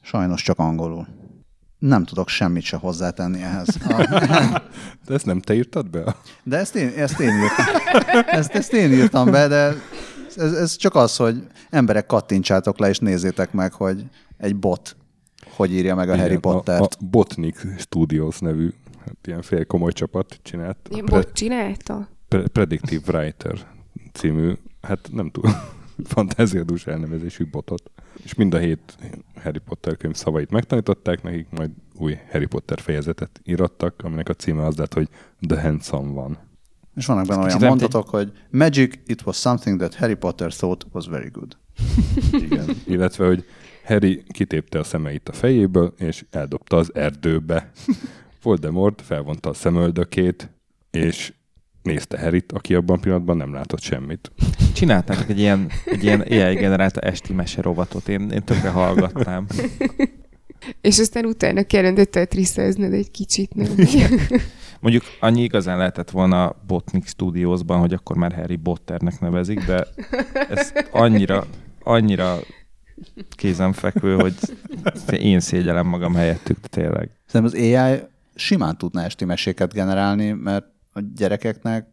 Sajnos 0.02 0.42
csak 0.42 0.60
angolul. 0.60 1.08
Nem 1.80 2.04
tudok 2.04 2.28
semmit 2.30 2.64
se 2.64 2.78
hozzátenni 2.78 3.42
ehhez. 3.42 3.68
A, 3.88 4.62
De 5.08 5.14
ezt 5.14 5.26
nem 5.26 5.40
te 5.40 5.54
írtad 5.54 5.90
be? 5.90 6.16
de 6.44 6.58
ezt 6.58 6.76
én, 6.76 6.92
ezt 6.96 7.20
én 7.20 7.30
írtam. 7.30 7.66
Ezt, 8.26 8.52
ezt 8.54 8.74
én 8.74 8.92
írtam 8.92 9.32
be, 9.32 9.48
de 9.48 9.74
ez, 10.36 10.54
ez 10.54 10.76
csak 10.76 10.96
az, 10.96 11.16
hogy 11.16 11.44
emberek 11.70 12.06
kattintsátok 12.06 12.80
le, 12.80 12.90
és 12.90 13.00
nézzétek 13.00 13.52
meg, 13.52 13.74
hogy 13.74 14.04
egy 14.38 14.56
bot 14.56 14.96
hogy 15.56 15.74
írja 15.74 15.96
meg 15.96 16.10
a 16.10 16.14
Igen, 16.14 16.26
Harry 16.26 16.38
Pottert. 16.38 16.82
A, 16.82 16.84
a 17.00 17.06
Botnik 17.06 17.68
Studios 17.78 18.40
nevű 18.40 18.74
hát 19.00 19.28
ilyen 19.28 19.42
fél 19.42 19.66
komoly 19.66 19.92
csapat 19.92 20.40
csinált. 20.42 20.78
Ilyen 20.90 21.06
Pre- 21.06 21.24
bot 21.24 21.34
csinálta? 21.34 22.10
Pre- 22.28 22.48
Predictive 22.48 23.18
Writer 23.18 23.68
című, 24.14 24.54
hát 24.82 25.10
nem 25.12 25.30
tudom, 25.30 25.52
fantáziadús 26.16 26.88
elnevezésű 26.88 27.45
botot. 27.45 27.91
És 28.24 28.34
mind 28.34 28.54
a 28.54 28.58
hét 28.58 28.98
Harry 29.43 29.60
Potter 29.60 29.98
könyv 29.98 30.16
szavait 30.16 30.52
megtanították 30.52 31.24
nekik, 31.24 31.48
majd 31.50 31.72
új 31.95 32.20
Harry 32.32 32.45
Potter 32.45 32.80
fejezetet 32.80 33.41
írattak, 33.43 34.04
aminek 34.04 34.30
a 34.30 34.34
címe 34.34 34.66
az 34.66 34.78
lett, 34.78 34.93
hogy 34.93 35.10
The 35.48 35.62
Handsome 35.62 36.22
One. 36.22 36.45
És 36.95 37.06
vannak 37.06 37.26
benne 37.26 37.43
olyan 37.43 37.60
mondatok, 37.60 38.10
hogy 38.10 38.32
Magic, 38.50 39.00
it 39.06 39.26
was 39.26 39.38
something 39.38 39.80
that 39.80 39.95
Harry 39.95 40.16
Potter 40.16 40.54
thought 40.54 40.86
was 40.91 41.08
very 41.08 41.30
good. 41.30 41.58
Igen. 42.45 42.70
Illetve, 42.95 43.26
hogy 43.26 43.45
Harry 43.84 44.24
kitépte 44.28 44.80
a 44.80 44.84
szemeit 44.84 45.30
a 45.30 45.34
fejéből, 45.34 45.93
és 45.98 46.26
eldobta 46.30 46.78
az 46.78 46.95
erdőbe. 46.95 47.72
Voldemort 48.41 49.02
felvonta 49.02 49.50
a 49.50 49.54
szemöldökét, 49.54 50.50
és 50.91 51.34
nézte 51.88 52.20
Harryt, 52.20 52.52
aki 52.52 52.74
abban 52.74 52.98
a 52.98 53.00
pillanatban 53.00 53.38
nem 53.38 53.54
látott 53.54 53.82
semmit. 53.82 54.32
Csinálták 54.74 55.30
egy 55.30 55.40
ilyen, 55.40 55.70
egy 55.86 56.04
ilyen 56.04 56.22
AI 56.22 56.56
generálta 56.56 57.00
esti 57.00 57.34
mese 57.34 57.62
rovatot. 57.62 58.08
Én, 58.08 58.30
én 58.30 58.44
tökre 58.44 58.70
hallgatnám. 58.70 59.48
És 60.82 61.00
aztán 61.00 61.26
utána 61.26 61.64
kellene 61.64 62.04
tetriszezned 62.04 62.94
egy 62.94 63.12
kicsit, 63.12 63.54
nem? 63.54 63.68
Mondjuk 64.80 65.04
annyi 65.20 65.44
igazán 65.44 65.78
lehetett 65.78 66.10
volna 66.10 66.56
Botnik 66.68 67.08
Studiosban, 67.08 67.80
hogy 67.80 67.94
akkor 67.94 68.16
már 68.16 68.34
Harry 68.34 68.56
Potternek 68.56 69.20
nevezik, 69.20 69.66
de 69.66 69.88
ez 70.50 70.74
annyira, 70.92 71.46
annyira 71.84 72.40
kézenfekvő, 73.30 74.16
hogy 74.16 74.34
én 75.20 75.40
szégyelem 75.40 75.88
magam 75.88 76.14
helyettük 76.14 76.60
tényleg. 76.60 77.10
Szerintem 77.26 77.60
az 77.60 77.68
AI 77.68 78.00
simán 78.36 78.78
tudna 78.78 79.04
esti 79.04 79.26
meséket 79.26 79.74
generálni, 79.74 80.32
mert 80.32 80.66
a 80.98 81.02
gyerekeknek 81.16 81.88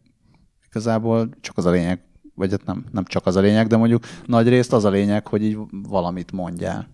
igazából 0.67 1.29
csak 1.41 1.57
az 1.57 1.65
a 1.65 1.69
lényeg, 1.69 1.99
vagy 2.35 2.51
hát 2.51 2.65
nem, 2.65 2.85
nem 2.91 3.05
csak 3.05 3.25
az 3.25 3.35
a 3.35 3.39
lényeg, 3.39 3.67
de 3.67 3.77
mondjuk 3.77 4.03
nagy 4.25 4.47
részt 4.47 4.73
az 4.73 4.85
a 4.85 4.89
lényeg, 4.89 5.27
hogy 5.27 5.43
így 5.43 5.57
valamit 5.71 6.31
mondjál. 6.31 6.87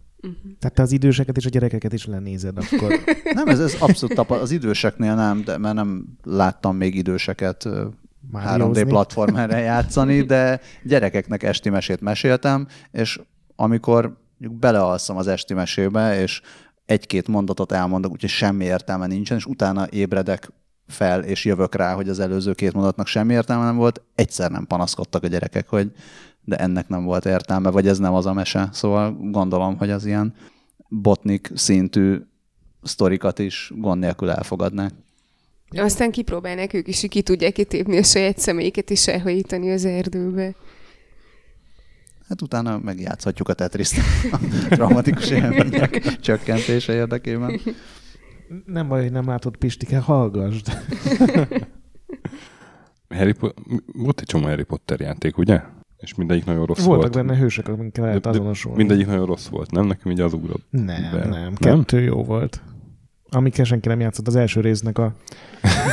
Tehát 0.59 0.75
te 0.75 0.81
az 0.81 0.91
időseket 0.91 1.37
és 1.37 1.45
a 1.45 1.49
gyerekeket 1.49 1.93
is 1.93 2.05
lenézed, 2.05 2.57
akkor 2.57 2.99
Nem, 3.33 3.47
ez, 3.47 3.59
ez 3.59 3.75
abszolút 3.79 4.15
tapa, 4.15 4.39
az 4.39 4.51
időseknél 4.51 5.15
nem, 5.15 5.43
de 5.43 5.57
mert 5.57 5.75
nem 5.75 6.05
láttam 6.23 6.75
még 6.75 6.95
időseket 6.95 7.65
ö, 7.65 7.87
3D 7.87 8.31
Máriózni. 8.31 8.83
platformerre 8.83 9.59
játszani, 9.71 10.21
de 10.21 10.59
gyerekeknek 10.83 11.43
esti 11.43 11.69
mesét 11.69 12.01
meséltem, 12.01 12.67
és 12.91 13.21
amikor 13.55 14.17
belealszom 14.37 15.17
az 15.17 15.27
esti 15.27 15.53
mesébe, 15.53 16.21
és 16.21 16.41
egy-két 16.85 17.27
mondatot 17.27 17.71
elmondok, 17.71 18.11
úgyhogy 18.11 18.29
semmi 18.29 18.65
értelme 18.65 19.07
nincsen, 19.07 19.37
és 19.37 19.45
utána 19.45 19.87
ébredek 19.89 20.51
fel, 20.91 21.23
és 21.23 21.45
jövök 21.45 21.75
rá, 21.75 21.93
hogy 21.93 22.09
az 22.09 22.19
előző 22.19 22.53
két 22.53 22.73
mondatnak 22.73 23.07
semmi 23.07 23.33
értelme 23.33 23.63
nem 23.63 23.75
volt, 23.75 24.01
egyszer 24.15 24.51
nem 24.51 24.67
panaszkodtak 24.67 25.23
a 25.23 25.27
gyerekek, 25.27 25.69
hogy 25.69 25.91
de 26.43 26.55
ennek 26.55 26.87
nem 26.87 27.03
volt 27.03 27.25
értelme, 27.25 27.69
vagy 27.69 27.87
ez 27.87 27.97
nem 27.97 28.13
az 28.13 28.25
a 28.25 28.33
mese. 28.33 28.69
Szóval 28.71 29.17
gondolom, 29.31 29.77
hogy 29.77 29.89
az 29.89 30.05
ilyen 30.05 30.33
botnik 30.87 31.51
szintű 31.55 32.17
sztorikat 32.83 33.39
is 33.39 33.71
gond 33.75 33.99
nélkül 33.99 34.29
elfogadnák. 34.29 34.91
Aztán 35.69 36.11
kipróbálnák 36.11 36.73
ők 36.73 36.87
is, 36.87 37.01
hogy 37.01 37.09
ki 37.09 37.21
tudják 37.21 37.53
kitépni 37.53 37.97
a 37.97 38.03
saját 38.03 38.39
személyeket 38.39 38.89
és 38.89 39.07
elhajítani 39.07 39.71
az 39.71 39.85
erdőbe. 39.85 40.55
Hát 42.27 42.41
utána 42.41 42.79
megjátszhatjuk 42.79 43.49
a 43.49 43.53
tetriszt 43.53 43.97
a 44.31 44.37
traumatikus 44.75 45.29
élmények 45.39 46.19
csökkentése 46.19 46.93
érdekében. 46.93 47.61
Nem 48.65 48.87
baj, 48.87 49.01
hogy 49.01 49.11
nem 49.11 49.27
látod 49.27 49.57
Pistike, 49.57 49.99
hallgasd. 49.99 50.67
Harry 53.09 53.33
po- 53.33 53.55
volt 53.93 54.19
egy 54.19 54.25
csomó 54.27 54.45
Harry 54.45 54.63
Potter 54.63 54.99
játék, 54.99 55.37
ugye? 55.37 55.61
És 55.97 56.15
mindegyik 56.15 56.45
nagyon 56.45 56.65
rossz 56.65 56.83
Voltak 56.85 57.13
volt. 57.13 57.25
benne 57.27 57.39
hősök, 57.39 57.67
amikkel 57.67 58.05
lehet 58.05 58.25
azonosulni. 58.25 58.77
Mindegyik 58.77 59.05
nagyon 59.05 59.25
rossz 59.25 59.47
volt, 59.47 59.71
nem? 59.71 59.85
Nekem 59.85 60.11
így 60.11 60.19
az 60.19 60.33
ugrott. 60.33 60.65
Nem, 60.69 61.11
be. 61.11 61.25
nem, 61.27 61.53
kettő 61.53 62.01
jó 62.01 62.23
volt. 62.23 62.61
Amikkel 63.29 63.65
senki 63.65 63.87
nem 63.87 63.99
játszott, 63.99 64.27
az 64.27 64.35
első 64.35 64.61
résznek 64.61 64.97
a 64.97 65.13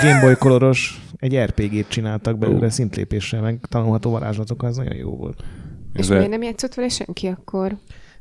Game 0.03 0.21
Boy 0.21 0.35
koloros 0.37 1.07
egy 1.17 1.39
RPG-t 1.39 1.89
csináltak 1.89 2.39
belőle 2.39 2.67
Ó. 2.67 2.69
szintlépéssel, 2.69 3.41
meg 3.41 3.61
tanulható 3.69 4.11
varázslatok, 4.11 4.63
az 4.63 4.77
nagyon 4.77 4.97
jó 4.97 5.17
volt. 5.17 5.45
És 5.93 6.01
Ez 6.01 6.09
miért 6.09 6.29
nem 6.29 6.43
játszott 6.43 6.75
vele 6.75 6.89
senki 6.89 7.27
akkor? 7.27 7.77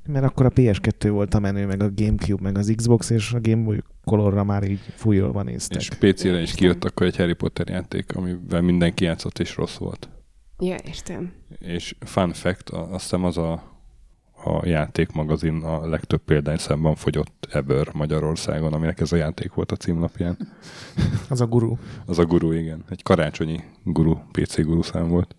Mert 0.08 0.26
akkor 0.26 0.45
a 0.45 0.49
PS2 0.49 1.08
volt 1.10 1.34
a 1.34 1.39
menő, 1.39 1.66
meg 1.66 1.82
a 1.82 1.89
Gamecube, 1.95 2.41
meg 2.41 2.58
az 2.58 2.74
Xbox, 2.76 3.10
és 3.10 3.34
a 3.34 3.39
Game 3.41 3.64
Boy 3.64 3.82
Colorra 4.03 4.43
már 4.43 4.64
így 4.64 4.80
fújolva 4.95 5.43
néztek. 5.43 5.80
és 5.80 5.89
PC-re 5.89 6.41
is 6.41 6.53
kijött 6.53 6.84
akkor 6.84 7.05
egy 7.05 7.16
Harry 7.16 7.34
Potter 7.34 7.68
játék, 7.68 8.16
amivel 8.16 8.62
mindenki 8.62 9.03
játszott 9.03 9.39
és 9.39 9.55
rossz 9.55 9.78
volt. 9.78 10.10
Ja, 10.60 10.76
értem. 10.86 11.34
És 11.60 11.95
fun 11.99 12.34
fact, 12.34 12.70
azt 12.70 13.01
hiszem 13.01 13.24
az 13.24 13.38
a, 13.38 13.51
a 14.43 14.68
játékmagazin 14.68 15.55
a 15.64 15.88
legtöbb 15.88 16.22
példányszámban 16.22 16.95
fogyott 16.95 17.47
ever 17.51 17.89
Magyarországon, 17.93 18.74
aminek 18.74 18.99
ez 18.99 19.12
a 19.12 19.16
játék 19.16 19.53
volt 19.53 19.72
a 19.72 19.76
címlapján. 19.76 20.38
Az 21.30 21.41
a 21.41 21.47
guru. 21.47 21.76
Az 22.05 22.20
a 22.20 22.26
guru, 22.26 22.51
igen. 22.51 22.84
Egy 22.89 23.03
karácsonyi 23.03 23.60
guru, 23.84 24.16
PC 24.32 24.62
guru 24.62 24.82
szám 24.82 25.08
volt. 25.08 25.36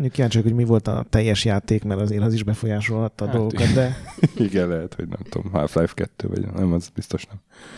Mondjuk 0.00 0.18
kíváncsi 0.20 0.40
vagyok, 0.40 0.52
hogy 0.52 0.66
mi 0.66 0.70
volt 0.70 0.88
a 0.88 1.06
teljes 1.10 1.44
játék, 1.44 1.84
mert 1.84 2.00
azért 2.00 2.22
az 2.22 2.34
is 2.34 2.42
befolyásolhatta 2.42 3.24
a 3.24 3.28
Hát 3.28 3.36
dolgokat, 3.36 3.72
de 3.72 3.96
Igen, 4.46 4.68
lehet, 4.68 4.94
hogy 4.94 5.08
nem 5.08 5.18
tudom, 5.30 5.52
Half-Life 5.52 5.94
2, 5.94 6.28
vagy 6.28 6.46
nem, 6.54 6.72
az 6.72 6.88
biztos 6.88 7.24
nem. 7.24 7.36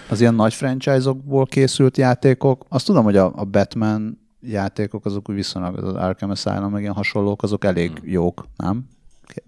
Az 0.09 0.21
ilyen 0.21 0.35
nagy 0.35 0.55
franchise-okból 0.55 1.47
készült 1.47 1.97
játékok, 1.97 2.65
azt 2.69 2.87
tudom, 2.87 3.05
hogy 3.05 3.17
a, 3.17 3.33
a 3.37 3.45
Batman 3.45 4.19
játékok, 4.41 5.05
azok 5.05 5.29
úgy 5.29 5.35
viszonylag, 5.35 5.85
az 5.85 5.95
Arkham 5.95 6.31
Asylum, 6.31 6.71
meg 6.71 6.81
ilyen 6.81 6.95
hasonlók, 6.95 7.43
azok 7.43 7.65
elég 7.65 8.01
jók, 8.05 8.47
nem? 8.57 8.89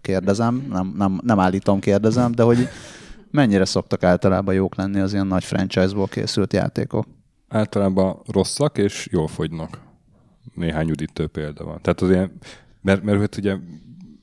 Kérdezem, 0.01 0.67
nem, 0.71 0.95
nem, 0.97 1.21
nem 1.23 1.41
állítom, 1.41 1.81
kérdezem, 1.81 2.33
de 2.33 2.43
hogy 2.43 2.69
mennyire 3.31 3.65
szoktak 3.65 4.03
általában 4.03 4.55
jók 4.55 4.75
lenni 4.75 5.01
az 5.01 5.13
ilyen 5.13 5.27
nagy 5.27 5.45
franchise-ból 5.45 6.07
készült 6.07 6.53
játékok? 6.53 7.07
Általában 7.49 8.17
rosszak 8.27 8.79
és 8.79 9.09
jól 9.11 9.29
fogynak. 9.29 9.81
Néhány 10.55 10.89
üdítő 10.89 11.27
példa 11.27 11.65
van. 11.65 11.79
Tehát 11.83 12.01
az 12.01 12.11
ilyen, 12.11 12.33
mert, 12.85 13.03
mert 13.03 13.19
hogy 13.19 13.29
ugye 13.39 13.57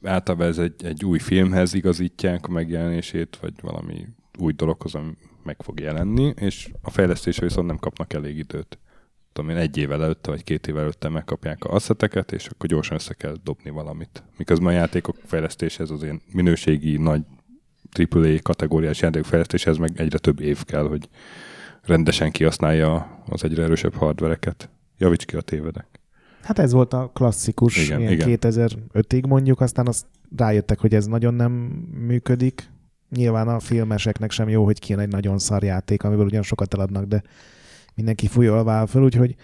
általában 0.04 0.48
ez 0.48 0.58
egy, 0.58 0.86
egy 0.86 1.06
új 1.06 1.20
filmhez 1.20 1.74
igazítják 1.74 2.48
a 2.48 2.52
megjelenését, 2.52 3.38
vagy 3.42 3.54
valami 3.62 4.08
új 4.40 4.54
dologhoz, 4.54 4.96
ami 4.96 5.12
meg 5.44 5.62
fog 5.62 5.80
jelenni, 5.80 6.34
és 6.36 6.72
a 6.82 6.90
fejlesztésre 6.90 7.46
viszont 7.46 7.68
nem 7.68 7.78
kapnak 7.78 8.14
elég 8.14 8.38
időt. 8.38 8.80
Tudom 9.34 9.50
én, 9.50 9.58
egy 9.58 9.78
évvel 9.78 10.04
előtte, 10.04 10.30
vagy 10.30 10.44
két 10.44 10.68
évvel 10.68 10.82
előtte 10.82 11.10
megkapják 11.10 11.64
a 11.64 11.74
asszeteket, 11.74 12.32
és 12.32 12.48
akkor 12.48 12.70
gyorsan 12.70 12.96
össze 12.96 13.14
kell 13.14 13.36
dobni 13.44 13.70
valamit. 13.70 14.24
Miközben 14.38 14.68
a 14.68 14.78
játékok 14.78 15.18
fejlesztéshez 15.26 15.90
az 15.90 16.04
ilyen 16.04 16.22
minőségi, 16.32 16.98
nagy 16.98 17.22
AAA 18.10 18.40
kategóriás 18.42 19.02
játékok 19.02 19.28
fejlesztéshez 19.28 19.78
meg 19.78 19.92
egyre 19.96 20.18
több 20.18 20.40
év 20.40 20.64
kell, 20.64 20.88
hogy 20.88 21.10
rendesen 21.82 22.32
kihasználja 22.32 23.24
az 23.26 23.44
egyre 23.44 23.64
erősebb 23.64 23.94
hardvereket. 23.94 24.70
Javíts 24.98 25.26
ki 25.26 25.36
a 25.36 25.42
tévedek. 25.42 25.91
Hát 26.44 26.60
ez 26.60 26.72
volt 26.72 26.94
a 26.94 27.12
klasszikus, 27.14 27.86
Igen, 27.86 28.00
igen, 28.00 28.14
ilyen 28.14 28.30
igen. 28.30 28.40
2005-ig 28.52 29.28
mondjuk, 29.28 29.62
aztán 29.62 29.88
azt 29.88 30.06
rájöttek, 30.38 30.80
hogy 30.80 30.94
ez 30.94 31.06
nagyon 31.06 31.34
nem 31.34 31.52
működik. 32.08 32.70
Nyilván 33.10 33.48
a 33.48 33.60
filmeseknek 33.60 34.32
sem 34.32 34.50
jó, 34.50 34.64
hogy 34.64 34.80
kijön 34.80 35.00
egy 35.00 35.12
nagyon 35.12 35.40
szar 35.40 35.64
játék, 35.64 36.04
amiből 36.04 36.26
ugyan 36.26 36.42
sokat 36.42 36.74
eladnak, 36.74 37.06
de 37.06 37.22
mindenki 37.96 38.28
fújolvál 38.28 38.86
föl, 38.86 39.04
úgyhogy 39.04 39.36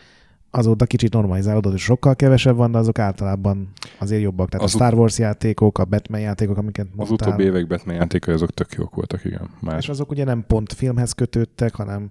azóta 0.52 0.86
kicsit 0.86 1.14
normalizálódott, 1.14 1.74
és 1.74 1.84
sokkal 1.84 2.16
kevesebb 2.16 2.56
van, 2.56 2.72
de 2.72 2.78
azok 2.78 3.00
általában 3.00 3.72
azért 4.00 4.22
jobbak. 4.22 4.50
Tehát 4.50 4.66
Az 4.66 4.74
a 4.74 4.78
Star 4.78 4.94
Wars 4.94 5.18
játékok, 5.18 5.78
a 5.78 5.86
Batman 5.86 6.20
játékok, 6.20 6.58
amiket 6.58 6.86
Az 6.86 7.08
mondtál, 7.08 7.28
utóbbi 7.28 7.44
évek 7.44 7.68
Batman 7.68 7.96
játékai 7.96 8.34
azok 8.34 8.52
tök 8.52 8.74
jók 8.74 8.96
voltak, 8.96 9.26
igen. 9.26 9.42
és 9.42 9.62
Más. 9.62 9.90
azok 9.90 10.12
ugye 10.12 10.24
nem 10.24 10.44
pont 10.48 10.74
filmhez 10.74 11.12
kötődtek, 11.12 11.76
hanem 11.76 12.10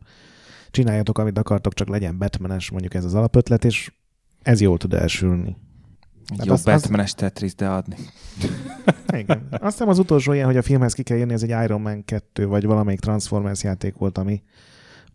csináljatok, 0.70 1.18
amit 1.18 1.38
akartok, 1.38 1.74
csak 1.74 1.88
legyen 1.88 2.18
Batmanes, 2.18 2.70
mondjuk 2.70 2.94
ez 2.94 3.04
az 3.04 3.14
alapötlet, 3.14 3.64
és 3.64 3.92
ez 4.46 4.60
jól 4.60 4.78
tud 4.78 4.94
elsülni. 4.94 5.56
Egy 6.28 6.36
Hát 6.38 6.46
jó 6.46 6.54
Batman-es 6.64 7.14
Tetris, 7.14 7.54
de 7.54 7.68
adni. 7.68 7.96
Igen. 9.18 9.48
Azt 9.50 9.72
hiszem 9.72 9.88
az 9.88 9.98
utolsó 9.98 10.32
ilyen, 10.32 10.46
hogy 10.46 10.56
a 10.56 10.62
filmhez 10.62 10.92
ki 10.92 11.02
kell 11.02 11.16
jönni, 11.16 11.32
ez 11.32 11.42
egy 11.42 11.64
Iron 11.64 11.80
Man 11.80 12.04
2, 12.04 12.46
vagy 12.46 12.64
valamelyik 12.64 13.00
Transformers 13.00 13.62
játék 13.62 13.94
volt, 13.96 14.18
ami 14.18 14.42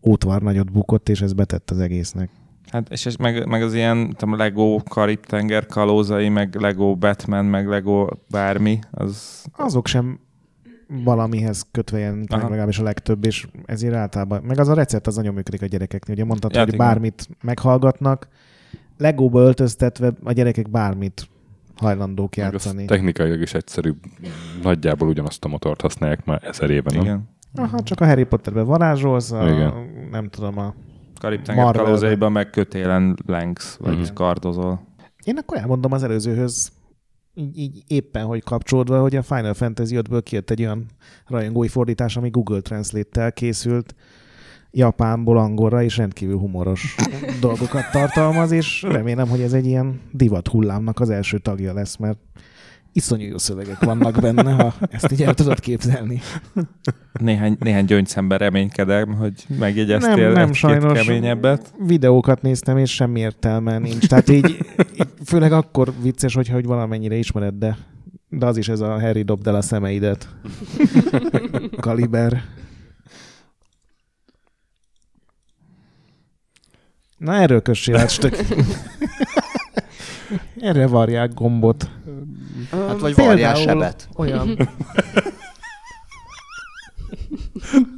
ótvar 0.06 0.42
nagyot 0.42 0.72
bukott, 0.72 1.08
és 1.08 1.20
ez 1.20 1.32
betett 1.32 1.70
az 1.70 1.78
egésznek. 1.78 2.30
Hát, 2.70 2.90
és 2.90 3.06
ez 3.06 3.14
meg, 3.14 3.46
meg 3.46 3.62
az 3.62 3.74
ilyen 3.74 4.10
tudom, 4.10 4.36
Lego 4.36 4.78
Karib-tenger 4.88 5.66
kalózai, 5.66 6.28
meg 6.28 6.54
Lego 6.54 6.96
Batman, 6.96 7.44
meg 7.44 7.68
Lego 7.68 8.06
bármi, 8.30 8.78
az 8.90 9.44
Azok 9.52 9.86
sem 9.86 10.20
valamihez 11.04 11.66
kötve 11.70 12.14
Aha. 12.28 12.48
legalábbis 12.48 12.78
a 12.78 12.82
legtöbb, 12.82 13.24
és 13.24 13.46
ezért 13.64 13.94
általában, 13.94 14.42
meg 14.42 14.58
az 14.58 14.68
a 14.68 14.74
recept 14.74 15.06
az 15.06 15.16
nagyon 15.16 15.34
működik 15.34 15.62
a 15.62 15.66
gyerekeknél. 15.66 16.16
Ugye 16.16 16.24
mondtad, 16.24 16.52
Ja, 16.52 16.58
hogy 16.58 16.74
igen. 16.74 16.86
bármit 16.86 17.28
meghallgatnak, 17.42 18.28
Legóba 18.98 19.40
öltöztetve 19.40 20.12
a 20.22 20.32
gyerekek 20.32 20.70
bármit 20.70 21.28
hajlandók 21.76 22.36
Meg 22.36 22.52
játszani. 22.52 22.84
technikailag 22.84 23.40
is 23.40 23.54
egyszerűbb. 23.54 23.96
Nagyjából 24.62 25.08
ugyanazt 25.08 25.44
a 25.44 25.48
motort 25.48 25.80
használják 25.80 26.24
már 26.24 26.44
ezer 26.44 26.70
éven. 26.70 26.94
nem? 26.94 27.02
igen. 27.02 27.28
Aha, 27.54 27.82
csak 27.82 28.00
a 28.00 28.06
Harry 28.06 28.24
Potterben 28.24 28.64
varázsolsz, 28.64 29.30
a, 29.32 29.48
Igen. 29.48 29.72
nem 30.10 30.28
tudom, 30.28 30.58
a 30.58 30.74
Karib-tenger 31.20 31.74
kalózaiban 31.76 32.32
meg 32.32 32.50
kötélen 32.50 33.16
lengsz, 33.26 33.76
vagy 33.76 33.98
Mhm. 33.98 34.14
kardozol. 34.14 34.86
Én 35.24 35.36
akkor 35.36 35.56
elmondom 35.58 35.92
az 35.92 36.02
előzőhöz, 36.02 36.72
így, 37.34 37.58
így 37.58 37.82
éppen, 37.86 38.24
hogy 38.24 38.42
kapcsolódva, 38.42 39.00
hogy 39.00 39.16
a 39.16 39.22
Final 39.22 39.54
Fantasy 39.54 39.96
5-ből 39.96 40.20
kijött 40.24 40.50
egy 40.50 40.60
olyan 40.60 40.86
rajongói 41.26 41.68
fordítás, 41.68 42.16
ami 42.16 42.28
Google 42.30 42.60
Translate-tel 42.60 43.32
készült, 43.32 43.94
Japánból 44.74 45.38
angolra, 45.38 45.82
és 45.82 45.96
rendkívül 45.96 46.38
humoros 46.38 46.96
dolgokat 47.40 47.90
tartalmaz, 47.90 48.50
és 48.50 48.82
remélem, 48.82 49.28
hogy 49.28 49.40
ez 49.40 49.52
egy 49.52 49.66
ilyen 49.66 50.00
divat 50.12 50.48
hullámnak 50.48 51.00
az 51.00 51.10
első 51.10 51.38
tagja 51.38 51.72
lesz, 51.72 51.96
mert 51.96 52.18
iszonyú 52.92 53.28
jó 53.28 53.38
szövegek 53.38 53.84
vannak 53.84 54.20
benne, 54.20 54.52
ha 54.52 54.74
ezt 54.90 55.12
így 55.12 55.22
el 55.22 55.34
tudod 55.34 55.60
képzelni. 55.60 56.20
Néhány, 57.12 57.56
néhány 57.60 57.84
gyöngyszemben 57.84 58.38
reménykedem, 58.38 59.14
hogy 59.14 59.44
megjegyeztél 59.58 60.14
Nem, 60.14 60.32
nem, 60.32 60.52
sajnos. 60.52 61.04
keményebbet. 61.04 61.74
Videókat 61.86 62.42
néztem, 62.42 62.76
és 62.76 62.94
semmi 62.94 63.20
értelme 63.20 63.78
nincs. 63.78 64.06
Tehát 64.06 64.28
így, 64.28 64.56
így 64.98 65.08
főleg 65.24 65.52
akkor 65.52 65.92
vicces, 66.02 66.34
hogyha 66.34 66.54
hogy 66.54 66.66
valamennyire 66.66 67.14
ismered, 67.14 67.54
de, 67.54 67.76
de 68.28 68.46
az 68.46 68.56
is 68.56 68.68
ez 68.68 68.80
a 68.80 69.00
Harry 69.00 69.22
dobd 69.22 69.46
el 69.46 69.54
a 69.54 69.62
szemeidet. 69.62 70.28
Kaliber. 71.80 72.42
Na 77.22 77.34
erről 77.34 77.62
kössél 77.62 77.96
át, 77.96 78.10
stök. 78.10 78.36
Erre 80.60 80.86
varják 80.86 81.34
gombot. 81.34 81.90
Hát 82.70 83.00
vagy 83.00 83.14
varjás 83.14 83.60
sebet. 83.60 84.08
Olyan. 84.16 84.68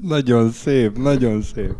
Nagyon 0.02 0.50
szép, 0.50 0.98
nagyon 0.98 1.42
szép. 1.42 1.72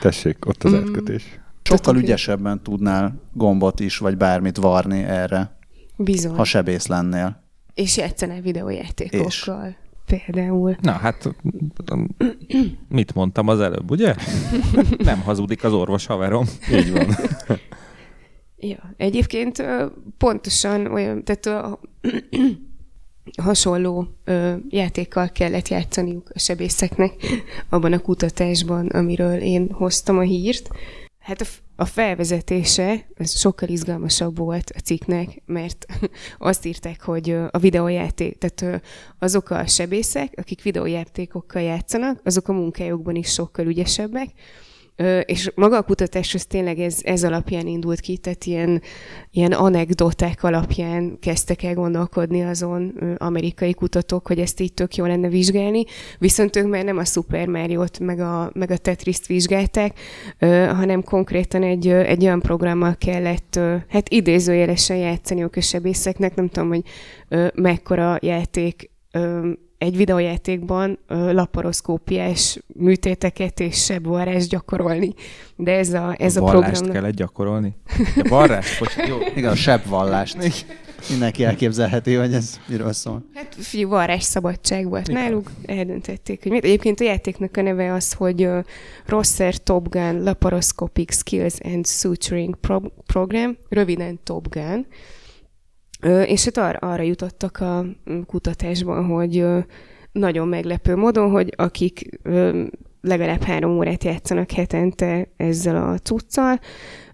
Tessék, 0.00 0.46
ott 0.46 0.64
az 0.64 0.74
átkötés. 0.74 1.38
Sokkal 1.62 1.96
ügyesebben 1.96 2.62
tudnál 2.62 3.20
gombot 3.32 3.80
is, 3.80 3.98
vagy 3.98 4.16
bármit 4.16 4.56
varni 4.56 5.02
erre, 5.02 5.56
Bizony. 5.96 6.34
ha 6.34 6.44
sebész 6.44 6.86
lennél. 6.86 7.42
És 7.74 7.96
játszanál 7.96 8.40
videójátékokkal. 8.40 9.76
Például. 10.08 10.76
Na 10.80 10.92
hát, 10.92 11.34
mit 12.88 13.14
mondtam 13.14 13.48
az 13.48 13.60
előbb, 13.60 13.90
ugye? 13.90 14.14
Nem 14.98 15.20
hazudik 15.20 15.64
az 15.64 15.72
orvos 15.72 16.06
haverom. 16.06 16.44
Így 16.72 16.92
van. 16.92 17.06
Ja, 18.56 18.94
egyébként 18.96 19.64
pontosan 20.18 20.86
olyan, 20.86 21.24
tehát 21.24 21.46
a, 21.46 21.80
hasonló 23.42 24.06
ö, 24.24 24.54
játékkal 24.68 25.28
kellett 25.28 25.68
játszaniuk 25.68 26.30
a 26.34 26.38
sebészeknek 26.38 27.12
abban 27.68 27.92
a 27.92 27.98
kutatásban, 27.98 28.86
amiről 28.86 29.40
én 29.40 29.70
hoztam 29.72 30.18
a 30.18 30.22
hírt. 30.22 30.68
Hát 31.18 31.40
a, 31.40 31.44
a 31.80 31.84
felvezetése 31.84 33.06
ez 33.14 33.38
sokkal 33.38 33.68
izgalmasabb 33.68 34.36
volt 34.36 34.70
a 34.76 34.80
cikknek, 34.80 35.42
mert 35.46 35.86
azt 36.38 36.64
írták, 36.64 37.02
hogy 37.02 37.30
a 37.50 37.58
videójáték, 37.58 38.38
tehát 38.38 38.82
azok 39.18 39.50
a 39.50 39.66
sebészek, 39.66 40.32
akik 40.36 40.62
videójátékokkal 40.62 41.62
játszanak, 41.62 42.20
azok 42.24 42.48
a 42.48 42.52
munkájukban 42.52 43.14
is 43.14 43.32
sokkal 43.32 43.66
ügyesebbek, 43.66 44.28
és 45.24 45.50
maga 45.54 45.76
a 45.76 45.82
kutatás 45.82 46.34
az 46.34 46.44
tényleg 46.44 46.78
ez, 46.78 46.98
ez 47.02 47.24
alapján 47.24 47.66
indult 47.66 48.00
ki, 48.00 48.16
tehát 48.16 48.44
ilyen, 48.44 48.82
ilyen 49.30 49.52
anekdoták 49.52 50.42
alapján 50.42 51.18
kezdtek 51.20 51.62
el 51.62 51.74
gondolkodni 51.74 52.42
azon 52.42 52.94
amerikai 53.16 53.74
kutatók, 53.74 54.26
hogy 54.26 54.38
ezt 54.38 54.60
így 54.60 54.74
tök 54.74 54.96
jó 54.96 55.06
lenne 55.06 55.28
vizsgálni, 55.28 55.84
viszont 56.18 56.56
ők 56.56 56.68
már 56.68 56.84
nem 56.84 56.98
a 56.98 57.04
Super 57.04 57.46
Mario-t 57.46 57.98
meg 57.98 58.20
a, 58.20 58.50
meg 58.54 58.70
a 58.70 58.76
Tetris-t 58.76 59.26
vizsgálták, 59.26 59.98
hanem 60.68 61.02
konkrétan 61.02 61.62
egy, 61.62 61.88
egy 61.88 62.22
olyan 62.22 62.40
programmal 62.40 62.94
kellett, 62.98 63.60
hát 63.88 64.08
idézőjelesen 64.08 64.96
játszani 64.96 65.42
a 65.42 65.60
sebészeknek, 65.60 66.34
nem 66.34 66.48
tudom, 66.48 66.68
hogy 66.68 66.82
mekkora 67.54 68.18
játék 68.20 68.90
egy 69.78 69.96
videójátékban 69.96 70.98
laparoszkópiás 71.08 72.58
műtéteket 72.66 73.60
és 73.60 73.84
sebvarrást 73.84 74.48
gyakorolni. 74.48 75.14
De 75.56 75.72
ez 75.72 75.92
a, 75.92 76.14
ez 76.18 76.36
a, 76.36 76.40
Vallást 76.40 76.70
program... 76.72 76.92
kellett 76.92 77.14
gyakorolni? 77.14 77.76
Ja, 78.16 78.22
varrás? 78.28 78.78
Bocs, 78.78 78.96
jó. 79.08 79.18
Igen, 79.34 79.50
a 79.50 79.54
sebb 79.54 79.86
vallást. 79.86 80.36
Mindenki 81.10 81.44
elképzelheti, 81.44 82.14
hogy 82.14 82.34
ez 82.34 82.60
miről 82.68 82.92
szól. 82.92 83.24
Hát 83.34 83.54
fiú, 83.58 83.88
varrás 83.88 84.22
szabadság 84.22 84.88
volt 84.88 85.08
Igen. 85.08 85.22
náluk, 85.22 85.50
eldöntették, 85.66 86.42
hogy 86.42 86.52
mit. 86.52 86.64
Egyébként 86.64 87.00
a 87.00 87.04
játéknak 87.04 87.56
a 87.56 87.62
neve 87.62 87.92
az, 87.92 88.12
hogy 88.12 88.44
uh, 88.44 88.64
Rosser 89.06 89.56
Top 89.56 89.88
Gun 89.88 90.22
Laparoscopic 90.22 91.14
Skills 91.14 91.54
and 91.60 91.86
Suturing 91.86 92.56
Pro- 92.56 92.92
Program, 93.06 93.56
röviden 93.68 94.18
Top 94.24 94.48
Gun. 94.48 94.86
És 96.24 96.44
hát 96.44 96.56
arra, 96.56 96.78
arra 96.92 97.02
jutottak 97.02 97.60
a 97.60 97.82
mm, 97.82 98.20
kutatásban, 98.26 99.04
hogy 99.04 99.46
nagyon 100.12 100.48
meglepő 100.48 100.96
módon, 100.96 101.30
hogy 101.30 101.52
akik 101.56 102.20
legalább 103.00 103.42
három 103.42 103.76
órát 103.76 104.04
játszanak 104.04 104.50
hetente 104.50 105.28
ezzel 105.36 105.76
a 105.76 105.98
cuccal, 105.98 106.60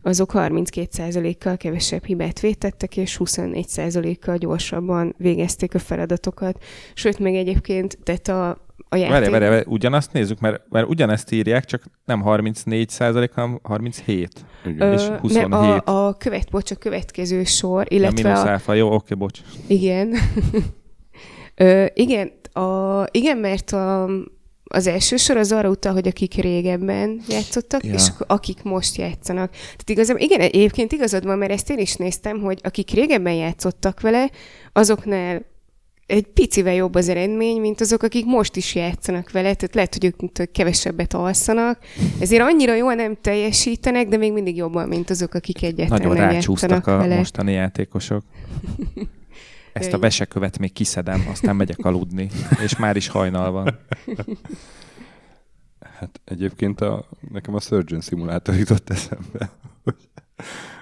azok 0.03 0.30
32%-kal 0.35 1.57
kevesebb 1.57 2.05
hibát 2.05 2.41
vétettek, 2.41 2.97
és 2.97 3.20
24%-kal 3.24 4.37
gyorsabban 4.37 5.14
végezték 5.18 5.74
a 5.74 5.78
feladatokat. 5.78 6.62
Sőt, 6.95 7.18
még 7.18 7.35
egyébként, 7.35 7.99
tehát 8.03 8.28
a, 8.28 8.66
a 8.89 8.97
játék... 8.97 9.11
Várj, 9.11 9.30
várj, 9.30 9.45
várj, 9.45 9.64
ugyanazt 9.66 10.12
nézzük, 10.12 10.41
mert, 10.41 10.62
mert 10.68 10.89
ugyanezt 10.89 11.32
írják, 11.32 11.64
csak 11.64 11.82
nem 12.05 12.20
34 12.20 12.89
százalék, 12.89 13.32
hanem 13.32 13.59
37. 13.62 14.45
Igen. 14.66 14.93
és 14.93 15.03
Ö, 15.03 15.16
27. 15.16 15.49
Nem, 15.49 15.53
a, 15.85 16.07
a, 16.07 16.14
követ, 16.16 16.51
bocs, 16.51 16.70
a 16.70 16.74
következő 16.74 17.45
sor, 17.45 17.87
Ja, 17.91 17.97
illetve 17.97 18.28
mínusz 18.28 18.45
a, 18.45 18.51
alfa, 18.51 18.72
jó, 18.74 18.93
oké, 18.95 19.14
bocs. 19.14 19.39
Igen. 19.66 20.14
Ö, 21.55 21.87
igen, 21.95 22.32
a, 22.53 23.05
igen, 23.11 23.37
mert 23.37 23.72
a, 23.72 24.09
az 24.64 24.87
első 24.87 25.16
sor 25.16 25.37
az 25.37 25.53
arra 25.53 25.68
utal, 25.68 25.93
hogy 25.93 26.09
akik 26.09 26.35
régebben 26.35 27.20
játszottak, 27.28 27.85
Ja. 27.85 27.89
ja. 27.89 27.95
és 27.95 28.09
akik 28.26 28.62
most 28.62 28.97
játszanak. 28.97 29.51
Tehát 29.51 29.91
igazából, 29.91 30.22
igen, 30.22 30.41
egyébként 30.41 30.93
igazad 30.93 31.24
van, 31.24 31.39
mert 31.39 31.53
ezt 31.53 31.70
én 31.70 31.78
is 31.78 31.95
néztem, 31.95 32.41
hogy 32.41 32.61
akik 32.62 32.91
régebben 32.91 33.35
játszottak 33.35 34.01
vele, 34.01 34.30
azoknál 34.72 35.43
egy 36.07 36.27
picivel 36.27 36.75
jobb 36.75 36.95
az 36.95 37.09
eredmény, 37.09 37.61
mint 37.61 37.81
azok, 37.81 38.03
akik 38.03 38.25
most 38.25 38.57
is 38.57 38.75
játszanak 38.75 39.31
vele, 39.31 39.55
tehát 39.55 39.75
lehet, 39.75 39.95
hogy 39.95 40.05
ők 40.05 40.51
kevesebbet 40.53 41.15
alszanak, 41.15 41.79
ezért 42.21 42.43
annyira 42.43 42.75
jól 42.75 42.95
nem 42.95 43.17
teljesítenek, 43.21 44.09
de 44.09 44.17
még 44.17 44.33
mindig 44.33 44.57
jobban, 44.57 44.89
mint 44.89 45.11
azok, 45.11 45.35
akik 45.35 45.63
egyáltalán 45.63 46.03
Nagyon 46.03 46.17
nem 46.23 46.31
rácsúsztak 46.31 46.87
a 46.87 46.97
vele. 46.97 47.17
mostani 47.17 47.53
játékosok. 47.53 48.23
Ezt 49.73 49.93
a 49.93 49.99
vesekövet 49.99 50.59
még 50.59 50.73
kiszedem, 50.73 51.27
aztán 51.31 51.57
megyek 51.57 51.79
aludni, 51.79 52.29
és 52.63 52.77
már 52.77 52.97
is 52.97 53.09
hajnal 53.09 53.51
van. 53.51 53.79
Hát 55.99 56.21
egyébként 56.25 56.81
a, 56.81 57.09
nekem 57.31 57.55
a 57.55 57.61
Surgeon 57.61 58.01
Simulator 58.01 58.55
jutott 58.55 58.91
eszembe. 58.91 59.51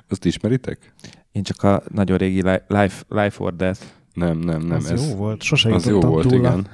Azt 0.09 0.25
ismeritek? 0.25 0.93
Én 1.33 1.43
csak 1.43 1.63
a 1.63 1.83
nagyon 1.89 2.17
régi 2.19 2.43
Li- 2.43 2.63
Life, 2.69 3.03
Life 3.09 3.45
or 3.45 3.57
Death. 3.57 3.81
Nem, 4.15 4.39
nem, 4.39 4.61
nem. 4.61 4.77
az 4.77 4.91
ez, 4.91 5.09
jó 5.09 5.15
volt, 5.17 5.43
sose 5.43 5.75
az 5.75 5.87
jó 5.87 6.01
volt, 6.01 6.29
túl 6.29 6.39
igen. 6.39 6.67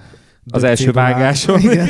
Az 0.50 0.62
első 0.62 0.92
vágáson. 0.92 1.60
Igen. 1.60 1.88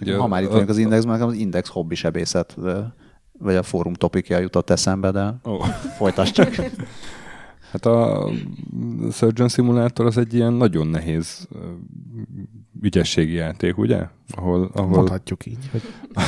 Ugye 0.00 0.16
ha 0.16 0.26
már 0.26 0.42
itt 0.42 0.48
vagyunk 0.48 0.68
az 0.68 0.78
Indexben, 0.78 1.12
nekem 1.12 1.28
az 1.28 1.34
Index 1.34 1.68
hobbi 1.68 1.94
sebészet, 1.94 2.56
vagy 3.38 3.54
a 3.54 3.62
fórum 3.62 3.94
topikja 3.94 4.38
jutott 4.38 4.70
eszembe, 4.70 5.10
de 5.10 5.34
Ó, 5.44 5.56
folytasd 5.96 6.34
csak. 6.34 6.54
hát 7.72 7.86
a 7.86 8.30
Surgeon 9.12 9.48
Simulator 9.48 10.06
az 10.06 10.18
egy 10.18 10.34
ilyen 10.34 10.52
nagyon 10.52 10.86
nehéz 10.86 11.48
ügyességi 12.80 13.32
játék, 13.32 13.78
ugye? 13.78 14.06
Ahol, 14.28 14.70
ahol, 14.74 14.88
Mondhatjuk 14.88 15.46
így, 15.46 15.68
hogy 15.70 15.82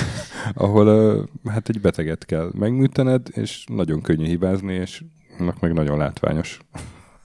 ahol 0.64 1.28
hát 1.44 1.68
egy 1.68 1.80
beteget 1.80 2.24
kell 2.24 2.50
megműtened, 2.54 3.28
és 3.30 3.64
nagyon 3.68 4.00
könnyű 4.00 4.24
hibázni, 4.24 4.72
és 4.72 5.04
meg 5.38 5.72
nagyon 5.72 5.98
látványos 5.98 6.58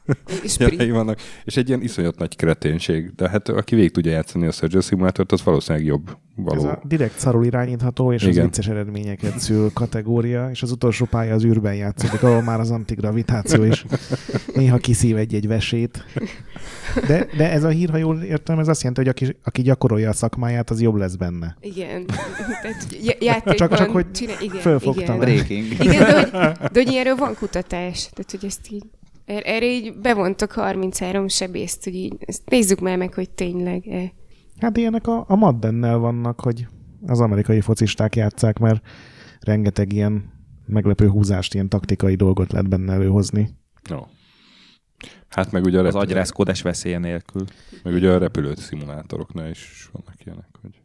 És 0.43 0.57
vannak. 0.91 1.19
És 1.43 1.57
egy 1.57 1.67
ilyen 1.67 1.81
iszonyat 1.81 2.17
nagy 2.17 2.35
kreténség. 2.35 3.15
De 3.15 3.29
hát 3.29 3.49
aki 3.49 3.75
végig 3.75 3.91
tudja 3.91 4.11
játszani 4.11 4.47
a 4.47 4.51
Surgeon 4.51 4.81
Simulátort, 4.81 5.31
az 5.31 5.43
valószínűleg 5.43 5.87
jobb. 5.87 6.17
Való. 6.35 6.57
ez 6.57 6.63
a 6.63 6.81
direkt 6.83 7.19
szarul 7.19 7.45
irányítható, 7.45 8.13
és 8.13 8.23
az 8.23 8.27
Igen. 8.29 8.43
vicces 8.43 8.67
eredményeket 8.67 9.39
szül 9.39 9.71
kategória, 9.73 10.49
és 10.49 10.61
az 10.61 10.71
utolsó 10.71 11.05
pálya 11.05 11.33
az 11.33 11.43
űrben 11.43 11.75
játszódik, 11.75 12.23
ahol 12.23 12.41
már 12.41 12.59
az 12.59 12.71
antigravitáció 12.71 13.63
is 13.63 13.85
néha 14.55 14.77
kiszív 14.77 15.17
egy-egy 15.17 15.47
vesét. 15.47 16.05
De, 17.07 17.27
de 17.37 17.51
ez 17.51 17.63
a 17.63 17.69
hír, 17.69 17.89
ha 17.89 17.97
jól 17.97 18.21
értem, 18.21 18.59
ez 18.59 18.67
azt 18.67 18.81
jelenti, 18.81 19.01
hogy 19.01 19.09
aki, 19.09 19.37
aki 19.43 19.61
gyakorolja 19.61 20.09
a 20.09 20.13
szakmáját, 20.13 20.69
az 20.69 20.81
jobb 20.81 20.95
lesz 20.95 21.15
benne. 21.15 21.57
Igen. 21.59 22.05
Tehát 22.61 22.87
játékban 23.19 23.55
Csak- 23.55 23.75
csak, 23.75 23.89
hogy 23.89 24.11
csinál, 24.11 24.41
igen, 24.41 24.59
fölfogtam. 24.61 25.21
Igen. 25.21 25.35
Breaking. 25.35 25.65
igen, 25.71 26.03
de 26.05 26.13
hogy, 26.13 26.31
de 26.73 26.83
hogy 26.83 26.91
ilyenről 26.91 27.15
van 27.15 27.35
kutatás. 27.35 28.09
Tehát, 28.09 28.31
hogy 28.31 28.45
ezt 28.45 28.71
így, 28.71 28.83
erre 29.39 29.65
így 29.65 29.97
bevontak 29.97 30.51
33 30.51 31.27
sebészt, 31.27 31.83
hogy 31.83 31.95
így, 31.95 32.15
ezt 32.19 32.49
nézzük 32.49 32.79
már 32.79 32.97
meg, 32.97 33.13
hogy 33.13 33.29
tényleg 33.29 33.87
-e. 33.87 34.11
Hát 34.59 34.77
ilyenek 34.77 35.07
a, 35.07 35.25
a 35.27 35.35
Maddennel 35.35 35.97
vannak, 35.97 36.39
hogy 36.39 36.67
az 37.05 37.19
amerikai 37.19 37.61
focisták 37.61 38.15
játszák, 38.15 38.59
mert 38.59 38.87
rengeteg 39.39 39.93
ilyen 39.93 40.31
meglepő 40.65 41.07
húzást, 41.07 41.53
ilyen 41.53 41.69
taktikai 41.69 42.15
dolgot 42.15 42.51
lehet 42.51 42.69
benne 42.69 42.93
előhozni. 42.93 43.49
No. 43.89 43.99
Hát 45.27 45.51
meg 45.51 45.63
ugye 45.63 45.77
a, 45.77 45.79
Az 45.79 45.85
repülő, 45.85 46.03
agyrázkódás 46.03 46.61
veszélye 46.61 46.97
nélkül. 46.97 47.45
meg 47.83 47.93
ugye 47.93 48.11
a 48.11 48.17
repülő 48.17 48.55
szimulátoroknál 48.55 49.49
is 49.49 49.89
vannak 49.91 50.25
ilyenek, 50.25 50.49
hogy 50.61 50.81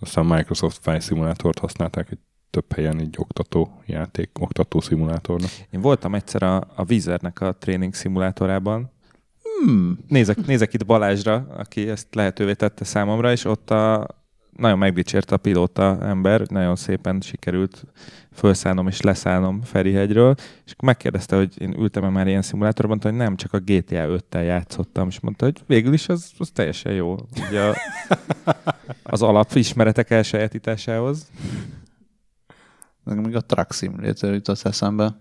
aztán 0.00 0.26
Microsoft 0.26 0.78
Flight 0.82 1.02
Simulátort 1.02 1.58
használták 1.58 2.10
egy 2.10 2.18
több 2.50 2.72
helyen 2.72 3.00
így 3.00 3.14
oktató 3.18 3.82
játék, 3.86 4.30
oktató 4.40 4.80
szimulátornak. 4.80 5.50
Én 5.70 5.80
voltam 5.80 6.14
egyszer 6.14 6.42
a, 6.42 6.56
a 6.56 6.84
Wizardnek 6.88 7.40
a 7.40 7.52
tréning 7.52 7.94
szimulátorában. 7.94 8.90
Hmm. 9.42 9.98
Nézek, 10.08 10.46
nézek 10.46 10.74
itt 10.74 10.86
Balázsra, 10.86 11.46
aki 11.56 11.88
ezt 11.88 12.14
lehetővé 12.14 12.52
tette 12.52 12.84
számomra, 12.84 13.32
és 13.32 13.44
ott 13.44 13.70
a, 13.70 14.06
nagyon 14.56 14.78
megdicsért 14.78 15.30
a 15.30 15.36
pilóta 15.36 15.98
ember, 16.00 16.40
nagyon 16.48 16.76
szépen 16.76 17.20
sikerült 17.20 17.84
felszállnom 18.32 18.88
és 18.88 19.00
leszállnom 19.00 19.62
Ferihegyről, 19.62 20.34
és 20.38 20.72
akkor 20.72 20.88
megkérdezte, 20.88 21.36
hogy 21.36 21.60
én 21.60 21.74
ültem-e 21.78 22.08
már 22.08 22.26
ilyen 22.26 22.42
szimulátorban, 22.42 22.88
mondta, 22.88 23.08
hogy 23.08 23.18
nem, 23.18 23.36
csak 23.36 23.52
a 23.52 23.58
GTA 23.58 24.20
5-tel 24.30 24.44
játszottam, 24.44 25.08
és 25.08 25.20
mondta, 25.20 25.44
hogy 25.44 25.60
végül 25.66 25.92
is 25.92 26.08
az, 26.08 26.30
az 26.38 26.50
teljesen 26.50 26.92
jó. 26.92 27.16
Ugye 27.48 27.60
a, 27.60 27.74
az 29.02 29.22
alapismeretek 29.22 30.10
elsajátításához. 30.10 31.30
Nekem 33.08 33.22
még 33.24 33.36
a 33.36 33.40
Truck 33.40 33.72
Simulator 33.72 34.32
jutott 34.32 34.60
eszembe. 34.62 35.20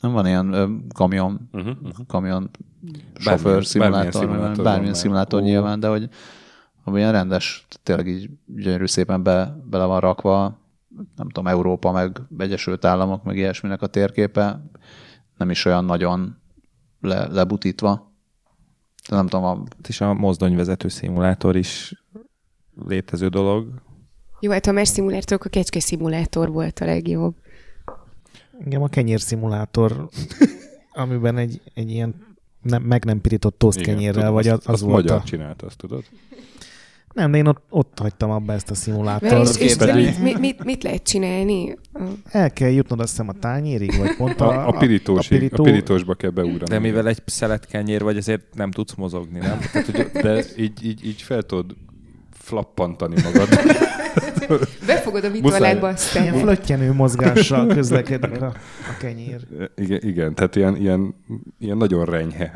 Nem 0.00 0.12
van 0.12 0.26
ilyen 0.26 0.52
ö, 0.52 0.66
kamion, 0.94 1.48
Uh-huh, 1.52 1.76
uh-huh. 1.82 2.06
kamion 2.06 2.50
Bármilyen- 2.80 3.38
sofőr 3.38 3.64
szimulátor, 3.64 4.26
bármilyen 4.26 4.38
bármilyen, 4.40 4.52
szimulátor 4.54 4.64
bármilyen 4.64 4.80
van 4.80 4.84
már. 4.84 4.94
szimulátor 4.96 5.42
nyilván, 5.42 5.80
de 5.80 5.88
hogy 5.88 6.08
ami 6.84 6.98
ilyen 6.98 7.12
rendes, 7.12 7.66
tényleg 7.82 8.06
így 8.08 8.30
gyönyörű 8.46 8.86
szépen 8.86 9.22
be, 9.22 9.56
bele 9.70 9.84
van 9.84 10.00
rakva, 10.00 10.58
nem 11.16 11.28
tudom, 11.28 11.46
Európa, 11.46 11.92
meg 11.92 12.20
Egyesült 12.38 12.84
Államok, 12.84 13.22
meg 13.24 13.36
ilyesminek 13.36 13.82
a 13.82 13.86
térképe, 13.86 14.60
nem 15.36 15.50
is 15.50 15.64
olyan 15.64 15.84
nagyon 15.84 16.36
le, 17.00 17.26
lebutítva. 17.26 18.12
De 19.08 19.16
nem 19.16 19.26
tudom, 19.26 19.44
a, 19.44 19.62
És 19.88 20.00
a 20.00 20.14
mozdonyvezető 20.14 20.88
szimulátor 20.88 21.56
is 21.56 22.02
létező 22.86 23.28
dolog. 23.28 23.68
Jó, 24.40 24.50
hát 24.50 24.66
ha 24.66 24.72
más 24.72 24.88
szimulátorok, 24.88 25.44
a 25.44 25.48
kecske 25.48 25.80
szimulátor 25.80 26.50
volt 26.50 26.78
a 26.78 26.84
legjobb. 26.84 27.34
Engem 28.64 28.82
a 28.82 28.88
kenyérszimulátor, 28.88 30.08
amiben 30.92 31.36
egy, 31.36 31.60
egy 31.74 31.90
ilyen 31.90 32.14
nem, 32.62 32.82
meg 32.82 33.04
nem 33.04 33.20
pirított 33.20 33.58
toszt 33.58 33.78
Igen, 33.78 33.94
kenyérrel, 33.94 34.20
tudom, 34.20 34.34
vagy 34.34 34.48
az, 34.48 34.58
az 34.64 34.72
azt 34.72 34.82
volt 34.82 34.94
magyar 34.94 35.16
a... 35.16 35.22
csinálta, 35.22 35.66
azt 35.66 35.76
tudod? 35.76 36.04
Nem, 37.12 37.30
de 37.30 37.38
én 37.38 37.46
ott, 37.46 37.62
ott 37.70 37.98
hagytam 37.98 38.30
abba 38.30 38.52
ezt 38.52 38.70
a 38.70 38.74
szimulátort. 38.74 39.58
és, 39.58 39.76
és 39.78 39.92
mit, 39.92 40.18
mit, 40.22 40.38
mit, 40.38 40.64
mit 40.64 40.82
lehet 40.82 41.02
csinálni? 41.02 41.78
El 42.24 42.52
kell 42.52 42.70
jutnod 42.70 43.00
azt 43.00 43.10
hiszem 43.10 43.28
a 43.28 43.32
tányérig, 43.32 43.98
vagy 43.98 44.16
pont 44.16 44.40
a, 44.40 44.48
A, 44.48 44.68
a, 44.68 44.78
pirítós, 44.78 45.26
a, 45.26 45.28
pirító- 45.28 45.62
pirítósba 45.64 46.14
kell 46.14 46.30
beugrani. 46.30 46.70
De 46.70 46.78
mivel 46.78 47.08
egy 47.08 47.22
szeletkenyér 47.24 48.02
vagy, 48.02 48.16
ezért 48.16 48.54
nem 48.54 48.70
tudsz 48.70 48.94
mozogni, 48.94 49.38
nem? 49.38 49.58
Tehát, 49.72 49.86
hogy 49.90 50.10
De 50.22 50.44
így, 50.56 50.86
így, 50.86 51.06
így 51.06 51.22
fel 51.22 51.42
tudod 51.42 51.76
flappantani 52.32 53.22
magad. 53.22 53.48
Befogod 54.86 55.24
a 55.24 55.30
vitorlákba, 55.30 55.78
Ilyen 55.78 55.94
aztán... 55.94 56.34
flöttyenő 56.34 56.92
mozgással 56.92 57.66
közlekedik 57.66 58.40
a, 58.42 58.46
a 58.46 58.96
kenyér. 58.98 59.46
Igen, 59.76 60.00
igen 60.02 60.34
tehát 60.34 60.56
ilyen, 60.56 60.76
ilyen, 60.76 61.14
ilyen 61.58 61.76
nagyon 61.76 62.04
renyhe 62.04 62.50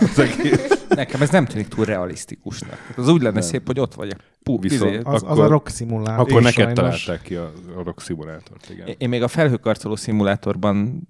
az 0.00 0.18
egész. 0.18 0.84
nekem 0.88 1.22
ez 1.22 1.30
nem 1.30 1.44
tűnik 1.44 1.68
túl 1.68 1.84
realisztikusnak. 1.84 2.70
Tehát 2.70 2.98
Az 2.98 3.08
úgy 3.08 3.22
lenne 3.22 3.38
Nem. 3.38 3.48
szép, 3.48 3.66
hogy 3.66 3.80
ott 3.80 3.94
vagy 3.94 4.08
a 4.08 4.16
pú, 4.42 4.60
Viszont- 4.60 4.90
izé, 4.90 5.00
Az, 5.04 5.14
az 5.14 5.22
Akkor- 5.22 5.44
a 5.44 5.48
rock 5.48 5.68
szimulátor. 5.68 6.18
Akkor 6.30 6.42
neked 6.42 6.54
sajnos. 6.76 7.04
találták 7.04 7.22
ki 7.26 7.34
a, 7.34 7.52
a 7.76 7.82
rock 7.82 8.00
szimulátort, 8.00 8.70
igen. 8.70 8.94
Én 8.98 9.08
még 9.08 9.22
a 9.22 9.28
felhőkarcoló 9.28 9.96
szimulátorban 9.96 11.08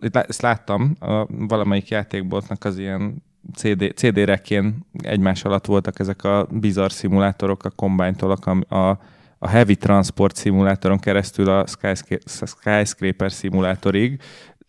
itt 0.00 0.14
lá- 0.14 0.28
ezt 0.28 0.42
láttam, 0.42 0.96
a 1.00 1.26
valamelyik 1.46 1.88
játékboltnak 1.88 2.64
az 2.64 2.78
ilyen 2.78 3.22
CD, 3.54 3.92
CD-rekjén 3.94 4.86
egymás 4.92 5.44
alatt 5.44 5.66
voltak 5.66 5.98
ezek 5.98 6.24
a 6.24 6.46
bizarr 6.50 6.90
szimulátorok, 6.90 7.64
a 7.64 7.70
Combine-tól 7.70 8.30
a, 8.30 8.74
a, 8.74 8.98
a 9.38 9.48
Heavy 9.48 9.76
Transport 9.76 10.36
szimulátoron 10.36 10.98
keresztül 10.98 11.48
a 11.48 11.66
Skyscra- 11.66 12.46
Skyscraper 12.46 13.32
szimulátorig. 13.32 14.20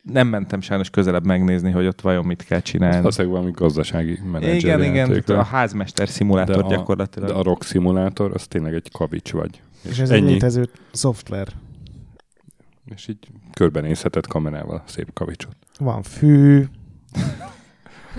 Nem 0.02 0.28
mentem 0.28 0.62
sajnos 0.62 0.90
közelebb 0.90 1.26
megnézni, 1.26 1.72
hogy 1.72 1.86
ott 1.86 2.02
vajon 2.02 2.26
mit 2.26 2.44
kell 2.44 2.60
csinálni. 2.60 3.08
Az 3.08 3.18
valami 3.18 3.52
gazdasági 3.52 4.20
menedzser 4.32 4.80
Igen, 4.80 4.84
igen, 4.84 5.38
a 5.38 5.44
házmester 5.44 6.10
szimulátor 6.10 6.64
a, 6.64 6.68
gyakorlatilag. 6.68 7.30
de 7.30 7.36
a 7.36 7.44
rock 7.44 7.64
szimulátor, 7.64 8.32
az 8.34 8.48
tényleg 8.48 8.74
egy 8.74 8.92
kavics 8.92 9.32
vagy. 9.32 9.62
És 9.90 10.00
ez 10.00 10.10
egy 10.10 10.24
létező 10.24 10.70
szoftver. 10.92 11.48
És 12.96 13.08
így 13.08 13.28
körbenézheted 13.54 14.28
kamerával 14.28 14.84
szép 14.86 15.14
kavicsot. 15.14 15.56
Van 15.80 16.04
fű, 16.04 16.66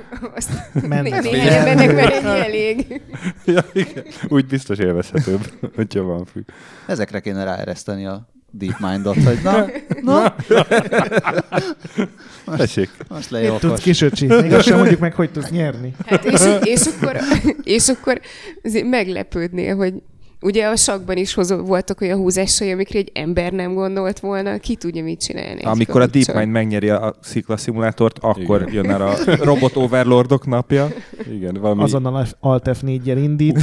Azt 0.37 0.51
mennek 0.89 1.23
né- 1.23 1.33
néhány 1.33 1.69
embernek 1.69 1.95
már 1.95 2.13
ennyi 2.13 2.41
elég. 2.41 3.03
ja, 3.55 3.65
igen. 3.73 4.05
Úgy 4.29 4.47
biztos 4.47 4.79
élvezhetőbb, 4.79 5.53
hogyha 5.77 6.03
van 6.03 6.25
fű. 6.25 6.41
ezekre 6.87 7.21
kéne 7.21 7.45
ráereszteni 7.45 8.07
a 8.07 8.29
DeepMind-ot, 8.51 9.23
hogy 9.23 9.39
na, 9.43 9.67
na, 10.01 10.35
Tessék. 12.57 12.91
most 13.09 13.31
Mit 13.31 13.59
tudsz 13.59 13.83
kisöcsi? 13.83 14.27
Még 14.27 14.53
azt 14.53 14.67
sem 14.67 14.79
mondjuk 14.79 15.01
meg, 15.01 15.15
hogy 15.15 15.31
tudsz 15.31 15.51
nyerni. 15.51 15.95
Hát 16.07 16.25
és, 16.25 16.41
és, 16.63 16.81
akkor, 16.87 17.17
és 17.63 17.89
akkor 17.89 18.21
meglepődnél, 18.85 19.77
hogy 19.77 19.95
ugye 20.47 20.67
a 20.67 20.77
sakban 20.77 21.17
is 21.17 21.35
hozó, 21.35 21.57
voltak 21.57 22.01
olyan 22.01 22.19
húzásai, 22.19 22.73
amikre 22.73 22.99
egy 22.99 23.11
ember 23.15 23.53
nem 23.53 23.75
gondolt 23.75 24.21
volna, 24.21 24.59
ki 24.59 24.77
tudja 24.77 25.03
mit 25.03 25.21
csinálni. 25.21 25.63
Amikor 25.63 26.01
a. 26.01 26.07
DeepMind 26.07 26.51
megnyeri 26.51 26.89
a 26.89 27.15
szikla 27.21 27.57
szimulátort, 27.57 28.19
akkor 28.19 28.61
Igen. 28.61 28.75
jön 28.75 28.91
el 28.91 29.03
a 29.03 29.15
robot 29.45 29.77
overlordok 29.77 30.47
napja. 30.47 30.89
Igen, 31.31 31.55
valami 31.61 31.83
Azonnal 31.83 32.27
Alt 32.41 32.69
F4-jel 32.73 33.19
indít. 33.23 33.61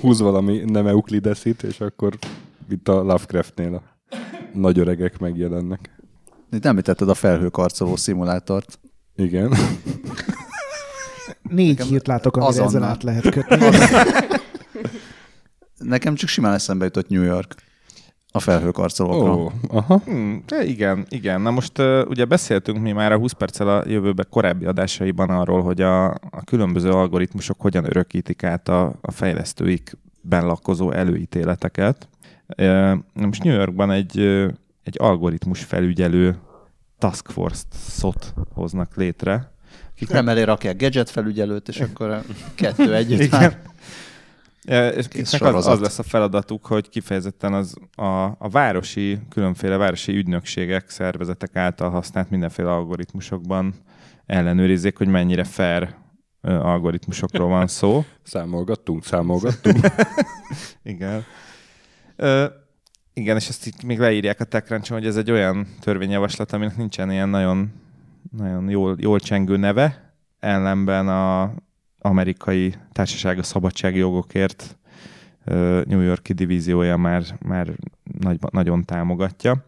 húz 0.00 0.20
valami 0.20 0.62
nem 0.66 0.86
euklideszit, 0.86 1.62
és 1.62 1.80
akkor 1.80 2.12
itt 2.70 2.88
a 2.88 3.02
Lovecraftnél 3.02 3.74
a 3.74 3.82
nagy 4.52 4.78
öregek 4.78 5.18
megjelennek. 5.18 5.90
Itt 6.52 6.64
említetted 6.64 7.08
a 7.08 7.14
felhőkarcoló 7.14 7.96
szimulátort. 7.96 8.78
Igen. 9.16 9.54
Négy 11.42 11.80
hírt 11.80 12.06
látok, 12.06 12.36
amire 12.36 12.50
azonnal. 12.50 12.68
ezen 12.68 12.82
át 12.82 13.02
lehet 13.02 13.30
kötni. 13.30 13.66
Nekem 15.84 16.14
csak 16.14 16.28
simán 16.28 16.54
eszembe 16.54 16.84
jutott 16.84 17.08
New 17.08 17.22
York 17.22 17.54
a 18.32 18.40
felhőkarcolókról. 18.40 19.52
Ó, 19.70 19.76
aha. 19.76 19.98
Hmm, 20.04 20.42
de 20.46 20.64
igen, 20.64 21.06
igen. 21.08 21.40
Na 21.40 21.50
most 21.50 21.78
uh, 21.78 22.02
ugye 22.08 22.24
beszéltünk 22.24 22.80
mi 22.80 22.92
már 22.92 23.12
a 23.12 23.18
20 23.18 23.32
perccel 23.32 23.68
a 23.68 23.84
jövőbe 23.86 24.22
korábbi 24.22 24.64
adásaiban 24.64 25.30
arról, 25.30 25.62
hogy 25.62 25.80
a, 25.80 26.10
a 26.10 26.44
különböző 26.44 26.90
algoritmusok 26.90 27.60
hogyan 27.60 27.84
örökítik 27.84 28.42
át 28.42 28.68
a, 28.68 28.92
a 29.00 29.10
fejlesztőikben 29.10 30.46
lakozó 30.46 30.90
előítéleteket. 30.90 32.08
Uh, 32.46 32.66
na 33.14 33.26
most 33.26 33.42
New 33.42 33.54
Yorkban 33.54 33.90
egy, 33.90 34.18
uh, 34.18 34.52
egy 34.82 34.96
algoritmus 34.98 35.64
felügyelő 35.64 36.38
task 36.98 37.30
force-ot 37.30 38.34
hoznak 38.54 38.96
létre. 38.96 39.52
Akik 39.94 40.10
Remelé 40.10 40.42
rakják 40.42 40.76
gadget 40.76 41.10
felügyelőt, 41.10 41.68
és 41.68 41.80
akkor 41.80 42.10
a 42.10 42.22
kettő 42.54 42.94
együtt 42.94 43.20
Igen. 43.20 43.40
már. 43.40 43.62
És 44.70 45.08
Kész 45.08 45.32
akiknek 45.32 45.54
az, 45.54 45.66
az 45.66 45.80
lesz 45.80 45.98
a 45.98 46.02
feladatuk, 46.02 46.66
hogy 46.66 46.88
kifejezetten 46.88 47.52
az 47.52 47.76
a, 47.94 48.24
a 48.24 48.48
városi, 48.50 49.18
különféle 49.28 49.76
városi 49.76 50.16
ügynökségek, 50.16 50.90
szervezetek 50.90 51.56
által 51.56 51.90
használt 51.90 52.30
mindenféle 52.30 52.72
algoritmusokban 52.72 53.74
ellenőrizzék, 54.26 54.96
hogy 54.96 55.08
mennyire 55.08 55.44
fair 55.44 55.94
algoritmusokról 56.40 57.48
van 57.48 57.66
szó. 57.66 58.04
Számolgattunk, 58.22 59.04
számolgattunk. 59.04 59.78
Igen. 60.82 61.24
Ö, 62.16 62.44
igen, 63.12 63.36
és 63.36 63.48
ezt 63.48 63.66
itt 63.66 63.82
még 63.82 63.98
leírják 63.98 64.40
a 64.40 64.44
techcrunch 64.44 64.90
hogy 64.90 65.06
ez 65.06 65.16
egy 65.16 65.30
olyan 65.30 65.66
törvényjavaslat, 65.80 66.52
aminek 66.52 66.76
nincsen 66.76 67.10
ilyen 67.10 67.28
nagyon, 67.28 67.72
nagyon 68.36 68.68
jól, 68.68 68.96
jól 68.98 69.20
csengő 69.20 69.56
neve, 69.56 70.14
ellenben 70.38 71.08
a 71.08 71.52
amerikai 72.00 72.74
társaság 72.92 73.38
a 73.38 73.42
szabadsági 73.42 73.98
jogokért 73.98 74.78
ö, 75.44 75.82
New 75.86 76.00
Yorki 76.00 76.32
divíziója 76.32 76.96
már, 76.96 77.22
már 77.46 77.72
nagy, 78.18 78.38
nagyon 78.50 78.84
támogatja. 78.84 79.64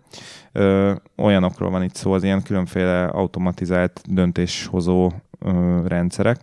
Olyanokról 1.17 1.71
van 1.71 1.83
itt 1.83 1.95
szó, 1.95 2.13
az 2.13 2.23
ilyen 2.23 2.43
különféle 2.43 3.05
automatizált 3.05 4.03
döntéshozó 4.09 5.13
rendszerek, 5.85 6.39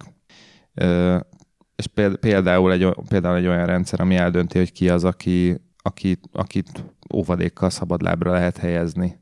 és 1.76 1.88
péld- 1.94 2.18
például 2.18 2.72
egy, 2.72 2.96
például 3.10 3.36
egy 3.36 3.48
olyan 3.48 3.66
rendszer, 3.66 4.02
ami 4.02 4.16
eldönti, 4.16 4.58
hogy 4.58 4.72
ki 4.72 4.90
az, 4.90 5.04
aki, 5.04 5.62
aki, 5.78 6.20
akit 6.32 6.84
óvadékkal 7.14 7.70
szabadlábra 7.70 8.32
lehet 8.32 8.58
helyezni. 8.58 9.20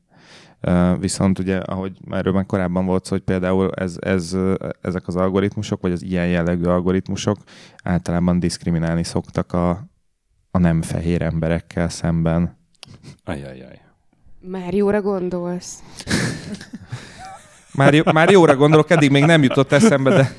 Viszont 0.99 1.39
ugye, 1.39 1.57
ahogy 1.57 1.97
erről 2.09 2.33
már 2.33 2.45
korábban 2.45 2.85
volt 2.85 3.05
szó, 3.05 3.11
hogy 3.11 3.23
például 3.23 3.71
ez, 3.73 3.95
ez, 3.99 4.37
ezek 4.81 5.07
az 5.07 5.15
algoritmusok, 5.15 5.81
vagy 5.81 5.91
az 5.91 6.03
ilyen 6.03 6.27
jellegű 6.27 6.63
algoritmusok 6.63 7.37
általában 7.83 8.39
diszkriminálni 8.39 9.03
szoktak 9.03 9.53
a, 9.53 9.69
a 10.51 10.57
nem 10.57 10.81
fehér 10.81 11.21
emberekkel 11.21 11.89
szemben. 11.89 12.57
Ajajaj. 13.23 13.81
Már 14.39 14.73
jóra 14.73 15.01
gondolsz. 15.01 15.83
Már, 17.73 17.93
jó, 17.93 18.03
már 18.13 18.29
jóra 18.29 18.55
gondolok, 18.55 18.89
eddig 18.89 19.11
még 19.11 19.25
nem 19.25 19.43
jutott 19.43 19.71
eszembe, 19.71 20.09
de 20.09 20.31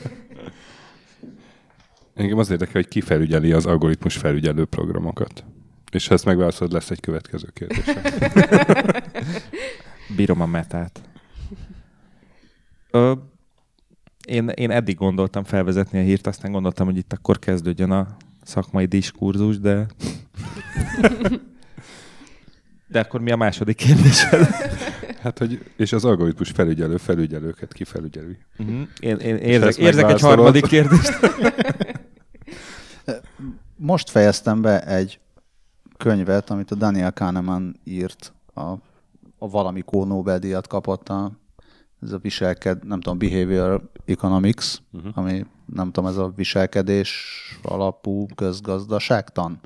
Engem 2.18 2.38
az 2.38 2.50
érdekel, 2.50 2.72
hogy 2.74 2.88
ki 2.88 3.00
felügyeli 3.00 3.52
az 3.52 3.66
algoritmus 3.66 4.16
felügyelő 4.16 4.64
programokat. 4.64 5.44
És 5.90 6.08
ha 6.08 6.14
ezt 6.14 6.24
megválaszolod, 6.24 6.72
lesz 6.72 6.90
egy 6.90 7.00
következő 7.00 7.48
kérdés. 7.52 7.84
bírom 10.16 10.40
a 10.40 10.46
metát. 10.46 11.00
Ö, 12.90 13.12
én, 14.26 14.48
én 14.48 14.70
eddig 14.70 14.96
gondoltam 14.96 15.44
felvezetni 15.44 15.98
a 15.98 16.02
hírt, 16.02 16.26
aztán 16.26 16.52
gondoltam, 16.52 16.86
hogy 16.86 16.96
itt 16.96 17.12
akkor 17.12 17.38
kezdődjön 17.38 17.90
a 17.90 18.16
szakmai 18.42 18.86
diskurzus, 18.86 19.58
de... 19.58 19.86
De 22.90 23.00
akkor 23.00 23.20
mi 23.20 23.30
a 23.30 23.36
második 23.36 23.76
kérdésed? 23.76 24.48
Hát, 25.18 25.38
hogy, 25.38 25.72
és 25.76 25.92
az 25.92 26.04
algoritmus 26.04 26.50
felügyelő 26.50 26.96
felügyelőket 26.96 27.72
ki 27.72 27.84
felügyeli. 27.84 28.38
Uh-huh. 28.58 28.80
Én, 29.00 29.16
én 29.16 29.36
érzek, 29.36 29.76
érzek 29.76 30.10
egy 30.10 30.20
harmadik 30.20 30.66
kérdést. 30.66 31.18
Most 33.76 34.10
fejeztem 34.10 34.60
be 34.60 34.86
egy 34.86 35.20
könyvet, 35.96 36.50
amit 36.50 36.70
a 36.70 36.74
Daniel 36.74 37.12
Kahneman 37.12 37.80
írt, 37.84 38.32
a 38.54 38.74
valamikor 39.46 40.06
Nobel-díjat 40.06 40.66
kapott, 40.66 41.08
a, 41.08 41.32
ez 42.00 42.12
a 42.12 42.18
viselked, 42.18 42.86
nem 42.86 43.00
tudom, 43.00 43.18
Behavior 43.18 43.90
Economics, 44.04 44.76
uh-huh. 44.92 45.12
ami 45.14 45.46
nem 45.66 45.92
tudom, 45.92 46.10
ez 46.10 46.16
a 46.16 46.32
viselkedés 46.36 47.32
alapú 47.62 48.26
közgazdaságtan 48.34 49.60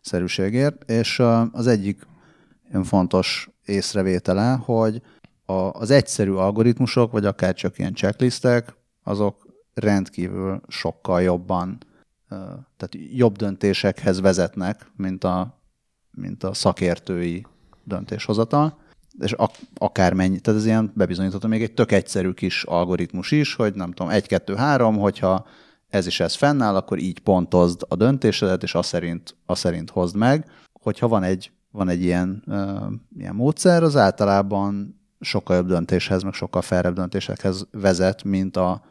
szerűségért, 0.00 0.90
és 0.90 1.22
az 1.52 1.66
egyik 1.66 2.06
ilyen 2.70 2.84
fontos 2.84 3.50
észrevétele, 3.64 4.52
hogy 4.64 5.02
a, 5.44 5.52
az 5.52 5.90
egyszerű 5.90 6.32
algoritmusok, 6.32 7.12
vagy 7.12 7.24
akár 7.24 7.54
csak 7.54 7.78
ilyen 7.78 7.94
checklistek, 7.94 8.76
azok 9.02 9.46
rendkívül 9.74 10.60
sokkal 10.68 11.22
jobban, 11.22 11.78
tehát 12.76 12.96
jobb 13.12 13.36
döntésekhez 13.36 14.20
vezetnek, 14.20 14.90
mint 14.96 15.24
a, 15.24 15.60
mint 16.10 16.44
a 16.44 16.54
szakértői 16.54 17.46
döntéshozatal, 17.84 18.78
és 19.20 19.32
ak- 19.32 19.68
akármennyi, 19.74 20.40
tehát 20.40 20.60
ez 20.60 20.66
ilyen 20.66 20.92
bebizonyítható 20.94 21.48
még 21.48 21.62
egy 21.62 21.74
tök 21.74 21.92
egyszerű 21.92 22.30
kis 22.30 22.64
algoritmus 22.64 23.30
is, 23.30 23.54
hogy 23.54 23.74
nem 23.74 23.92
tudom, 23.92 24.12
egy, 24.12 24.26
kettő, 24.26 24.54
három, 24.54 24.98
hogyha 24.98 25.46
ez 25.88 26.06
is 26.06 26.20
ez 26.20 26.34
fennáll, 26.34 26.76
akkor 26.76 26.98
így 26.98 27.18
pontozd 27.18 27.82
a 27.88 27.96
döntésedet, 27.96 28.62
és 28.62 28.74
azt 28.74 28.88
szerint, 28.88 29.36
azt 29.46 29.60
szerint 29.60 29.90
hozd 29.90 30.16
meg. 30.16 30.50
Hogyha 30.72 31.08
van 31.08 31.22
egy, 31.22 31.50
van 31.70 31.88
egy 31.88 32.02
ilyen, 32.02 32.42
uh, 32.46 32.92
ilyen 33.16 33.34
módszer, 33.34 33.82
az 33.82 33.96
általában 33.96 35.00
sokkal 35.20 35.56
jobb 35.56 35.66
döntéshez, 35.66 36.22
meg 36.22 36.32
sokkal 36.32 36.62
felrebb 36.62 36.94
döntésekhez 36.94 37.66
vezet, 37.70 38.24
mint 38.24 38.56
a 38.56 38.82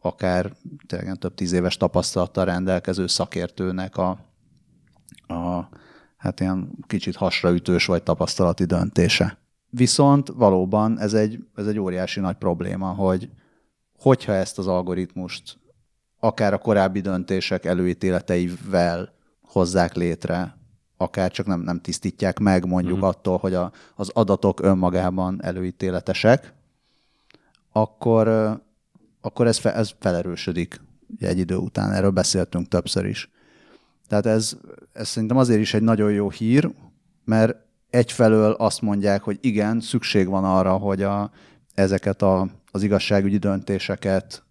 akár 0.00 0.52
tényleg 0.86 1.16
több 1.16 1.34
tíz 1.34 1.52
éves 1.52 1.76
tapasztalattal 1.76 2.44
rendelkező 2.44 3.06
szakértőnek 3.06 3.96
a, 3.96 4.08
a 5.26 5.68
hát 6.16 6.40
ilyen 6.40 6.70
kicsit 6.86 7.16
hasraütős 7.16 7.86
vagy 7.86 8.02
tapasztalati 8.02 8.64
döntése. 8.64 9.43
Viszont 9.76 10.28
valóban 10.28 10.98
ez 10.98 11.14
egy, 11.14 11.44
ez 11.54 11.66
egy 11.66 11.78
óriási 11.78 12.20
nagy 12.20 12.36
probléma, 12.36 12.88
hogy 12.88 13.30
hogyha 13.98 14.32
ezt 14.32 14.58
az 14.58 14.66
algoritmust 14.66 15.58
akár 16.18 16.52
a 16.52 16.58
korábbi 16.58 17.00
döntések 17.00 17.64
előítéleteivel 17.64 19.12
hozzák 19.42 19.94
létre, 19.94 20.56
akár 20.96 21.30
csak 21.30 21.46
nem, 21.46 21.60
nem 21.60 21.80
tisztítják 21.80 22.38
meg 22.38 22.66
mondjuk 22.66 22.98
mm. 22.98 23.02
attól, 23.02 23.38
hogy 23.38 23.54
a, 23.54 23.72
az 23.94 24.08
adatok 24.08 24.62
önmagában 24.62 25.44
előítéletesek, 25.44 26.52
akkor, 27.72 28.28
akkor 29.20 29.46
ez, 29.46 29.58
fe, 29.58 29.74
ez 29.74 29.94
felerősödik 29.98 30.80
egy 31.18 31.38
idő 31.38 31.56
után. 31.56 31.92
Erről 31.92 32.10
beszéltünk 32.10 32.68
többször 32.68 33.04
is. 33.04 33.30
Tehát 34.08 34.26
ez, 34.26 34.56
ez 34.92 35.08
szerintem 35.08 35.36
azért 35.38 35.60
is 35.60 35.74
egy 35.74 35.82
nagyon 35.82 36.12
jó 36.12 36.30
hír, 36.30 36.70
mert 37.24 37.56
egyfelől 37.94 38.52
azt 38.52 38.80
mondják, 38.80 39.22
hogy 39.22 39.38
igen, 39.40 39.80
szükség 39.80 40.28
van 40.28 40.44
arra, 40.44 40.72
hogy 40.72 41.02
a, 41.02 41.30
ezeket 41.74 42.22
a, 42.22 42.48
az 42.70 42.82
igazságügyi 42.82 43.38
döntéseket 43.38 44.42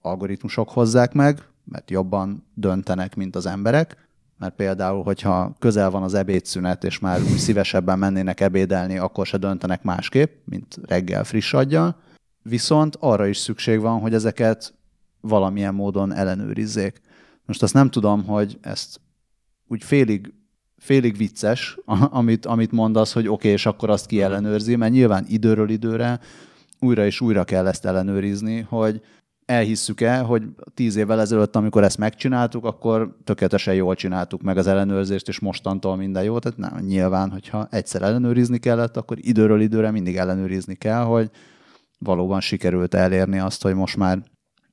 algoritmusok 0.00 0.68
hozzák 0.68 1.12
meg, 1.12 1.46
mert 1.64 1.90
jobban 1.90 2.46
döntenek, 2.54 3.14
mint 3.14 3.36
az 3.36 3.46
emberek, 3.46 4.08
mert 4.38 4.54
például, 4.54 5.02
hogyha 5.02 5.54
közel 5.58 5.90
van 5.90 6.02
az 6.02 6.14
ebédszünet, 6.14 6.84
és 6.84 6.98
már 6.98 7.20
úgy 7.20 7.36
szívesebben 7.36 7.98
mennének 7.98 8.40
ebédelni, 8.40 8.98
akkor 8.98 9.26
se 9.26 9.36
döntenek 9.36 9.82
másképp, 9.82 10.30
mint 10.44 10.78
reggel 10.82 11.24
friss 11.24 11.52
aggyal. 11.52 11.96
Viszont 12.42 12.96
arra 13.00 13.26
is 13.26 13.36
szükség 13.36 13.80
van, 13.80 14.00
hogy 14.00 14.14
ezeket 14.14 14.74
valamilyen 15.20 15.74
módon 15.74 16.12
ellenőrizzék. 16.12 17.00
Most 17.44 17.62
azt 17.62 17.74
nem 17.74 17.90
tudom, 17.90 18.24
hogy 18.24 18.58
ezt 18.60 19.00
úgy 19.66 19.84
félig, 19.84 20.32
félig 20.82 21.16
vicces, 21.16 21.78
amit, 22.20 22.46
amit 22.46 22.72
mondasz, 22.72 23.12
hogy 23.12 23.24
oké, 23.24 23.34
okay, 23.34 23.50
és 23.50 23.66
akkor 23.66 23.90
azt 23.90 24.06
ki 24.06 24.22
ellenőrzi, 24.22 24.76
mert 24.76 24.92
nyilván 24.92 25.24
időről 25.28 25.70
időre 25.70 26.20
újra 26.78 27.04
és 27.04 27.20
újra 27.20 27.44
kell 27.44 27.66
ezt 27.66 27.84
ellenőrizni, 27.84 28.60
hogy 28.68 29.00
elhisszük 29.44 30.00
el, 30.00 30.24
hogy 30.24 30.42
tíz 30.74 30.96
évvel 30.96 31.20
ezelőtt, 31.20 31.56
amikor 31.56 31.84
ezt 31.84 31.98
megcsináltuk, 31.98 32.64
akkor 32.64 33.16
tökéletesen 33.24 33.74
jól 33.74 33.94
csináltuk 33.94 34.42
meg 34.42 34.56
az 34.56 34.66
ellenőrzést, 34.66 35.28
és 35.28 35.40
mostantól 35.40 35.96
minden 35.96 36.22
jó. 36.22 36.38
Tehát 36.38 36.58
nem, 36.58 36.84
nyilván, 36.84 37.30
hogyha 37.30 37.66
egyszer 37.70 38.02
ellenőrizni 38.02 38.58
kellett, 38.58 38.96
akkor 38.96 39.16
időről 39.20 39.60
időre 39.60 39.90
mindig 39.90 40.16
ellenőrizni 40.16 40.74
kell, 40.74 41.02
hogy 41.02 41.30
valóban 41.98 42.40
sikerült 42.40 42.94
elérni 42.94 43.38
azt, 43.38 43.62
hogy 43.62 43.74
most 43.74 43.96
már, 43.96 44.22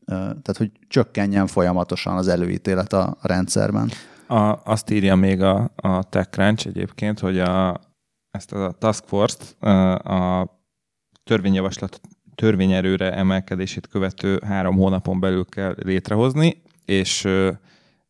tehát 0.05 0.57
hogy 0.57 0.72
csökkenjen 0.88 1.47
folyamatosan 1.47 2.18
az 2.18 2.28
előítélet 2.28 2.93
a 2.93 3.18
rendszerben. 3.22 3.89
A, 4.30 4.62
azt 4.64 4.90
írja 4.90 5.16
még 5.16 5.42
a, 5.42 5.72
a 5.76 6.04
TechCrunch 6.04 6.68
egyébként, 6.68 7.20
hogy 7.20 7.40
a, 7.40 7.80
ezt 8.32 8.52
a 8.52 8.72
Task 8.72 9.04
Force-t 9.08 9.64
a 10.06 10.48
törvényjavaslat 11.24 12.02
törvényerőre 12.36 13.14
emelkedését 13.14 13.88
követő 13.88 14.40
három 14.46 14.76
hónapon 14.76 15.20
belül 15.20 15.46
kell 15.46 15.76
létrehozni, 15.78 16.62
és 16.86 17.28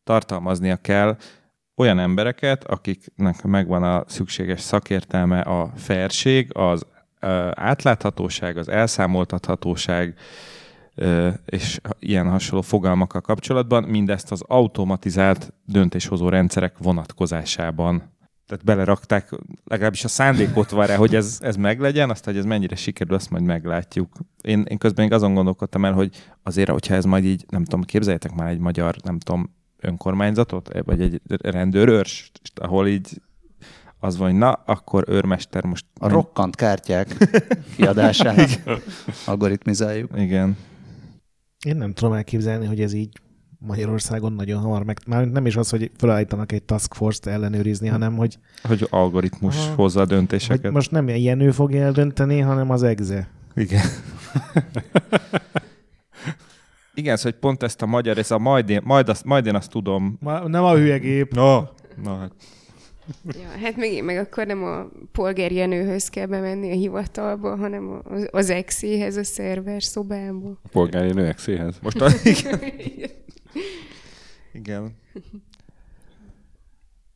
tartalmaznia 0.04 0.76
kell 0.76 1.16
olyan 1.76 1.98
embereket, 1.98 2.64
akiknek 2.64 3.42
megvan 3.42 3.82
a 3.82 4.04
szükséges 4.06 4.60
szakértelme, 4.60 5.40
a 5.40 5.72
fairség, 5.76 6.50
az 6.52 6.86
átláthatóság, 7.50 8.56
az 8.56 8.68
elszámoltathatóság, 8.68 10.18
és 11.46 11.80
ilyen 11.98 12.30
hasonló 12.30 12.62
fogalmakkal 12.62 13.20
kapcsolatban, 13.20 13.82
mindezt 13.82 14.32
az 14.32 14.42
automatizált 14.46 15.52
döntéshozó 15.64 16.28
rendszerek 16.28 16.78
vonatkozásában 16.78 18.18
tehát 18.50 18.64
belerakták, 18.64 19.30
legalábbis 19.64 20.04
a 20.04 20.08
szándékot 20.08 20.70
van 20.70 20.86
rá, 20.86 20.96
hogy 20.96 21.14
ez, 21.14 21.38
ez 21.40 21.56
meglegyen, 21.56 22.10
azt, 22.10 22.24
hogy 22.24 22.36
ez 22.36 22.44
mennyire 22.44 22.76
sikerül, 22.76 23.14
azt 23.14 23.30
majd 23.30 23.44
meglátjuk. 23.44 24.12
Én, 24.42 24.64
én 24.68 24.78
közben 24.78 25.04
még 25.04 25.14
azon 25.14 25.34
gondolkodtam 25.34 25.84
el, 25.84 25.92
hogy 25.92 26.10
azért, 26.42 26.70
hogyha 26.70 26.94
ez 26.94 27.04
majd 27.04 27.24
így, 27.24 27.44
nem 27.48 27.64
tudom, 27.64 27.82
képzeljetek 27.82 28.34
már 28.34 28.48
egy 28.48 28.58
magyar, 28.58 28.96
nem 29.02 29.18
tudom, 29.18 29.54
önkormányzatot, 29.80 30.70
vagy 30.84 31.00
egy 31.00 31.20
rendőrőrs, 31.42 32.30
ahol 32.54 32.86
így 32.86 33.20
az 33.98 34.16
van, 34.16 34.30
hogy 34.30 34.38
na, 34.38 34.52
akkor 34.52 35.04
őrmester 35.08 35.64
most... 35.64 35.86
A 35.98 36.08
rokkant 36.08 36.56
kártyák 36.56 37.16
kiadását 37.76 38.60
algoritmizáljuk. 39.26 40.10
Igen. 40.16 40.56
Én 41.66 41.76
nem 41.76 41.92
tudom 41.92 42.12
elképzelni, 42.12 42.66
hogy 42.66 42.80
ez 42.80 42.92
így 42.92 43.20
Magyarországon 43.58 44.32
nagyon 44.32 44.60
hamar 44.60 44.84
meg... 44.84 44.98
Már 45.06 45.24
nem 45.28 45.46
is 45.46 45.56
az, 45.56 45.70
hogy 45.70 45.90
felállítanak 45.96 46.52
egy 46.52 46.62
task 46.62 46.94
force-t 46.94 47.26
ellenőrizni, 47.26 47.88
hanem 47.88 48.16
hogy... 48.16 48.38
Hogy 48.62 48.86
algoritmus 48.90 49.56
Aha. 49.56 49.74
hozza 49.74 50.00
a 50.00 50.04
döntéseket. 50.04 50.62
Hogy 50.62 50.72
most 50.72 50.90
nem 50.90 51.08
ilyen 51.08 51.40
ő 51.40 51.50
fog 51.50 51.74
eldönteni, 51.74 52.40
hanem 52.40 52.70
az 52.70 52.82
EGZE. 52.82 53.28
Igen. 53.54 53.84
Igen, 56.94 57.16
szóval 57.16 57.38
pont 57.38 57.62
ezt 57.62 57.82
a 57.82 57.86
magyar, 57.86 58.18
ez 58.18 58.30
a 58.30 58.38
majd 58.38 58.68
én, 58.70 58.80
majd, 58.84 59.08
azt, 59.08 59.24
majd 59.24 59.46
én 59.46 59.54
azt 59.54 59.70
tudom. 59.70 60.16
Ma, 60.20 60.48
nem 60.48 60.64
a 60.64 60.74
hülyegép. 60.74 61.34
No, 61.34 61.62
no, 62.02 62.16
hát. 62.16 62.32
Ja, 63.24 63.48
hát 63.62 63.76
meg, 63.76 64.04
meg 64.04 64.16
akkor 64.16 64.46
nem 64.46 64.64
a 64.64 64.88
polgárjenőhöz 65.12 66.08
kell 66.08 66.26
bemenni 66.26 66.70
a 66.70 66.74
hivatalba, 66.74 67.56
hanem 67.56 68.02
az, 68.04 68.28
az 68.30 68.50
exéhez, 68.50 69.16
a 69.16 69.24
szerver 69.24 69.82
szobába. 69.82 70.58
A 70.62 70.68
polgárjenő 70.68 71.26
exéhez? 71.26 71.78
Most 71.82 72.00
a, 72.00 72.08
igen. 72.24 72.60
igen. 74.52 74.96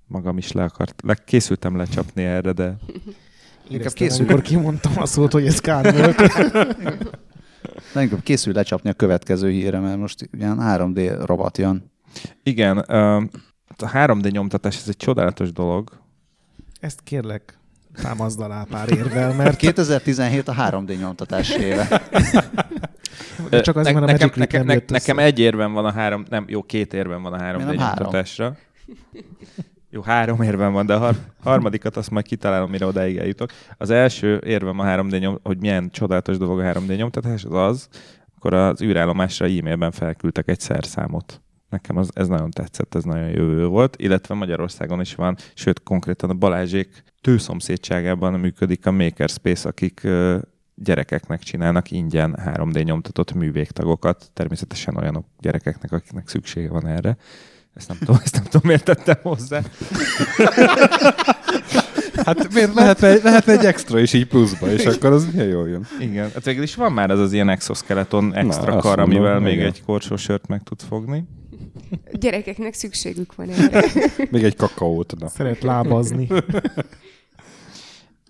Magam 0.07 0.39
is 0.39 0.53
le 0.53 0.63
akart, 0.63 1.03
le, 1.05 1.15
készültem 1.25 1.77
lecsapni 1.77 2.23
erre, 2.23 2.53
de... 2.53 2.77
Inkább 3.69 3.93
készül. 3.93 4.27
Amikor 4.27 4.43
kimondtam 4.43 4.93
a 4.97 5.07
szót, 5.07 5.33
hogy 5.33 5.47
ez 5.47 5.61
kár 5.61 5.95
volt. 5.97 6.17
De 7.93 8.03
inkább 8.03 8.23
készül 8.23 8.53
lecsapni 8.53 8.91
a 8.91 8.93
következő 8.93 9.51
hírre, 9.51 9.79
mert 9.79 9.99
most 9.99 10.29
ilyen 10.39 10.59
3D 10.61 11.23
robot 11.27 11.59
jön. 11.59 11.93
Igen, 12.43 12.85
a 13.83 13.91
3D 13.91 14.31
nyomtatás, 14.31 14.77
ez 14.77 14.89
egy 14.89 14.97
csodálatos 14.97 15.53
dolog. 15.53 15.91
Ezt 16.81 17.01
kérlek, 17.05 17.59
támaszd 18.03 18.41
alá 18.41 18.65
pár 18.71 18.93
érvel, 18.93 19.35
mert... 19.35 19.57
2017 19.57 20.49
a 20.49 20.55
3D 20.55 20.99
nyomtatás 20.99 21.51
éve. 21.51 21.89
De 23.51 23.61
csak 23.61 23.77
azért, 23.77 24.01
ne, 24.01 24.07
nekem, 24.07 24.31
nekem, 24.35 24.67
ne, 24.67 24.77
nekem 24.87 25.19
egy 25.19 25.39
érven 25.39 25.73
van 25.73 25.85
a 25.85 25.93
három, 25.93 26.25
nem, 26.29 26.45
jó, 26.49 26.63
két 26.63 26.95
érven 26.95 27.23
van 27.23 27.33
a 27.33 27.39
3D 27.39 27.77
nyomtatásra. 27.77 28.45
Három. 28.45 28.59
Jó, 29.91 30.03
három 30.03 30.43
érven 30.43 30.73
van, 30.73 30.87
de 30.87 30.95
a 30.95 30.99
har- 30.99 31.21
harmadikat 31.43 31.97
azt 31.97 32.11
majd 32.11 32.27
kitalálom, 32.27 32.71
mire 32.71 32.87
odáig 32.87 33.17
eljutok. 33.17 33.51
Az 33.79 33.91
első 33.91 34.43
érvem 34.47 34.79
a 34.79 34.85
3D 34.85 35.21
nyom, 35.21 35.39
hogy 35.43 35.59
milyen 35.59 35.91
csodálatos 35.91 36.39
dolog 36.39 36.61
a 36.61 36.63
3D 36.63 36.97
nyomtatás, 36.97 37.45
az 37.45 37.55
az, 37.55 37.89
akkor 38.37 38.55
az 38.55 38.83
űrállomásra 38.83 39.47
e-mailben 39.47 39.91
felküldtek 39.91 40.49
egy 40.49 40.61
szerszámot. 40.61 41.43
Nekem 41.69 41.97
az, 41.97 42.11
ez 42.15 42.29
nagyon 42.29 42.51
tetszett, 42.51 42.95
ez 42.95 43.05
nagyon 43.05 43.29
jövő 43.29 43.67
volt, 43.67 43.97
illetve 43.99 44.35
Magyarországon 44.35 45.01
is 45.01 45.15
van, 45.15 45.37
sőt 45.55 45.83
konkrétan 45.83 46.31
a 46.31 46.35
Balázsék 46.35 47.05
tőszomszédságában 47.21 48.41
működik 48.41 48.87
a 48.87 48.91
Makerspace, 48.91 49.69
akik 49.69 50.07
gyerekeknek 50.75 51.43
csinálnak 51.43 51.91
ingyen 51.91 52.39
3D 52.45 52.85
nyomtatott 52.85 53.33
művégtagokat, 53.33 54.31
természetesen 54.33 54.97
olyanok 54.97 55.27
gyerekeknek, 55.41 55.93
akiknek 55.93 56.29
szüksége 56.29 56.69
van 56.69 56.87
erre. 56.87 57.17
Ezt 57.75 57.89
nem 57.89 57.99
tudom, 57.99 58.17
ezt 58.25 58.35
nem 58.35 58.45
tudom, 58.45 58.63
miért 58.65 58.85
tettem 58.85 59.19
hozzá. 59.23 59.61
Hát 62.25 62.53
miért 62.53 62.75
lehetne, 62.75 63.09
egy, 63.09 63.23
lehetne 63.23 63.53
egy 63.53 63.65
extra 63.65 63.99
is 64.01 64.13
így 64.13 64.27
pluszba, 64.27 64.71
és 64.71 64.87
akkor 64.87 65.13
az 65.13 65.29
milyen 65.33 65.49
jól 65.49 65.69
jön. 65.69 65.87
Igen, 66.01 66.31
hát 66.35 66.45
végül 66.45 66.63
is 66.63 66.75
van 66.75 66.93
már 66.93 67.11
az 67.11 67.19
az 67.19 67.33
ilyen 67.33 67.49
exoskeleton 67.49 68.35
extra 68.35 68.75
Na, 68.75 68.81
kar, 68.81 68.97
mondom, 68.97 69.17
amivel 69.17 69.41
még 69.41 69.53
igen. 69.53 69.67
egy 69.67 69.83
korsósört 69.83 70.47
meg 70.47 70.63
tud 70.63 70.83
fogni. 70.83 71.25
Gyerekeknek 72.13 72.75
szükségük 72.75 73.35
van 73.35 73.51
erre. 73.51 73.85
Még 74.31 74.45
egy 74.45 74.57
kakaót. 74.57 75.15
Na. 75.19 75.29
Szeret 75.29 75.63
lábazni. 75.63 76.29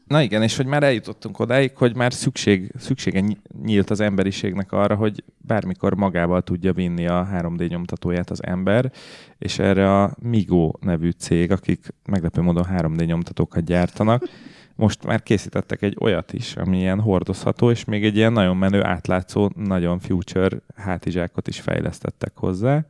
Na 0.07 0.23
igen, 0.23 0.43
és 0.43 0.57
hogy 0.57 0.66
már 0.66 0.83
eljutottunk 0.83 1.39
odáig, 1.39 1.77
hogy 1.77 1.97
már 1.97 2.12
szükség, 2.12 2.73
szüksége 2.79 3.21
ny- 3.21 3.41
nyílt 3.65 3.91
az 3.91 4.01
emberiségnek 4.01 4.73
arra, 4.73 4.95
hogy 4.95 5.25
bármikor 5.37 5.95
magával 5.95 6.43
tudja 6.43 6.73
vinni 6.73 7.07
a 7.07 7.29
3D 7.33 7.69
nyomtatóját 7.69 8.31
az 8.31 8.43
ember, 8.43 8.93
és 9.39 9.59
erre 9.59 10.03
a 10.03 10.16
Migo 10.19 10.73
nevű 10.81 11.11
cég, 11.11 11.51
akik 11.51 11.95
meglepő 12.07 12.41
módon 12.41 12.66
3D 12.71 13.07
nyomtatókat 13.07 13.65
gyártanak, 13.65 14.29
most 14.77 15.05
már 15.05 15.23
készítettek 15.23 15.83
egy 15.83 15.97
olyat 16.01 16.33
is, 16.33 16.57
ami 16.57 16.79
ilyen 16.79 17.01
hordozható, 17.01 17.71
és 17.71 17.85
még 17.85 18.05
egy 18.05 18.16
ilyen 18.16 18.33
nagyon 18.33 18.57
menő, 18.57 18.85
átlátszó, 18.85 19.51
nagyon 19.57 19.99
future 19.99 20.57
hátizsákot 20.77 21.49
is 21.49 21.61
fejlesztettek 21.61 22.33
hozzá. 22.35 22.87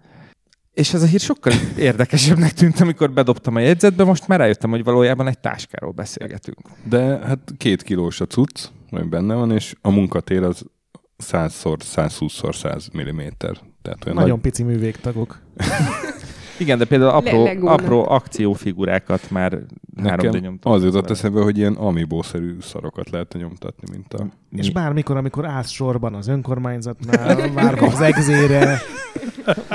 És 0.74 0.94
ez 0.94 1.02
a 1.02 1.06
hír 1.06 1.20
sokkal 1.20 1.52
érdekesebbnek 1.78 2.52
tűnt, 2.52 2.80
amikor 2.80 3.10
bedobtam 3.10 3.54
a 3.54 3.60
jegyzetbe, 3.60 4.04
most 4.04 4.28
már 4.28 4.38
rájöttem, 4.38 4.70
hogy 4.70 4.84
valójában 4.84 5.26
egy 5.26 5.38
táskáról 5.38 5.92
beszélgetünk. 5.92 6.58
De 6.84 7.18
hát 7.18 7.38
két 7.58 7.82
kilós 7.82 8.20
a 8.20 8.26
cucc, 8.26 8.64
ami 8.90 9.08
benne 9.08 9.34
van, 9.34 9.50
és 9.50 9.74
a 9.80 9.90
munkatér 9.90 10.42
az 10.42 10.64
100-szor, 11.22 11.76
120-szor 11.94 12.54
100 12.54 12.88
mm. 12.98 13.18
Tehát 13.82 14.04
olyan 14.04 14.16
Nagyon 14.16 14.28
nagy... 14.28 14.40
pici 14.40 14.62
művégtagok. 14.62 15.38
Igen, 16.58 16.78
de 16.78 16.84
például 16.84 17.10
apró, 17.10 17.44
Le- 17.44 17.70
apró 17.70 18.08
akciófigurákat 18.08 19.30
már 19.30 19.52
3D 19.52 20.02
Nekem 20.02 20.30
nyomtattak. 20.30 20.72
az 20.72 20.84
jutott 20.84 21.10
eszembe, 21.10 21.42
hogy 21.42 21.58
ilyen 21.58 21.74
amiibo-szerű 21.74 22.56
szarokat 22.60 23.10
lehet 23.10 23.34
nyomtatni, 23.38 23.88
mint 23.92 24.14
a... 24.14 24.26
És 24.50 24.70
bármikor, 24.70 25.16
amikor 25.16 25.46
állsz 25.46 25.70
sorban 25.70 26.14
az 26.14 26.28
önkormányzatnál, 26.28 27.48
várva 27.52 27.86
az 27.86 28.00
egzére, 28.00 28.80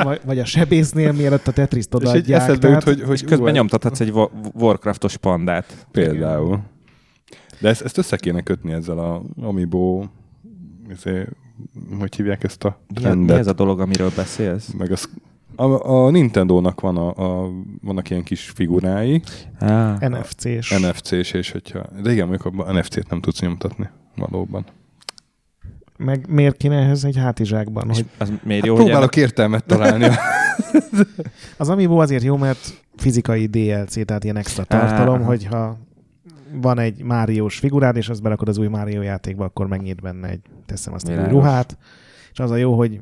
vagy, 0.04 0.22
vagy 0.26 0.40
a 0.40 0.46
sebésznél, 0.46 1.12
mielőtt 1.12 1.48
a 1.48 1.52
Tetriszt 1.52 1.90
És 1.94 1.96
odaadják. 2.00 2.42
eszedbe 2.42 2.68
jut, 2.70 2.84
hogy, 2.84 3.02
hogy 3.02 3.14
És 3.14 3.22
közben 3.22 3.52
ú, 3.52 3.56
nyomtathatsz 3.56 4.00
egy 4.00 4.12
Wa- 4.12 4.32
Warcraftos 4.54 5.18
pandát. 5.18 5.86
Például. 5.92 6.60
De 7.60 7.70
ezt, 7.70 7.82
ezt 7.82 7.98
össze 7.98 8.16
kéne 8.18 8.42
kötni 8.42 8.72
ezzel 8.74 9.00
a 9.00 9.22
Amiibo, 9.42 10.04
izé, 10.92 11.26
hogy 12.00 12.16
hívják 12.16 12.44
ezt 12.44 12.64
a 12.64 12.68
Mi, 12.88 12.96
a- 12.96 13.00
mi 13.00 13.02
trendet? 13.02 13.38
ez 13.38 13.48
a 13.48 13.54
dolog, 13.54 13.80
amiről 13.80 14.12
beszélsz? 14.16 14.72
Meg 14.78 14.92
az, 14.92 15.10
a, 15.56 15.90
a 15.90 16.10
Nintendo-nak 16.10 16.82
van 16.82 16.98
a, 16.98 17.08
a, 17.44 17.50
vannak 17.82 18.10
ilyen 18.10 18.24
kis 18.24 18.50
figurái, 18.50 19.22
Ah, 19.60 20.00
NFC-s. 20.00 20.80
NFC-s, 20.80 21.32
és 21.32 21.52
hogyha... 21.52 21.86
De 22.04 22.12
igen, 22.12 22.28
mondjuk 22.28 22.54
abban 22.54 22.76
NFC-t 22.78 23.10
nem 23.10 23.22
tudsz 23.22 23.42
nyomtatni 23.42 23.90
valóban. 24.16 24.66
Meg 26.04 26.26
miért 26.30 26.58
kéne 26.58 26.76
ehhez 26.76 27.04
egy 27.04 27.18
hátizsákban? 27.18 27.88
Hogy 27.88 28.06
az 28.18 28.32
miért 28.44 28.62
Hát 28.62 28.66
jó, 28.66 28.76
hogy 28.76 28.84
próbálok 28.84 29.16
értelmet 29.16 29.66
találni. 29.66 30.08
az 31.58 31.70
Amiibo 31.70 31.98
azért 31.98 32.24
jó, 32.24 32.38
mert 32.38 32.84
fizikai 32.96 33.46
DLC, 33.46 34.06
tehát 34.06 34.24
ilyen 34.24 34.38
extra 34.38 34.64
tartalom, 34.64 35.22
hogyha 35.22 35.78
van 36.54 36.80
egy 36.80 37.04
Máriós 37.04 37.58
figurád, 37.58 37.96
és 37.96 38.10
azt 38.10 38.22
berakod 38.22 38.48
az 38.48 38.58
új 38.58 38.68
Mário 38.68 39.02
játékba, 39.02 39.44
akkor 39.44 39.68
megnyit 39.68 40.02
benne 40.02 40.28
egy, 40.28 40.42
teszem 40.66 40.94
azt, 40.94 41.10
egy 41.10 41.30
ruhát. 41.30 41.78
És 42.32 42.40
az 42.40 42.52
a 42.52 42.56
jó, 42.56 42.78
hogy 42.78 43.02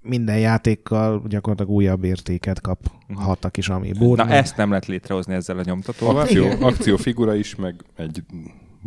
minden 0.00 0.38
játékkal 0.38 1.22
gyakorlatilag 1.28 1.72
újabb 1.72 2.04
értéket 2.04 2.60
kaphat 2.60 3.44
a 3.44 3.50
kis 3.50 3.68
Amiibo. 3.68 4.14
Na 4.14 4.28
ezt 4.28 4.56
nem 4.56 4.68
lehet 4.68 4.86
létrehozni 4.86 5.34
ezzel 5.34 5.58
a 5.58 5.62
nyomtatóval. 5.64 6.18
Akció, 6.18 6.44
Igen. 6.44 6.62
akciófigura 6.62 7.34
is, 7.34 7.54
meg 7.54 7.74
egy 7.96 8.22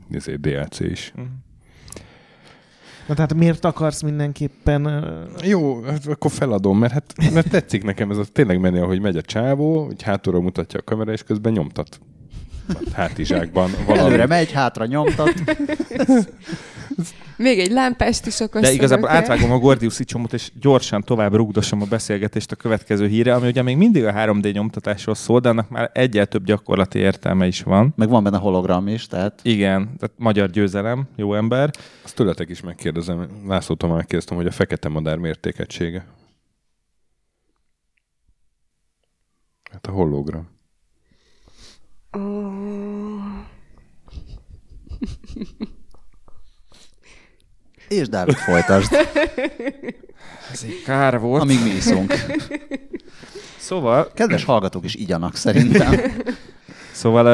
izé, 0.09 0.35
DLC 0.35 0.79
is. 0.79 1.13
Mhm. 1.15 1.25
Na 3.07 3.13
tehát 3.13 3.33
miért 3.33 3.65
akarsz 3.65 4.01
mindenképpen... 4.01 5.03
Jó, 5.43 5.81
hát 5.81 6.05
akkor 6.05 6.31
feladom, 6.31 6.77
mert, 6.77 6.93
hát, 6.93 7.13
mert 7.33 7.49
tetszik 7.49 7.83
nekem 7.83 8.11
ez 8.11 8.17
a 8.17 8.23
tényleg 8.23 8.59
menni, 8.59 8.79
ahogy 8.79 9.01
megy 9.01 9.17
a 9.17 9.21
csávó, 9.21 9.85
hogy 9.85 10.01
hátulról 10.01 10.41
mutatja 10.41 10.79
a 10.79 10.83
kamera, 10.83 11.11
és 11.11 11.23
közben 11.23 11.51
nyomtat. 11.53 11.99
Hát 12.67 12.93
Hátizsákban 12.93 13.71
valami. 13.85 14.07
Előre 14.07 14.25
megy, 14.25 14.51
hátra 14.51 14.85
nyomtat. 14.85 15.33
Még 17.37 17.59
egy 17.59 17.71
lámpást 17.71 18.25
is 18.25 18.41
akarsz. 18.41 18.65
De 18.65 18.73
igazából 18.73 19.07
akár? 19.07 19.21
átvágom 19.21 19.51
a 19.51 19.57
Gordiuszi 19.57 20.03
csomót, 20.03 20.33
és 20.33 20.51
gyorsan 20.59 21.01
tovább 21.01 21.33
rugdosom 21.33 21.81
a 21.81 21.85
beszélgetést 21.85 22.51
a 22.51 22.55
következő 22.55 23.07
híre, 23.07 23.33
ami 23.33 23.47
ugye 23.47 23.61
még 23.61 23.77
mindig 23.77 24.05
a 24.05 24.13
3D 24.13 24.53
nyomtatásról 24.53 25.15
szól, 25.15 25.39
de 25.39 25.49
annak 25.49 25.69
már 25.69 25.89
egyel 25.93 26.25
több 26.25 26.45
gyakorlati 26.45 26.99
értelme 26.99 27.47
is 27.47 27.61
van. 27.61 27.93
Meg 27.95 28.09
van 28.09 28.23
benne 28.23 28.37
hologram 28.37 28.87
is, 28.87 29.07
tehát 29.07 29.39
Igen, 29.43 29.83
tehát 29.83 30.15
magyar 30.17 30.49
győzelem, 30.49 31.07
jó 31.15 31.33
ember. 31.35 31.69
Azt 32.03 32.15
tőletek 32.15 32.49
is 32.49 32.61
megkérdezem, 32.61 33.27
Lászlótól 33.47 33.89
már 33.89 33.97
megkérdeztem, 33.97 34.37
hogy 34.37 34.47
a 34.47 34.51
fekete 34.51 34.89
madár 34.89 35.17
mértékegysége. 35.17 36.05
Hát 39.71 39.87
a 39.87 39.91
hologram. 39.91 40.54
És 47.87 48.07
Dávid 48.09 48.35
folytasd, 48.35 48.93
Ez 50.51 50.63
egy 50.63 50.81
kár 50.85 51.19
volt. 51.19 51.41
amíg 51.41 51.63
mi 51.63 51.69
iszunk. 51.69 52.13
Szóval, 53.57 54.11
Kedves 54.13 54.43
hallgatók 54.43 54.83
is 54.85 54.95
igyanak 54.95 55.35
szerintem. 55.35 55.93
szóval 56.91 57.27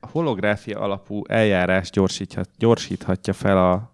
a 0.00 0.06
holográfia 0.06 0.80
alapú 0.80 1.22
eljárás 1.28 1.90
gyorsíthat, 1.90 2.48
gyorsíthatja 2.58 3.32
fel 3.32 3.58
a 3.70 3.91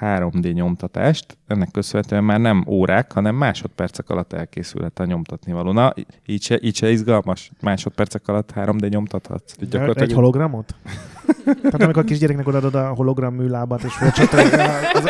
3D 0.00 0.52
nyomtatást. 0.52 1.38
Ennek 1.46 1.70
köszönhetően 1.70 2.24
már 2.24 2.40
nem 2.40 2.64
órák, 2.68 3.12
hanem 3.12 3.34
másodpercek 3.34 4.10
alatt 4.10 4.32
elkészülhet 4.32 4.98
a 4.98 5.04
nyomtatni 5.04 5.52
való. 5.52 5.72
Na, 5.72 5.94
így 6.26 6.42
se, 6.42 6.58
így 6.62 6.76
se 6.76 6.90
izgalmas. 6.90 7.50
Másodpercek 7.60 8.28
alatt 8.28 8.52
3D 8.54 8.88
nyomtathatsz. 8.88 9.54
Egy 9.60 9.68
gyakorlatilag 9.68 10.14
hologramot? 10.14 10.74
Tehát 11.62 11.82
amikor 11.82 12.02
a 12.02 12.06
kisgyereknek 12.06 12.46
odaadod 12.46 12.74
a 12.74 12.88
hologram 12.88 13.34
műlábat, 13.34 13.82
és 13.82 13.92
fölcsatolja, 13.92 14.78
az, 14.92 15.04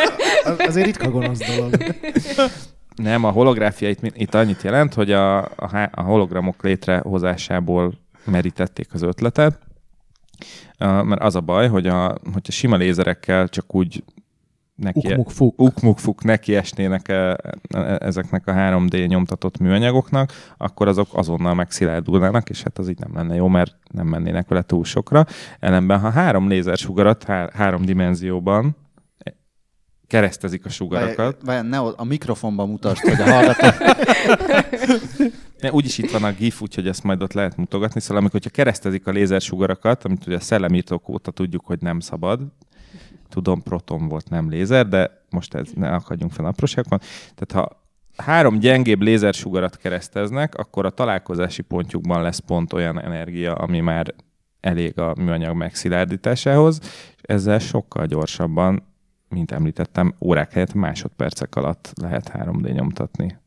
az, 0.45 0.59
azért 0.67 0.87
ritka 0.87 1.11
gonosz 1.11 1.57
dolog. 1.57 1.77
Nem, 2.97 3.25
a 3.25 3.31
holográfia 3.31 3.89
itt, 3.89 4.01
itt 4.03 4.35
annyit 4.35 4.63
jelent, 4.63 4.95
hogy 4.95 5.13
a, 5.13 5.45
a, 5.45 5.91
a 5.91 6.03
hologramok 6.03 6.63
létrehozásából 6.63 7.93
merítették 8.25 8.89
az 8.93 9.03
ötletet, 9.03 9.59
mert 10.79 11.23
az 11.23 11.35
a 11.35 11.41
baj, 11.41 11.69
hogy 11.69 11.87
a, 11.87 12.07
hogyha 12.33 12.53
sima 12.53 12.77
lézerekkel 12.77 13.49
csak 13.49 13.75
úgy 13.75 14.05
neki, 14.79 15.09
Ukmuk 15.09 15.31
fuk. 15.31 15.61
ukmukfuk 15.61 16.25
neki 16.25 16.55
esnének 16.55 17.09
e, 17.09 17.15
e, 17.15 17.97
ezeknek 18.01 18.47
a 18.47 18.53
3D 18.53 19.07
nyomtatott 19.07 19.59
műanyagoknak, 19.59 20.33
akkor 20.57 20.89
azok 20.89 21.09
azonnal 21.13 21.55
megszilárdulnának, 21.55 22.51
és 22.51 22.63
hát 22.63 22.79
az 22.79 22.89
így 22.89 22.99
nem 22.99 23.15
lenne 23.15 23.35
jó, 23.35 23.49
mert 23.49 23.77
nem 23.91 24.07
mennének 24.07 24.49
vele 24.49 24.63
túl 24.63 24.85
sokra. 24.85 25.27
Ellenben, 25.61 25.99
ha 26.01 26.11
három 26.11 26.49
lézersugarat 26.49 27.25
há- 27.25 27.53
három 27.53 27.85
dimenzióban 27.85 28.77
keresztezik 30.09 30.65
a 30.65 30.69
sugarakat, 30.69 31.37
Vajon 31.45 31.67
ne 31.67 31.79
a 31.79 32.05
mikrofonban 32.05 32.69
mutasd, 32.69 33.01
hogy 33.01 33.21
a 33.21 33.33
hallgatók... 33.33 33.75
Ne, 35.59 35.73
úgyis 35.73 35.99
itt 35.99 36.11
van 36.11 36.25
a 36.25 36.33
GIF, 36.33 36.63
úgyhogy 36.63 36.89
ezt 36.89 37.03
majd 37.03 37.23
ott 37.23 37.33
lehet 37.33 37.57
mutogatni. 37.57 38.01
Szóval 38.01 38.17
amikor 38.17 38.33
hogyha 38.33 38.51
keresztezik 38.51 39.07
a 39.07 39.11
lézersugarakat, 39.11 40.05
amit 40.05 40.27
ugye 40.27 40.37
a 40.37 40.41
szellemírtók 40.41 41.09
óta 41.09 41.31
tudjuk, 41.31 41.67
hogy 41.67 41.81
nem 41.81 42.01
szabad, 42.01 42.41
tudom, 43.29 43.63
proton 43.63 44.09
volt, 44.09 44.31
nem 44.31 44.51
lézer, 44.51 44.89
de 44.89 45.25
most 45.31 45.55
ez, 45.55 45.69
ne 45.75 45.89
akadjunk 45.89 46.33
fel 46.33 46.45
apróságban. 46.45 47.01
Tehát 47.35 47.53
ha 47.53 47.87
három 48.23 48.59
gyengébb 48.59 49.01
lézersugarat 49.01 49.77
kereszteznek, 49.77 50.55
akkor 50.55 50.87
a 50.87 50.91
találkozási 50.91 51.63
pontjukban 51.63 52.23
lesz 52.23 52.39
pont 52.39 52.73
olyan 52.73 53.01
energia, 53.01 53.55
ami 53.55 53.81
már 53.81 54.15
elég 54.61 54.99
a 54.99 55.15
műanyag 55.19 55.57
megszilárdításához, 55.57 56.81
és 57.17 57.23
ezzel 57.23 57.59
sokkal 57.59 58.07
gyorsabban, 58.07 58.83
mint 59.29 59.51
említettem, 59.51 60.15
órák 60.21 60.53
helyett 60.53 60.75
másodpercek 60.75 61.57
alatt 61.57 61.93
lehet 62.01 62.31
3D 62.35 62.73
nyomtatni. 62.73 63.39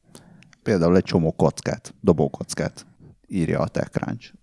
Például 0.64 0.96
egy 0.96 1.04
csomó 1.04 1.32
kockát, 1.32 1.94
dobókockát 2.02 2.86
írja 3.28 3.60
a 3.60 3.68
TechCrunch. 3.68 4.34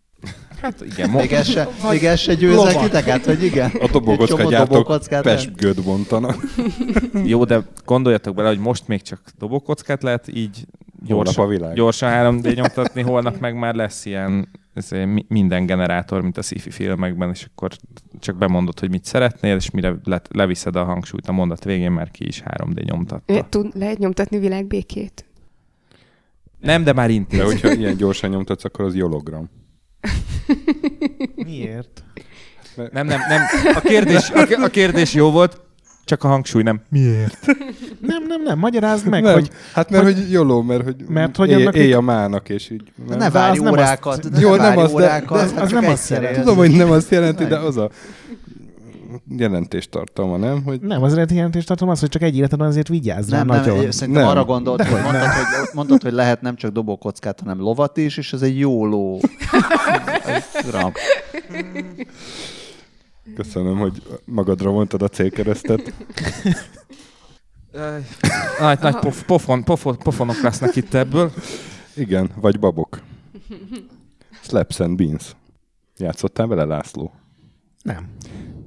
Hát 0.60 0.80
igen, 0.80 1.10
Még 1.10 1.32
ez 1.32 1.48
se, 1.48 1.68
még 1.90 2.04
ez 2.04 2.20
se 2.20 2.34
győzek 2.34 2.80
titeket, 2.80 3.24
hogy 3.24 3.44
igen? 3.44 3.70
a 3.70 3.88
dobókockát 3.90 5.22
pesgőt 5.22 5.82
bontanak. 5.82 6.36
Jó, 7.24 7.44
de 7.44 7.62
gondoljatok 7.84 8.34
bele, 8.34 8.48
hogy 8.48 8.58
most 8.58 8.88
még 8.88 9.02
csak 9.02 9.20
dobókockát 9.38 10.02
lehet 10.02 10.28
így 10.34 10.66
Holnap 11.06 11.26
a 11.26 11.32
gyorsan, 11.32 11.48
világ. 11.48 11.74
gyorsan 11.74 12.40
3D 12.40 12.54
nyomtatni, 12.60 13.02
holnap 13.02 13.38
meg 13.38 13.58
már 13.58 13.74
lesz 13.74 14.04
ilyen 14.04 14.48
minden 15.28 15.66
generátor, 15.66 16.22
mint 16.22 16.38
a 16.38 16.42
sci-fi 16.42 16.70
filmekben, 16.70 17.30
és 17.30 17.46
akkor 17.50 17.70
csak 18.18 18.36
bemondod, 18.36 18.80
hogy 18.80 18.90
mit 18.90 19.04
szeretnél, 19.04 19.56
és 19.56 19.70
mire 19.70 19.94
le, 20.04 20.22
leviszed 20.30 20.76
a 20.76 20.84
hangsúlyt 20.84 21.26
a 21.26 21.32
mondat 21.32 21.64
végén, 21.64 21.90
már 21.90 22.10
ki 22.10 22.26
is 22.26 22.42
3D 22.44 22.84
nyomtatta. 22.84 23.46
Tud, 23.48 23.70
lehet 23.74 23.98
nyomtatni 23.98 24.38
világbékét? 24.38 25.24
Nem, 26.60 26.84
de 26.84 26.92
már 26.92 27.10
intéz. 27.10 27.38
De 27.38 27.44
hogyha 27.44 27.72
ilyen 27.80 27.96
gyorsan 27.96 28.30
nyomtatsz, 28.30 28.64
akkor 28.64 28.84
az 28.84 29.00
hologram. 29.00 29.50
Miért? 31.46 32.02
Nem, 32.76 33.06
nem, 33.06 33.20
nem. 33.28 33.40
A 33.74 33.80
kérdés, 33.80 34.30
a, 34.30 34.62
a 34.62 34.68
kérdés 34.68 35.14
jó 35.14 35.30
volt, 35.30 35.60
csak 36.04 36.24
a 36.24 36.28
hangsúly 36.28 36.62
nem. 36.62 36.80
Miért? 36.90 37.46
Nem, 38.00 38.22
nem, 38.28 38.42
nem, 38.42 38.58
magyarázd 38.58 39.06
meg, 39.08 39.22
nem, 39.22 39.32
hogy 39.32 39.50
hát 39.72 39.90
mert 39.90 40.04
hogy- 40.04 40.14
hogy, 40.14 40.30
jóló, 40.30 40.62
mert 40.62 40.82
hogy, 40.82 40.96
Mert 41.08 41.36
hogy 41.36 41.48
éj, 41.48 41.54
annak 41.54 41.74
éj 41.74 41.92
a 41.92 42.00
mának, 42.00 42.48
és 42.48 42.70
így. 42.70 42.82
Nem. 43.08 43.18
ne 43.18 43.30
várj 43.30 43.56
az 43.58 43.62
nem 43.64 43.72
órákat, 43.72 44.24
azt- 44.24 44.40
Jó, 44.42 44.48
nem 44.54 44.58
várj 44.58 44.80
az, 44.80 44.88
de- 44.88 44.94
órákat, 44.94 45.54
de 45.54 45.60
az 45.60 45.70
nem 45.70 45.86
azt 45.86 46.10
jelenti. 46.10 46.38
Tudom, 46.38 46.56
hogy 46.56 46.70
nem 46.70 46.90
azt 46.90 47.10
jelenti, 47.10 47.44
de 47.44 47.56
az 47.58 47.76
a... 47.76 47.90
jelentéstartalma, 49.28 50.36
nem? 50.36 50.62
Hogy 50.62 50.80
Nem, 50.80 51.02
az 51.02 51.12
eredeti 51.12 51.34
jelentéstartalom 51.34 51.92
az, 51.92 52.00
hogy 52.00 52.08
csak 52.08 52.22
egy 52.22 52.36
életed 52.36 52.58
van, 52.58 52.68
azért 52.68 52.88
vigyázz 52.88 53.30
rá 53.30 53.36
Nem, 53.36 53.46
nem, 53.46 53.56
nagyon. 53.56 53.82
én 53.82 53.90
szerintem 53.90 54.22
Nem. 54.22 54.32
arra 54.32 54.44
gondolt, 54.44 54.82
hogy 54.82 55.02
mondtad, 55.02 55.26
hogy 55.26 55.68
mondtad, 55.74 56.02
hogy 56.02 56.12
lehet 56.12 56.40
nem 56.40 56.56
csak 56.56 56.72
dobókockát, 56.72 57.40
hanem 57.40 57.60
lovat 57.60 57.96
is, 57.96 58.16
és 58.16 58.32
ez 58.32 58.42
egy 58.42 58.58
jó 58.58 58.86
ló. 58.86 59.20
Köszönöm, 63.34 63.78
hogy 63.78 64.02
magadra 64.24 64.70
mondtad 64.70 65.02
a 65.02 65.08
célkeresztet. 65.08 65.92
Nagy, 68.60 68.78
nagy 68.80 68.96
pof, 68.96 69.24
pofon, 69.24 69.64
pofon, 69.64 69.98
pofonok 69.98 70.40
lesznek 70.40 70.76
itt 70.76 70.94
ebből. 70.94 71.32
Igen, 71.94 72.30
vagy 72.40 72.58
babok. 72.58 73.00
Slaps 74.42 74.80
and 74.80 74.96
Beans. 74.96 75.36
Játszottál 75.96 76.46
vele, 76.46 76.64
László? 76.64 77.12
Nem. 77.82 78.08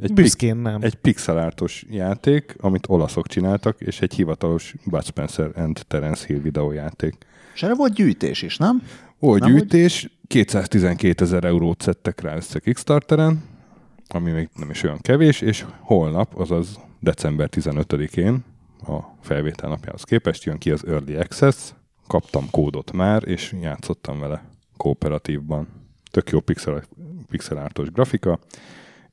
Egy, 0.02 0.14
Büszkén 0.14 0.56
nem. 0.56 0.82
egy 0.82 0.95
pixelártos 0.95 1.86
játék, 1.90 2.56
amit 2.60 2.86
olaszok 2.88 3.28
csináltak, 3.28 3.82
és 3.82 4.02
egy 4.02 4.14
hivatalos 4.14 4.76
Bud 4.86 5.03
Spencer 5.03 5.52
and 5.56 5.82
Terence 5.88 6.26
Hill 6.28 6.40
videójáték. 6.40 7.15
És 7.53 7.64
erre 7.64 7.76
volt 7.76 7.94
gyűjtés 7.94 8.41
is, 8.41 8.57
nem? 8.57 8.82
Ó, 9.19 9.36
Nem, 9.36 9.49
gyűjtés, 9.49 10.10
212 10.28 11.23
ezer 11.23 11.44
eurót 11.44 11.82
szedtek 11.82 12.22
rá 12.22 12.36
össze 12.36 12.60
Kickstarteren, 12.60 13.44
ami 14.07 14.32
még 14.32 14.49
nem 14.56 14.69
is 14.69 14.84
olyan 14.84 14.99
kevés, 15.02 15.41
és 15.41 15.65
holnap, 15.80 16.40
azaz 16.40 16.80
december 16.99 17.49
15-én, 17.52 18.44
a 18.88 18.99
felvétel 19.22 19.69
napjához 19.69 20.03
képest 20.03 20.44
jön 20.44 20.57
ki 20.57 20.72
az 20.72 20.88
Early 20.88 21.15
Access, 21.15 21.56
kaptam 22.07 22.49
kódot 22.52 22.91
már, 22.91 23.28
és 23.28 23.56
játszottam 23.61 24.19
vele 24.19 24.44
kooperatívban. 24.78 25.68
Tök 26.11 26.30
jó 26.30 26.40
pixel, 26.40 26.84
pixelártos 27.30 27.91
grafika, 27.91 28.40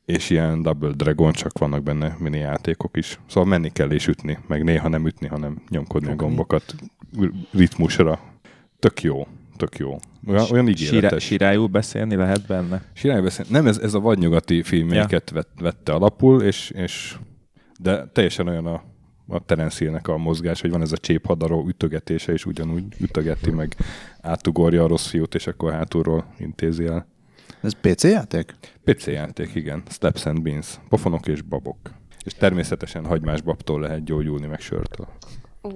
és 0.09 0.31
ilyen 0.31 0.63
Double 0.63 0.93
Dragon, 0.93 1.33
csak 1.33 1.59
vannak 1.59 1.83
benne 1.83 2.17
mini 2.19 2.39
játékok 2.39 2.97
is. 2.97 3.19
Szóval 3.27 3.49
menni 3.49 3.71
kell 3.73 3.91
és 3.91 4.07
ütni, 4.07 4.39
meg 4.47 4.65
néha 4.65 4.89
nem 4.89 5.07
ütni, 5.07 5.27
hanem 5.27 5.63
nyomkodni 5.69 6.09
Fogni. 6.09 6.23
a 6.23 6.27
gombokat 6.27 6.75
ritmusra. 7.53 8.21
Tök 8.79 9.03
jó, 9.03 9.27
tök 9.57 9.77
jó. 9.77 9.99
Olyan, 10.27 10.47
olyan 10.51 10.69
ígéretes. 10.69 11.25
sirályul 11.25 11.67
beszélni 11.67 12.15
lehet 12.15 12.47
benne. 12.47 12.83
Sirály 12.93 13.21
beszél. 13.21 13.45
Nem, 13.49 13.67
ez, 13.67 13.79
ez 13.79 13.95
a 13.95 14.01
vadnyugati 14.01 14.63
filmjeiket 14.63 15.31
vett, 15.31 15.53
vette 15.61 15.93
alapul, 15.93 16.43
és, 16.43 16.71
és 16.71 17.17
de 17.81 18.07
teljesen 18.07 18.49
olyan 18.49 18.67
a, 18.67 18.83
a 19.27 19.45
Terence 19.45 20.01
a 20.03 20.17
mozgás, 20.17 20.61
hogy 20.61 20.71
van 20.71 20.83
ez 20.83 20.93
a 20.93 20.99
cséphadaró 20.99 21.67
ütögetése, 21.69 22.33
és 22.33 22.47
ugyanúgy 22.47 22.85
ütögeti, 23.01 23.51
meg 23.51 23.77
átugorja 24.21 24.85
a 24.85 24.89
rossz 24.89 25.07
fiút, 25.07 25.35
és 25.35 25.47
akkor 25.47 25.73
hátulról 25.73 26.35
intézi 26.39 26.87
el. 26.87 27.07
Ez 27.61 27.73
PC 27.81 28.05
játék? 28.05 28.55
PC 28.85 29.07
játék, 29.07 29.55
igen. 29.55 29.83
Slaps 29.89 30.27
and 30.27 30.43
Beans. 30.43 30.81
Pofonok 30.89 31.27
és 31.27 31.43
babok. 31.43 31.79
És 32.25 32.35
természetesen 32.35 33.05
hagymás 33.05 33.41
babtól 33.43 33.81
lehet 33.81 34.05
gyógyulni, 34.05 34.47
meg 34.47 34.61
sörtől. 34.61 35.09
Ó, 35.63 35.71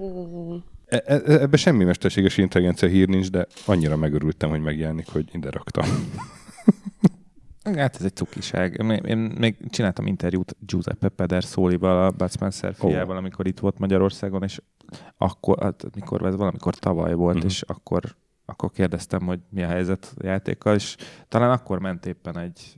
E- 0.87 1.03
e- 1.07 1.23
ebbe 1.25 1.57
semmi 1.57 1.85
mesterséges 1.85 2.37
intelligencia 2.37 2.89
hír 2.89 3.09
nincs, 3.09 3.31
de 3.31 3.47
annyira 3.67 3.97
megörültem, 3.97 4.51
hogy 4.51 4.61
megjelenik, 4.61 5.09
hogy 5.09 5.29
ide 5.33 5.51
raktam. 5.51 5.85
Hát 7.63 7.97
ez 7.97 8.05
egy 8.05 8.15
cukiság. 8.15 8.85
Én, 9.05 9.19
még 9.39 9.57
csináltam 9.71 10.07
interjút 10.07 10.57
Giuseppe 10.67 11.09
Pedersolival, 11.09 12.05
a 12.05 12.11
Bud 12.11 12.31
Spencer 12.31 12.75
fiával, 12.75 13.17
amikor 13.17 13.47
itt 13.47 13.59
volt 13.59 13.79
Magyarországon, 13.79 14.43
és 14.43 14.61
akkor, 15.17 15.59
hát 15.63 15.85
mikor 15.95 16.27
ez 16.27 16.37
valamikor 16.37 16.75
tavaly 16.75 17.15
volt, 17.15 17.35
uh-huh. 17.35 17.51
és 17.51 17.63
akkor, 17.63 18.03
akkor 18.53 18.71
kérdeztem, 18.71 19.21
hogy 19.27 19.41
mi 19.51 19.63
a 19.63 19.67
helyzet 19.69 20.15
a 20.19 20.27
játékkal, 20.27 20.75
és 20.75 20.97
talán 21.29 21.51
akkor 21.51 21.79
ment 21.79 22.07
éppen 22.07 22.39
egy 22.39 22.77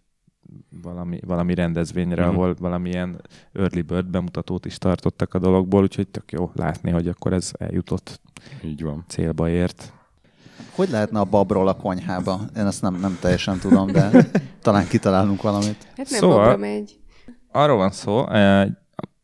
valami, 0.83 1.21
valami 1.27 1.55
rendezvényre, 1.55 2.15
Mhm. 2.21 2.25
uh-huh. 2.31 2.43
ahol 2.43 2.55
valamilyen 2.59 3.21
early 3.53 3.81
bird 3.81 4.07
bemutatót 4.07 4.67
is 4.67 4.79
tartottak 4.79 5.35
a 5.35 5.39
dologból, 5.39 5.83
úgyhogy 5.83 6.09
tök 6.09 6.33
jó 6.33 6.51
látni, 6.55 6.91
hogy 6.91 7.09
akkor 7.09 7.33
ez 7.33 7.51
eljutott 7.59 8.21
Így 8.65 8.83
van. 8.83 9.05
célba 9.09 9.49
ért. 9.49 9.93
Hogy 10.75 10.91
lehetne 10.91 11.19
a 11.19 11.25
babról 11.25 11.69
a 11.69 11.77
konyhába? 11.77 12.41
Én 12.57 12.67
ezt 12.67 12.83
nem, 12.83 12.95
nem 12.95 13.17
teljesen 13.21 13.59
tudom, 13.59 13.87
de 13.93 14.27
talán 14.63 14.87
kitalálunk 14.89 15.43
valamit. 15.43 15.85
hát 15.85 15.97
nem 15.97 16.05
Szóval- 16.07 16.37
szóval... 16.43 16.57
megy. 16.57 16.99
Arról 17.53 17.77
van 17.77 17.91
szó, 17.91 18.29
egy, 18.29 18.73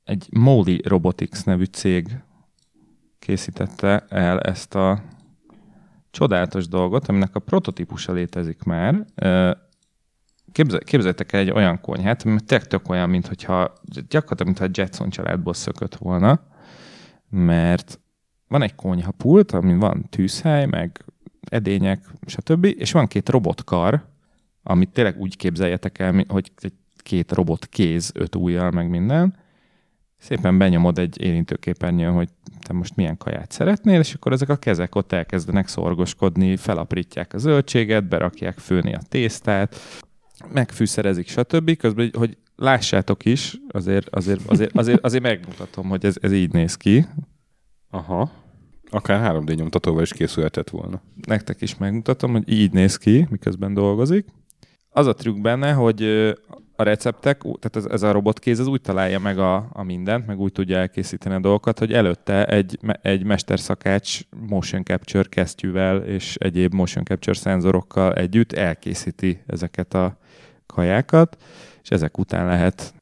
egy 0.05 0.29
Moli 0.39 0.83
Robotics 0.85 1.45
nevű 1.45 1.65
cég 1.65 2.09
készítette 3.19 4.05
el 4.09 4.41
ezt 4.41 4.75
a 4.75 5.03
csodálatos 6.11 6.69
dolgot, 6.69 7.09
aminek 7.09 7.35
a 7.35 7.41
prototípusa 7.41 8.13
létezik 8.13 8.63
már. 8.63 9.05
Képzel, 10.53 10.79
képzeljétek 10.79 11.33
el 11.33 11.41
egy 11.41 11.51
olyan 11.51 11.81
konyhát, 11.81 12.23
ami 12.23 12.39
tök 12.41 12.89
olyan, 12.89 13.11
mint 13.11 13.27
hogyha, 13.27 13.73
gyakorlatilag, 14.09 14.47
mintha 14.47 14.65
a 14.65 14.71
Jetson 14.73 15.11
családból 15.11 15.55
szökött 15.55 15.95
volna, 15.95 16.41
mert 17.29 18.01
van 18.49 18.63
egy 18.63 18.75
konyhapult, 18.75 19.53
amin 19.53 19.79
van 19.79 20.07
tűzhely, 20.09 20.67
meg 20.67 21.05
edények, 21.41 22.05
stb., 22.27 22.65
és 22.65 22.93
van 22.93 23.07
két 23.07 23.29
robotkar, 23.29 24.09
amit 24.63 24.93
tényleg 24.93 25.19
úgy 25.19 25.37
képzeljetek 25.37 25.99
el, 25.99 26.25
hogy 26.29 26.53
két 27.03 27.33
robot 27.33 27.67
kéz, 27.67 28.11
öt 28.15 28.35
ujjal, 28.35 28.71
meg 28.71 28.89
minden. 28.89 29.35
Szépen 30.21 30.59
benyomod 30.59 30.99
egy 30.99 31.23
érintőképernyőn, 31.23 32.13
hogy 32.13 32.29
te 32.67 32.73
most 32.73 32.97
milyen 32.97 33.17
kaját 33.17 33.51
szeretnél, 33.51 34.01
és 34.01 34.15
akkor 34.15 34.33
ezek 34.33 34.49
a 34.49 34.57
kezek 34.57 34.95
ott 34.95 35.13
elkezdenek 35.13 35.69
szorgoskodni, 35.69 36.57
felaprítják 36.57 37.35
a 37.35 37.39
zöldséget, 37.39 38.09
berakják 38.09 38.59
főni 38.59 38.95
a 38.95 39.01
tésztát, 39.09 39.77
megfűszerezik, 40.53 41.29
stb. 41.29 41.77
Közben, 41.77 42.11
hogy 42.13 42.37
lássátok 42.57 43.25
is, 43.25 43.57
azért, 43.69 44.09
azért, 44.09 44.41
azért, 44.47 44.77
azért, 44.77 45.05
azért 45.05 45.23
megmutatom, 45.23 45.89
hogy 45.89 46.05
ez, 46.05 46.17
ez 46.21 46.33
így 46.33 46.53
néz 46.53 46.75
ki. 46.75 47.07
Aha. 47.91 48.31
Akár 48.91 49.35
3D 49.35 49.57
nyomtatóval 49.57 50.03
is 50.03 50.13
készülhetett 50.13 50.71
volna. 50.71 51.03
nektek 51.27 51.61
is 51.61 51.77
megmutatom, 51.77 52.33
hogy 52.33 52.53
így 52.53 52.73
néz 52.73 52.97
ki, 52.97 53.27
miközben 53.31 53.75
dolgozik. 53.75 54.27
Az 54.91 55.07
a 55.07 55.15
trükk 55.15 55.41
benne, 55.41 55.73
hogy 55.73 56.33
a 56.81 56.83
receptek, 56.83 57.43
tehát 57.43 57.77
ez, 57.77 57.85
ez 57.85 58.03
a 58.03 58.13
robotkéz, 58.13 58.61
ez 58.61 58.67
úgy 58.67 58.81
találja 58.81 59.19
meg 59.19 59.39
a, 59.39 59.69
a 59.73 59.83
mindent, 59.83 60.27
meg 60.27 60.39
úgy 60.39 60.53
tudja 60.53 60.79
elkészíteni 60.79 61.35
a 61.35 61.41
dolgokat, 61.41 61.79
hogy 61.79 61.93
előtte 61.93 62.47
egy, 62.47 62.79
egy 63.03 63.25
mesterszakács 63.25 64.21
motion 64.49 64.85
capture 64.85 65.29
kesztyűvel 65.29 65.97
és 65.97 66.37
egyéb 66.37 66.75
motion 66.75 67.05
capture 67.05 67.37
szenzorokkal 67.37 68.13
együtt 68.15 68.53
elkészíti 68.53 69.43
ezeket 69.47 69.95
a 69.95 70.19
kajákat, 70.67 71.37
és 71.83 71.89
ezek 71.91 72.19
után 72.19 72.47
lehet 72.47 72.95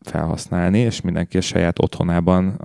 felhasználni, 0.00 0.78
és 0.78 1.00
mindenki 1.00 1.36
a 1.36 1.40
saját 1.40 1.82
otthonában, 1.82 2.60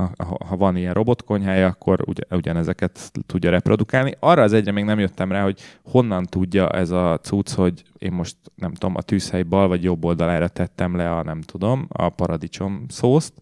ha 0.48 0.56
van 0.56 0.76
ilyen 0.76 0.94
robotkonyhája, 0.94 1.68
akkor 1.68 2.00
ugy, 2.06 2.26
ugyanezeket 2.30 3.12
tudja 3.26 3.50
reprodukálni. 3.50 4.16
Arra 4.20 4.42
az 4.42 4.54
egyre 4.54 4.72
még 4.72 4.84
nem 4.84 5.00
jöttem 5.00 5.32
rá, 5.32 5.44
hogy 5.44 5.60
honnan 5.84 6.26
tudja 6.26 6.70
ez 6.70 6.90
a 6.90 7.20
cucc, 7.22 7.52
hogy 7.54 7.84
én 7.98 8.12
most 8.12 8.36
nem 8.56 8.74
tudom, 8.74 8.96
a 8.96 9.02
tűzhely 9.02 9.44
bal 9.44 9.68
vagy 9.68 9.84
jobb 9.84 10.06
oldalára 10.06 10.48
tettem 10.48 10.96
le 10.96 11.12
a 11.12 11.24
nem 11.24 11.42
tudom, 11.42 11.86
a 11.90 12.10
paradicsom 12.10 12.86
szószt, 12.88 13.34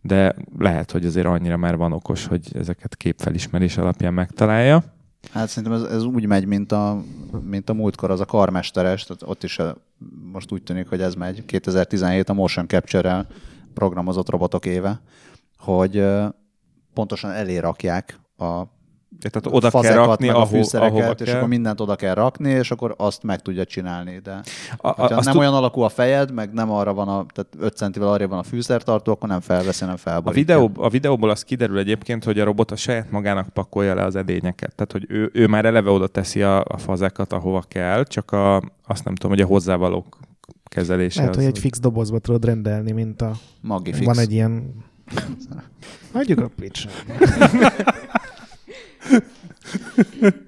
de 0.00 0.34
lehet, 0.58 0.90
hogy 0.90 1.06
azért 1.06 1.26
annyira 1.26 1.56
már 1.56 1.76
van 1.76 1.92
okos, 1.92 2.26
hogy 2.26 2.48
ezeket 2.54 2.96
képfelismerés 2.96 3.76
alapján 3.76 4.14
megtalálja. 4.14 4.84
Hát 5.30 5.48
szerintem 5.48 5.72
ez, 5.72 5.82
ez 5.82 6.04
úgy 6.04 6.26
megy, 6.26 6.44
mint 6.44 6.72
a, 6.72 7.02
mint 7.42 7.68
a 7.68 7.72
múltkor 7.72 8.10
az 8.10 8.20
a 8.20 8.24
karmesteres, 8.24 9.04
tehát 9.04 9.22
ott 9.22 9.42
is 9.42 9.58
eh, 9.58 9.72
most 10.32 10.52
úgy 10.52 10.62
tűnik, 10.62 10.88
hogy 10.88 11.00
ez 11.00 11.14
megy. 11.14 11.44
2017 11.44 12.28
a 12.28 12.32
motion 12.32 12.68
capture-rel 12.68 13.26
programozott 13.74 14.30
robotok 14.30 14.66
éve, 14.66 15.00
hogy 15.58 15.98
eh, 15.98 16.28
pontosan 16.94 17.30
elé 17.30 17.56
rakják 17.56 18.20
a 18.36 18.62
Tehát 19.20 19.56
oda 19.56 19.80
kell 19.80 19.94
rakni, 19.94 20.26
meg 20.26 20.34
a 20.36 20.38
ahol, 20.38 20.48
fűszereket, 20.58 20.98
ahova 20.98 21.12
és 21.18 21.24
kell. 21.26 21.36
akkor 21.36 21.48
mindent 21.48 21.80
oda 21.80 21.96
kell 21.96 22.14
rakni, 22.14 22.50
és 22.50 22.70
akkor 22.70 22.94
azt 22.96 23.22
meg 23.22 23.40
tudja 23.40 23.64
csinálni. 23.64 24.20
De 24.22 24.40
A, 24.76 24.88
a, 24.88 25.08
nem 25.08 25.20
tud- 25.20 25.36
olyan 25.36 25.54
alakú 25.54 25.80
a 25.80 25.88
fejed, 25.88 26.32
meg 26.32 26.52
nem 26.52 26.70
arra 26.70 26.94
van 26.94 27.08
a, 27.08 27.26
tehát 27.34 27.48
5 27.58 27.76
centivel 27.76 28.08
arra 28.08 28.28
van 28.28 28.38
a 28.38 28.42
fűszertartó, 28.42 29.12
akkor 29.12 29.28
nem 29.28 29.40
felveszi, 29.40 29.84
nem 29.84 29.94
A, 29.94 29.96
felborítja. 29.96 30.42
videó, 30.60 30.84
a 30.84 30.88
videóból 30.88 31.30
az 31.30 31.42
kiderül 31.42 31.78
egyébként, 31.78 32.24
hogy 32.24 32.38
a 32.40 32.44
robot 32.44 32.70
a 32.70 32.76
saját 32.76 33.10
magának 33.10 33.48
pakolja 33.48 33.94
le 33.94 34.04
az 34.04 34.16
edényeket. 34.16 34.74
Tehát, 34.74 34.92
hogy 34.92 35.04
ő, 35.08 35.30
ő 35.32 35.46
már 35.46 35.64
eleve 35.64 35.90
oda 35.90 36.06
teszi 36.06 36.42
a, 36.42 36.60
a 36.64 36.78
fazekat, 36.78 37.32
ahova 37.32 37.62
kell, 37.68 38.04
csak 38.04 38.30
a, 38.32 38.62
azt 38.86 39.04
nem 39.04 39.14
tudom, 39.14 39.30
hogy 39.30 39.40
a 39.40 39.46
hozzávalók 39.46 40.18
kezelése. 40.64 41.18
Lehet, 41.20 41.36
az, 41.36 41.42
hogy 41.42 41.50
egy 41.52 41.58
fix 41.58 41.78
dobozba 41.80 42.18
tudod 42.18 42.44
rendelni, 42.44 42.92
mint 42.92 43.22
a... 43.22 43.32
Magifix. 43.60 44.06
Van 44.06 44.18
egy 44.18 44.32
ilyen... 44.32 44.74
Hagyjuk 46.12 46.40
a 46.40 46.50
picsába. 46.56 46.94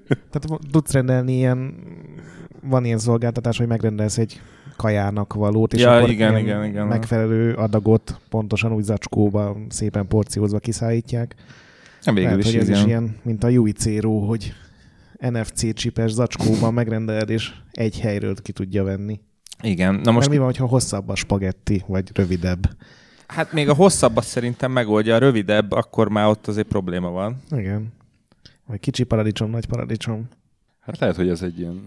Tehát 0.09 0.61
tudsz 0.71 0.91
rendelni 0.91 1.33
ilyen... 1.33 1.73
Van 2.63 2.85
ilyen 2.85 2.97
szolgáltatás, 2.97 3.57
hogy 3.57 3.67
megrendelsz 3.67 4.17
egy 4.17 4.41
kajának 4.75 5.33
valót, 5.33 5.73
és 5.73 5.81
Ja, 5.81 5.95
akkor 5.95 6.09
igen, 6.09 6.37
igen, 6.37 6.65
igen. 6.65 6.87
megfelelő 6.87 7.53
adagot 7.53 8.19
pontosan 8.29 8.73
úgy 8.73 8.83
zacskóba, 8.83 9.57
szépen 9.69 10.07
porciózva 10.07 10.59
kiszállítják. 10.59 11.35
Végül 12.05 12.23
Lehet, 12.23 12.37
is, 12.37 12.45
hogy 12.45 12.55
ez 12.55 12.67
igen. 12.67 12.79
is 12.79 12.85
ilyen, 12.85 13.15
mint 13.21 13.43
a 13.43 13.49
Zero, 13.77 14.19
hogy 14.19 14.53
NFC 15.19 15.73
csipes 15.73 16.11
zacskóban 16.11 16.73
megrendeled, 16.81 17.29
és 17.29 17.51
egy 17.71 17.99
helyről 17.99 18.35
ki 18.41 18.51
tudja 18.51 18.83
venni. 18.83 19.19
Igen. 19.61 19.93
Na 19.93 19.99
Most... 19.99 20.13
most 20.15 20.29
mi 20.29 20.37
van, 20.37 20.53
ha 20.57 20.65
hosszabb 20.65 21.09
a 21.09 21.15
spagetti, 21.15 21.83
vagy 21.87 22.09
rövidebb? 22.13 22.69
Hát 23.27 23.53
még 23.53 23.69
a 23.69 23.73
hosszabb 23.73 24.17
azt 24.17 24.27
szerintem 24.27 24.71
megoldja, 24.71 25.15
a 25.15 25.17
rövidebb, 25.17 25.71
akkor 25.71 26.09
már 26.09 26.27
ott 26.27 26.47
azért 26.47 26.67
probléma 26.67 27.09
van. 27.09 27.41
Igen. 27.51 27.93
Vagy 28.71 28.79
kicsi 28.79 29.03
paradicsom, 29.03 29.49
nagy 29.49 29.65
paradicsom. 29.65 30.27
Hát 30.79 30.99
lehet, 30.99 31.15
hogy 31.15 31.29
ez 31.29 31.41
egy 31.41 31.59
ilyen 31.59 31.81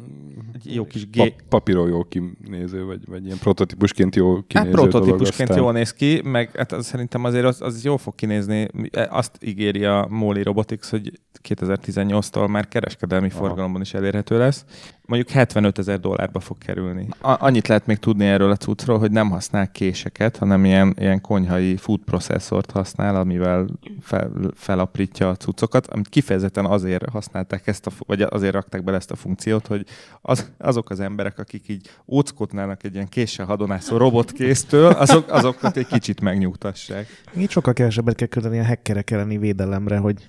Egy 0.54 0.74
jó 0.74 0.86
kis 0.86 1.04
pa- 1.04 1.24
gé... 1.24 1.34
papíron 1.48 1.88
jó 1.88 2.04
kinéző, 2.04 2.84
vagy, 2.84 3.06
vagy 3.06 3.24
ilyen 3.24 3.38
prototípusként 3.38 4.16
jó 4.16 4.34
Hát 4.34 4.44
kinéző 4.46 4.70
prototípusként 4.70 5.48
dolog, 5.48 5.64
jól 5.64 5.72
néz 5.72 5.92
ki, 5.92 6.20
meg 6.24 6.50
hát 6.56 6.72
az, 6.72 6.86
szerintem 6.86 7.24
azért 7.24 7.44
az, 7.44 7.60
az 7.60 7.84
jól 7.84 7.98
fog 7.98 8.14
kinézni. 8.14 8.68
Azt 9.08 9.38
ígéri 9.40 9.84
a 9.84 10.06
Moli 10.10 10.42
Robotics, 10.42 10.86
hogy 10.86 11.12
2018-tól 11.48 12.48
már 12.50 12.68
kereskedelmi 12.68 13.28
Aha. 13.28 13.38
forgalomban 13.38 13.80
is 13.80 13.94
elérhető 13.94 14.38
lesz. 14.38 14.64
Mondjuk 15.06 15.30
75 15.30 15.78
ezer 15.78 16.00
dollárba 16.00 16.40
fog 16.40 16.58
kerülni. 16.58 17.08
A- 17.20 17.36
annyit 17.44 17.68
lehet 17.68 17.86
még 17.86 17.98
tudni 17.98 18.26
erről 18.26 18.50
a 18.50 18.56
cuccról, 18.56 18.98
hogy 18.98 19.10
nem 19.10 19.30
használ 19.30 19.70
késeket, 19.72 20.36
hanem 20.36 20.64
ilyen, 20.64 20.94
ilyen 20.98 21.20
konyhai 21.20 21.76
food 21.76 22.00
processzort 22.04 22.70
használ, 22.70 23.16
amivel 23.16 23.66
fel, 24.00 24.30
felaprítja 24.54 25.28
a 25.28 25.36
cuccokat, 25.36 25.86
amit 25.86 26.08
kifejezetten 26.08 26.64
azért 26.64 27.08
használták 27.08 27.66
ezt, 27.66 27.86
a, 27.86 27.90
vagy 27.98 28.22
azért 28.22 28.52
rakták 28.52 28.84
bele 28.84 28.96
ezt 28.96 29.10
a 29.10 29.16
funkciót, 29.16 29.66
hogy 29.66 29.86
az, 30.20 30.50
azok 30.58 30.90
az 30.90 31.00
emberek, 31.00 31.38
akik 31.38 31.68
így 31.68 31.90
óckodnának 32.06 32.84
egy 32.84 32.94
ilyen 32.94 33.08
késsel 33.08 33.46
hadonászó 33.46 33.96
robotkésztől, 33.96 34.90
azok, 34.90 35.32
azokat 35.32 35.76
egy 35.76 35.86
kicsit 35.86 36.20
megnyugtassák. 36.20 37.06
Így 37.36 37.50
sokkal 37.50 37.72
kevesebbet 37.72 38.14
kell 38.14 38.28
költeni 38.28 38.58
a 38.58 38.64
hackerek 38.64 39.10
elleni 39.10 39.38
védelemre, 39.38 39.96
hogy 39.96 40.28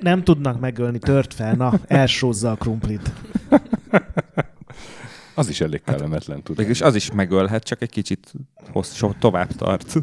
nem 0.00 0.24
tudnak 0.24 0.60
megölni, 0.60 0.98
tört 0.98 1.34
fel, 1.34 1.54
na, 1.54 1.72
elsózza 1.86 2.50
a 2.50 2.54
krumplit. 2.54 3.12
Az 5.34 5.48
is 5.48 5.60
elég 5.60 5.82
kellemetlen 5.82 6.42
tud. 6.42 6.56
Végülis 6.56 6.80
az 6.80 6.94
is 6.94 7.10
megölhet, 7.10 7.64
csak 7.64 7.82
egy 7.82 7.90
kicsit 7.90 8.32
hossz, 8.72 8.94
so, 8.94 9.12
tovább 9.18 9.52
tart. 9.52 9.94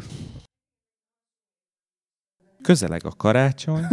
Közeleg 2.62 3.04
a 3.04 3.10
karácsony. 3.10 3.84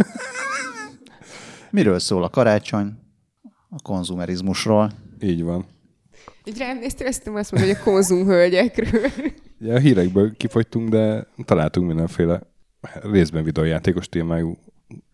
Miről 1.70 1.98
szól 1.98 2.22
a 2.24 2.28
karácsony? 2.28 2.98
A 3.68 3.82
konzumerizmusról. 3.82 4.90
Így 5.20 5.42
van. 5.42 5.66
Így 6.44 6.58
rám 6.58 6.78
néztél, 6.78 7.06
azt 7.06 7.26
azt 7.26 7.50
hogy 7.50 7.70
a 7.70 7.82
konzumhölgyekről. 7.82 9.10
Ugye 9.60 9.74
a 9.76 9.78
hírekből 9.78 10.36
kifogytunk, 10.36 10.88
de 10.88 11.26
találtunk 11.44 11.86
mindenféle 11.86 12.42
részben 13.02 13.44
videójátékos 13.44 14.08
témájú 14.08 14.58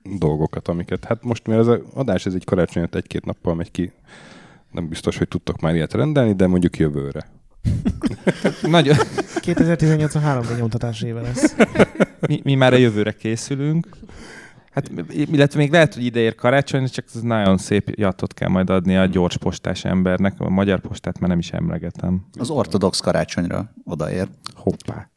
dolgokat, 0.03 0.69
amiket, 0.69 1.05
hát 1.05 1.23
most 1.23 1.47
mivel 1.47 1.61
ez 1.61 1.67
az 1.67 1.81
adás, 1.95 2.27
ez 2.27 2.35
egy 2.35 2.45
karácsony 2.45 2.89
egy-két 2.91 3.25
nappal 3.25 3.55
megy 3.55 3.71
ki, 3.71 3.93
nem 4.77 4.89
biztos, 4.89 5.19
hogy 5.19 5.29
tudtok 5.29 5.61
már 5.61 5.75
ilyet 5.75 5.93
rendelni, 5.93 6.35
de 6.35 6.47
mondjuk 6.47 6.79
jövőre. 6.79 7.27
Nagyon, 8.63 8.97
2018 9.41 10.15
a 10.15 10.21
3D 10.21 10.59
nyomtatás 10.59 11.03
éve 11.03 11.21
lesz. 11.21 11.55
mi, 12.29 12.41
mi 12.45 12.55
már 12.55 12.73
a 12.73 12.77
jövőre 12.77 13.13
készülünk. 13.13 13.89
Hát, 14.71 14.91
illetve 15.09 15.59
még 15.59 15.71
lehet, 15.71 15.95
hogy 15.95 16.05
ide 16.05 16.21
ér 16.21 16.35
karácsony, 16.35 16.87
csak 16.87 17.05
ez 17.15 17.21
nagyon 17.21 17.59
szép 17.59 17.91
jatot 17.91 18.35
kell 18.35 18.49
majd 18.49 18.71
adni 18.71 18.97
a 18.97 19.07
gyors 19.07 19.39
postás 19.39 19.85
embernek. 19.85 20.41
A 20.41 20.49
magyar 20.49 20.81
postát 20.81 21.19
már 21.19 21.29
nem 21.29 21.39
is 21.39 21.53
emlegetem. 21.53 22.27
Az 22.39 22.51
ortodox 22.51 23.01
karácsonyra 23.01 23.73
odaér. 23.85 24.29
Hoppá. 24.55 25.11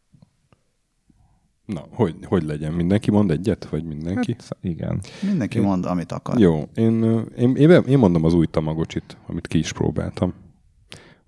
Na, 1.74 1.86
hogy, 1.92 2.16
hogy 2.26 2.44
legyen? 2.44 2.74
Mindenki 2.74 3.12
mond 3.12 3.32
egyet? 3.32 3.66
Vagy 3.70 3.84
mindenki? 3.84 4.36
Hát, 4.40 4.58
igen. 4.62 5.02
Mindenki 5.22 5.60
mond, 5.60 5.86
amit 5.86 6.12
akar. 6.12 6.40
Jó, 6.40 6.70
én, 6.76 7.04
én, 7.38 7.56
én, 7.56 7.70
én 7.70 7.98
mondom 7.98 8.24
az 8.24 8.34
új 8.34 8.46
Tamagocsit, 8.46 9.18
amit 9.28 9.48
ki 9.48 9.58
is 9.58 9.74
próbáltam. 9.74 10.34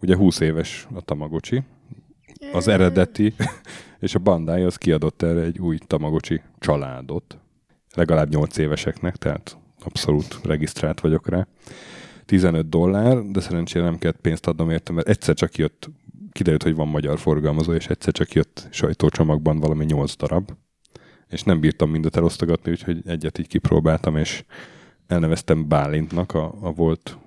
Ugye 0.01 0.15
20 0.15 0.39
éves 0.39 0.87
a 0.93 1.01
Tamagocsi, 1.01 1.63
az 2.53 2.67
eredeti, 2.67 3.33
és 3.99 4.15
a 4.15 4.19
Bandai 4.19 4.61
az 4.61 4.75
kiadott 4.75 5.21
erre 5.21 5.41
egy 5.41 5.59
új 5.59 5.77
Tamagocsi 5.77 6.41
családot. 6.59 7.37
Legalább 7.95 8.29
8 8.29 8.57
éveseknek, 8.57 9.15
tehát 9.15 9.57
abszolút 9.83 10.39
regisztrált 10.43 10.99
vagyok 10.99 11.29
rá. 11.29 11.47
15 12.25 12.69
dollár, 12.69 13.17
de 13.17 13.39
szerencsére 13.39 13.85
nem 13.85 13.97
kellett 13.97 14.21
pénzt 14.21 14.47
adnom 14.47 14.69
érte, 14.69 14.93
mert 14.93 15.07
egyszer 15.07 15.35
csak 15.35 15.55
jött, 15.55 15.89
kiderült, 16.31 16.63
hogy 16.63 16.75
van 16.75 16.87
magyar 16.87 17.19
forgalmazó, 17.19 17.73
és 17.73 17.87
egyszer 17.87 18.13
csak 18.13 18.33
jött 18.33 18.67
sajtócsomagban 18.71 19.59
valami 19.59 19.85
8 19.85 20.15
darab, 20.15 20.51
és 21.29 21.43
nem 21.43 21.59
bírtam 21.59 21.89
mindet 21.89 22.15
elosztogatni, 22.15 22.71
úgyhogy 22.71 23.01
egyet 23.05 23.37
így 23.37 23.47
kipróbáltam, 23.47 24.17
és 24.17 24.43
elneveztem 25.07 25.67
Bálintnak, 25.67 26.33
a, 26.33 26.53
a 26.61 26.71
volt 26.71 27.17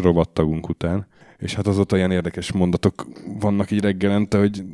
rovattagunk 0.00 0.68
után. 0.68 1.06
És 1.38 1.54
hát 1.54 1.66
azóta 1.66 1.96
ilyen 1.96 2.10
érdekes 2.10 2.52
mondatok 2.52 3.06
vannak 3.40 3.70
így 3.70 3.80
reggelente, 3.80 4.38
hogy 4.38 4.64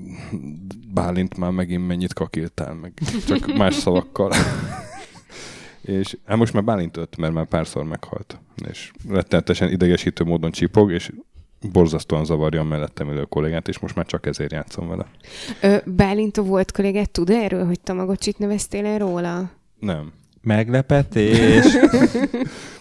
Bálint 0.92 1.36
már 1.36 1.50
megint 1.50 1.86
mennyit 1.86 2.12
kakiltál 2.12 2.74
meg, 2.74 2.92
csak 3.26 3.56
más 3.56 3.74
szavakkal. 3.74 4.32
és 5.82 6.16
hát 6.24 6.36
most 6.36 6.52
már 6.52 6.64
Bálint 6.64 6.96
öt, 6.96 7.16
mert 7.16 7.32
már 7.32 7.46
párszor 7.46 7.84
meghalt. 7.84 8.40
És 8.68 8.90
rettenetesen 9.08 9.70
idegesítő 9.70 10.24
módon 10.24 10.50
csipog, 10.50 10.92
és 10.92 11.10
borzasztóan 11.72 12.24
zavarja 12.24 12.60
a 12.60 12.64
mellettem 12.64 13.10
ülő 13.10 13.24
kollégát, 13.24 13.68
és 13.68 13.78
most 13.78 13.94
már 13.94 14.06
csak 14.06 14.26
ezért 14.26 14.52
játszom 14.52 14.88
vele. 14.88 15.06
Ö, 15.62 15.76
Bálint 15.84 16.36
a 16.36 16.42
volt 16.42 16.72
kollégát 16.72 17.10
tud 17.10 17.30
erről, 17.30 17.66
hogy 17.66 17.80
Tamagocsit 17.80 18.38
neveztél 18.38 18.86
el 18.86 18.98
róla? 18.98 19.50
Nem. 19.78 20.12
Meglepetés. 20.42 21.64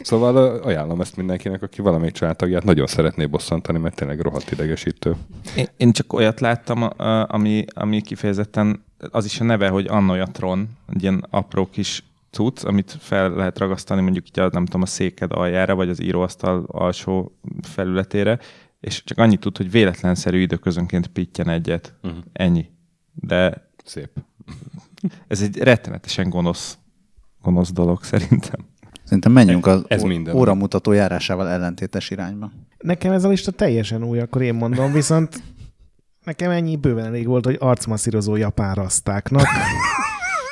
Szóval 0.01 0.55
ajánlom 0.57 1.01
ezt 1.01 1.15
mindenkinek, 1.15 1.61
aki 1.61 1.81
valamelyik 1.81 2.13
családtagját 2.13 2.63
nagyon 2.63 2.87
szeretné 2.87 3.25
bosszantani, 3.25 3.77
mert 3.77 3.95
tényleg 3.95 4.19
rohadt 4.19 4.51
idegesítő. 4.51 5.15
Én, 5.55 5.67
én 5.77 5.91
csak 5.91 6.13
olyat 6.13 6.39
láttam, 6.39 6.89
ami, 7.27 7.65
ami 7.73 8.01
kifejezetten, 8.01 8.83
az 9.11 9.25
is 9.25 9.39
a 9.39 9.43
neve, 9.43 9.67
hogy 9.69 9.87
Annoyatron, 9.87 10.69
egy 10.93 11.01
ilyen 11.01 11.25
apró 11.29 11.69
kis 11.71 12.03
cucc, 12.31 12.63
amit 12.63 12.97
fel 12.99 13.29
lehet 13.29 13.57
ragasztani 13.57 14.01
mondjuk 14.01 14.27
így 14.27 14.39
a, 14.39 14.49
nem 14.51 14.65
tudom, 14.65 14.81
a 14.81 14.85
széked 14.85 15.31
aljára, 15.33 15.75
vagy 15.75 15.89
az 15.89 16.01
íróasztal 16.01 16.63
alsó 16.67 17.31
felületére, 17.61 18.39
és 18.79 19.03
csak 19.03 19.17
annyit 19.17 19.39
tud, 19.39 19.57
hogy 19.57 19.71
véletlenszerű 19.71 20.39
időközönként 20.41 21.07
pittyen 21.07 21.49
egyet. 21.49 21.93
Uh-huh. 22.01 22.23
Ennyi. 22.33 22.69
De 23.13 23.69
Szép. 23.89 24.09
ez 25.27 25.41
egy 25.41 25.57
rettenetesen 25.57 26.29
gonosz, 26.29 26.77
gonosz 27.41 27.71
dolog 27.71 28.03
szerintem. 28.03 28.65
Szerintem 29.03 29.31
menjünk 29.31 29.65
az 29.65 29.83
Ez 29.87 30.03
minden. 30.03 30.35
óramutató 30.35 30.91
járásával 30.91 31.47
ellentétes 31.49 32.09
irányba. 32.09 32.51
Nekem 32.77 33.11
ez 33.11 33.23
a 33.23 33.29
lista 33.29 33.51
teljesen 33.51 34.03
új, 34.03 34.19
akkor 34.19 34.41
én 34.41 34.53
mondom, 34.53 34.91
viszont 34.91 35.43
nekem 36.23 36.51
ennyi 36.51 36.75
bőven 36.75 37.05
elég 37.05 37.27
volt, 37.27 37.45
hogy 37.45 37.57
arcmasszírozó 37.59 38.35
japán 38.35 38.75
rasztáknak. 38.75 39.47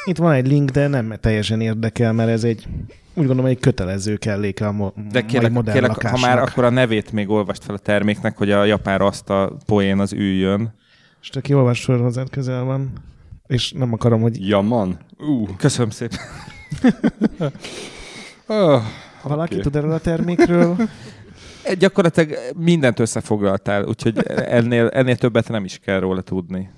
Itt 0.08 0.18
van 0.18 0.32
egy 0.32 0.48
link, 0.48 0.70
de 0.70 0.88
nem 0.88 1.14
teljesen 1.20 1.62
érdekel, 1.62 2.14
mert 2.14 2.30
ez 2.30 2.44
egy, 2.44 2.68
úgy 3.14 3.26
gondolom, 3.26 3.46
egy 3.46 3.60
kötelező 3.60 4.16
kelléke 4.16 4.68
a 4.68 4.72
mo- 4.72 5.12
De 5.12 5.26
kérlek, 5.26 5.52
modern 5.52 5.80
kérlek 5.80 6.08
ha 6.08 6.18
már 6.20 6.40
akkor 6.40 6.64
a 6.64 6.70
nevét 6.70 7.12
még 7.12 7.30
olvast 7.30 7.64
fel 7.64 7.76
a 7.76 7.78
terméknek, 7.78 8.38
hogy 8.38 8.52
a 8.52 8.64
japán 8.64 8.98
raszta 8.98 9.58
poén 9.66 10.00
az 10.00 10.14
üljön. 10.14 10.74
És 11.22 11.30
te 11.30 11.42
kiolvasd 11.42 11.84
föl 11.84 12.02
hozzád 12.02 12.30
közel 12.30 12.64
van. 12.64 12.92
És 13.48 13.72
nem 13.72 13.94
akarom, 13.94 14.22
hogy 14.22 14.48
Jaman. 14.48 14.98
Uh. 15.18 15.50
Köszönöm 15.58 15.90
szépen. 15.90 16.20
Oh. 18.50 18.82
valaki 19.24 19.54
Oké. 19.54 19.62
tud 19.62 19.76
erről 19.76 19.92
a 19.92 20.00
termékről. 20.00 20.76
Gyakorlatilag 21.80 22.38
mindent 22.56 23.00
összefoglaltál, 23.00 23.84
úgyhogy 23.86 24.18
ennél, 24.28 24.88
ennél 24.88 25.16
többet 25.16 25.50
nem 25.50 25.64
is 25.64 25.80
kell 25.80 26.00
róla 26.00 26.22
tudni. 26.22 26.70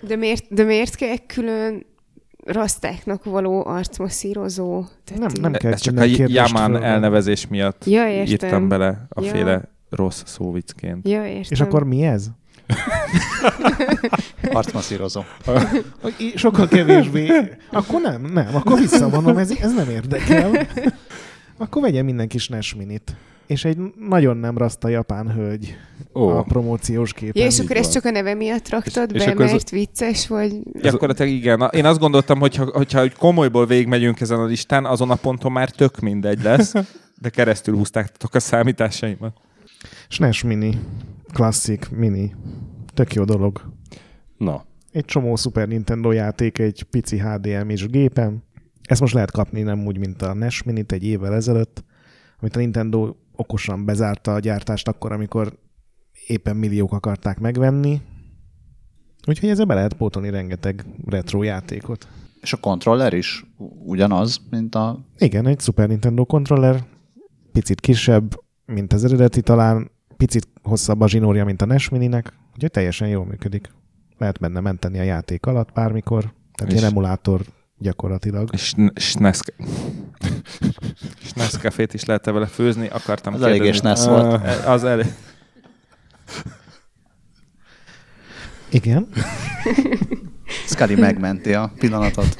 De 0.00 0.16
miért, 0.16 0.44
de 0.54 0.64
miért 0.64 0.94
kell 0.94 1.16
külön 1.26 1.86
rasztáknak 2.46 3.24
való 3.24 3.66
arcmasszírozó? 3.66 4.84
Tehát 5.04 5.22
Nem, 5.22 5.32
nem 5.40 5.52
kell 5.52 5.72
Ez 5.72 5.80
csak 5.80 5.94
a 5.98 6.00
fölvenni. 6.68 6.84
elnevezés 6.84 7.46
miatt 7.46 7.84
Ja, 7.84 8.08
értem. 8.08 8.26
írtam 8.32 8.68
bele 8.68 9.06
a 9.08 9.22
Ja. 9.22 9.30
féle 9.30 9.68
rossz 9.90 10.22
szóviccként. 10.26 11.08
Ja, 11.08 11.26
értem. 11.26 11.42
És 11.48 11.60
akkor 11.60 11.84
mi 11.84 12.02
ez? 12.02 12.26
Arcmasszírozó. 14.52 15.20
Sokkal 16.34 16.68
kevésbé. 16.68 17.28
Akkor 17.72 18.00
nem, 18.00 18.22
nem. 18.22 18.54
Akkor 18.54 18.78
visszavonom, 18.78 19.38
ez, 19.38 19.50
ez 19.50 19.74
nem 19.74 19.88
érdekel. 19.88 20.50
Akkor 21.58 21.82
vegyen 21.82 22.04
mindenki 22.04 22.38
SNES 22.38 22.74
minit. 22.74 23.16
És 23.46 23.64
egy 23.64 23.78
nagyon 24.08 24.36
nem 24.36 24.58
raszta 24.58 24.88
japán 24.88 25.32
hölgy 25.32 25.76
Ó. 26.14 26.28
a 26.28 26.42
promóciós 26.42 27.12
képen. 27.12 27.42
Ja, 27.42 27.48
és 27.48 27.58
akkor 27.58 27.76
ezt 27.76 27.92
csak 27.92 28.04
a 28.04 28.10
neve 28.10 28.34
miatt 28.34 28.68
raktad 28.68 29.14
És- 29.14 29.24
és 29.26 29.34
be, 29.34 29.44
a- 29.44 29.46
mert 29.46 29.70
vicces, 29.70 30.28
vagy... 30.28 30.60
Gyakorlatilag 30.82 31.32
igen. 31.32 31.68
Én 31.72 31.84
azt 31.84 31.98
gondoltam, 31.98 32.38
hogy 32.38 32.56
ha, 32.56 32.64
hogyha 32.72 33.00
hogy 33.00 33.12
komolyból 33.14 33.66
végigmegyünk 33.66 34.20
ezen 34.20 34.38
a 34.38 34.44
listán, 34.44 34.84
azon 34.84 35.10
a 35.10 35.14
ponton 35.14 35.52
már 35.52 35.70
tök 35.70 35.98
mindegy 36.00 36.42
lesz, 36.42 36.72
de 37.20 37.28
keresztül 37.28 37.76
húztátok 37.76 38.34
a 38.34 38.40
számításaimat. 38.40 39.36
SNES 40.08 40.42
mini. 40.42 40.78
Klasszik 41.32 41.90
mini. 41.90 42.34
Tök 42.94 43.14
jó 43.14 43.24
dolog. 43.24 43.60
Na, 44.38 44.64
Egy 44.92 45.04
csomó 45.04 45.36
Super 45.36 45.68
Nintendo 45.68 46.10
játék 46.12 46.58
egy 46.58 46.82
pici 46.82 47.18
HDMI-s 47.20 47.86
gépen. 47.86 48.44
Ezt 48.82 49.00
most 49.00 49.14
lehet 49.14 49.30
kapni 49.30 49.62
nem 49.62 49.86
úgy, 49.86 49.98
mint 49.98 50.22
a 50.22 50.34
NES 50.34 50.62
Minit 50.62 50.92
egy 50.92 51.04
évvel 51.04 51.34
ezelőtt, 51.34 51.84
amit 52.40 52.56
a 52.56 52.58
Nintendo 52.58 53.14
okosan 53.36 53.84
bezárta 53.84 54.34
a 54.34 54.38
gyártást 54.38 54.88
akkor, 54.88 55.12
amikor 55.12 55.58
éppen 56.26 56.56
milliók 56.56 56.92
akarták 56.92 57.38
megvenni. 57.38 58.00
Úgyhogy 59.28 59.48
ezzel 59.48 59.64
be 59.64 59.74
lehet 59.74 59.94
pótolni 59.94 60.30
rengeteg 60.30 60.84
retro 61.06 61.42
játékot. 61.42 62.08
És 62.40 62.52
a 62.52 62.56
kontroller 62.56 63.12
is 63.12 63.44
ugyanaz, 63.84 64.40
mint 64.50 64.74
a... 64.74 64.98
Igen, 65.18 65.46
egy 65.46 65.60
Super 65.60 65.88
Nintendo 65.88 66.24
controller, 66.24 66.84
picit 67.52 67.80
kisebb, 67.80 68.40
mint 68.66 68.92
az 68.92 69.04
eredeti, 69.04 69.40
talán 69.40 69.90
picit 70.16 70.48
hosszabb 70.62 71.00
a 71.00 71.08
zsinórja, 71.08 71.44
mint 71.44 71.62
a 71.62 71.66
NES 71.66 71.88
Mininek, 71.88 72.32
úgyhogy 72.54 72.70
teljesen 72.70 73.08
jól 73.08 73.24
működik. 73.24 73.70
Lehet 74.18 74.38
benne 74.38 74.60
menteni 74.60 74.98
a 74.98 75.02
játék 75.02 75.46
alatt 75.46 75.72
bármikor, 75.72 76.20
tehát 76.54 76.72
És- 76.72 76.78
ilyen 76.78 76.90
emulátor 76.90 77.40
gyakorlatilag. 77.78 78.48
És 78.52 78.72
SNES 78.94 79.40
cafét 81.62 81.94
is 81.94 82.04
lehet 82.04 82.24
vele 82.24 82.46
főzni, 82.46 82.88
akartam 82.88 83.34
Az 83.34 83.40
kérdezni. 83.40 83.72
SNES 83.72 84.04
volt. 84.04 84.44
Eh, 84.44 84.70
Az 84.70 84.84
elég. 84.84 85.06
Igen. 88.70 89.08
Scully 90.66 90.94
megmenti 90.94 91.54
a 91.54 91.72
pillanatot. 91.78 92.36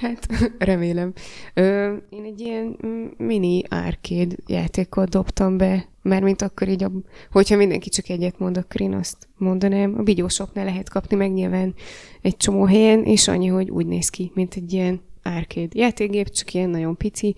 Hát, 0.00 0.26
remélem. 0.58 1.12
Ö, 1.54 1.94
én 2.08 2.24
egy 2.24 2.40
ilyen 2.40 2.76
mini 3.16 3.62
arcade 3.68 4.34
játékot 4.46 5.08
dobtam 5.08 5.56
be, 5.56 5.88
mármint 6.02 6.42
akkor 6.42 6.68
így, 6.68 6.82
a, 6.82 6.90
hogyha 7.30 7.56
mindenki 7.56 7.88
csak 7.88 8.08
egyet 8.08 8.38
mond, 8.38 8.56
akkor 8.56 8.80
én 8.80 8.94
azt 8.94 9.28
mondanám. 9.36 9.94
A 9.98 10.02
Bigyóshopnál 10.02 10.64
lehet 10.64 10.88
kapni 10.88 11.16
meg 11.16 11.32
nyilván 11.32 11.74
egy 12.20 12.36
csomó 12.36 12.64
helyen, 12.64 13.04
és 13.04 13.28
annyi, 13.28 13.46
hogy 13.46 13.70
úgy 13.70 13.86
néz 13.86 14.08
ki, 14.08 14.30
mint 14.34 14.54
egy 14.54 14.72
ilyen 14.72 15.00
arcade 15.22 15.68
játékgép, 15.72 16.28
csak 16.30 16.54
ilyen 16.54 16.70
nagyon 16.70 16.96
pici, 16.96 17.34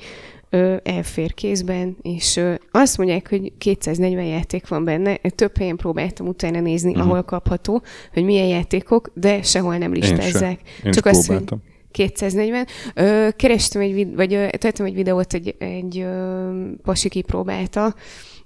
ö, 0.51 0.77
elfér 0.83 1.35
kézben, 1.35 1.97
és 2.03 2.37
ö, 2.37 2.55
azt 2.71 2.99
mondják, 2.99 3.29
hogy 3.29 3.53
240 3.59 4.25
játék 4.25 4.69
van 4.69 4.85
benne. 4.85 5.17
Több 5.17 5.57
helyen 5.57 5.77
próbáltam 5.77 6.27
utána 6.27 6.61
nézni, 6.61 6.91
uh-huh. 6.91 7.07
ahol 7.07 7.23
kapható, 7.23 7.83
hogy 8.13 8.25
milyen 8.25 8.47
játékok, 8.47 9.11
de 9.15 9.43
sehol 9.43 9.77
nem 9.77 9.95
Én 9.95 10.01
listázzák. 10.01 10.61
Én 10.85 10.93
Csak 10.93 11.07
is 11.07 11.11
azt, 11.11 11.27
hogy. 11.27 11.45
240. 11.93 12.67
Ö, 12.95 13.29
kerestem 13.37 13.81
egy, 13.83 13.95
vid- 13.95 14.15
vagy 14.15 14.49
tettem 14.59 14.87
egy 14.87 14.95
videót, 14.95 15.35
egy, 15.35 15.55
egy 15.59 15.99
ö, 15.99 16.51
pasi 16.83 17.09
kipróbálta, 17.09 17.95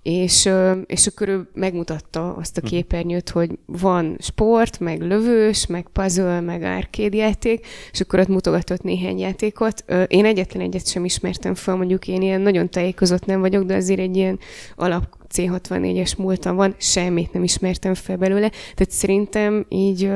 és, 0.03 0.45
ö, 0.45 0.73
és 0.87 1.07
akkor 1.07 1.29
ő 1.29 1.49
megmutatta 1.55 2.35
azt 2.35 2.57
a 2.57 2.61
Mhm. 2.63 2.71
képernyőt, 2.71 3.29
hogy 3.31 3.51
van 3.67 4.17
sport, 4.21 4.81
meg 4.81 5.01
lövős, 5.01 5.67
meg 5.67 5.87
puzzle, 5.93 6.41
meg 6.41 6.63
arcade 6.63 7.17
játék, 7.17 7.67
és 7.93 8.01
akkor 8.01 8.19
ott 8.19 8.29
mutogatott 8.29 8.83
néhány 8.83 9.19
játékot. 9.19 9.85
Ö, 9.87 10.03
Én 10.03 10.25
egyetlen 10.25 10.63
egyet 10.63 10.87
sem 10.89 11.05
ismertem 11.05 11.55
fel, 11.55 11.77
mondjuk 11.77 12.09
én 12.09 12.23
ilyen 12.23 12.41
nagyon 12.41 12.71
tájékozott 12.71 13.25
nem 13.27 13.41
vagyok, 13.41 13.65
de 13.65 13.75
azért 13.75 14.01
egy 14.01 14.17
ilyen 14.17 14.39
alap 14.77 15.05
C64-es 15.35 16.17
múltam 16.19 16.57
van, 16.57 16.75
semmit 16.79 17.33
nem 17.33 17.43
ismertem 17.43 17.95
fel 17.95 18.17
belőle, 18.17 18.49
tehát 18.49 18.91
szerintem 18.91 19.67
így 19.69 20.11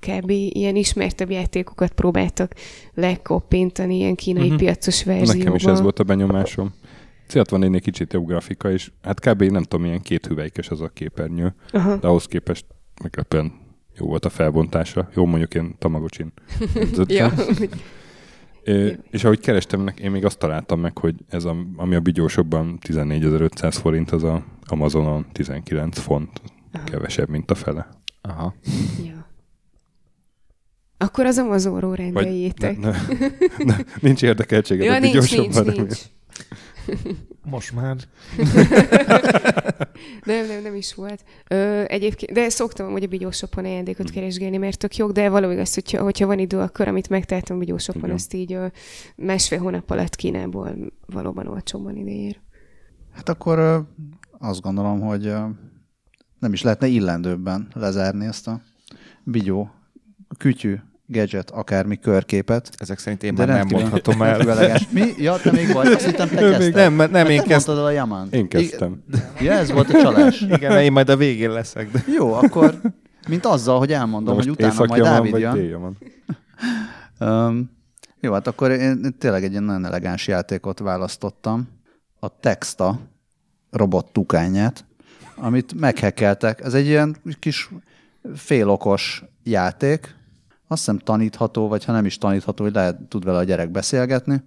kb. 0.00 0.30
ilyen 0.30 0.76
ismertebb 0.76 1.30
játékokat 1.30 1.92
próbáltak 1.92 2.52
lekoppintani 2.94 3.96
ilyen 3.96 4.14
kínai 4.14 4.42
uh-huh. 4.42 4.58
piacos 4.58 5.04
verzióban. 5.04 5.36
Nekem 5.36 5.54
is 5.54 5.64
ez 5.64 5.80
volt 5.80 5.98
a 5.98 6.04
benyomásom. 6.04 6.74
C64 7.28 7.74
egy 7.74 7.82
kicsit 7.82 8.12
jobb 8.12 8.26
grafika, 8.26 8.70
és 8.70 8.90
hát 9.02 9.20
kb. 9.20 9.42
nem 9.42 9.62
tudom, 9.62 9.82
milyen 9.82 10.00
két 10.00 10.26
hüvelykes 10.26 10.68
az 10.68 10.80
a 10.80 10.88
képernyő, 10.88 11.54
Aha. 11.72 11.96
de 11.96 12.06
ahhoz 12.06 12.26
képest 12.26 12.66
meglepően 13.02 13.52
jó 13.98 14.06
volt 14.06 14.24
a 14.24 14.28
felbontása. 14.28 15.08
Jó, 15.14 15.26
mondjuk 15.26 15.54
én 15.54 15.74
Tamagocsin. 15.78 16.32
ja. 17.06 17.32
És 19.10 19.24
ahogy 19.24 19.40
kerestem, 19.40 19.92
én 20.00 20.10
még 20.10 20.24
azt 20.24 20.38
találtam 20.38 20.80
meg, 20.80 20.98
hogy 20.98 21.14
ez, 21.28 21.44
a, 21.44 21.56
ami 21.76 21.94
a 21.94 22.00
bigyósokban 22.00 22.78
14.500 22.86 23.76
forint, 23.80 24.10
az 24.10 24.24
a 24.24 24.44
Amazonon 24.66 25.26
19 25.32 25.98
font. 25.98 26.40
Aha. 26.72 26.84
Kevesebb, 26.84 27.28
mint 27.28 27.50
a 27.50 27.54
fele. 27.54 27.88
Aha. 28.20 28.54
ja. 29.04 29.17
Akkor 30.98 31.26
az 31.26 31.38
Amazonról 31.38 31.94
rendeljétek. 31.94 32.78
ne, 32.78 32.90
ne, 32.90 33.64
ne, 33.64 33.76
nincs 34.00 34.22
érdekeltséged 34.22 34.84
Ja, 34.86 34.98
nincs, 34.98 35.14
nincs, 35.14 35.30
bigyósokban. 35.30 35.64
nem 35.74 35.74
nincs. 35.84 36.00
Most 37.42 37.72
már. 37.74 37.96
Nem, 40.24 40.46
nem, 40.46 40.62
nem 40.62 40.74
is 40.74 40.94
volt. 40.94 41.24
Ö, 41.48 41.82
egyébként, 41.86 42.32
de 42.32 42.48
szoktam 42.48 42.90
hogy 42.92 43.02
a 43.02 43.06
bigyósopon 43.06 43.64
ajándékot 43.64 44.10
keresgélni, 44.10 44.56
mert 44.56 44.78
tök 44.78 44.96
jó, 44.96 45.10
de 45.12 45.28
való 45.28 45.50
igaz, 45.50 45.74
hogyha, 45.74 46.02
hogyha 46.02 46.26
van 46.26 46.38
idő, 46.38 46.58
akkor 46.58 46.88
amit 46.88 47.08
megtehetem 47.08 47.56
a 47.56 47.58
bigyósopon, 47.58 48.10
azt 48.10 48.34
így 48.34 48.52
ö, 48.52 48.66
másfél 49.16 49.58
hónap 49.58 49.90
alatt 49.90 50.16
Kínából 50.16 50.74
valóban 51.06 51.46
olcsóban 51.46 51.96
idejér. 51.96 52.40
Hát 53.12 53.28
akkor 53.28 53.58
ö, 53.58 53.78
azt 54.38 54.60
gondolom, 54.60 55.00
hogy 55.00 55.26
ö, 55.26 55.38
nem 56.38 56.52
is 56.52 56.62
lehetne 56.62 56.86
illendőbben 56.86 57.68
lezárni 57.74 58.26
ezt 58.26 58.48
a 58.48 58.60
bigyó, 59.24 59.70
kütyű, 60.38 60.76
gadget, 61.10 61.50
akármi 61.50 61.98
körképet. 61.98 62.70
Ezek 62.76 62.98
szerint 62.98 63.22
én 63.22 63.34
De 63.34 63.46
már 63.46 63.56
nem 63.56 63.66
mondhatom 63.70 64.22
el. 64.22 64.40
elegáns. 64.40 64.88
Mi? 64.90 65.12
Ja, 65.16 65.36
te 65.36 65.52
még 65.52 65.72
vagy. 65.72 65.86
Azt 65.86 66.04
hittem, 66.04 66.28
te 66.28 66.36
kezdted. 66.36 66.74
nem, 66.74 66.94
nem, 66.94 67.10
nem 67.10 67.26
én 67.26 67.40
Te 67.40 67.46
kezdtem. 67.46 67.76
el 67.76 67.84
a 67.84 67.90
Yaman. 67.90 68.28
Én 68.30 68.48
kezdtem. 68.48 69.02
Ja, 69.40 69.52
ez 69.52 69.70
volt 69.70 69.88
a 69.94 70.00
csalás. 70.02 70.40
Igen, 70.40 70.78
én 70.80 70.92
majd 70.92 71.08
a 71.08 71.16
végén 71.16 71.50
leszek. 71.50 71.90
De... 71.90 72.04
Jó, 72.16 72.32
akkor 72.32 72.80
mint 73.28 73.46
azzal, 73.46 73.78
hogy 73.78 73.92
elmondom, 73.92 74.34
hogy 74.34 74.50
utána 74.50 74.84
majd 74.86 75.02
Dávid 75.02 75.38
jön. 75.38 75.96
Um, 77.20 77.70
jó, 78.20 78.32
hát 78.32 78.46
akkor 78.46 78.70
én 78.70 79.14
tényleg 79.18 79.44
egy 79.44 79.60
nagyon 79.60 79.84
elegáns 79.84 80.26
játékot 80.26 80.78
választottam. 80.78 81.68
A 82.20 82.38
Texta 82.40 82.98
robot 83.70 84.12
tukányát, 84.12 84.84
amit 85.36 85.80
meghekkeltek. 85.80 86.60
Ez 86.60 86.74
egy 86.74 86.86
ilyen 86.86 87.16
kis 87.38 87.70
félokos 88.34 89.24
játék. 89.42 90.14
Azt 90.68 90.84
hiszem 90.84 90.98
tanítható, 90.98 91.68
vagy 91.68 91.84
ha 91.84 91.92
nem 91.92 92.04
is 92.04 92.18
tanítható, 92.18 92.64
hogy 92.64 92.74
lehet, 92.74 93.00
tud 93.02 93.24
vele 93.24 93.38
a 93.38 93.44
gyerek 93.44 93.70
beszélgetni. 93.70 94.42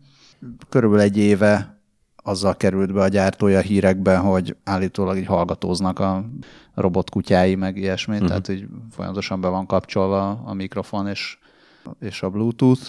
Körülbelül 0.70 1.04
egy 1.06 1.18
éve 1.18 1.82
azzal 2.24 2.56
került 2.56 2.94
be 2.94 3.02
a 3.02 3.08
gyártója 3.08 3.58
a 3.58 3.62
hírekbe, 3.62 4.18
hogy 4.18 4.56
állítólag 4.64 5.18
így 5.18 5.26
hallgatóznak 5.26 6.00
a 6.00 6.26
robotkutyái, 6.74 7.56
meg 7.56 7.78
ilyesmi, 7.78 8.14
uh-huh. 8.14 8.28
tehát 8.28 8.48
így 8.48 8.68
folyamatosan 8.92 9.42
be 9.42 9.48
van 9.48 9.66
kapcsolva 9.66 10.30
a 10.30 10.54
mikrofon 10.54 11.08
és, 11.08 11.38
és 12.00 12.24
a 12.24 12.30
Bluetooth. 12.30 12.82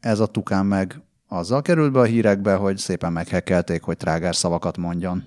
Ez 0.00 0.20
a 0.20 0.26
tukán 0.26 0.66
meg 0.66 1.00
azzal 1.28 1.62
került 1.62 1.92
be 1.92 2.00
a 2.00 2.04
hírekbe, 2.04 2.54
hogy 2.54 2.76
szépen 2.76 3.12
meghekkelték, 3.12 3.82
hogy 3.82 3.96
trágár 3.96 4.36
szavakat 4.36 4.76
mondjon. 4.76 5.24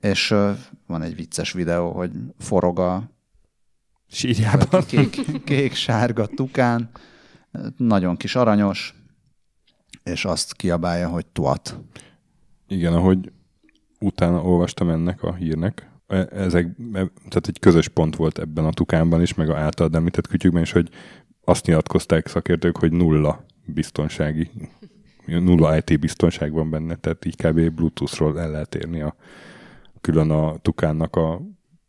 És 0.00 0.30
uh, 0.30 0.50
van 0.86 1.02
egy 1.02 1.16
vicces 1.16 1.52
videó, 1.52 1.90
hogy 1.90 2.10
forog 2.38 2.78
a 2.78 3.10
Sírjában. 4.12 4.84
kék, 4.86 5.44
kék-sárga 5.44 6.26
tukán, 6.26 6.90
nagyon 7.76 8.16
kis 8.16 8.34
aranyos, 8.34 8.94
és 10.04 10.24
azt 10.24 10.52
kiabálja, 10.52 11.08
hogy 11.08 11.26
tuat. 11.26 11.78
Igen, 12.68 12.92
ahogy 12.92 13.32
utána 14.00 14.42
olvastam 14.42 14.88
ennek 14.88 15.22
a 15.22 15.34
hírnek, 15.34 15.90
e- 16.06 16.28
ezek, 16.30 16.66
e- 16.92 17.12
tehát 17.28 17.46
egy 17.46 17.58
közös 17.60 17.88
pont 17.88 18.16
volt 18.16 18.38
ebben 18.38 18.64
a 18.64 18.72
tukánban 18.72 19.20
is, 19.20 19.34
meg 19.34 19.50
a 19.50 19.56
általad 19.56 19.94
említett 19.94 20.26
kütyükben 20.26 20.62
is, 20.62 20.72
hogy 20.72 20.88
azt 21.44 21.66
nyilatkozták 21.66 22.26
szakértők, 22.26 22.76
hogy 22.76 22.92
nulla 22.92 23.44
biztonsági, 23.64 24.50
nulla 25.26 25.76
IT 25.76 26.00
biztonság 26.00 26.52
van 26.52 26.70
benne, 26.70 26.96
tehát 26.96 27.24
így 27.24 27.36
kb. 27.36 27.70
Bluetooth-ról 27.70 28.40
el 28.40 28.50
lehet 28.50 28.74
érni 28.74 29.00
a, 29.00 29.14
külön 30.00 30.30
a 30.30 30.56
tukánnak 30.56 31.16
a 31.16 31.40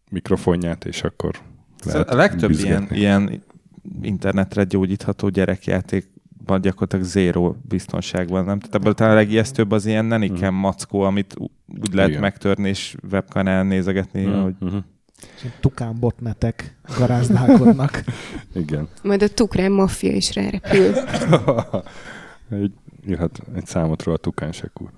mikrofonját, 0.10 0.86
és 0.86 1.04
akkor 1.04 1.42
lehet 1.86 2.10
A 2.10 2.16
legtöbb 2.16 2.52
ilyen, 2.52 2.88
ilyen 2.92 3.44
internetre 4.02 4.64
gyógyítható 4.64 5.30
gyerekjátékban 5.30 6.62
gyakorlatilag 6.62 7.06
zéró 7.06 7.56
biztonság 7.68 8.28
van, 8.30 8.46
nem? 8.46 8.60
Tehát 8.60 8.76
ebből 8.76 8.94
talán 8.94 9.14
a 9.14 9.16
legijesztőbb 9.16 9.72
az 9.72 9.86
ilyen 9.86 10.06
neniken 10.06 10.54
mackó, 10.54 11.02
amit 11.02 11.36
úgy 11.68 11.94
lehet 11.94 12.10
Igen. 12.10 12.22
megtörni 12.22 12.70
és 12.70 12.96
webkanál 13.12 13.64
nézegetni, 13.64 14.24
Mhm, 14.26 14.42
hogy 14.42 14.54
mhm. 14.60 14.78
Tukán 15.60 16.00
botnetek 16.00 16.76
garázdálkodnak. 16.98 18.04
Igen. 18.56 18.88
Majd 19.04 19.22
a 19.22 19.28
tukrán 19.28 19.72
maffia 19.72 20.12
is 20.12 20.34
rárepül. 20.36 20.94
egy, 22.50 22.72
írhat 23.08 23.40
egy 23.56 23.66
számot 23.66 24.04
róla 24.04 24.18
a 24.18 24.22
tukánság 24.22 24.72
úr. 24.82 24.90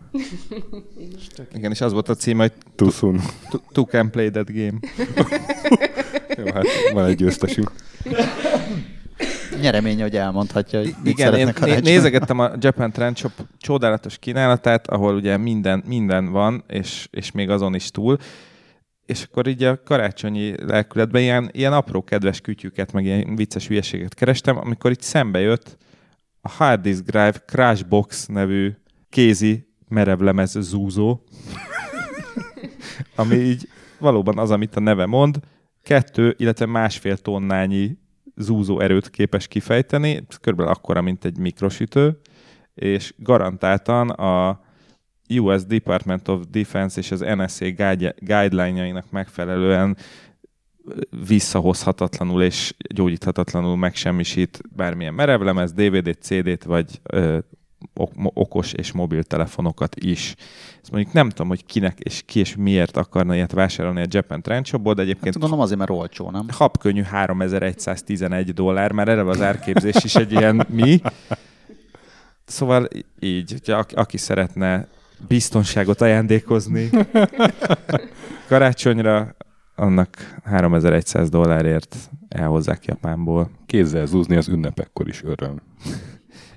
igen, 1.53 1.71
és 1.71 1.81
az 1.81 1.91
volt 1.91 2.09
a 2.09 2.15
cím, 2.15 2.37
hogy 2.37 2.51
Too 2.75 2.89
soon. 2.89 3.19
"Tu- 3.49 3.61
Two 3.71 3.83
can 3.85 4.11
play 4.11 4.29
that 4.29 4.53
game. 4.53 4.79
Jó, 6.37 6.45
hát 6.53 6.65
van 6.93 7.05
egy 7.05 7.15
győztesünk. 7.15 7.71
Nyeremény, 9.61 10.01
hogy 10.01 10.15
elmondhatja, 10.15 10.79
hogy 10.79 10.95
mit 11.03 11.13
Igen, 11.13 11.33
én 11.33 11.53
né- 11.61 11.83
nézegettem 11.83 12.39
a 12.39 12.51
Japan 12.59 12.91
Trend 12.91 13.17
Shop 13.17 13.31
csodálatos 13.57 14.17
kínálatát, 14.17 14.87
ahol 14.87 15.15
ugye 15.15 15.37
minden, 15.37 15.83
minden 15.87 16.31
van, 16.31 16.63
és, 16.67 17.07
és 17.11 17.31
még 17.31 17.49
azon 17.49 17.75
is 17.75 17.91
túl. 17.91 18.17
És 19.05 19.23
akkor 19.23 19.47
így 19.47 19.63
a 19.63 19.83
karácsonyi 19.83 20.65
lelkületben 20.65 21.21
ilyen, 21.21 21.49
ilyen 21.51 21.73
apró 21.73 22.03
kedves 22.03 22.41
kütyüket, 22.41 22.93
meg 22.93 23.05
ilyen 23.05 23.35
vicces 23.35 23.67
hülyeséget 23.67 24.13
kerestem, 24.13 24.57
amikor 24.57 24.91
itt 24.91 25.01
szembe 25.01 25.39
jött 25.39 25.77
a 26.41 26.49
Hard 26.49 26.81
Disk 26.81 27.03
Drive 27.03 27.43
Crashbox 27.45 28.25
nevű 28.25 28.71
kézi 29.09 29.67
merevlemez 29.87 30.57
zúzó, 30.59 31.19
ami 33.15 33.35
így 33.35 33.67
valóban 33.99 34.37
az, 34.37 34.51
amit 34.51 34.75
a 34.75 34.79
neve 34.79 35.05
mond, 35.05 35.39
kettő, 35.85 36.35
illetve 36.37 36.65
másfél 36.65 37.17
tonnányi 37.17 37.97
zúzó 38.35 38.79
erőt 38.79 39.09
képes 39.09 39.47
kifejteni, 39.47 40.25
körülbelül 40.41 40.71
akkora, 40.71 41.01
mint 41.01 41.25
egy 41.25 41.37
mikrosütő, 41.37 42.19
és 42.73 43.13
garantáltan 43.17 44.09
a 44.09 44.61
US 45.29 45.65
Department 45.65 46.27
of 46.27 46.43
Defense 46.49 46.99
és 46.99 47.11
az 47.11 47.19
NSA 47.19 47.65
guideline-jainak 48.19 49.11
megfelelően 49.11 49.97
visszahozhatatlanul 51.27 52.43
és 52.43 52.73
gyógyíthatatlanul 52.93 53.77
megsemmisít 53.77 54.61
bármilyen 54.75 55.13
merevlemez, 55.13 55.73
DVD-t, 55.73 56.21
CD-t 56.21 56.63
vagy 56.63 56.99
ö, 57.03 57.37
okos 58.33 58.73
és 58.73 58.91
mobiltelefonokat 58.91 59.95
is. 59.95 60.35
Ezt 60.81 60.91
mondjuk 60.91 61.13
nem 61.13 61.29
tudom, 61.29 61.47
hogy 61.47 61.65
kinek 61.65 61.99
és 61.99 62.23
ki 62.25 62.39
és 62.39 62.55
miért 62.55 62.97
akarna 62.97 63.35
ilyet 63.35 63.51
vásárolni 63.51 64.01
a 64.01 64.05
Japan 64.09 64.41
Trend 64.41 64.65
Shopból, 64.65 64.93
de 64.93 65.01
egyébként... 65.01 65.33
Hát 65.33 65.41
gondolom 65.41 65.63
azért, 65.63 65.79
mert 65.79 65.91
olcsó, 65.91 66.31
nem? 66.31 66.45
Habkönnyű 66.49 67.01
3111 67.01 68.53
dollár, 68.53 68.91
mert 68.91 69.09
erre 69.09 69.29
az 69.29 69.41
árképzés 69.41 70.03
is 70.03 70.15
egy 70.15 70.31
ilyen 70.31 70.65
mi. 70.69 71.01
Szóval 72.45 72.87
így, 73.19 73.51
hogyha 73.51 73.85
aki 73.93 74.17
szeretne 74.17 74.87
biztonságot 75.27 76.01
ajándékozni 76.01 76.89
karácsonyra, 78.47 79.35
annak 79.75 80.39
3100 80.43 81.29
dollárért 81.29 81.95
elhozzák 82.29 82.85
Japánból. 82.85 83.49
Kézzel 83.65 84.05
zúzni 84.05 84.35
az 84.35 84.47
ünnepekkor 84.47 85.07
is 85.07 85.23
öröm. 85.23 85.61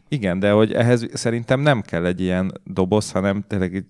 Igen, 0.09 0.39
de 0.39 0.51
hogy 0.51 0.73
ehhez 0.73 1.07
szerintem 1.13 1.61
nem 1.61 1.83
kell 1.83 2.07
egy 2.07 2.21
ilyen 2.21 2.53
doboz, 2.65 3.11
hanem 3.11 3.45
tényleg 3.49 3.75
egy, 3.75 3.87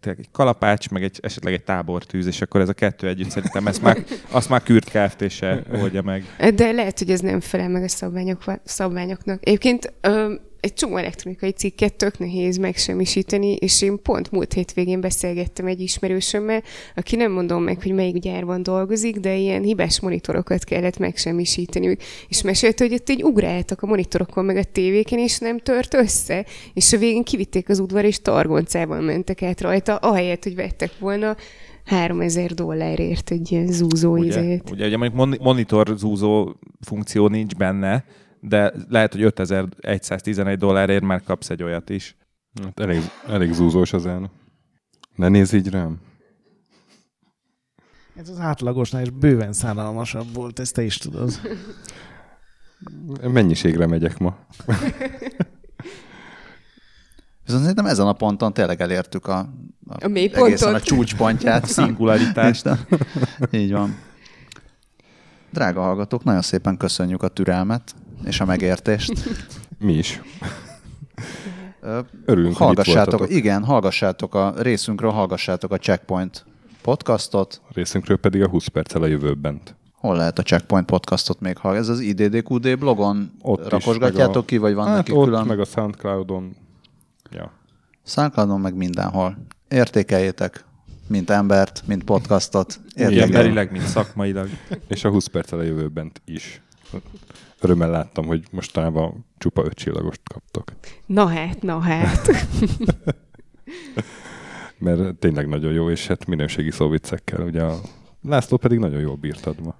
tényleg 0.00 0.20
egy 0.20 0.30
kalapács, 0.32 0.90
meg 0.90 1.02
egy, 1.02 1.18
esetleg 1.22 1.52
egy 1.52 1.62
tábortűz, 1.62 2.26
és 2.26 2.40
akkor 2.40 2.60
ez 2.60 2.68
a 2.68 2.72
kettő 2.72 3.08
együtt 3.08 3.30
szerintem 3.30 3.66
ezt 3.66 3.82
már, 3.82 4.04
azt 4.30 4.48
már 4.48 4.62
Kürt 4.62 4.90
Kft. 4.90 5.44
oldja 5.72 6.02
meg. 6.02 6.24
De 6.54 6.72
lehet, 6.72 6.98
hogy 6.98 7.10
ez 7.10 7.20
nem 7.20 7.40
felel 7.40 7.68
meg 7.68 7.82
a 7.82 7.88
szabványok, 7.88 8.42
szabványoknak. 8.64 9.46
Egyébként 9.46 9.92
ö, 10.00 10.34
egy 10.66 10.74
csomó 10.74 10.96
elektronikai 10.96 11.50
cikket 11.50 11.94
tök 11.94 12.18
nehéz 12.18 12.56
megsemmisíteni, 12.56 13.54
és 13.54 13.82
én 13.82 14.02
pont 14.02 14.30
múlt 14.30 14.52
hétvégén 14.52 15.00
beszélgettem 15.00 15.66
egy 15.66 15.80
ismerősömmel, 15.80 16.62
aki 16.94 17.16
nem 17.16 17.32
mondom 17.32 17.62
meg, 17.62 17.82
hogy 17.82 17.92
melyik 17.92 18.18
gyárban 18.18 18.62
dolgozik, 18.62 19.16
de 19.16 19.36
ilyen 19.36 19.62
hibás 19.62 20.00
monitorokat 20.00 20.64
kellett 20.64 20.98
megsemmisíteni. 20.98 21.96
És 22.28 22.42
mesélte, 22.42 22.84
hogy 22.84 22.94
ott 22.94 23.10
így 23.10 23.22
ugráltak 23.22 23.82
a 23.82 23.86
monitorokon, 23.86 24.44
meg 24.44 24.56
a 24.56 24.64
tévéken, 24.64 25.18
és 25.18 25.38
nem 25.38 25.58
tört 25.58 25.94
össze. 25.94 26.46
És 26.74 26.92
a 26.92 26.98
végén 26.98 27.22
kivitték 27.22 27.68
az 27.68 27.78
udvar, 27.78 28.04
és 28.04 28.20
targoncában 28.20 29.02
mentek 29.02 29.42
át 29.42 29.60
rajta, 29.60 29.96
ahelyett, 29.96 30.42
hogy 30.42 30.54
vettek 30.54 30.98
volna 30.98 31.36
3000 31.84 32.54
dollárért 32.54 33.30
egy 33.30 33.52
ilyen 33.52 33.66
zúzó 33.66 34.12
ugye, 34.12 34.26
izét. 34.26 34.70
Ugye, 34.70 34.86
ugye 34.86 34.96
mondjuk 34.96 35.42
monitor 35.42 35.94
zúzó 35.96 36.54
funkció 36.80 37.28
nincs 37.28 37.54
benne, 37.54 38.04
de 38.40 38.72
lehet, 38.88 39.12
hogy 39.12 39.22
5111 39.22 40.58
dollárért 40.58 41.04
már 41.04 41.22
kapsz 41.22 41.50
egy 41.50 41.62
olyat 41.62 41.90
is. 41.90 42.16
Hát 42.62 42.80
elég, 42.80 43.00
elég 43.26 43.52
zúzós 43.52 43.92
az 43.92 44.06
el. 44.06 44.30
Ne 45.14 45.28
nézz 45.28 45.52
így 45.52 45.70
rám. 45.70 46.00
Ez 48.16 48.28
az 48.28 48.38
átlagosnál 48.38 49.02
is 49.02 49.10
bőven 49.10 49.52
szánalmasabb 49.52 50.34
volt, 50.34 50.58
ezt 50.58 50.74
te 50.74 50.82
is 50.82 50.98
tudod. 50.98 51.40
Mennyiségre 53.22 53.86
megyek 53.86 54.18
ma. 54.18 54.36
Viszont 57.44 57.62
szerintem 57.62 57.86
ezen 57.86 58.06
a 58.06 58.12
ponton 58.12 58.52
tényleg 58.52 58.80
elértük 58.80 59.26
a, 59.26 59.38
a, 59.86 60.04
a 60.04 60.08
mélypontot. 60.08 60.74
a 60.74 60.80
csúcspontját. 60.80 61.62
a 61.62 61.66
szingularitást. 61.66 62.68
Így 63.50 63.72
van. 63.72 63.96
Drága 65.50 65.80
hallgatók, 65.80 66.24
nagyon 66.24 66.42
szépen 66.42 66.76
köszönjük 66.76 67.22
a 67.22 67.28
türelmet 67.28 67.94
és 68.24 68.40
a 68.40 68.44
megértést. 68.44 69.12
Mi 69.78 69.92
is. 69.92 70.22
Örülünk, 72.24 72.56
hallgassátok, 72.56 73.20
hogy 73.20 73.30
Igen, 73.30 73.64
hallgassátok 73.64 74.34
a 74.34 74.54
részünkről, 74.56 75.10
hallgassátok 75.10 75.72
a 75.72 75.76
Checkpoint 75.76 76.44
podcastot. 76.82 77.60
A 77.68 77.70
részünkről 77.74 78.16
pedig 78.16 78.42
a 78.42 78.48
20 78.48 78.66
perccel 78.66 79.02
a 79.02 79.06
jövőben. 79.06 79.60
Hol 79.94 80.16
lehet 80.16 80.38
a 80.38 80.42
Checkpoint 80.42 80.86
podcastot 80.86 81.40
még 81.40 81.56
hallgatni? 81.56 81.88
Ez 81.88 81.96
az 81.96 82.00
IDDQD 82.00 82.78
blogon 82.78 83.32
ott 83.42 83.68
rakosgatjátok 83.68 84.42
is, 84.42 84.48
ki, 84.48 84.56
vagy 84.56 84.74
van 84.74 84.86
hát 84.86 84.96
neki 84.96 85.12
ott, 85.12 85.24
külön? 85.24 85.46
meg 85.46 85.60
a 85.60 85.64
Soundcloudon. 85.64 86.56
Ja. 87.30 87.52
Soundcloudon 88.04 88.60
meg 88.60 88.74
mindenhol. 88.74 89.36
Értékeljétek, 89.68 90.64
mint 91.08 91.30
embert, 91.30 91.82
mint 91.86 92.04
podcastot. 92.04 92.80
Emberileg, 92.94 93.72
mint 93.72 93.84
szakmailag. 93.84 94.48
És 94.88 95.04
a 95.04 95.10
20 95.10 95.26
perccel 95.26 95.58
a 95.58 95.62
jövőben 95.62 96.12
is 96.24 96.62
örömmel 97.60 97.90
láttam, 97.90 98.26
hogy 98.26 98.44
mostanában 98.50 99.26
csupa 99.38 99.64
öt 99.64 99.74
csillagost 99.74 100.20
kaptok. 100.32 100.72
Na 101.06 101.26
hát, 101.26 101.62
na 101.62 101.78
hát. 101.78 102.28
Mert 104.78 105.16
tényleg 105.16 105.48
nagyon 105.48 105.72
jó, 105.72 105.90
és 105.90 106.06
hát 106.06 106.26
minőségi 106.26 106.70
szóviccekkel. 106.70 107.42
Ugye 107.42 107.62
a 107.62 107.80
László 108.22 108.56
pedig 108.56 108.78
nagyon 108.78 109.00
jól 109.00 109.16
bírtad 109.16 109.60
ma. 109.60 109.74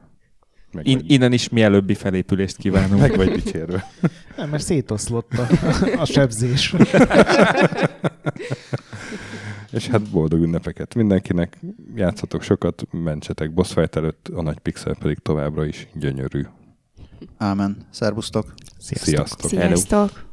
Meg 0.73 0.87
In, 0.87 1.01
innen 1.07 1.33
is 1.33 1.49
mielőbbi 1.49 1.95
felépülést 1.95 2.57
kívánunk. 2.57 3.01
Meg 3.01 3.17
vagy 3.17 3.31
dicsérve. 3.31 3.91
Nem, 4.37 4.49
mert 4.49 4.63
szétoszlott 4.63 5.33
a, 5.33 5.47
a 6.01 6.05
sebzés. 6.05 6.75
És 9.73 9.87
hát 9.87 10.11
boldog 10.11 10.43
ünnepeket 10.43 10.95
mindenkinek. 10.95 11.59
Játszatok 11.95 12.43
sokat, 12.43 12.87
mentsetek 12.91 13.55
boss 13.55 13.73
fight 13.73 13.97
előtt, 13.97 14.29
a 14.35 14.43
nagy 14.43 14.59
pixel 14.59 14.97
pedig 14.99 15.19
továbbra 15.19 15.65
is 15.65 15.89
gyönyörű. 15.95 16.43
Ámen. 17.39 17.77
Szervusztok. 17.91 18.55
Sziasztok. 18.79 19.09
Sziasztok. 19.09 19.51
Sziasztok. 19.51 20.26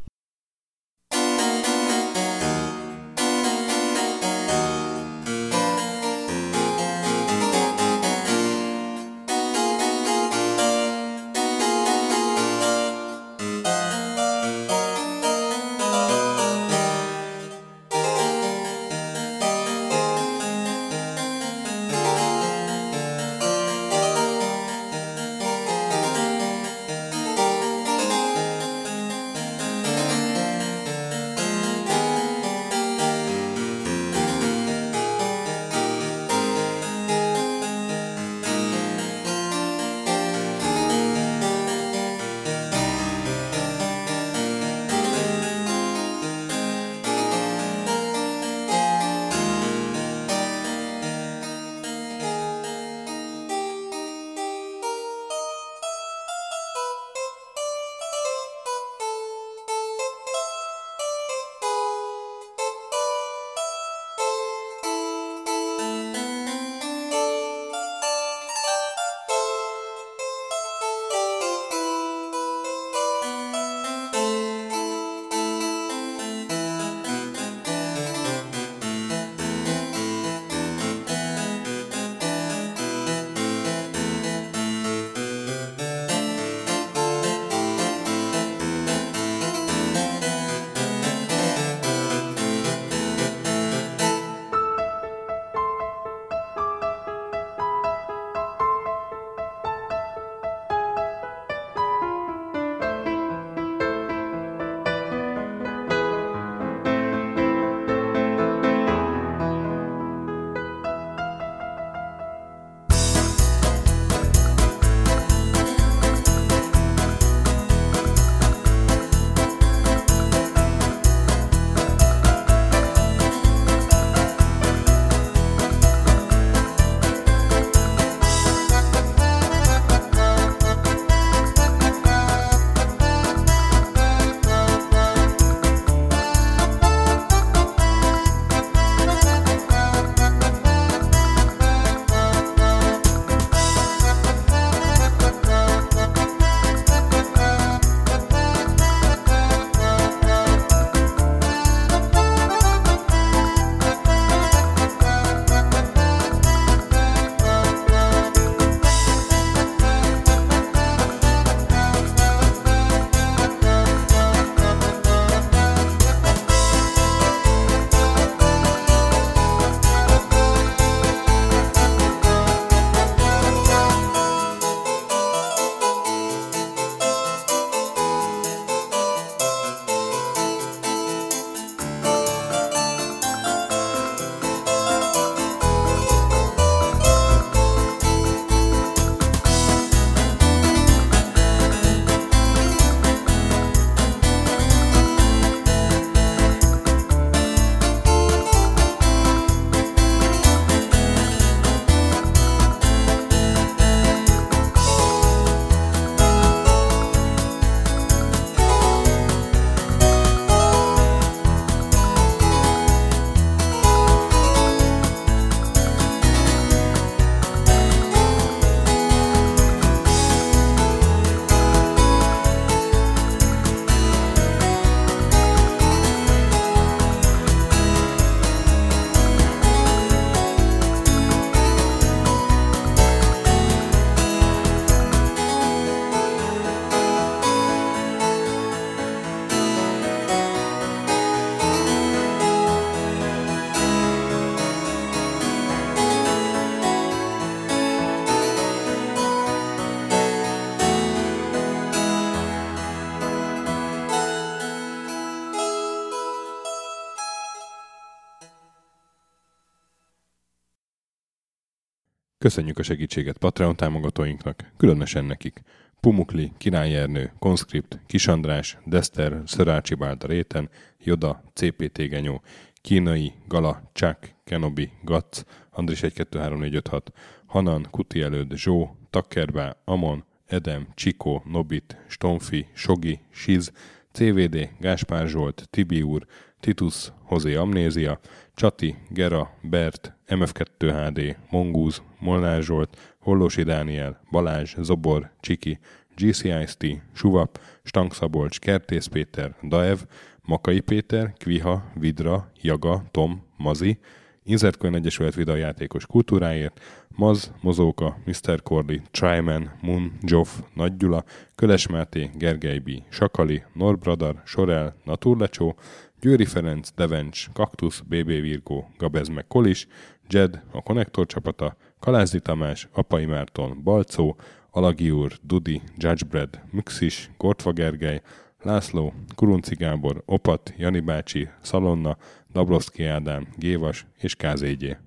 Köszönjük 262.43 262.77
a 262.77 262.83
segítséget 262.83 263.37
Patreon 263.37 263.75
támogatóinknak, 263.75 264.71
különösen 264.77 265.25
nekik. 265.25 265.61
Pumukli, 265.99 266.51
Király 266.57 266.95
Ernő, 266.95 267.31
Conscript, 267.39 267.99
Kisandrás, 268.07 268.77
Dester, 268.85 269.41
Szörácsi 269.45 269.95
Bálda 269.95 270.27
Réten, 270.27 270.69
Joda, 271.03 271.43
CPT 271.53 271.97
Genyó, 271.97 272.41
Kínai, 272.81 273.33
Gala, 273.47 273.89
Chuck, 273.93 274.35
Kenobi, 274.43 274.91
Gatz, 275.03 275.45
Andris 275.69 275.99
123456, 275.99 277.11
Hanan, 277.45 277.87
Kuti 277.91 278.21
előd, 278.21 278.53
Zsó, 278.53 278.97
Takkerbá, 279.09 279.75
Amon, 279.85 280.23
Edem, 280.45 280.87
Csikó, 280.95 281.43
Nobit, 281.45 281.97
Stonfi, 282.07 282.67
Sogi, 282.73 283.19
Siz, 283.31 283.71
CVD, 284.11 284.69
Gáspár 284.79 285.27
Zsolt, 285.27 285.67
Tibi 285.69 286.01
úr, 286.01 286.25
Titus, 286.59 287.11
Hozé 287.23 287.55
Amnézia, 287.55 288.19
Csati, 288.55 288.95
Gera, 289.09 289.57
Bert, 289.61 290.13
MF2HD, 290.27 291.35
Mongúz, 291.49 292.01
Molnár 292.23 292.61
Zsolt, 292.61 293.15
Hollósi 293.19 293.63
Dániel, 293.63 294.19
Balázs, 294.31 294.75
Zobor, 294.81 295.29
Csiki, 295.39 295.79
GCIST, 296.15 296.85
Suvap, 297.13 297.59
Stankszabolcs, 297.83 298.59
Kertész 298.59 299.05
Péter, 299.05 299.55
Daev, 299.63 299.99
Makai 300.41 300.79
Péter, 300.79 301.33
Kviha, 301.37 301.91
Vidra, 301.93 302.51
Jaga, 302.61 303.03
Tom, 303.11 303.43
Mazi, 303.57 303.99
Inzertcoin 304.43 304.95
Egyesület 304.95 305.35
videójátékos 305.35 306.05
kultúráért, 306.05 306.81
Maz, 307.15 307.51
Mozóka, 307.61 308.17
Mr. 308.25 308.61
Cordy, 308.61 309.01
Tryman, 309.11 309.71
Moon, 309.81 310.11
Joff, 310.21 310.49
Nagy 310.73 310.97
Gyula, 310.97 311.23
Köles 311.55 311.87
Máté, 311.87 312.29
Gergely 312.35 312.79
B., 312.79 312.89
Sakali, 313.09 313.63
Norbradar, 313.73 314.41
Sorel, 314.45 314.95
Naturlecsó, 315.03 315.75
Győri 316.21 316.45
Ferenc, 316.45 316.91
Devencs, 316.95 317.47
Kaktusz, 317.53 317.99
BB 317.99 318.27
Virgó, 318.27 318.89
Gabez 318.97 319.27
meg 319.27 319.47
Kolis, 319.47 319.87
Jed, 320.29 320.61
a 320.71 320.81
Konnektor 320.81 321.25
csapata, 321.25 321.75
Kalázdi 322.03 322.39
Tamás, 322.39 322.87
Apai 322.93 323.25
Márton, 323.25 323.83
Balcó, 323.83 324.35
Alagi 324.71 325.11
úr, 325.11 325.31
Dudi, 325.41 325.81
Judgebred, 325.97 326.61
Müxis, 326.71 327.31
Gortva 327.37 327.71
Gergely, 327.71 328.21
László, 328.61 329.13
Kurunci 329.35 329.75
Gábor, 329.75 330.23
Opat, 330.25 330.73
Jani 330.77 330.99
bácsi, 330.99 331.49
Szalonna, 331.61 332.17
Dabrowski 332.51 333.05
Ádám, 333.05 333.47
Gévas 333.55 334.05
és 334.19 334.35
KZG. 334.35 334.97